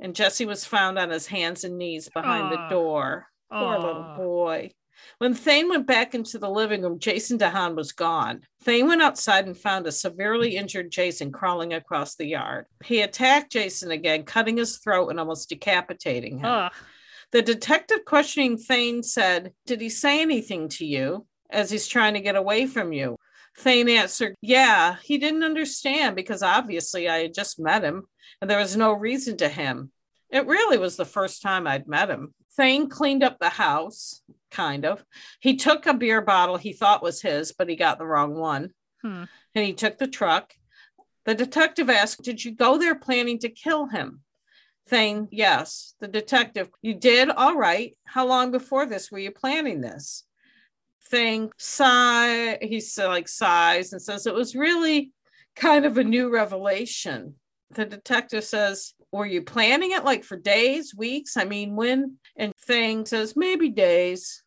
and 0.01 0.17
Jesse 0.17 0.47
was 0.47 0.65
found 0.65 0.99
on 0.99 1.11
his 1.11 1.27
hands 1.27 1.63
and 1.65 1.79
knees 1.79 2.09
behind 2.09 2.45
Aww. 2.45 2.51
the 2.51 2.75
door. 2.75 3.27
Poor 3.51 3.61
Aww. 3.61 3.83
little 3.83 4.15
boy. 4.17 4.73
When 5.19 5.35
Thane 5.35 5.69
went 5.69 5.87
back 5.87 6.15
into 6.15 6.39
the 6.39 6.51
living 6.51 6.83
room, 6.83 6.99
Jason 6.99 7.39
DeHahn 7.39 7.77
was 7.77 7.93
gone. 7.93 8.43
Thane 8.63 8.87
went 8.89 9.03
outside 9.03 9.47
and 9.47 9.57
found 9.57 9.87
a 9.87 9.93
severely 9.93 10.57
injured 10.57 10.91
Jason 10.91 11.33
crawling 11.33 11.73
across 11.73 12.15
the 12.15 12.27
yard. 12.27 12.67
He 12.85 13.01
attacked 13.03 13.53
Jason 13.53 13.91
again, 13.91 14.25
cutting 14.25 14.57
his 14.57 14.79
throat 14.79 15.09
and 15.09 15.21
almost 15.21 15.49
decapitating 15.49 16.39
him. 16.39 16.47
Ugh. 16.47 16.73
The 17.33 17.43
detective 17.43 18.05
questioning 18.05 18.59
Thane 18.59 19.03
said, 19.03 19.53
Did 19.67 19.81
he 19.81 19.89
say 19.89 20.21
anything 20.21 20.69
to 20.71 20.85
you 20.85 21.27
as 21.51 21.71
he's 21.71 21.89
trying 21.89 22.15
to 22.15 22.21
get 22.21 22.37
away 22.37 22.67
from 22.67 22.93
you? 22.93 23.17
Thane 23.57 23.89
answered, 23.89 24.35
Yeah, 24.41 24.97
he 25.03 25.19
didn't 25.19 25.45
understand 25.45 26.17
because 26.17 26.43
obviously 26.43 27.09
I 27.09 27.19
had 27.19 27.35
just 27.35 27.59
met 27.59 27.83
him 27.83 28.05
and 28.41 28.51
there 28.51 28.59
was 28.59 28.77
no 28.77 28.93
reason 28.93 29.37
to 29.39 29.49
him. 29.49 29.93
It 30.31 30.47
really 30.47 30.79
was 30.79 30.97
the 30.97 31.05
first 31.05 31.43
time 31.43 31.67
I'd 31.67 31.87
met 31.87 32.11
him. 32.11 32.35
Thane 32.57 32.89
cleaned 32.89 33.23
up 33.23 33.39
the 33.39 33.49
house, 33.49 34.23
kind 34.51 34.85
of. 34.85 35.05
He 35.41 35.57
took 35.57 35.87
a 35.87 35.95
beer 35.95 36.21
bottle 36.21 36.57
he 36.57 36.73
thought 36.73 37.03
was 37.03 37.23
his, 37.23 37.53
but 37.53 37.69
he 37.69 37.77
got 37.77 37.99
the 37.99 38.07
wrong 38.07 38.35
one. 38.35 38.73
Hmm. 39.01 39.25
And 39.55 39.65
he 39.65 39.73
took 39.73 39.99
the 39.99 40.07
truck. 40.07 40.55
The 41.25 41.35
detective 41.35 41.89
asked, 41.89 42.23
Did 42.23 42.45
you 42.45 42.53
go 42.53 42.79
there 42.79 42.95
planning 42.95 43.39
to 43.41 43.49
kill 43.49 43.87
him? 43.87 44.21
Thane, 44.89 45.29
yes. 45.31 45.95
The 46.01 46.09
detective, 46.09 46.69
You 46.83 46.95
did? 46.95 47.31
All 47.31 47.57
right. 47.57 47.97
How 48.05 48.27
long 48.27 48.51
before 48.51 48.87
this 48.87 49.11
were 49.11 49.19
you 49.19 49.31
planning 49.31 49.81
this? 49.81 50.25
Thane, 51.09 51.51
sigh. 51.59 52.59
He 52.61 52.83
like 52.99 53.29
sighs 53.29 53.93
and 53.93 54.03
says, 54.03 54.27
It 54.27 54.35
was 54.35 54.57
really 54.57 55.13
kind 55.57 55.85
of 55.85 55.99
a 55.99 56.05
new 56.05 56.31
revelation. 56.31 57.37
The 57.71 57.85
detective 57.85 58.45
says, 58.45 58.95
Were 59.13 59.27
you 59.27 59.43
planning 59.43 59.93
it 59.93 60.05
like 60.05 60.25
for 60.25 60.37
days, 60.37 60.95
weeks? 60.95 61.37
I 61.37 61.45
mean, 61.45 61.77
when? 61.77 62.17
And 62.37 62.55
Thane 62.67 63.05
says, 63.05 63.37
maybe 63.37 63.69
days. 63.69 64.43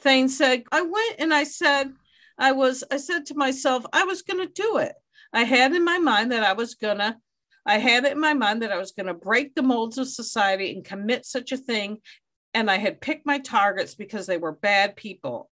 Thane 0.00 0.28
said, 0.28 0.62
I 0.70 0.82
went 0.82 1.16
and 1.18 1.34
I 1.34 1.44
said, 1.44 1.92
I 2.38 2.52
was, 2.52 2.84
I 2.90 2.98
said 2.98 3.26
to 3.26 3.34
myself, 3.34 3.84
I 3.92 4.04
was 4.04 4.22
going 4.22 4.46
to 4.46 4.52
do 4.52 4.78
it. 4.78 4.92
I 5.32 5.42
had 5.42 5.74
in 5.74 5.84
my 5.84 5.98
mind 5.98 6.32
that 6.32 6.44
I 6.44 6.52
was 6.52 6.76
going 6.76 6.98
to, 6.98 7.16
I 7.66 7.78
had 7.78 8.04
it 8.04 8.12
in 8.12 8.20
my 8.20 8.34
mind 8.34 8.62
that 8.62 8.70
I 8.70 8.78
was 8.78 8.92
going 8.92 9.06
to 9.06 9.14
break 9.14 9.54
the 9.54 9.62
molds 9.62 9.98
of 9.98 10.08
society 10.08 10.72
and 10.72 10.84
commit 10.84 11.26
such 11.26 11.50
a 11.50 11.56
thing. 11.56 11.98
And 12.54 12.70
I 12.70 12.76
had 12.76 13.00
picked 13.00 13.26
my 13.26 13.38
targets 13.38 13.94
because 13.94 14.26
they 14.26 14.38
were 14.38 14.52
bad 14.52 14.94
people. 14.94 15.50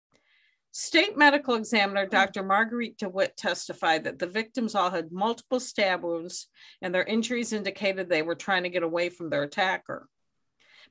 State 0.76 1.16
medical 1.16 1.54
examiner 1.54 2.04
Dr. 2.04 2.42
Marguerite 2.42 2.98
DeWitt 2.98 3.36
testified 3.36 4.02
that 4.02 4.18
the 4.18 4.26
victims 4.26 4.74
all 4.74 4.90
had 4.90 5.12
multiple 5.12 5.60
stab 5.60 6.02
wounds 6.02 6.48
and 6.82 6.92
their 6.92 7.04
injuries 7.04 7.52
indicated 7.52 8.08
they 8.08 8.22
were 8.22 8.34
trying 8.34 8.64
to 8.64 8.68
get 8.68 8.82
away 8.82 9.08
from 9.08 9.30
their 9.30 9.44
attacker. 9.44 10.08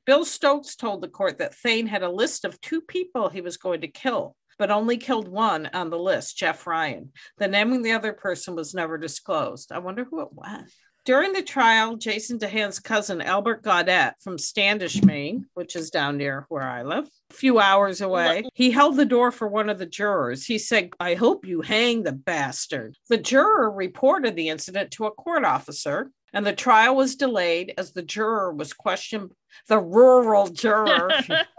Bill 0.05 0.23
Stokes 0.23 0.77
told 0.77 1.01
the 1.01 1.09
court 1.09 1.39
that 1.39 1.53
Thane 1.53 1.87
had 1.87 2.01
a 2.01 2.09
list 2.09 2.45
of 2.45 2.61
two 2.61 2.79
people 2.79 3.27
he 3.27 3.41
was 3.41 3.57
going 3.57 3.81
to 3.81 3.89
kill, 3.89 4.37
but 4.57 4.71
only 4.71 4.95
killed 4.95 5.27
one 5.27 5.69
on 5.73 5.89
the 5.89 5.99
list, 5.99 6.37
Jeff 6.37 6.65
Ryan. 6.65 7.11
The 7.37 7.49
name 7.49 7.73
of 7.73 7.83
the 7.83 7.91
other 7.91 8.13
person 8.13 8.55
was 8.55 8.73
never 8.73 8.97
disclosed. 8.97 9.73
I 9.73 9.79
wonder 9.79 10.05
who 10.05 10.21
it 10.21 10.31
was. 10.31 10.73
During 11.05 11.33
the 11.33 11.41
trial, 11.41 11.97
Jason 11.97 12.39
DeHahn's 12.39 12.79
cousin, 12.79 13.21
Albert 13.21 13.61
Gaudette 13.61 14.13
from 14.21 14.37
Standish, 14.37 15.03
Maine, 15.03 15.47
which 15.53 15.75
is 15.75 15.89
down 15.89 16.15
near 16.15 16.45
where 16.47 16.63
I 16.63 16.83
live, 16.83 17.09
a 17.29 17.33
few 17.33 17.59
hours 17.59 17.99
away, 17.99 18.45
he 18.53 18.71
held 18.71 18.95
the 18.95 19.05
door 19.05 19.29
for 19.29 19.49
one 19.49 19.69
of 19.69 19.79
the 19.79 19.85
jurors. 19.85 20.45
He 20.45 20.57
said, 20.57 20.91
I 21.01 21.15
hope 21.15 21.45
you 21.45 21.59
hang 21.59 22.03
the 22.03 22.13
bastard. 22.13 22.95
The 23.09 23.17
juror 23.17 23.69
reported 23.69 24.37
the 24.37 24.47
incident 24.47 24.91
to 24.91 25.05
a 25.05 25.11
court 25.11 25.43
officer, 25.43 26.09
and 26.31 26.45
the 26.45 26.53
trial 26.53 26.95
was 26.95 27.17
delayed 27.17 27.73
as 27.77 27.91
the 27.91 28.01
juror 28.01 28.53
was 28.53 28.71
questioned 28.71 29.31
the 29.67 29.79
rural 29.79 30.47
juror 30.47 31.11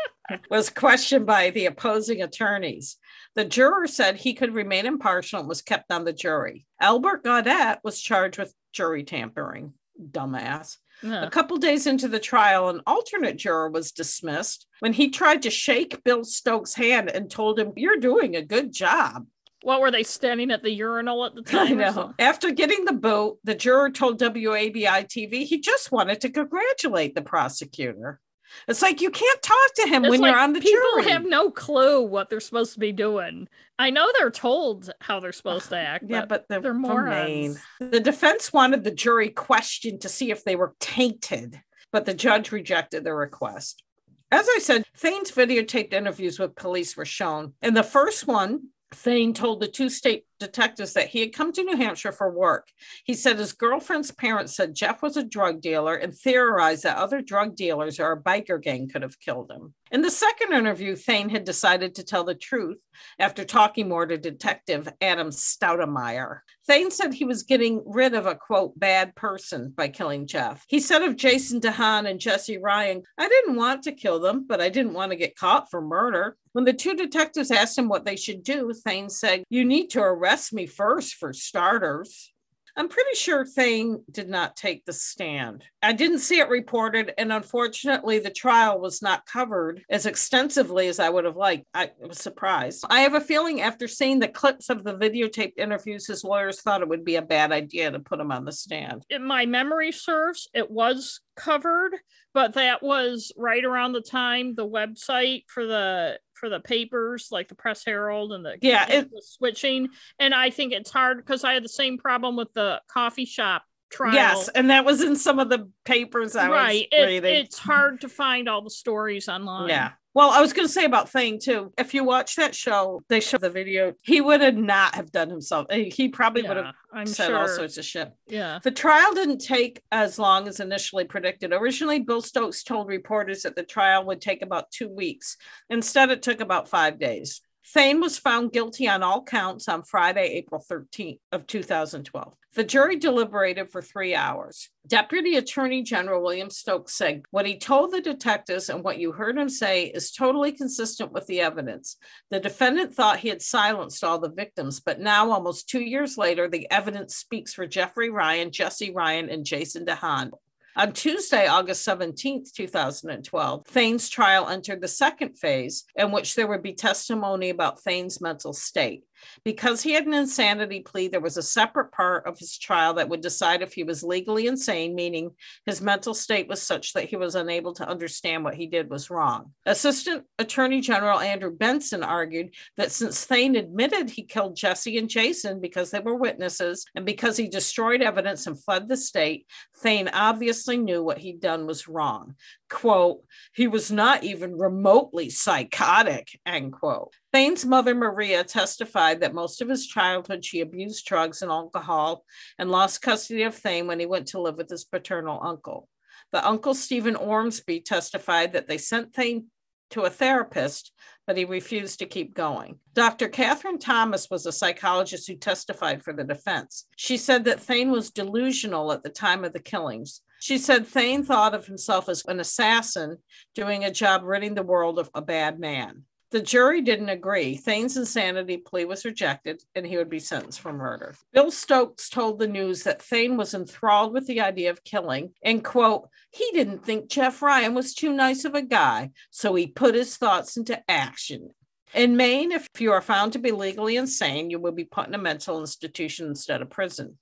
was 0.50 0.70
questioned 0.70 1.26
by 1.26 1.50
the 1.50 1.66
opposing 1.66 2.22
attorneys. 2.22 2.96
The 3.34 3.44
juror 3.44 3.86
said 3.86 4.16
he 4.16 4.34
could 4.34 4.54
remain 4.54 4.86
impartial 4.86 5.40
and 5.40 5.48
was 5.48 5.62
kept 5.62 5.92
on 5.92 6.04
the 6.04 6.12
jury. 6.12 6.66
Albert 6.80 7.24
Gaudette 7.24 7.78
was 7.84 8.00
charged 8.00 8.38
with 8.38 8.54
jury 8.74 9.04
tampering. 9.04 9.72
Dumbass. 10.10 10.76
A 11.02 11.30
couple 11.30 11.56
days 11.58 11.86
into 11.86 12.08
the 12.08 12.18
trial, 12.18 12.68
an 12.68 12.80
alternate 12.86 13.36
juror 13.36 13.68
was 13.70 13.92
dismissed 13.92 14.66
when 14.80 14.92
he 14.92 15.10
tried 15.10 15.42
to 15.42 15.50
shake 15.50 16.02
Bill 16.02 16.24
Stokes' 16.24 16.74
hand 16.74 17.10
and 17.10 17.30
told 17.30 17.58
him, 17.58 17.72
You're 17.76 17.98
doing 17.98 18.36
a 18.36 18.42
good 18.42 18.72
job. 18.72 19.26
What 19.62 19.80
were 19.80 19.90
they 19.90 20.02
standing 20.02 20.50
at 20.50 20.62
the 20.62 20.70
urinal 20.70 21.24
at 21.24 21.34
the 21.34 21.42
time? 21.46 21.80
I 21.80 21.90
know. 21.90 22.14
After 22.18 22.50
getting 22.50 22.84
the 22.84 22.92
boot, 22.92 23.38
the 23.44 23.54
juror 23.54 23.90
told 23.90 24.20
WABI 24.20 25.06
TV 25.06 25.44
he 25.44 25.60
just 25.60 25.92
wanted 25.92 26.20
to 26.22 26.30
congratulate 26.30 27.14
the 27.14 27.22
prosecutor. 27.22 28.20
It's 28.68 28.82
like 28.82 29.00
you 29.00 29.10
can't 29.10 29.42
talk 29.42 29.74
to 29.76 29.88
him 29.88 30.04
it's 30.04 30.10
when 30.10 30.20
like 30.20 30.32
you're 30.32 30.40
on 30.40 30.52
the 30.52 30.60
people 30.60 30.80
jury. 30.94 31.02
People 31.02 31.12
have 31.12 31.26
no 31.26 31.50
clue 31.50 32.02
what 32.02 32.30
they're 32.30 32.40
supposed 32.40 32.74
to 32.74 32.78
be 32.80 32.92
doing. 32.92 33.48
I 33.78 33.90
know 33.90 34.08
they're 34.16 34.30
told 34.30 34.90
how 35.00 35.20
they're 35.20 35.32
supposed 35.32 35.70
to 35.70 35.76
act. 35.76 36.04
yeah, 36.06 36.26
but, 36.26 36.46
they're, 36.48 36.60
they're 36.60 36.74
morons. 36.74 37.58
The 37.80 38.00
defense 38.00 38.52
wanted 38.52 38.84
the 38.84 38.90
jury 38.90 39.30
questioned 39.30 40.02
to 40.02 40.08
see 40.08 40.30
if 40.30 40.44
they 40.44 40.56
were 40.56 40.74
tainted, 40.78 41.60
but 41.90 42.04
the 42.06 42.14
judge 42.14 42.52
rejected 42.52 43.04
the 43.04 43.14
request. 43.14 43.82
As 44.30 44.48
I 44.48 44.58
said, 44.60 44.84
Thane's 44.96 45.30
videotaped 45.30 45.92
interviews 45.92 46.38
with 46.38 46.56
police 46.56 46.96
were 46.96 47.04
shown. 47.04 47.54
In 47.62 47.74
the 47.74 47.82
first 47.82 48.26
one, 48.26 48.68
Thane 48.92 49.34
told 49.34 49.60
the 49.60 49.68
two 49.68 49.88
state 49.88 50.24
detectives 50.38 50.92
that 50.94 51.08
he 51.08 51.20
had 51.20 51.32
come 51.32 51.52
to 51.52 51.62
New 51.62 51.76
Hampshire 51.76 52.12
for 52.12 52.30
work. 52.30 52.68
He 53.04 53.14
said 53.14 53.38
his 53.38 53.52
girlfriend's 53.52 54.10
parents 54.10 54.56
said 54.56 54.74
Jeff 54.74 55.02
was 55.02 55.16
a 55.16 55.24
drug 55.24 55.60
dealer 55.60 55.94
and 55.94 56.14
theorized 56.14 56.84
that 56.84 56.96
other 56.96 57.20
drug 57.20 57.56
dealers 57.56 57.98
or 58.00 58.12
a 58.12 58.20
biker 58.20 58.60
gang 58.60 58.88
could 58.88 59.02
have 59.02 59.20
killed 59.20 59.50
him. 59.50 59.74
In 59.94 60.02
the 60.02 60.10
second 60.10 60.52
interview, 60.52 60.96
Thane 60.96 61.28
had 61.28 61.44
decided 61.44 61.94
to 61.94 62.04
tell 62.04 62.24
the 62.24 62.34
truth 62.34 62.78
after 63.18 63.44
talking 63.44 63.88
more 63.88 64.06
to 64.06 64.18
Detective 64.18 64.88
Adam 65.00 65.28
Stoudemeyer. 65.28 66.40
Thane 66.66 66.90
said 66.90 67.14
he 67.14 67.24
was 67.24 67.44
getting 67.44 67.82
rid 67.86 68.14
of 68.14 68.26
a 68.26 68.34
quote 68.34 68.76
bad 68.78 69.14
person 69.14 69.72
by 69.76 69.88
killing 69.88 70.26
Jeff. 70.26 70.64
He 70.66 70.80
said 70.80 71.02
of 71.02 71.16
Jason 71.16 71.60
DeHahn 71.60 72.10
and 72.10 72.18
Jesse 72.18 72.58
Ryan, 72.58 73.02
I 73.18 73.28
didn't 73.28 73.54
want 73.54 73.84
to 73.84 73.92
kill 73.92 74.18
them, 74.18 74.46
but 74.48 74.60
I 74.60 74.68
didn't 74.68 74.94
want 74.94 75.12
to 75.12 75.16
get 75.16 75.36
caught 75.36 75.70
for 75.70 75.80
murder. 75.80 76.36
When 76.54 76.64
the 76.64 76.72
two 76.72 76.94
detectives 76.94 77.50
asked 77.50 77.76
him 77.76 77.88
what 77.88 78.04
they 78.04 78.16
should 78.16 78.42
do, 78.42 78.72
Thane 78.72 79.10
said, 79.10 79.44
You 79.50 79.64
need 79.64 79.90
to 79.90 80.00
arrest 80.00 80.33
arrest 80.34 80.52
me 80.52 80.66
first, 80.66 81.14
for 81.14 81.32
starters. 81.32 82.32
I'm 82.76 82.88
pretty 82.88 83.14
sure 83.14 83.44
Thane 83.44 84.02
did 84.10 84.28
not 84.28 84.56
take 84.56 84.84
the 84.84 84.92
stand. 84.92 85.62
I 85.80 85.92
didn't 85.92 86.18
see 86.18 86.40
it 86.40 86.48
reported, 86.48 87.14
and 87.16 87.32
unfortunately, 87.32 88.18
the 88.18 88.30
trial 88.30 88.80
was 88.80 89.00
not 89.00 89.26
covered 89.26 89.84
as 89.88 90.06
extensively 90.06 90.88
as 90.88 90.98
I 90.98 91.08
would 91.08 91.24
have 91.24 91.36
liked. 91.36 91.66
I 91.72 91.92
was 92.00 92.18
surprised. 92.18 92.84
I 92.90 93.02
have 93.02 93.14
a 93.14 93.20
feeling 93.20 93.60
after 93.60 93.86
seeing 93.86 94.18
the 94.18 94.26
clips 94.26 94.70
of 94.70 94.82
the 94.82 94.96
videotaped 94.96 95.56
interviews, 95.56 96.08
his 96.08 96.24
lawyers 96.24 96.62
thought 96.62 96.82
it 96.82 96.88
would 96.88 97.04
be 97.04 97.14
a 97.14 97.22
bad 97.22 97.52
idea 97.52 97.92
to 97.92 98.00
put 98.00 98.18
him 98.18 98.32
on 98.32 98.44
the 98.44 98.50
stand. 98.50 99.04
If 99.08 99.22
my 99.22 99.46
memory 99.46 99.92
serves, 99.92 100.48
it 100.52 100.68
was 100.68 101.20
covered, 101.36 101.92
but 102.32 102.54
that 102.54 102.82
was 102.82 103.30
right 103.36 103.64
around 103.64 103.92
the 103.92 104.00
time 104.00 104.56
the 104.56 104.68
website 104.68 105.44
for 105.46 105.64
the 105.64 106.18
for 106.34 106.48
the 106.48 106.60
papers 106.60 107.28
like 107.30 107.48
the 107.48 107.54
press 107.54 107.84
herald 107.84 108.32
and 108.32 108.44
the 108.44 108.56
yeah 108.60 108.86
it 108.90 109.10
was 109.12 109.28
switching. 109.28 109.88
And 110.18 110.34
i 110.34 110.50
think 110.50 110.72
it's 110.72 110.90
hard 110.90 111.18
because 111.18 111.44
i 111.44 111.54
had 111.54 111.64
the 111.64 111.68
same 111.68 111.98
problem 111.98 112.36
with 112.36 112.52
the 112.52 112.80
coffee 112.88 113.24
shop 113.24 113.64
trial 113.94 114.14
yes 114.14 114.48
and 114.54 114.70
that 114.70 114.84
was 114.84 115.02
in 115.02 115.16
some 115.16 115.38
of 115.38 115.48
the 115.48 115.68
papers 115.84 116.34
i 116.36 116.48
right 116.48 116.88
was 116.92 117.06
reading. 117.06 117.34
it's 117.34 117.58
hard 117.58 118.00
to 118.00 118.08
find 118.08 118.48
all 118.48 118.62
the 118.62 118.70
stories 118.70 119.28
online 119.28 119.68
yeah 119.68 119.90
well, 120.14 120.30
I 120.30 120.40
was 120.40 120.52
going 120.52 120.66
to 120.66 120.72
say 120.72 120.84
about 120.84 121.10
Thane 121.10 121.40
too. 121.40 121.72
If 121.76 121.92
you 121.92 122.04
watch 122.04 122.36
that 122.36 122.54
show, 122.54 123.02
they 123.08 123.18
show 123.18 123.36
the 123.36 123.50
video. 123.50 123.94
He 124.00 124.20
would 124.20 124.40
have 124.42 124.56
not 124.56 124.94
have 124.94 125.10
done 125.10 125.28
himself. 125.28 125.66
He 125.70 126.08
probably 126.08 126.42
yeah, 126.42 126.48
would 126.48 126.56
have 126.58 126.74
I'm 126.92 127.06
said 127.06 127.26
sure. 127.26 127.38
all 127.38 127.48
sorts 127.48 127.78
of 127.78 127.84
shit. 127.84 128.12
Yeah. 128.28 128.60
The 128.62 128.70
trial 128.70 129.12
didn't 129.12 129.38
take 129.38 129.82
as 129.90 130.16
long 130.16 130.46
as 130.46 130.60
initially 130.60 131.04
predicted. 131.04 131.52
Originally, 131.52 131.98
Bill 131.98 132.22
Stokes 132.22 132.62
told 132.62 132.86
reporters 132.86 133.42
that 133.42 133.56
the 133.56 133.64
trial 133.64 134.04
would 134.04 134.20
take 134.20 134.42
about 134.42 134.70
two 134.70 134.88
weeks. 134.88 135.36
Instead, 135.68 136.10
it 136.10 136.22
took 136.22 136.40
about 136.40 136.68
five 136.68 137.00
days. 137.00 137.40
Thane 137.66 138.00
was 138.00 138.18
found 138.18 138.52
guilty 138.52 138.88
on 138.88 139.02
all 139.02 139.22
counts 139.22 139.68
on 139.68 139.84
Friday, 139.84 140.34
April 140.34 140.62
13th 140.70 141.18
of 141.32 141.46
2012. 141.46 142.34
The 142.54 142.62
jury 142.62 142.96
deliberated 142.96 143.70
for 143.70 143.80
three 143.80 144.14
hours. 144.14 144.68
Deputy 144.86 145.36
Attorney 145.36 145.82
General 145.82 146.22
William 146.22 146.50
Stokes 146.50 146.94
said, 146.94 147.22
What 147.30 147.46
he 147.46 147.58
told 147.58 147.90
the 147.90 148.02
detectives 148.02 148.68
and 148.68 148.84
what 148.84 148.98
you 148.98 149.12
heard 149.12 149.38
him 149.38 149.48
say 149.48 149.86
is 149.86 150.12
totally 150.12 150.52
consistent 150.52 151.10
with 151.10 151.26
the 151.26 151.40
evidence. 151.40 151.96
The 152.30 152.38
defendant 152.38 152.94
thought 152.94 153.20
he 153.20 153.28
had 153.28 153.40
silenced 153.40 154.04
all 154.04 154.18
the 154.18 154.28
victims, 154.28 154.80
but 154.80 155.00
now, 155.00 155.30
almost 155.30 155.68
two 155.68 155.80
years 155.80 156.18
later, 156.18 156.48
the 156.48 156.70
evidence 156.70 157.16
speaks 157.16 157.54
for 157.54 157.66
Jeffrey 157.66 158.10
Ryan, 158.10 158.52
Jesse 158.52 158.92
Ryan, 158.92 159.30
and 159.30 159.44
Jason 159.44 159.86
DeHahn. 159.86 160.32
On 160.76 160.92
Tuesday, 160.92 161.46
August 161.46 161.84
17, 161.84 162.46
2012, 162.52 163.64
Thane's 163.66 164.08
trial 164.08 164.48
entered 164.48 164.80
the 164.80 164.88
second 164.88 165.38
phase, 165.38 165.84
in 165.94 166.10
which 166.10 166.34
there 166.34 166.48
would 166.48 166.64
be 166.64 166.72
testimony 166.72 167.50
about 167.50 167.80
Thane's 167.80 168.20
mental 168.20 168.52
state. 168.52 169.04
Because 169.44 169.82
he 169.82 169.92
had 169.92 170.06
an 170.06 170.14
insanity 170.14 170.80
plea, 170.80 171.08
there 171.08 171.20
was 171.20 171.36
a 171.36 171.42
separate 171.42 171.92
part 171.92 172.26
of 172.26 172.38
his 172.38 172.56
trial 172.58 172.94
that 172.94 173.08
would 173.08 173.20
decide 173.20 173.62
if 173.62 173.72
he 173.72 173.84
was 173.84 174.02
legally 174.02 174.46
insane, 174.46 174.94
meaning 174.94 175.30
his 175.66 175.80
mental 175.80 176.14
state 176.14 176.48
was 176.48 176.62
such 176.62 176.92
that 176.92 177.04
he 177.04 177.16
was 177.16 177.34
unable 177.34 177.72
to 177.74 177.88
understand 177.88 178.44
what 178.44 178.54
he 178.54 178.66
did 178.66 178.90
was 178.90 179.10
wrong. 179.10 179.52
Assistant 179.66 180.24
Attorney 180.38 180.80
General 180.80 181.20
Andrew 181.20 181.50
Benson 181.50 182.02
argued 182.02 182.54
that 182.76 182.92
since 182.92 183.24
Thane 183.24 183.56
admitted 183.56 184.10
he 184.10 184.22
killed 184.22 184.56
Jesse 184.56 184.98
and 184.98 185.08
Jason 185.08 185.60
because 185.60 185.90
they 185.90 186.00
were 186.00 186.14
witnesses 186.14 186.84
and 186.94 187.04
because 187.04 187.36
he 187.36 187.48
destroyed 187.48 188.02
evidence 188.02 188.46
and 188.46 188.62
fled 188.62 188.88
the 188.88 188.96
state, 188.96 189.46
Thane 189.78 190.08
obviously 190.08 190.76
knew 190.76 191.02
what 191.02 191.18
he'd 191.18 191.40
done 191.40 191.66
was 191.66 191.88
wrong 191.88 192.34
quote, 192.74 193.22
he 193.54 193.68
was 193.68 193.90
not 193.90 194.24
even 194.24 194.58
remotely 194.58 195.30
psychotic, 195.30 196.28
end 196.44 196.72
quote. 196.72 197.12
Thane's 197.32 197.64
mother, 197.64 197.94
Maria, 197.94 198.42
testified 198.44 199.20
that 199.20 199.32
most 199.32 199.62
of 199.62 199.68
his 199.68 199.86
childhood 199.86 200.44
she 200.44 200.60
abused 200.60 201.06
drugs 201.06 201.40
and 201.40 201.50
alcohol 201.50 202.24
and 202.58 202.70
lost 202.70 203.00
custody 203.00 203.44
of 203.44 203.54
Thane 203.54 203.86
when 203.86 204.00
he 204.00 204.06
went 204.06 204.26
to 204.28 204.40
live 204.40 204.56
with 204.56 204.68
his 204.68 204.84
paternal 204.84 205.40
uncle. 205.42 205.88
The 206.32 206.46
uncle, 206.46 206.74
Stephen 206.74 207.16
Ormsby, 207.16 207.80
testified 207.80 208.52
that 208.52 208.66
they 208.66 208.78
sent 208.78 209.14
Thane 209.14 209.46
to 209.90 210.02
a 210.02 210.10
therapist, 210.10 210.92
but 211.26 211.36
he 211.36 211.44
refused 211.44 212.00
to 212.00 212.06
keep 212.06 212.34
going. 212.34 212.80
Dr. 212.94 213.28
Catherine 213.28 213.78
Thomas 213.78 214.28
was 214.28 214.44
a 214.44 214.52
psychologist 214.52 215.28
who 215.28 215.36
testified 215.36 216.02
for 216.02 216.12
the 216.12 216.24
defense. 216.24 216.86
She 216.96 217.16
said 217.16 217.44
that 217.44 217.60
Thane 217.60 217.92
was 217.92 218.10
delusional 218.10 218.90
at 218.90 219.04
the 219.04 219.10
time 219.10 219.44
of 219.44 219.52
the 219.52 219.60
killings, 219.60 220.22
she 220.44 220.58
said 220.58 220.86
Thane 220.86 221.24
thought 221.24 221.54
of 221.54 221.64
himself 221.64 222.06
as 222.06 222.22
an 222.26 222.38
assassin 222.38 223.16
doing 223.54 223.82
a 223.82 223.90
job 223.90 224.24
ridding 224.24 224.52
the 224.52 224.62
world 224.62 224.98
of 224.98 225.08
a 225.14 225.22
bad 225.22 225.58
man. 225.58 226.02
The 226.32 226.42
jury 226.42 226.82
didn't 226.82 227.08
agree. 227.08 227.56
Thane's 227.56 227.96
insanity 227.96 228.58
plea 228.58 228.84
was 228.84 229.06
rejected 229.06 229.62
and 229.74 229.86
he 229.86 229.96
would 229.96 230.10
be 230.10 230.18
sentenced 230.18 230.60
for 230.60 230.70
murder. 230.70 231.14
Bill 231.32 231.50
Stokes 231.50 232.10
told 232.10 232.38
the 232.38 232.46
news 232.46 232.82
that 232.82 233.00
Thane 233.00 233.38
was 233.38 233.54
enthralled 233.54 234.12
with 234.12 234.26
the 234.26 234.42
idea 234.42 234.68
of 234.68 234.84
killing 234.84 235.32
and, 235.42 235.64
quote, 235.64 236.10
he 236.30 236.46
didn't 236.52 236.84
think 236.84 237.08
Jeff 237.08 237.40
Ryan 237.40 237.72
was 237.72 237.94
too 237.94 238.12
nice 238.12 238.44
of 238.44 238.54
a 238.54 238.60
guy, 238.60 239.12
so 239.30 239.54
he 239.54 239.66
put 239.66 239.94
his 239.94 240.18
thoughts 240.18 240.58
into 240.58 240.78
action. 240.90 241.54
In 241.94 242.18
Maine, 242.18 242.52
if 242.52 242.68
you 242.78 242.92
are 242.92 243.00
found 243.00 243.32
to 243.32 243.38
be 243.38 243.50
legally 243.50 243.96
insane, 243.96 244.50
you 244.50 244.58
will 244.58 244.72
be 244.72 244.84
put 244.84 245.08
in 245.08 245.14
a 245.14 245.18
mental 245.18 245.58
institution 245.58 246.26
instead 246.26 246.60
of 246.60 246.68
prison. 246.68 247.16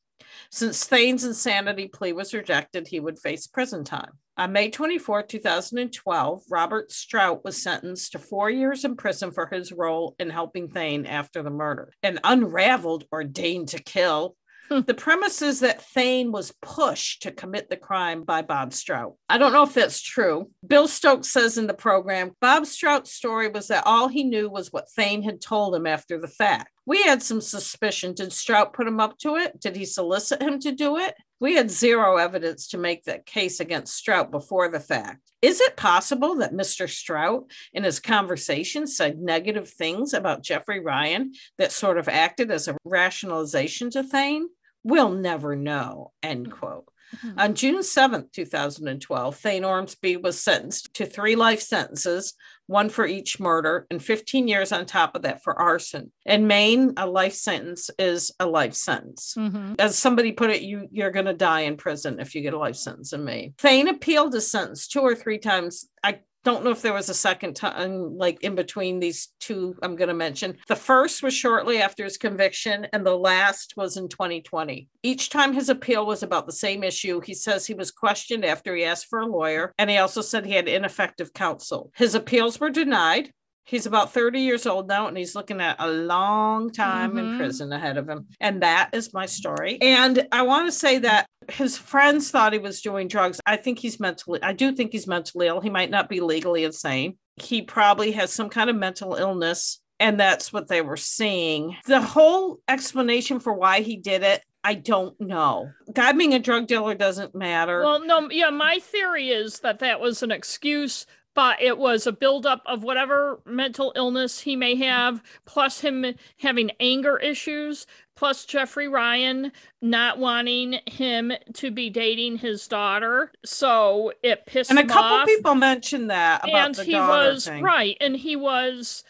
Since 0.51 0.85
Thane's 0.85 1.25
insanity 1.25 1.89
plea 1.89 2.13
was 2.13 2.35
rejected, 2.35 2.89
he 2.89 3.01
would 3.01 3.19
face 3.19 3.47
prison 3.47 3.85
time. 3.85 4.13
On 4.39 4.51
May 4.51 4.71
24, 4.71 5.25
2012, 5.25 6.45
Robert 6.51 6.91
Strout 6.91 7.45
was 7.45 7.63
sentenced 7.63 8.13
to 8.13 8.19
four 8.19 8.49
years 8.49 8.85
in 8.85 8.97
prison 8.97 9.31
for 9.31 9.47
his 9.47 9.73
role 9.73 10.17
in 10.19 10.31
helping 10.31 10.69
Thane 10.69 11.05
after 11.05 11.43
the 11.43 11.51
murder. 11.51 11.93
And 12.03 12.19
Unraveled 12.25 13.05
ordained 13.13 13.69
to 13.69 13.83
kill 13.83 14.37
hmm. 14.71 14.81
the 14.81 14.95
premise 14.95 15.43
is 15.43 15.61
that 15.61 15.83
Thane 15.83 16.33
was 16.33 16.55
pushed 16.63 17.23
to 17.23 17.31
commit 17.31 17.69
the 17.69 17.77
crime 17.77 18.23
by 18.23 18.41
Bob 18.41 18.73
Strout. 18.73 19.17
I 19.29 19.37
don't 19.37 19.53
know 19.53 19.65
if 19.65 19.75
that's 19.75 20.01
true. 20.01 20.51
Bill 20.67 20.89
Stokes 20.89 21.29
says 21.29 21.59
in 21.59 21.67
the 21.67 21.75
program 21.75 22.33
Bob 22.41 22.65
Strout's 22.65 23.13
story 23.13 23.49
was 23.49 23.69
that 23.69 23.87
all 23.87 24.09
he 24.09 24.25
knew 24.25 24.49
was 24.49 24.73
what 24.73 24.91
Thane 24.93 25.23
had 25.23 25.43
told 25.43 25.75
him 25.75 25.87
after 25.87 26.19
the 26.19 26.29
fact. 26.29 26.71
We 26.85 27.03
had 27.03 27.23
some 27.23 27.41
suspicion. 27.41 28.15
Did 28.15 28.33
Strout 28.33 28.73
put 28.73 28.89
him 28.89 28.99
up 28.99 29.19
to 29.19 29.37
it? 29.37 29.61
Did 29.61 29.77
he 29.77 29.85
solicit 29.85 30.43
him 30.43 30.59
to 30.61 30.73
do 30.73 30.99
it? 30.99 31.15
We 31.39 31.55
had 31.55 31.71
zero 31.71 32.17
evidence 32.17 32.69
to 32.69 32.79
make 32.79 33.05
that 33.05 33.27
case 33.27 33.61
against 33.61 33.97
Strout 33.97 34.31
before 34.31 34.69
the 34.69 34.81
fact. 34.81 35.21
Is 35.43 35.61
it 35.61 35.77
possible 35.77 36.37
that 36.37 36.53
Mr. 36.53 36.89
Strout, 36.89 37.51
in 37.73 37.85
his 37.85 38.01
conversation, 38.01 38.87
said 38.87 39.19
negative 39.19 39.69
things 39.69 40.13
about 40.13 40.43
Jeffrey 40.43 40.81
Ryan 40.81 41.33
that 41.59 41.73
sort 41.73 41.99
of 41.99 42.09
acted 42.09 42.51
as 42.51 42.69
a 42.69 42.77
rationalization 42.85 43.91
to 43.91 44.03
Thane? 44.03 44.49
We'll 44.85 45.11
never 45.11 45.57
know, 45.57 46.13
end 46.23 46.51
quote. 46.51 46.89
Mm-hmm. 47.17 47.39
On 47.39 47.55
June 47.55 47.81
7th, 47.81 48.33
2012, 48.33 49.37
Thane 49.37 49.65
Ormsby 49.65 50.17
was 50.17 50.41
sentenced 50.41 50.95
to 50.95 51.07
three 51.07 51.37
life 51.37 51.61
sentences, 51.61 52.35
one 52.73 52.89
for 52.89 53.07
each 53.07 53.39
murder, 53.39 53.87
and 53.91 54.03
15 54.03 54.49
years 54.49 54.73
on 54.73 54.85
top 54.87 55.15
of 55.15 55.23
that 55.23 55.45
for 55.45 55.57
arson. 55.57 56.11
In 56.27 56.47
Maine, 56.49 56.95
a 56.97 57.07
life 57.07 57.35
sentence 57.35 57.91
is 57.99 58.33
a 58.41 58.47
life 58.47 58.75
sentence. 58.75 59.35
Mm-hmm. 59.39 59.75
As 59.79 59.97
somebody 59.97 60.33
put 60.33 60.51
it, 60.51 60.63
you, 60.63 60.89
you're 60.91 61.11
going 61.11 61.27
to 61.27 61.35
die 61.35 61.61
in 61.61 61.77
prison 61.77 62.19
if 62.19 62.35
you 62.35 62.43
get 62.43 62.55
a 62.55 62.59
life 62.59 62.77
sentence 62.77 63.13
in 63.13 63.25
Maine. 63.25 63.55
Thane 63.59 63.89
appealed 63.89 64.33
his 64.33 64.51
sentence 64.51 64.89
two 64.89 65.01
or 65.01 65.15
three 65.15 65.39
times. 65.39 65.89
I 66.03 66.21
don't 66.45 66.65
know 66.65 66.71
if 66.71 66.83
there 66.83 66.93
was 66.93 67.09
a 67.09 67.15
second 67.15 67.55
time, 67.55 68.17
like 68.17 68.43
in 68.43 68.55
between 68.55 69.01
these 69.01 69.29
two 69.41 69.77
I'm 69.83 69.97
going 69.97 70.09
to 70.09 70.15
mention. 70.15 70.57
The 70.69 70.77
first 70.77 71.23
was 71.23 71.35
shortly 71.35 71.81
after 71.81 72.05
his 72.05 72.17
conviction, 72.17 72.87
and 72.93 73.07
the 73.07 73.17
last 73.17 73.75
was 73.77 73.97
in 73.97 74.09
2020. 74.09 74.89
Each 75.03 75.31
time 75.31 75.53
his 75.53 75.69
appeal 75.69 76.07
was 76.07 76.23
about 76.23 76.47
the 76.47 76.53
same 76.53 76.83
issue. 76.85 77.21
He 77.21 77.35
says 77.35 77.67
he 77.67 77.75
was 77.75 77.91
questioned 77.91 78.45
after 78.45 78.75
he 78.75 78.85
asked 78.85 79.07
for 79.07 79.21
a 79.21 79.27
lawyer, 79.27 79.73
and 79.79 79.89
he 79.89 79.97
also 79.97 80.21
said 80.21 80.45
he 80.45 80.53
had 80.53 80.69
ineffective 80.69 81.33
counsel. 81.33 81.93
His 81.97 82.15
appeals 82.15 82.59
were 82.59 82.71
denied. 82.71 83.33
He's 83.65 83.87
about 83.87 84.13
30 84.13 84.41
years 84.41 84.67
old 84.67 84.89
now, 84.89 85.07
and 85.07 85.17
he's 85.17 85.35
looking 85.35 85.61
at 85.61 85.77
a 85.79 85.89
long 85.89 86.71
time 86.71 87.11
mm-hmm. 87.11 87.19
in 87.19 87.39
prison 87.39 87.73
ahead 87.73 87.97
of 87.97 88.09
him. 88.09 88.27
And 88.41 88.63
that 88.63 88.91
is 88.93 89.15
my 89.15 89.27
story. 89.27 89.79
And 89.81 90.27
I 90.33 90.43
want 90.43 90.67
to 90.67 90.73
say 90.73 90.99
that 90.99 91.27
his 91.49 91.79
friends 91.79 92.31
thought 92.31 92.53
he 92.53 92.59
was 92.59 92.81
doing 92.81 93.09
drugs. 93.09 93.41
I 93.47 93.57
think 93.57 93.79
he's 93.79 94.01
mentally, 94.01 94.43
I 94.43 94.53
do 94.53 94.73
think 94.73 94.93
he's 94.93 95.07
mentally 95.07 95.47
ill. 95.47 95.61
He 95.61 95.71
might 95.71 95.91
not 95.91 96.09
be 96.09 96.21
legally 96.21 96.65
insane. 96.65 97.19
He 97.37 97.63
probably 97.63 98.13
has 98.13 98.33
some 98.33 98.49
kind 98.49 98.69
of 98.69 98.77
mental 98.77 99.15
illness. 99.15 99.81
And 100.01 100.19
that's 100.19 100.53
what 100.53 100.67
they 100.67 100.81
were 100.83 100.97
seeing. 100.97 101.77
The 101.87 102.01
whole 102.01 102.59
explanation 102.67 103.39
for 103.39 103.53
why 103.53 103.83
he 103.83 103.97
did 103.97 104.23
it 104.25 104.43
I 104.65 104.75
don't 104.75 105.21
know. 105.21 105.73
God 105.93 106.17
being 106.17 106.35
a 106.35 106.39
drug 106.39 106.69
dealer 106.69 106.95
doesn't 106.95 107.35
matter. 107.35 107.83
Well, 107.83 108.05
no, 108.05 108.31
yeah, 108.31 108.51
my 108.51 108.79
theory 108.79 109.31
is 109.31 109.61
that 109.61 109.81
that 109.81 110.01
was 110.01 110.23
an 110.23 110.31
excuse 110.31 111.05
but 111.35 111.61
it 111.61 111.79
was 111.79 112.07
a 112.07 112.13
buildup 112.13 112.63
of 112.67 112.83
whatever 112.83 113.41
mental 113.47 113.93
illness 113.97 114.41
he 114.41 114.57
may 114.57 114.75
have, 114.77 115.23
plus 115.45 115.81
him 115.81 116.15
having 116.39 116.71
anger 116.81 117.17
issues, 117.19 117.87
plus 118.17 118.45
Jeffrey 118.45 118.89
Ryan 118.89 119.53
not 119.81 120.19
wanting 120.19 120.81
him 120.87 121.33
to 121.55 121.71
be 121.71 121.91
dating 121.91 122.39
his 122.39 122.69
daughter. 122.69 123.33
So 123.45 124.13
it 124.23 124.47
pissed 124.47 124.71
off. 124.71 124.79
and 124.79 124.91
a 124.91 124.93
couple 124.93 125.19
off. 125.19 125.27
people 125.27 125.55
mentioned 125.55 126.11
that 126.11 126.47
and 126.49 126.77
he 126.77 126.95
was 126.95 127.47
thing. 127.47 127.63
right, 127.63 127.97
and 128.01 128.17
he 128.17 128.37
was 128.37 129.05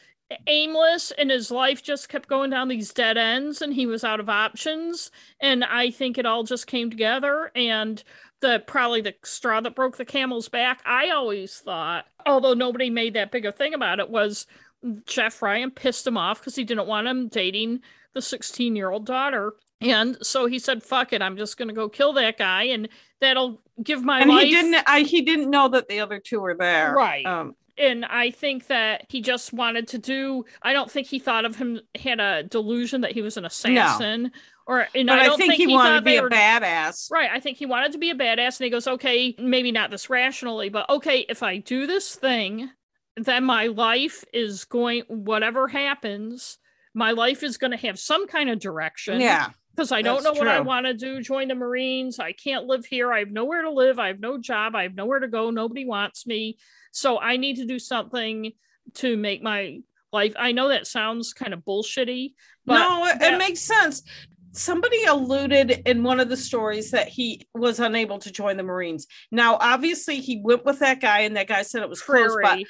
aimless 0.46 1.10
and 1.12 1.30
his 1.30 1.50
life 1.50 1.82
just 1.82 2.08
kept 2.08 2.28
going 2.28 2.50
down 2.50 2.68
these 2.68 2.92
dead 2.92 3.16
ends 3.18 3.60
and 3.60 3.74
he 3.74 3.84
was 3.84 4.02
out 4.02 4.18
of 4.18 4.30
options 4.30 5.10
and 5.40 5.62
i 5.64 5.90
think 5.90 6.16
it 6.16 6.24
all 6.24 6.42
just 6.42 6.66
came 6.66 6.88
together 6.88 7.50
and 7.54 8.02
the 8.42 8.62
probably 8.66 9.00
the 9.00 9.14
straw 9.24 9.60
that 9.62 9.74
broke 9.74 9.96
the 9.96 10.04
camel's 10.04 10.50
back. 10.50 10.82
I 10.84 11.10
always 11.10 11.58
thought, 11.58 12.04
although 12.26 12.52
nobody 12.52 12.90
made 12.90 13.14
that 13.14 13.30
big 13.30 13.46
a 13.46 13.52
thing 13.52 13.72
about 13.72 14.00
it, 14.00 14.10
was 14.10 14.46
Jeff 15.06 15.40
Ryan 15.40 15.70
pissed 15.70 16.06
him 16.06 16.18
off 16.18 16.40
because 16.40 16.56
he 16.56 16.64
didn't 16.64 16.86
want 16.86 17.06
him 17.06 17.28
dating 17.28 17.80
the 18.12 18.20
16 18.20 18.76
year 18.76 18.90
old 18.90 19.06
daughter. 19.06 19.54
And 19.80 20.16
so 20.22 20.46
he 20.46 20.58
said, 20.58 20.82
"Fuck 20.82 21.12
it, 21.12 21.22
I'm 21.22 21.36
just 21.36 21.56
gonna 21.56 21.72
go 21.72 21.88
kill 21.88 22.12
that 22.12 22.38
guy, 22.38 22.64
and 22.64 22.88
that'll 23.20 23.60
give 23.82 24.04
my 24.04 24.20
and 24.20 24.30
life." 24.30 24.44
he 24.44 24.50
didn't. 24.50 24.84
I, 24.86 25.00
he 25.00 25.22
didn't 25.22 25.50
know 25.50 25.68
that 25.68 25.88
the 25.88 26.00
other 26.00 26.20
two 26.20 26.40
were 26.40 26.54
there, 26.54 26.92
right? 26.92 27.26
Um, 27.26 27.56
and 27.78 28.04
I 28.04 28.30
think 28.30 28.66
that 28.66 29.06
he 29.08 29.20
just 29.20 29.52
wanted 29.52 29.88
to 29.88 29.98
do. 29.98 30.44
I 30.62 30.72
don't 30.72 30.90
think 30.90 31.06
he 31.06 31.18
thought 31.18 31.44
of 31.44 31.56
him 31.56 31.80
had 31.96 32.20
a 32.20 32.42
delusion 32.44 33.00
that 33.00 33.12
he 33.12 33.22
was 33.22 33.36
an 33.36 33.44
assassin. 33.44 34.24
No. 34.24 34.30
Or 34.66 34.86
and 34.94 35.08
but 35.08 35.18
I 35.18 35.24
don't 35.24 35.34
I 35.34 35.36
think, 35.36 35.56
think, 35.56 35.68
he, 35.68 35.74
wanted 35.74 35.96
to 35.96 36.02
be 36.02 36.20
were, 36.20 36.28
a 36.28 36.30
badass. 36.30 37.10
Right. 37.10 37.30
I 37.30 37.40
think 37.40 37.58
he 37.58 37.66
wanted 37.66 37.92
to 37.92 37.98
be 37.98 38.10
a 38.10 38.14
badass 38.14 38.60
and 38.60 38.64
he 38.64 38.70
goes, 38.70 38.86
Okay, 38.86 39.34
maybe 39.38 39.72
not 39.72 39.90
this 39.90 40.08
rationally, 40.08 40.68
but 40.68 40.88
okay, 40.88 41.26
if 41.28 41.42
I 41.42 41.58
do 41.58 41.86
this 41.86 42.14
thing, 42.14 42.70
then 43.16 43.44
my 43.44 43.66
life 43.66 44.24
is 44.32 44.64
going 44.64 45.02
whatever 45.08 45.68
happens, 45.68 46.58
my 46.94 47.10
life 47.10 47.42
is 47.42 47.58
gonna 47.58 47.76
have 47.76 47.98
some 47.98 48.26
kind 48.28 48.50
of 48.50 48.60
direction. 48.60 49.20
Yeah. 49.20 49.48
Because 49.74 49.90
I 49.90 50.02
don't 50.02 50.22
know 50.22 50.32
true. 50.32 50.40
what 50.40 50.48
I 50.48 50.60
want 50.60 50.84
to 50.84 50.92
do, 50.92 51.22
join 51.22 51.48
the 51.48 51.54
Marines. 51.54 52.18
I 52.18 52.32
can't 52.32 52.66
live 52.66 52.84
here. 52.84 53.10
I 53.10 53.20
have 53.20 53.30
nowhere 53.30 53.62
to 53.62 53.70
live. 53.70 53.98
I 53.98 54.08
have 54.08 54.20
no 54.20 54.38
job. 54.38 54.76
I 54.76 54.82
have 54.82 54.94
nowhere 54.94 55.20
to 55.20 55.28
go. 55.28 55.50
Nobody 55.50 55.86
wants 55.86 56.26
me. 56.26 56.58
So 56.92 57.18
I 57.18 57.38
need 57.38 57.56
to 57.56 57.64
do 57.64 57.78
something 57.78 58.52
to 58.96 59.16
make 59.16 59.42
my 59.42 59.80
life. 60.12 60.34
I 60.38 60.52
know 60.52 60.68
that 60.68 60.86
sounds 60.86 61.32
kind 61.32 61.54
of 61.54 61.60
bullshitty, 61.60 62.34
but 62.66 62.78
no, 62.78 63.06
it, 63.06 63.18
that- 63.20 63.34
it 63.34 63.38
makes 63.38 63.60
sense. 63.60 64.02
Somebody 64.52 65.04
alluded 65.04 65.82
in 65.86 66.02
one 66.02 66.20
of 66.20 66.28
the 66.28 66.36
stories 66.36 66.90
that 66.90 67.08
he 67.08 67.46
was 67.54 67.80
unable 67.80 68.18
to 68.20 68.30
join 68.30 68.56
the 68.56 68.62
Marines. 68.62 69.06
Now, 69.30 69.56
obviously, 69.60 70.20
he 70.20 70.40
went 70.42 70.64
with 70.64 70.78
that 70.80 71.00
guy, 71.00 71.20
and 71.20 71.36
that 71.36 71.48
guy 71.48 71.62
said 71.62 71.82
it 71.82 71.88
was 71.88 72.02
close. 72.02 72.36
But 72.42 72.60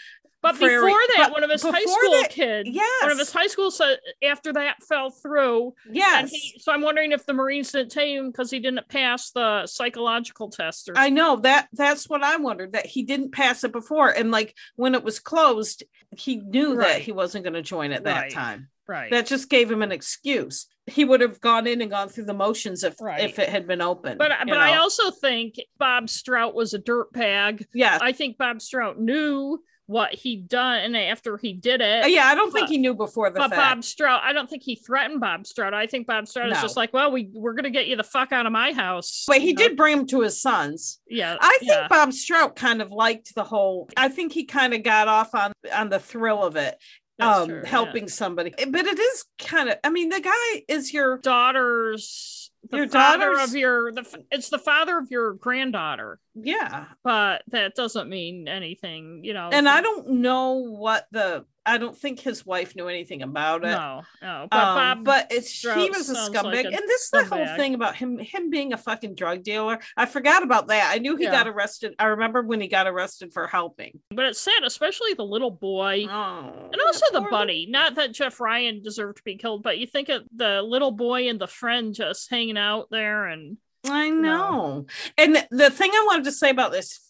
But 0.43 0.57
Prairie- 0.57 0.85
before 0.87 1.01
that, 1.17 1.27
but 1.29 1.33
one 1.35 1.45
of 1.45 1.51
his 1.51 1.63
high 1.63 1.81
school 1.85 2.11
that- 2.21 2.31
kids, 2.31 2.69
yes, 2.73 3.03
one 3.03 3.13
of 3.13 3.19
his 3.19 3.33
high 3.33 3.47
school 3.47 3.71
so 3.71 3.95
after 4.25 4.53
that 4.55 4.83
fell 4.83 5.11
through, 5.11 5.73
and 5.87 5.95
yes, 5.97 6.31
he, 6.33 6.59
so 6.59 6.73
I'm 6.73 6.81
wondering 6.83 7.13
if 7.13 7.25
the 7.27 7.33
Marines 7.33 7.71
didn't 7.71 7.93
take 7.93 8.17
him 8.17 8.29
because 8.33 8.51
he 8.51 8.59
didn't 8.59 8.89
pass 8.89 9.31
the 9.31 9.69
psychological 9.69 10.51
test 10.51 10.89
or 10.89 10.95
I 10.99 11.11
know 11.11 11.37
that. 11.37 11.69
That's 11.73 12.09
what 12.09 12.25
I 12.25 12.39
wondered 12.39 12.73
that 12.73 12.87
he 12.87 13.05
didn't 13.05 13.31
pass 13.31 13.63
it 13.63 13.71
before, 13.71 14.09
and 14.09 14.33
like 14.33 14.57
when 14.75 14.97
it 14.97 15.05
was 15.05 15.21
closed, 15.21 15.85
he 16.17 16.39
knew 16.39 16.75
that 16.79 17.01
he 17.03 17.13
wasn't 17.13 17.45
going 17.45 17.55
to 17.55 17.63
join 17.63 17.93
at 17.93 18.03
that 18.03 18.23
Right. 18.23 18.33
time. 18.33 18.69
right. 18.89 19.13
That 19.13 19.27
just 19.27 19.49
gave 19.49 19.71
him 19.71 19.81
an 19.83 19.93
excuse. 19.93 20.67
He 20.87 21.05
would 21.05 21.21
have 21.21 21.41
gone 21.41 21.67
in 21.67 21.81
and 21.81 21.91
gone 21.91 22.09
through 22.09 22.25
the 22.25 22.35
motions 22.35 22.83
if 22.83 23.01
Right. 23.01 23.21
if 23.21 23.39
it 23.39 23.49
had 23.49 23.67
been 23.67 23.81
open. 23.81 24.19
but 24.19 24.33
but 24.47 24.57
I 24.59 24.77
also 24.79 25.11
think 25.11 25.55
Bob 25.79 26.09
Strout 26.09 26.55
was 26.55 26.75
a 26.75 26.79
dirtbag. 26.79 27.67
yeah, 27.73 27.99
I 28.01 28.13
think 28.13 28.37
Bob 28.39 28.61
Strout 28.61 28.99
knew 29.01 29.63
what 29.87 30.15
he'd 30.15 30.49
done 30.49 30.95
after 30.95 31.37
he 31.37 31.53
did 31.53 31.81
it. 31.83 32.05
Uh, 32.05 32.07
yeah. 32.07 32.25
I 32.27 32.35
don't 32.35 32.53
think 32.53 32.69
he 32.69 32.79
knew 32.79 32.95
before 32.95 33.29
the 33.31 33.41
But 33.41 33.51
fact. 33.51 33.61
Bob 33.61 33.85
Strout, 33.85 34.23
I 34.25 34.33
don't 34.33 34.49
think 34.49 34.63
he 34.63 34.77
threatened 34.77 35.21
Bob 35.21 35.47
Strout. 35.47 35.75
I 35.75 35.87
think 35.87 36.07
Bob 36.07 36.27
Strout 36.29 36.51
is 36.51 36.61
just 36.63 36.77
like, 36.77 36.93
well, 36.95 37.11
we 37.13 37.29
we're 37.33 37.53
gonna 37.53 37.69
get 37.71 37.89
you 37.89 37.97
the 37.97 38.05
fuck 38.05 38.33
out 38.33 38.47
of 38.47 38.53
my 38.53 38.73
house. 38.73 39.25
but 39.27 39.41
he 39.41 39.53
know? 39.53 39.59
did 39.63 39.77
bring 39.77 39.99
him 39.99 40.07
to 40.07 40.21
his 40.23 40.41
sons. 40.41 41.01
Yeah. 41.09 41.37
I 41.41 41.59
think 41.61 41.71
yeah. 41.73 41.89
Bob 41.89 42.13
Strout 42.13 42.57
kind 42.57 42.81
of 42.81 42.91
liked 42.91 43.35
the 43.35 43.45
whole. 43.45 43.89
I 43.97 44.09
think 44.09 44.33
he 44.33 44.45
kind 44.45 44.73
of 44.73 44.83
got 44.83 45.09
off 45.09 45.35
on 45.35 45.53
on 45.75 45.91
the 45.91 45.99
thrill 45.99 46.43
of 46.43 46.57
it, 46.57 46.77
um, 47.21 47.49
true, 47.49 47.61
yeah. 47.63 47.69
helping 47.69 48.09
somebody. 48.09 48.51
But 48.51 48.87
it 48.87 48.99
is 48.99 49.25
kind 49.39 49.69
of. 49.69 49.79
I 49.85 49.91
mean, 49.91 50.09
the 50.09 50.21
guy 50.21 50.65
is 50.69 50.93
your 50.93 51.19
daughter's 51.19 52.51
the 52.71 52.77
Your 52.79 52.89
father 52.89 53.39
of 53.39 53.55
your 53.55 53.93
the 53.93 54.05
it's 54.31 54.49
the 54.49 54.59
father 54.59 54.97
of 54.99 55.11
your 55.11 55.35
granddaughter 55.35 56.21
yeah, 56.35 56.87
but 57.03 57.43
that 57.49 57.75
doesn't 57.75 58.09
mean 58.09 58.47
anything 58.47 59.23
you 59.25 59.35
know 59.35 59.51
and 59.53 59.69
I 59.69 59.81
don't 59.81 60.09
know 60.09 60.55
what 60.55 61.07
the. 61.11 61.45
I 61.65 61.79
don't 61.79 61.97
think 61.97 62.19
his 62.19 62.45
wife 62.45 62.75
knew 62.75 62.89
anything 62.89 63.23
about 63.23 63.65
it. 63.65 63.69
no 63.71 64.03
no 64.21 64.49
but 64.51 64.59
Um, 64.67 65.05
but 65.05 65.29
it's 65.31 65.61
he 65.61 65.91
was 65.91 66.11
a 66.11 66.15
scumbag, 66.15 66.43
like 66.45 66.65
a 66.65 66.69
and 66.69 66.83
this 66.89 67.03
is 67.03 67.11
the 67.11 67.25
whole 67.25 67.47
thing 67.57 67.75
about 67.75 67.95
him 67.95 68.19
him 68.19 68.51
being 68.51 68.73
a 68.73 68.77
fucking 68.77 69.15
drug 69.15 69.43
dealer. 69.45 69.79
I 69.97 70.07
forgot 70.07 70.43
about 70.43 70.69
that. 70.69 70.91
I 70.93 70.99
knew 70.99 71.17
he 71.17 71.25
Yeah. 71.25 71.31
got 71.31 71.49
arrested. 71.49 71.95
I 71.99 72.07
remember 72.07 72.43
when 72.43 72.61
he 72.61 72.69
got 72.69 72.87
arrested 72.87 73.33
for 73.33 73.47
helping. 73.47 74.01
but 74.11 74.25
it's 74.25 74.41
sad 74.41 74.63
especially 74.65 75.15
the 75.15 75.25
little 75.25 75.51
boy 75.53 76.07
Oh, 76.11 76.71
and 76.73 76.81
also 76.87 77.07
the 77.13 77.27
buddy 77.31 77.67
not 77.71 77.95
that 77.95 78.13
jeff 78.13 78.41
ryan 78.41 78.83
deserved 78.83 79.19
to 79.19 79.23
be 79.23 79.37
killed 79.37 79.63
but 79.63 79.79
you 79.79 79.87
think 79.87 80.09
of 80.09 80.23
the 80.35 80.63
little 80.63 80.91
boy 80.91 81.29
and 81.29 81.41
the 81.41 81.47
friend 81.47 81.95
just 81.95 82.29
hanging 82.31 82.59
out 82.59 82.89
there 82.91 83.27
and 83.27 83.57
I 83.89 84.11
know. 84.11 84.87
And 85.19 85.45
the 85.51 85.69
thing 85.71 85.91
I 85.93 86.05
wanted 86.07 86.25
to 86.25 86.33
say 86.33 86.51
about 86.51 86.71
this 86.71 87.01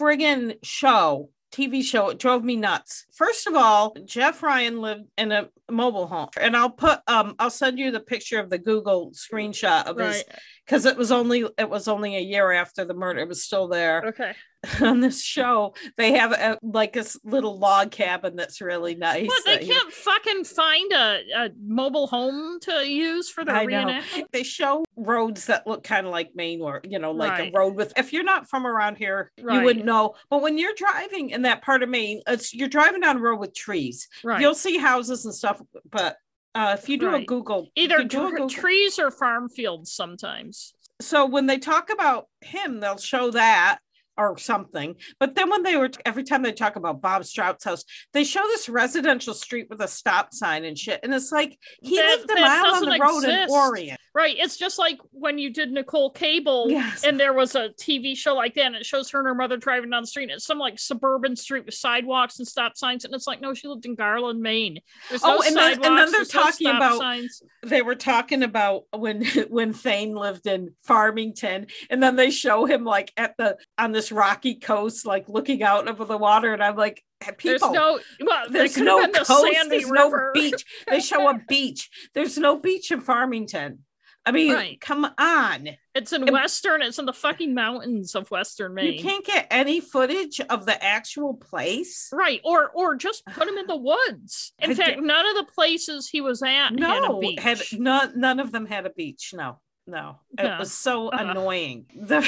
friggin' 0.00 0.58
show, 0.64 1.30
TV 1.56 1.82
show, 1.82 2.10
it 2.10 2.18
drove 2.18 2.44
me 2.44 2.56
nuts. 2.56 3.06
First 3.12 3.46
of 3.46 3.54
all, 3.54 3.96
Jeff 4.04 4.42
Ryan 4.42 4.80
lived 4.80 5.04
in 5.16 5.32
a 5.32 5.48
mobile 5.70 6.06
home. 6.06 6.28
And 6.38 6.56
I'll 6.56 6.70
put 6.70 7.00
um 7.06 7.34
I'll 7.38 7.50
send 7.50 7.78
you 7.78 7.90
the 7.90 8.00
picture 8.00 8.38
of 8.38 8.50
the 8.50 8.58
Google 8.58 9.12
screenshot 9.12 9.84
of 9.84 9.98
his 9.98 10.16
right 10.16 10.38
because 10.66 10.84
it 10.84 10.96
was 10.96 11.12
only 11.12 11.44
it 11.58 11.70
was 11.70 11.88
only 11.88 12.16
a 12.16 12.20
year 12.20 12.52
after 12.52 12.84
the 12.84 12.94
murder. 12.94 13.20
It 13.20 13.28
was 13.28 13.42
still 13.44 13.68
there. 13.68 14.02
okay 14.06 14.34
On 14.80 15.00
this 15.00 15.22
show, 15.22 15.74
they 15.96 16.12
have 16.14 16.32
a 16.32 16.58
like 16.60 16.92
this 16.92 17.16
little 17.22 17.56
log 17.56 17.92
cabin 17.92 18.34
that's 18.34 18.60
really 18.60 18.96
nice. 18.96 19.28
but 19.28 19.44
they 19.44 19.64
can't 19.64 19.92
fucking 19.92 20.42
find 20.44 20.92
a, 20.92 21.20
a 21.36 21.50
mobile 21.64 22.08
home 22.08 22.58
to 22.60 22.72
use 22.88 23.30
for 23.30 23.44
their 23.44 23.54
I 23.54 23.66
reenactment 23.66 24.24
They 24.32 24.42
show 24.42 24.84
roads 24.96 25.46
that 25.46 25.66
look 25.68 25.84
kind 25.84 26.04
of 26.06 26.10
like 26.10 26.30
Maine 26.34 26.62
or, 26.62 26.80
you 26.84 26.98
know, 26.98 27.12
like 27.12 27.32
Right. 27.32 27.54
a 27.54 27.56
road 27.56 27.76
with, 27.76 27.92
if 27.96 28.12
you're 28.12 28.24
not 28.24 28.48
from 28.48 28.66
around 28.66 28.96
here, 28.96 29.30
you 29.36 29.60
wouldn't 29.60 29.84
know. 29.84 30.14
But 30.30 30.42
when 30.42 30.58
you're 30.58 30.74
driving 30.74 31.30
in 31.30 31.42
that 31.42 31.62
part 31.62 31.84
of 31.84 31.88
Maine, 31.88 32.22
it's 32.26 32.52
you're 32.52 32.66
driving 32.66 33.02
down 33.02 33.18
a 33.18 33.20
road 33.20 33.38
with 33.38 33.54
trees. 33.54 34.08
right 34.24 34.40
You'll 34.40 34.54
see 34.54 34.78
houses 34.78 35.26
and 35.26 35.34
stuff, 35.34 35.60
but 35.88 36.16
uh, 36.56 36.76
if 36.78 36.88
you 36.88 36.96
do 36.96 37.14
a 37.14 37.22
Google, 37.22 37.68
either 37.76 38.02
do 38.02 38.28
a 38.28 38.30
Google- 38.30 38.48
trees 38.48 38.98
or 38.98 39.10
farm 39.10 39.50
fields 39.50 39.92
sometimes. 39.92 40.72
So 41.02 41.26
when 41.26 41.44
they 41.44 41.58
talk 41.58 41.90
about 41.90 42.28
him, 42.40 42.80
they'll 42.80 42.96
show 42.96 43.30
that 43.32 43.80
or 44.18 44.38
something. 44.38 44.96
But 45.20 45.34
then 45.34 45.50
when 45.50 45.62
they 45.62 45.76
were 45.76 45.90
every 46.04 46.24
time 46.24 46.42
they 46.42 46.52
talk 46.52 46.76
about 46.76 47.00
Bob 47.00 47.24
Strout's 47.24 47.64
house, 47.64 47.84
they 48.12 48.24
show 48.24 48.42
this 48.48 48.68
residential 48.68 49.34
street 49.34 49.66
with 49.70 49.80
a 49.80 49.88
stop 49.88 50.32
sign 50.32 50.64
and 50.64 50.78
shit. 50.78 51.00
And 51.02 51.14
it's 51.14 51.32
like 51.32 51.58
he 51.82 51.96
That- 51.96 52.18
lived 52.20 52.30
a 52.30 52.34
mile 52.40 52.66
on 52.74 52.84
the 52.84 52.98
road 53.00 53.24
in 53.24 53.30
exist. 53.30 53.52
Orient. 53.52 54.00
right 54.14 54.36
it's 54.38 54.56
just 54.56 54.78
like 54.78 54.98
when 55.10 55.38
you 55.38 55.52
did 55.52 55.70
Nichole 55.72 56.14
Cable 56.14 56.66
Yes. 56.70 57.04
and 57.04 57.20
there 57.20 57.32
was 57.34 57.54
a 57.54 57.68
tv 57.80 58.16
show 58.16 58.34
like 58.34 58.54
that 58.54 58.66
and 58.66 58.76
it 58.76 58.86
shows 58.86 59.10
her 59.10 59.18
and 59.18 59.28
her 59.28 59.34
mother 59.34 59.56
driving 59.58 59.90
down 59.90 60.02
the 60.02 60.06
street 60.06 60.24
and 60.24 60.32
it's 60.32 60.46
some 60.46 60.58
like 60.58 60.78
suburban 60.78 61.36
street 61.36 61.66
with 61.66 61.74
sidewalks 61.74 62.38
and 62.38 62.48
stop 62.48 62.76
signs 62.76 63.04
and 63.04 63.14
it's 63.14 63.26
like 63.26 63.40
no 63.42 63.52
she 63.52 63.68
lived 63.68 63.84
in 63.84 63.94
garland 63.94 64.40
maine 64.40 64.78
there's 65.10 65.22
no 65.22 65.36
Oh, 65.38 65.42
and 65.46 65.54
then- 65.56 65.72
and 65.74 65.82
then 65.84 65.96
they're 65.96 66.10
there's 66.10 66.34
no 66.34 66.42
talking 66.42 66.66
about- 66.68 66.98
signs 66.98 67.42
they 67.62 67.82
were 67.82 67.94
talking 67.94 68.42
about 68.42 68.84
when 68.96 69.24
when 69.48 69.72
Thane 69.72 70.14
lived 70.14 70.46
in 70.46 70.74
Farmington, 70.84 71.66
and 71.90 72.00
then 72.02 72.14
they 72.16 72.30
show 72.30 72.64
him 72.64 72.84
like 72.84 73.12
at 73.16 73.34
the 73.38 73.56
on 73.78 73.92
this 73.92 74.10
rocky 74.12 74.54
coast, 74.56 75.04
like 75.06 75.28
looking 75.28 75.62
out 75.62 75.88
over 75.88 76.04
the 76.04 76.16
water, 76.18 76.52
and 76.52 76.62
I'm 76.62 76.76
like, 76.76 77.02
there's 77.42 77.60
people. 77.60 77.72
no 77.72 77.98
well 78.20 78.44
there's 78.50 78.76
no 78.76 79.00
the 79.06 79.18
coast, 79.24 79.28
sandy 79.54 79.78
there's 79.78 79.90
river 79.90 80.32
no 80.34 80.40
beach. 80.40 80.64
They 80.88 81.00
show 81.00 81.28
a 81.28 81.40
beach. 81.48 81.88
There's 82.14 82.36
no 82.38 82.58
beach 82.58 82.90
in 82.90 83.00
Farmington. 83.00 83.80
I 84.28 84.32
mean, 84.32 84.52
Right. 84.52 84.80
come 84.80 85.04
on. 85.18 85.68
it's 85.94 86.12
in 86.12 86.22
And- 86.22 86.32
western 86.32 86.82
it's 86.82 86.98
in 86.98 87.06
the 87.06 87.12
fucking 87.12 87.54
mountains 87.54 88.14
of 88.16 88.28
western 88.32 88.74
maine 88.74 88.94
You 88.94 89.00
can't 89.02 89.24
get 89.24 89.46
any 89.52 89.80
footage 89.80 90.40
of 90.40 90.66
the 90.66 90.82
actual 90.84 91.34
place. 91.34 92.08
Right, 92.12 92.40
or 92.44 92.68
or 92.70 92.96
just 92.96 93.24
put 93.26 93.46
him 93.48 93.56
in 93.56 93.66
the 93.68 93.76
woods. 93.92 94.52
In 94.58 94.72
I 94.72 94.74
fact, 94.74 94.96
did- 94.96 95.04
none 95.04 95.26
of 95.26 95.36
the 95.36 95.52
places 95.52 96.08
he 96.08 96.20
was 96.20 96.42
at 96.42 96.70
had 96.70 96.72
a 96.72 96.76
No, 97.08 97.20
beach. 97.20 97.40
had 97.40 97.62
none, 97.72 98.18
none 98.18 98.40
of 98.40 98.50
them 98.52 98.66
had 98.66 98.84
a 98.84 98.90
beach. 98.90 99.30
No, 99.32 99.60
no, 99.86 100.18
it 100.36 100.42
Yeah. 100.44 100.58
was 100.58 100.72
so 100.72 101.08
Uh-huh. 101.08 101.30
annoying. 101.30 101.86
The, 101.94 102.20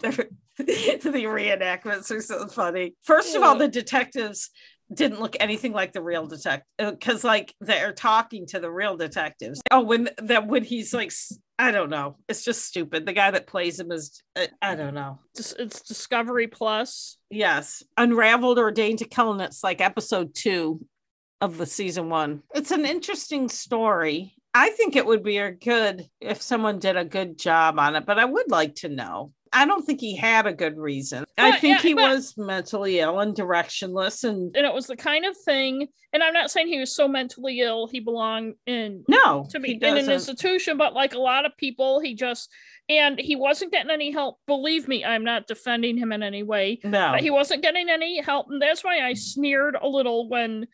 the 0.00 0.28
the 1.02 1.24
reenactments 1.24 2.10
are 2.10 2.20
so 2.20 2.46
funny. 2.48 2.94
First 3.02 3.34
of 3.34 3.42
all, 3.42 3.56
the 3.56 3.68
detectives 3.68 4.50
didn't 4.92 5.20
look 5.20 5.36
anything 5.38 5.72
like 5.72 5.92
the 5.92 6.02
real 6.02 6.26
detective 6.26 6.64
because 6.78 7.22
like 7.22 7.54
they're 7.60 7.92
talking 7.92 8.46
to 8.46 8.60
the 8.60 8.70
real 8.70 8.96
detectives. 8.96 9.60
Oh, 9.70 9.82
when 9.82 10.10
that 10.18 10.46
when 10.46 10.64
he's 10.64 10.92
like, 10.92 11.12
I 11.58 11.70
don't 11.70 11.90
know, 11.90 12.16
it's 12.28 12.44
just 12.44 12.64
stupid. 12.64 13.06
The 13.06 13.12
guy 13.12 13.30
that 13.30 13.46
plays 13.46 13.78
him 13.78 13.92
is, 13.92 14.22
uh, 14.36 14.46
I 14.60 14.74
don't 14.74 14.94
know. 14.94 15.20
Dis- 15.34 15.54
It's 15.58 15.82
Discovery 15.82 16.48
Plus. 16.48 17.18
Yes, 17.30 17.82
unraveled, 17.96 18.58
ordained 18.58 18.98
to 18.98 19.04
kill, 19.08 19.32
and 19.32 19.40
it's 19.40 19.62
like 19.62 19.80
episode 19.80 20.34
two 20.34 20.84
of 21.40 21.56
the 21.56 21.66
season 21.66 22.10
one. 22.10 22.42
It's 22.54 22.70
an 22.70 22.84
interesting 22.84 23.48
story. 23.48 24.34
I 24.52 24.70
think 24.70 24.96
it 24.96 25.06
would 25.06 25.22
be 25.22 25.38
a 25.38 25.52
good 25.52 26.08
if 26.20 26.42
someone 26.42 26.80
did 26.80 26.96
a 26.96 27.04
good 27.04 27.38
job 27.38 27.78
on 27.78 27.94
it, 27.94 28.04
but 28.04 28.18
I 28.18 28.24
would 28.24 28.50
like 28.50 28.74
to 28.76 28.88
know. 28.88 29.32
I 29.52 29.66
don't 29.66 29.84
think 29.84 30.00
he 30.00 30.16
had 30.16 30.46
a 30.46 30.52
good 30.52 30.78
reason. 30.78 31.24
I 31.36 31.58
think 31.58 31.78
yeah, 31.78 31.82
he 31.82 31.94
but- 31.94 32.10
was 32.10 32.34
mentally 32.36 33.00
ill 33.00 33.18
and 33.18 33.34
directionless, 33.34 34.22
and 34.22 34.54
And 34.56 34.66
it 34.66 34.72
was 34.72 34.86
the 34.86 34.96
kind 34.96 35.24
of 35.24 35.36
thing, 35.36 35.88
and 36.12 36.22
I'm 36.22 36.32
not 36.32 36.50
saying 36.50 36.68
he 36.68 36.78
was 36.78 36.94
so 36.94 37.08
mentally 37.08 37.60
ill 37.60 37.88
he 37.88 38.00
belonged 38.00 38.54
in 38.66 39.04
no, 39.08 39.46
to 39.50 39.58
be 39.58 39.72
in 39.72 39.96
an 39.96 40.10
institution, 40.10 40.76
but 40.76 40.94
like 40.94 41.14
a 41.14 41.18
lot 41.18 41.46
of 41.46 41.56
people, 41.56 42.00
he 42.00 42.14
just 42.14 42.48
and 42.88 43.18
he 43.18 43.36
wasn't 43.36 43.72
getting 43.72 43.90
any 43.90 44.10
help. 44.10 44.38
Believe 44.46 44.86
me, 44.88 45.04
I'm 45.04 45.24
not 45.24 45.46
defending 45.46 45.96
him 45.96 46.12
in 46.12 46.22
any 46.22 46.42
way. 46.42 46.80
no, 46.84 47.12
But 47.12 47.20
he 47.20 47.30
wasn't 47.30 47.62
getting 47.62 47.88
any 47.88 48.20
help, 48.20 48.46
and 48.50 48.62
that's 48.62 48.84
why 48.84 49.00
I 49.00 49.14
sneered 49.14 49.76
a 49.80 49.88
little 49.88 50.28
when 50.28 50.66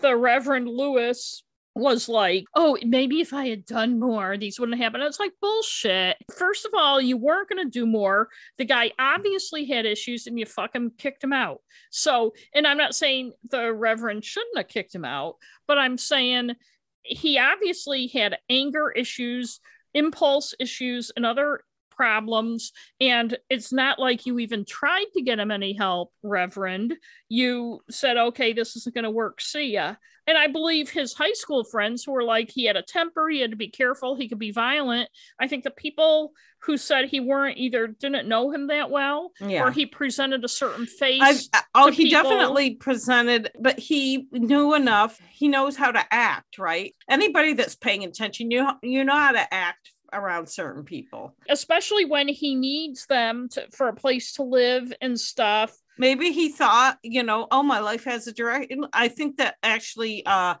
the 0.00 0.16
Reverend 0.16 0.68
Lewis 0.68 1.42
was 1.74 2.08
like, 2.08 2.44
"Oh, 2.54 2.78
maybe 2.84 3.20
if 3.20 3.32
I 3.32 3.48
had 3.48 3.64
done 3.64 3.98
more, 3.98 4.36
these 4.36 4.60
wouldn't 4.60 4.80
happen." 4.80 5.00
It's 5.00 5.18
like 5.20 5.32
bullshit. 5.40 6.16
First 6.36 6.64
of 6.64 6.72
all, 6.74 7.00
you 7.00 7.16
weren't 7.16 7.48
going 7.48 7.64
to 7.64 7.70
do 7.70 7.86
more. 7.86 8.28
The 8.58 8.64
guy 8.64 8.92
obviously 8.98 9.64
had 9.64 9.86
issues, 9.86 10.26
and 10.26 10.38
you 10.38 10.46
fucking 10.46 10.92
kicked 10.98 11.24
him 11.24 11.32
out. 11.32 11.60
So, 11.90 12.34
and 12.54 12.66
I'm 12.66 12.78
not 12.78 12.94
saying 12.94 13.32
the 13.50 13.72
Reverend 13.72 14.24
shouldn't 14.24 14.56
have 14.56 14.68
kicked 14.68 14.94
him 14.94 15.04
out, 15.04 15.36
but 15.66 15.78
I'm 15.78 15.98
saying 15.98 16.54
he 17.02 17.38
obviously 17.38 18.06
had 18.06 18.38
anger 18.48 18.90
issues, 18.90 19.60
impulse 19.92 20.54
issues, 20.58 21.12
and 21.16 21.26
other 21.26 21.62
problems. 21.96 22.72
And 23.00 23.36
it's 23.48 23.72
not 23.72 23.98
like 23.98 24.26
you 24.26 24.38
even 24.38 24.64
tried 24.64 25.06
to 25.14 25.22
get 25.22 25.38
him 25.38 25.50
any 25.50 25.72
help, 25.72 26.12
Reverend. 26.22 26.94
You 27.28 27.80
said, 27.90 28.16
okay, 28.16 28.52
this 28.52 28.76
isn't 28.76 28.94
going 28.94 29.04
to 29.04 29.10
work. 29.10 29.40
See 29.40 29.72
ya. 29.72 29.94
And 30.26 30.38
I 30.38 30.46
believe 30.46 30.88
his 30.88 31.12
high 31.12 31.34
school 31.34 31.64
friends 31.64 32.02
who 32.02 32.12
were 32.12 32.24
like, 32.24 32.50
he 32.50 32.64
had 32.64 32.76
a 32.76 32.82
temper, 32.82 33.28
he 33.28 33.40
had 33.40 33.50
to 33.50 33.56
be 33.58 33.68
careful, 33.68 34.14
he 34.14 34.28
could 34.28 34.38
be 34.38 34.52
violent. 34.52 35.10
I 35.38 35.48
think 35.48 35.64
the 35.64 35.70
people 35.70 36.32
who 36.62 36.78
said 36.78 37.04
he 37.10 37.20
weren't 37.20 37.58
either 37.58 37.88
didn't 37.88 38.26
know 38.26 38.50
him 38.50 38.68
that 38.68 38.90
well 38.90 39.32
Yeah. 39.38 39.64
or 39.64 39.70
he 39.70 39.84
presented 39.84 40.42
a 40.42 40.48
certain 40.48 40.86
face. 40.86 41.50
I, 41.52 41.58
uh, 41.58 41.62
oh, 41.74 41.90
he 41.90 42.04
people. 42.04 42.22
definitely 42.22 42.76
presented, 42.76 43.50
but 43.60 43.78
he 43.78 44.26
knew 44.32 44.72
enough. 44.74 45.20
He 45.30 45.48
knows 45.48 45.76
how 45.76 45.92
to 45.92 46.02
act, 46.10 46.56
right? 46.56 46.94
Anybody 47.06 47.52
that's 47.52 47.76
paying 47.76 48.04
attention, 48.04 48.50
you 48.50 48.66
you 48.82 49.04
know 49.04 49.16
how 49.18 49.32
to 49.32 49.52
act 49.54 49.90
around 50.14 50.48
certain 50.48 50.84
people. 50.84 51.34
especially 51.48 52.04
when 52.04 52.28
he 52.28 52.54
needs 52.54 53.06
them 53.06 53.48
to, 53.50 53.66
for 53.70 53.88
a 53.88 53.94
place 53.94 54.34
to 54.34 54.42
live 54.42 54.92
and 55.00 55.18
stuff. 55.18 55.76
Maybe 55.98 56.32
he 56.32 56.48
thought, 56.48 56.98
you 57.02 57.22
know, 57.22 57.46
oh, 57.50 57.62
my 57.62 57.80
life 57.80 58.04
has 58.04 58.26
a 58.26 58.32
direction. 58.32 58.86
I 58.92 59.08
think 59.08 59.36
that 59.36 59.56
actually, 59.62 60.24
uh, 60.26 60.54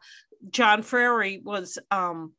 John 0.50 0.82
Frary 0.82 1.40
was 1.42 1.78
um 1.90 2.32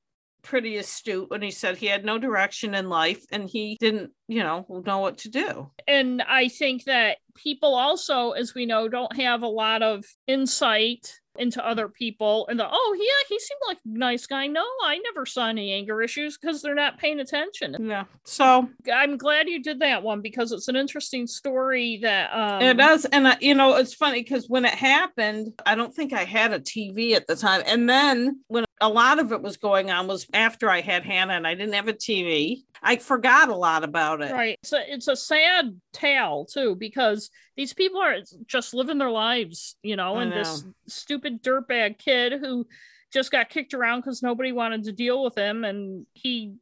pretty 0.43 0.77
astute 0.77 1.29
when 1.31 1.41
he 1.41 1.49
said 1.49 1.75
he 1.75 1.87
had 1.87 2.05
no 2.05 2.19
direction 2.19 2.75
in 2.75 2.87
life 2.87 3.25
and 3.31 3.49
he 3.49 3.77
didn't, 3.79 4.11
you 4.27 4.43
know, 4.43 4.63
know 4.85 4.99
what 4.99 5.17
to 5.17 5.29
do. 5.29 5.71
And 5.87 6.21
I 6.21 6.49
think 6.49 6.83
that 6.83 7.17
people 7.35 7.73
also, 7.73 8.31
as 8.31 8.53
we 8.53 8.67
know, 8.67 8.87
don't 8.87 9.15
have 9.17 9.41
a 9.41 9.47
lot 9.47 9.81
of 9.81 10.05
insight 10.27 11.19
into 11.37 11.65
other 11.65 11.87
people 11.87 12.47
and 12.49 12.59
the 12.59 12.67
oh 12.69 12.95
yeah 12.97 13.27
he 13.29 13.39
seemed 13.39 13.59
like 13.67 13.77
a 13.77 13.97
nice 13.97 14.25
guy 14.27 14.47
no 14.47 14.65
i 14.83 14.97
never 14.99 15.25
saw 15.25 15.47
any 15.47 15.71
anger 15.71 16.01
issues 16.01 16.37
because 16.37 16.61
they're 16.61 16.75
not 16.75 16.97
paying 16.97 17.19
attention 17.19 17.75
Yeah. 17.79 18.05
So 18.23 18.69
i'm 18.93 19.17
glad 19.17 19.47
you 19.47 19.61
did 19.61 19.79
that 19.79 20.03
one 20.03 20.21
because 20.21 20.51
it's 20.51 20.67
an 20.67 20.75
interesting 20.75 21.27
story 21.27 21.99
that 22.01 22.33
um 22.33 22.61
it 22.61 22.77
does. 22.77 23.05
And, 23.05 23.37
you 23.41 23.53
know, 23.55 23.75
it's 23.75 23.93
funny 23.93 24.21
because 24.21 24.49
when 24.49 24.65
it 24.65 24.73
happened, 24.73 25.53
I 25.65 25.75
don't 25.75 25.93
think 25.93 26.13
I 26.13 26.23
had 26.23 26.53
a 26.53 26.59
TV 26.59 27.13
at 27.13 27.27
the 27.27 27.35
time. 27.35 27.63
And 27.65 27.89
then 27.89 28.41
when 28.47 28.64
a 28.81 28.89
lot 28.89 29.19
of 29.19 29.31
it 29.31 29.41
was 29.41 29.57
going 29.57 29.89
on 29.89 30.07
was 30.07 30.27
after 30.33 30.69
I 30.69 30.81
had 30.81 31.03
Hannah 31.03 31.33
and 31.33 31.47
I 31.47 31.55
didn't 31.55 31.75
have 31.75 31.87
a 31.87 31.93
TV, 31.93 32.63
I 32.83 32.97
forgot 32.97 33.49
a 33.49 33.55
lot 33.55 33.83
about 33.83 34.21
it. 34.21 34.31
Right. 34.31 34.59
So 34.63 34.77
it's 34.85 35.07
a 35.07 35.15
sad 35.15 35.79
tale 35.93 36.45
too, 36.45 36.75
because 36.75 37.29
these 37.55 37.73
people 37.73 38.01
are 38.01 38.17
just 38.47 38.73
living 38.73 38.97
their 38.97 39.11
lives, 39.11 39.77
you 39.81 39.95
know, 39.95 40.17
and 40.17 40.31
this 40.31 40.65
stupid 40.87 41.41
dirtbag 41.41 41.97
kid 41.97 42.33
who 42.33 42.67
just 43.13 43.31
got 43.31 43.49
kicked 43.49 43.73
around 43.73 44.01
because 44.01 44.21
nobody 44.21 44.51
wanted 44.51 44.83
to 44.83 44.91
deal 44.91 45.23
with 45.23 45.37
him. 45.37 45.63
And 45.63 46.05
he 46.13 46.55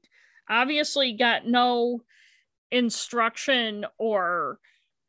obviously 0.47 1.13
got 1.13 1.47
no 1.47 2.03
instruction 2.69 3.85
or 3.97 4.59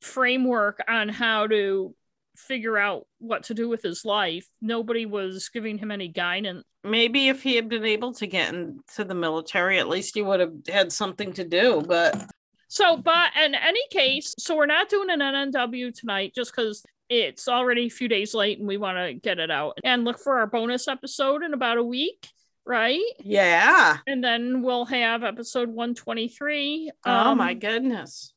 framework 0.00 0.80
on 0.88 1.10
how 1.10 1.46
to 1.48 1.94
figure 2.36 2.76
out 2.76 3.06
what 3.18 3.44
to 3.44 3.54
do 3.54 3.68
with 3.68 3.82
his 3.82 4.04
life. 4.04 4.46
Nobody 4.60 5.06
was 5.06 5.48
giving 5.48 5.78
him 5.78 5.90
any 5.90 6.08
guidance. 6.08 6.64
Maybe 6.82 7.28
if 7.28 7.42
he 7.42 7.56
had 7.56 7.68
been 7.68 7.84
able 7.84 8.12
to 8.14 8.26
get 8.26 8.52
into 8.52 9.04
the 9.04 9.14
military, 9.14 9.78
at 9.78 9.88
least 9.88 10.14
he 10.14 10.22
would 10.22 10.40
have 10.40 10.52
had 10.68 10.92
something 10.92 11.32
to 11.34 11.44
do. 11.44 11.82
But 11.86 12.30
So, 12.68 12.96
but 12.96 13.30
in 13.42 13.54
any 13.54 13.80
case, 13.90 14.34
so 14.38 14.56
we're 14.56 14.66
not 14.66 14.88
doing 14.88 15.10
an 15.10 15.20
NNW 15.20 15.94
tonight 15.98 16.32
just 16.34 16.54
because 16.54 16.84
it's 17.08 17.48
already 17.48 17.86
a 17.86 17.90
few 17.90 18.08
days 18.08 18.34
late 18.34 18.58
and 18.58 18.68
we 18.68 18.76
want 18.76 18.98
to 18.98 19.14
get 19.14 19.38
it 19.38 19.50
out 19.50 19.78
and 19.84 20.04
look 20.04 20.18
for 20.18 20.38
our 20.38 20.46
bonus 20.46 20.88
episode 20.88 21.42
in 21.42 21.54
about 21.54 21.78
a 21.78 21.84
week, 21.84 22.28
right? 22.66 23.00
yeah. 23.20 23.98
And 24.06 24.22
then 24.22 24.62
we'll 24.62 24.86
have 24.86 25.22
episode 25.22 25.68
123. 25.68 26.90
oh 27.06 27.10
um, 27.10 27.38
my 27.38 27.54
goodness. 27.54 28.33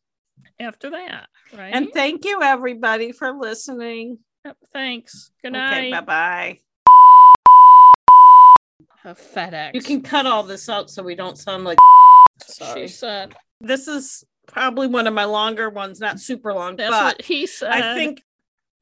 After 0.59 0.89
that, 0.89 1.27
right? 1.55 1.71
And 1.73 1.91
thank 1.93 2.25
you 2.25 2.41
everybody 2.41 3.11
for 3.11 3.31
listening. 3.31 4.19
Yep, 4.45 4.57
thanks. 4.73 5.31
Good 5.41 5.55
Okay, 5.55 5.91
night. 5.91 6.05
bye 6.05 6.59
bye. 6.59 6.59
Uh, 9.05 9.13
FedEx. 9.13 9.73
You 9.73 9.81
can 9.81 10.01
cut 10.01 10.25
all 10.25 10.43
this 10.43 10.67
out 10.67 10.89
so 10.89 11.03
we 11.03 11.15
don't 11.15 11.37
sound 11.37 11.63
like 11.63 11.77
sorry. 12.43 12.87
She 12.87 12.93
said. 12.93 13.35
This 13.61 13.87
is 13.87 14.23
probably 14.47 14.87
one 14.87 15.07
of 15.07 15.13
my 15.13 15.25
longer 15.25 15.69
ones, 15.69 15.99
not 15.99 16.19
super 16.19 16.53
long, 16.53 16.75
That's 16.75 16.89
but 16.91 17.03
what 17.17 17.21
he 17.21 17.47
said. 17.47 17.71
I 17.71 17.95
think 17.95 18.21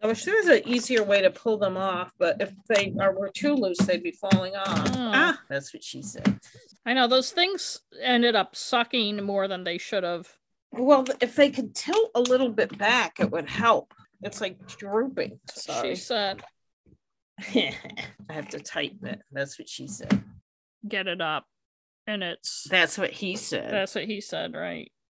I 0.02 0.08
wish 0.08 0.24
there 0.24 0.36
was 0.36 0.48
an 0.48 0.62
easier 0.68 1.04
way 1.04 1.22
to 1.22 1.30
pull 1.30 1.58
them 1.58 1.78
off, 1.78 2.12
but 2.18 2.42
if 2.42 2.54
they 2.68 2.94
are 3.00 3.14
were 3.18 3.30
too 3.30 3.54
loose, 3.56 3.78
they'd 3.80 4.04
be 4.04 4.12
falling 4.12 4.56
off. 4.56 4.90
Oh. 4.96 5.12
Ah, 5.14 5.40
that's 5.50 5.74
what 5.74 5.84
she 5.84 6.02
said. 6.02 6.40
I 6.86 6.94
know 6.94 7.08
those 7.08 7.32
things 7.32 7.82
ended 8.02 8.36
up 8.36 8.56
sucking 8.56 9.24
more 9.24 9.48
than 9.48 9.64
they 9.64 9.78
should 9.78 10.04
have. 10.04 10.28
Well, 10.72 11.06
if 11.22 11.36
they 11.36 11.50
could 11.52 11.74
tilt 11.74 12.12
a 12.16 12.22
little 12.22 12.50
bit 12.50 12.78
back, 12.78 13.20
it 13.20 13.32
would 13.32 13.50
help. 13.50 13.94
It's 14.22 14.42
like 14.42 14.66
drooping. 14.68 15.40
Sorry. 15.50 15.96
She 15.96 16.02
said, 16.02 16.44
I 17.40 17.74
have 18.30 18.50
to 18.50 18.60
tighten 18.60 19.08
it. 19.08 19.20
That's 19.32 19.58
what 19.60 19.70
she 19.70 19.88
said. 19.88 20.24
get 20.88 21.08
it 21.08 21.22
up. 21.22 21.46
And 22.08 22.22
it's 22.24 22.68
That's 22.70 22.98
what 22.98 23.12
he 23.12 23.36
said. 23.36 23.72
That's 23.72 23.96
what 23.96 24.06
he 24.06 24.22
said, 24.22 24.54
right? 24.54 24.92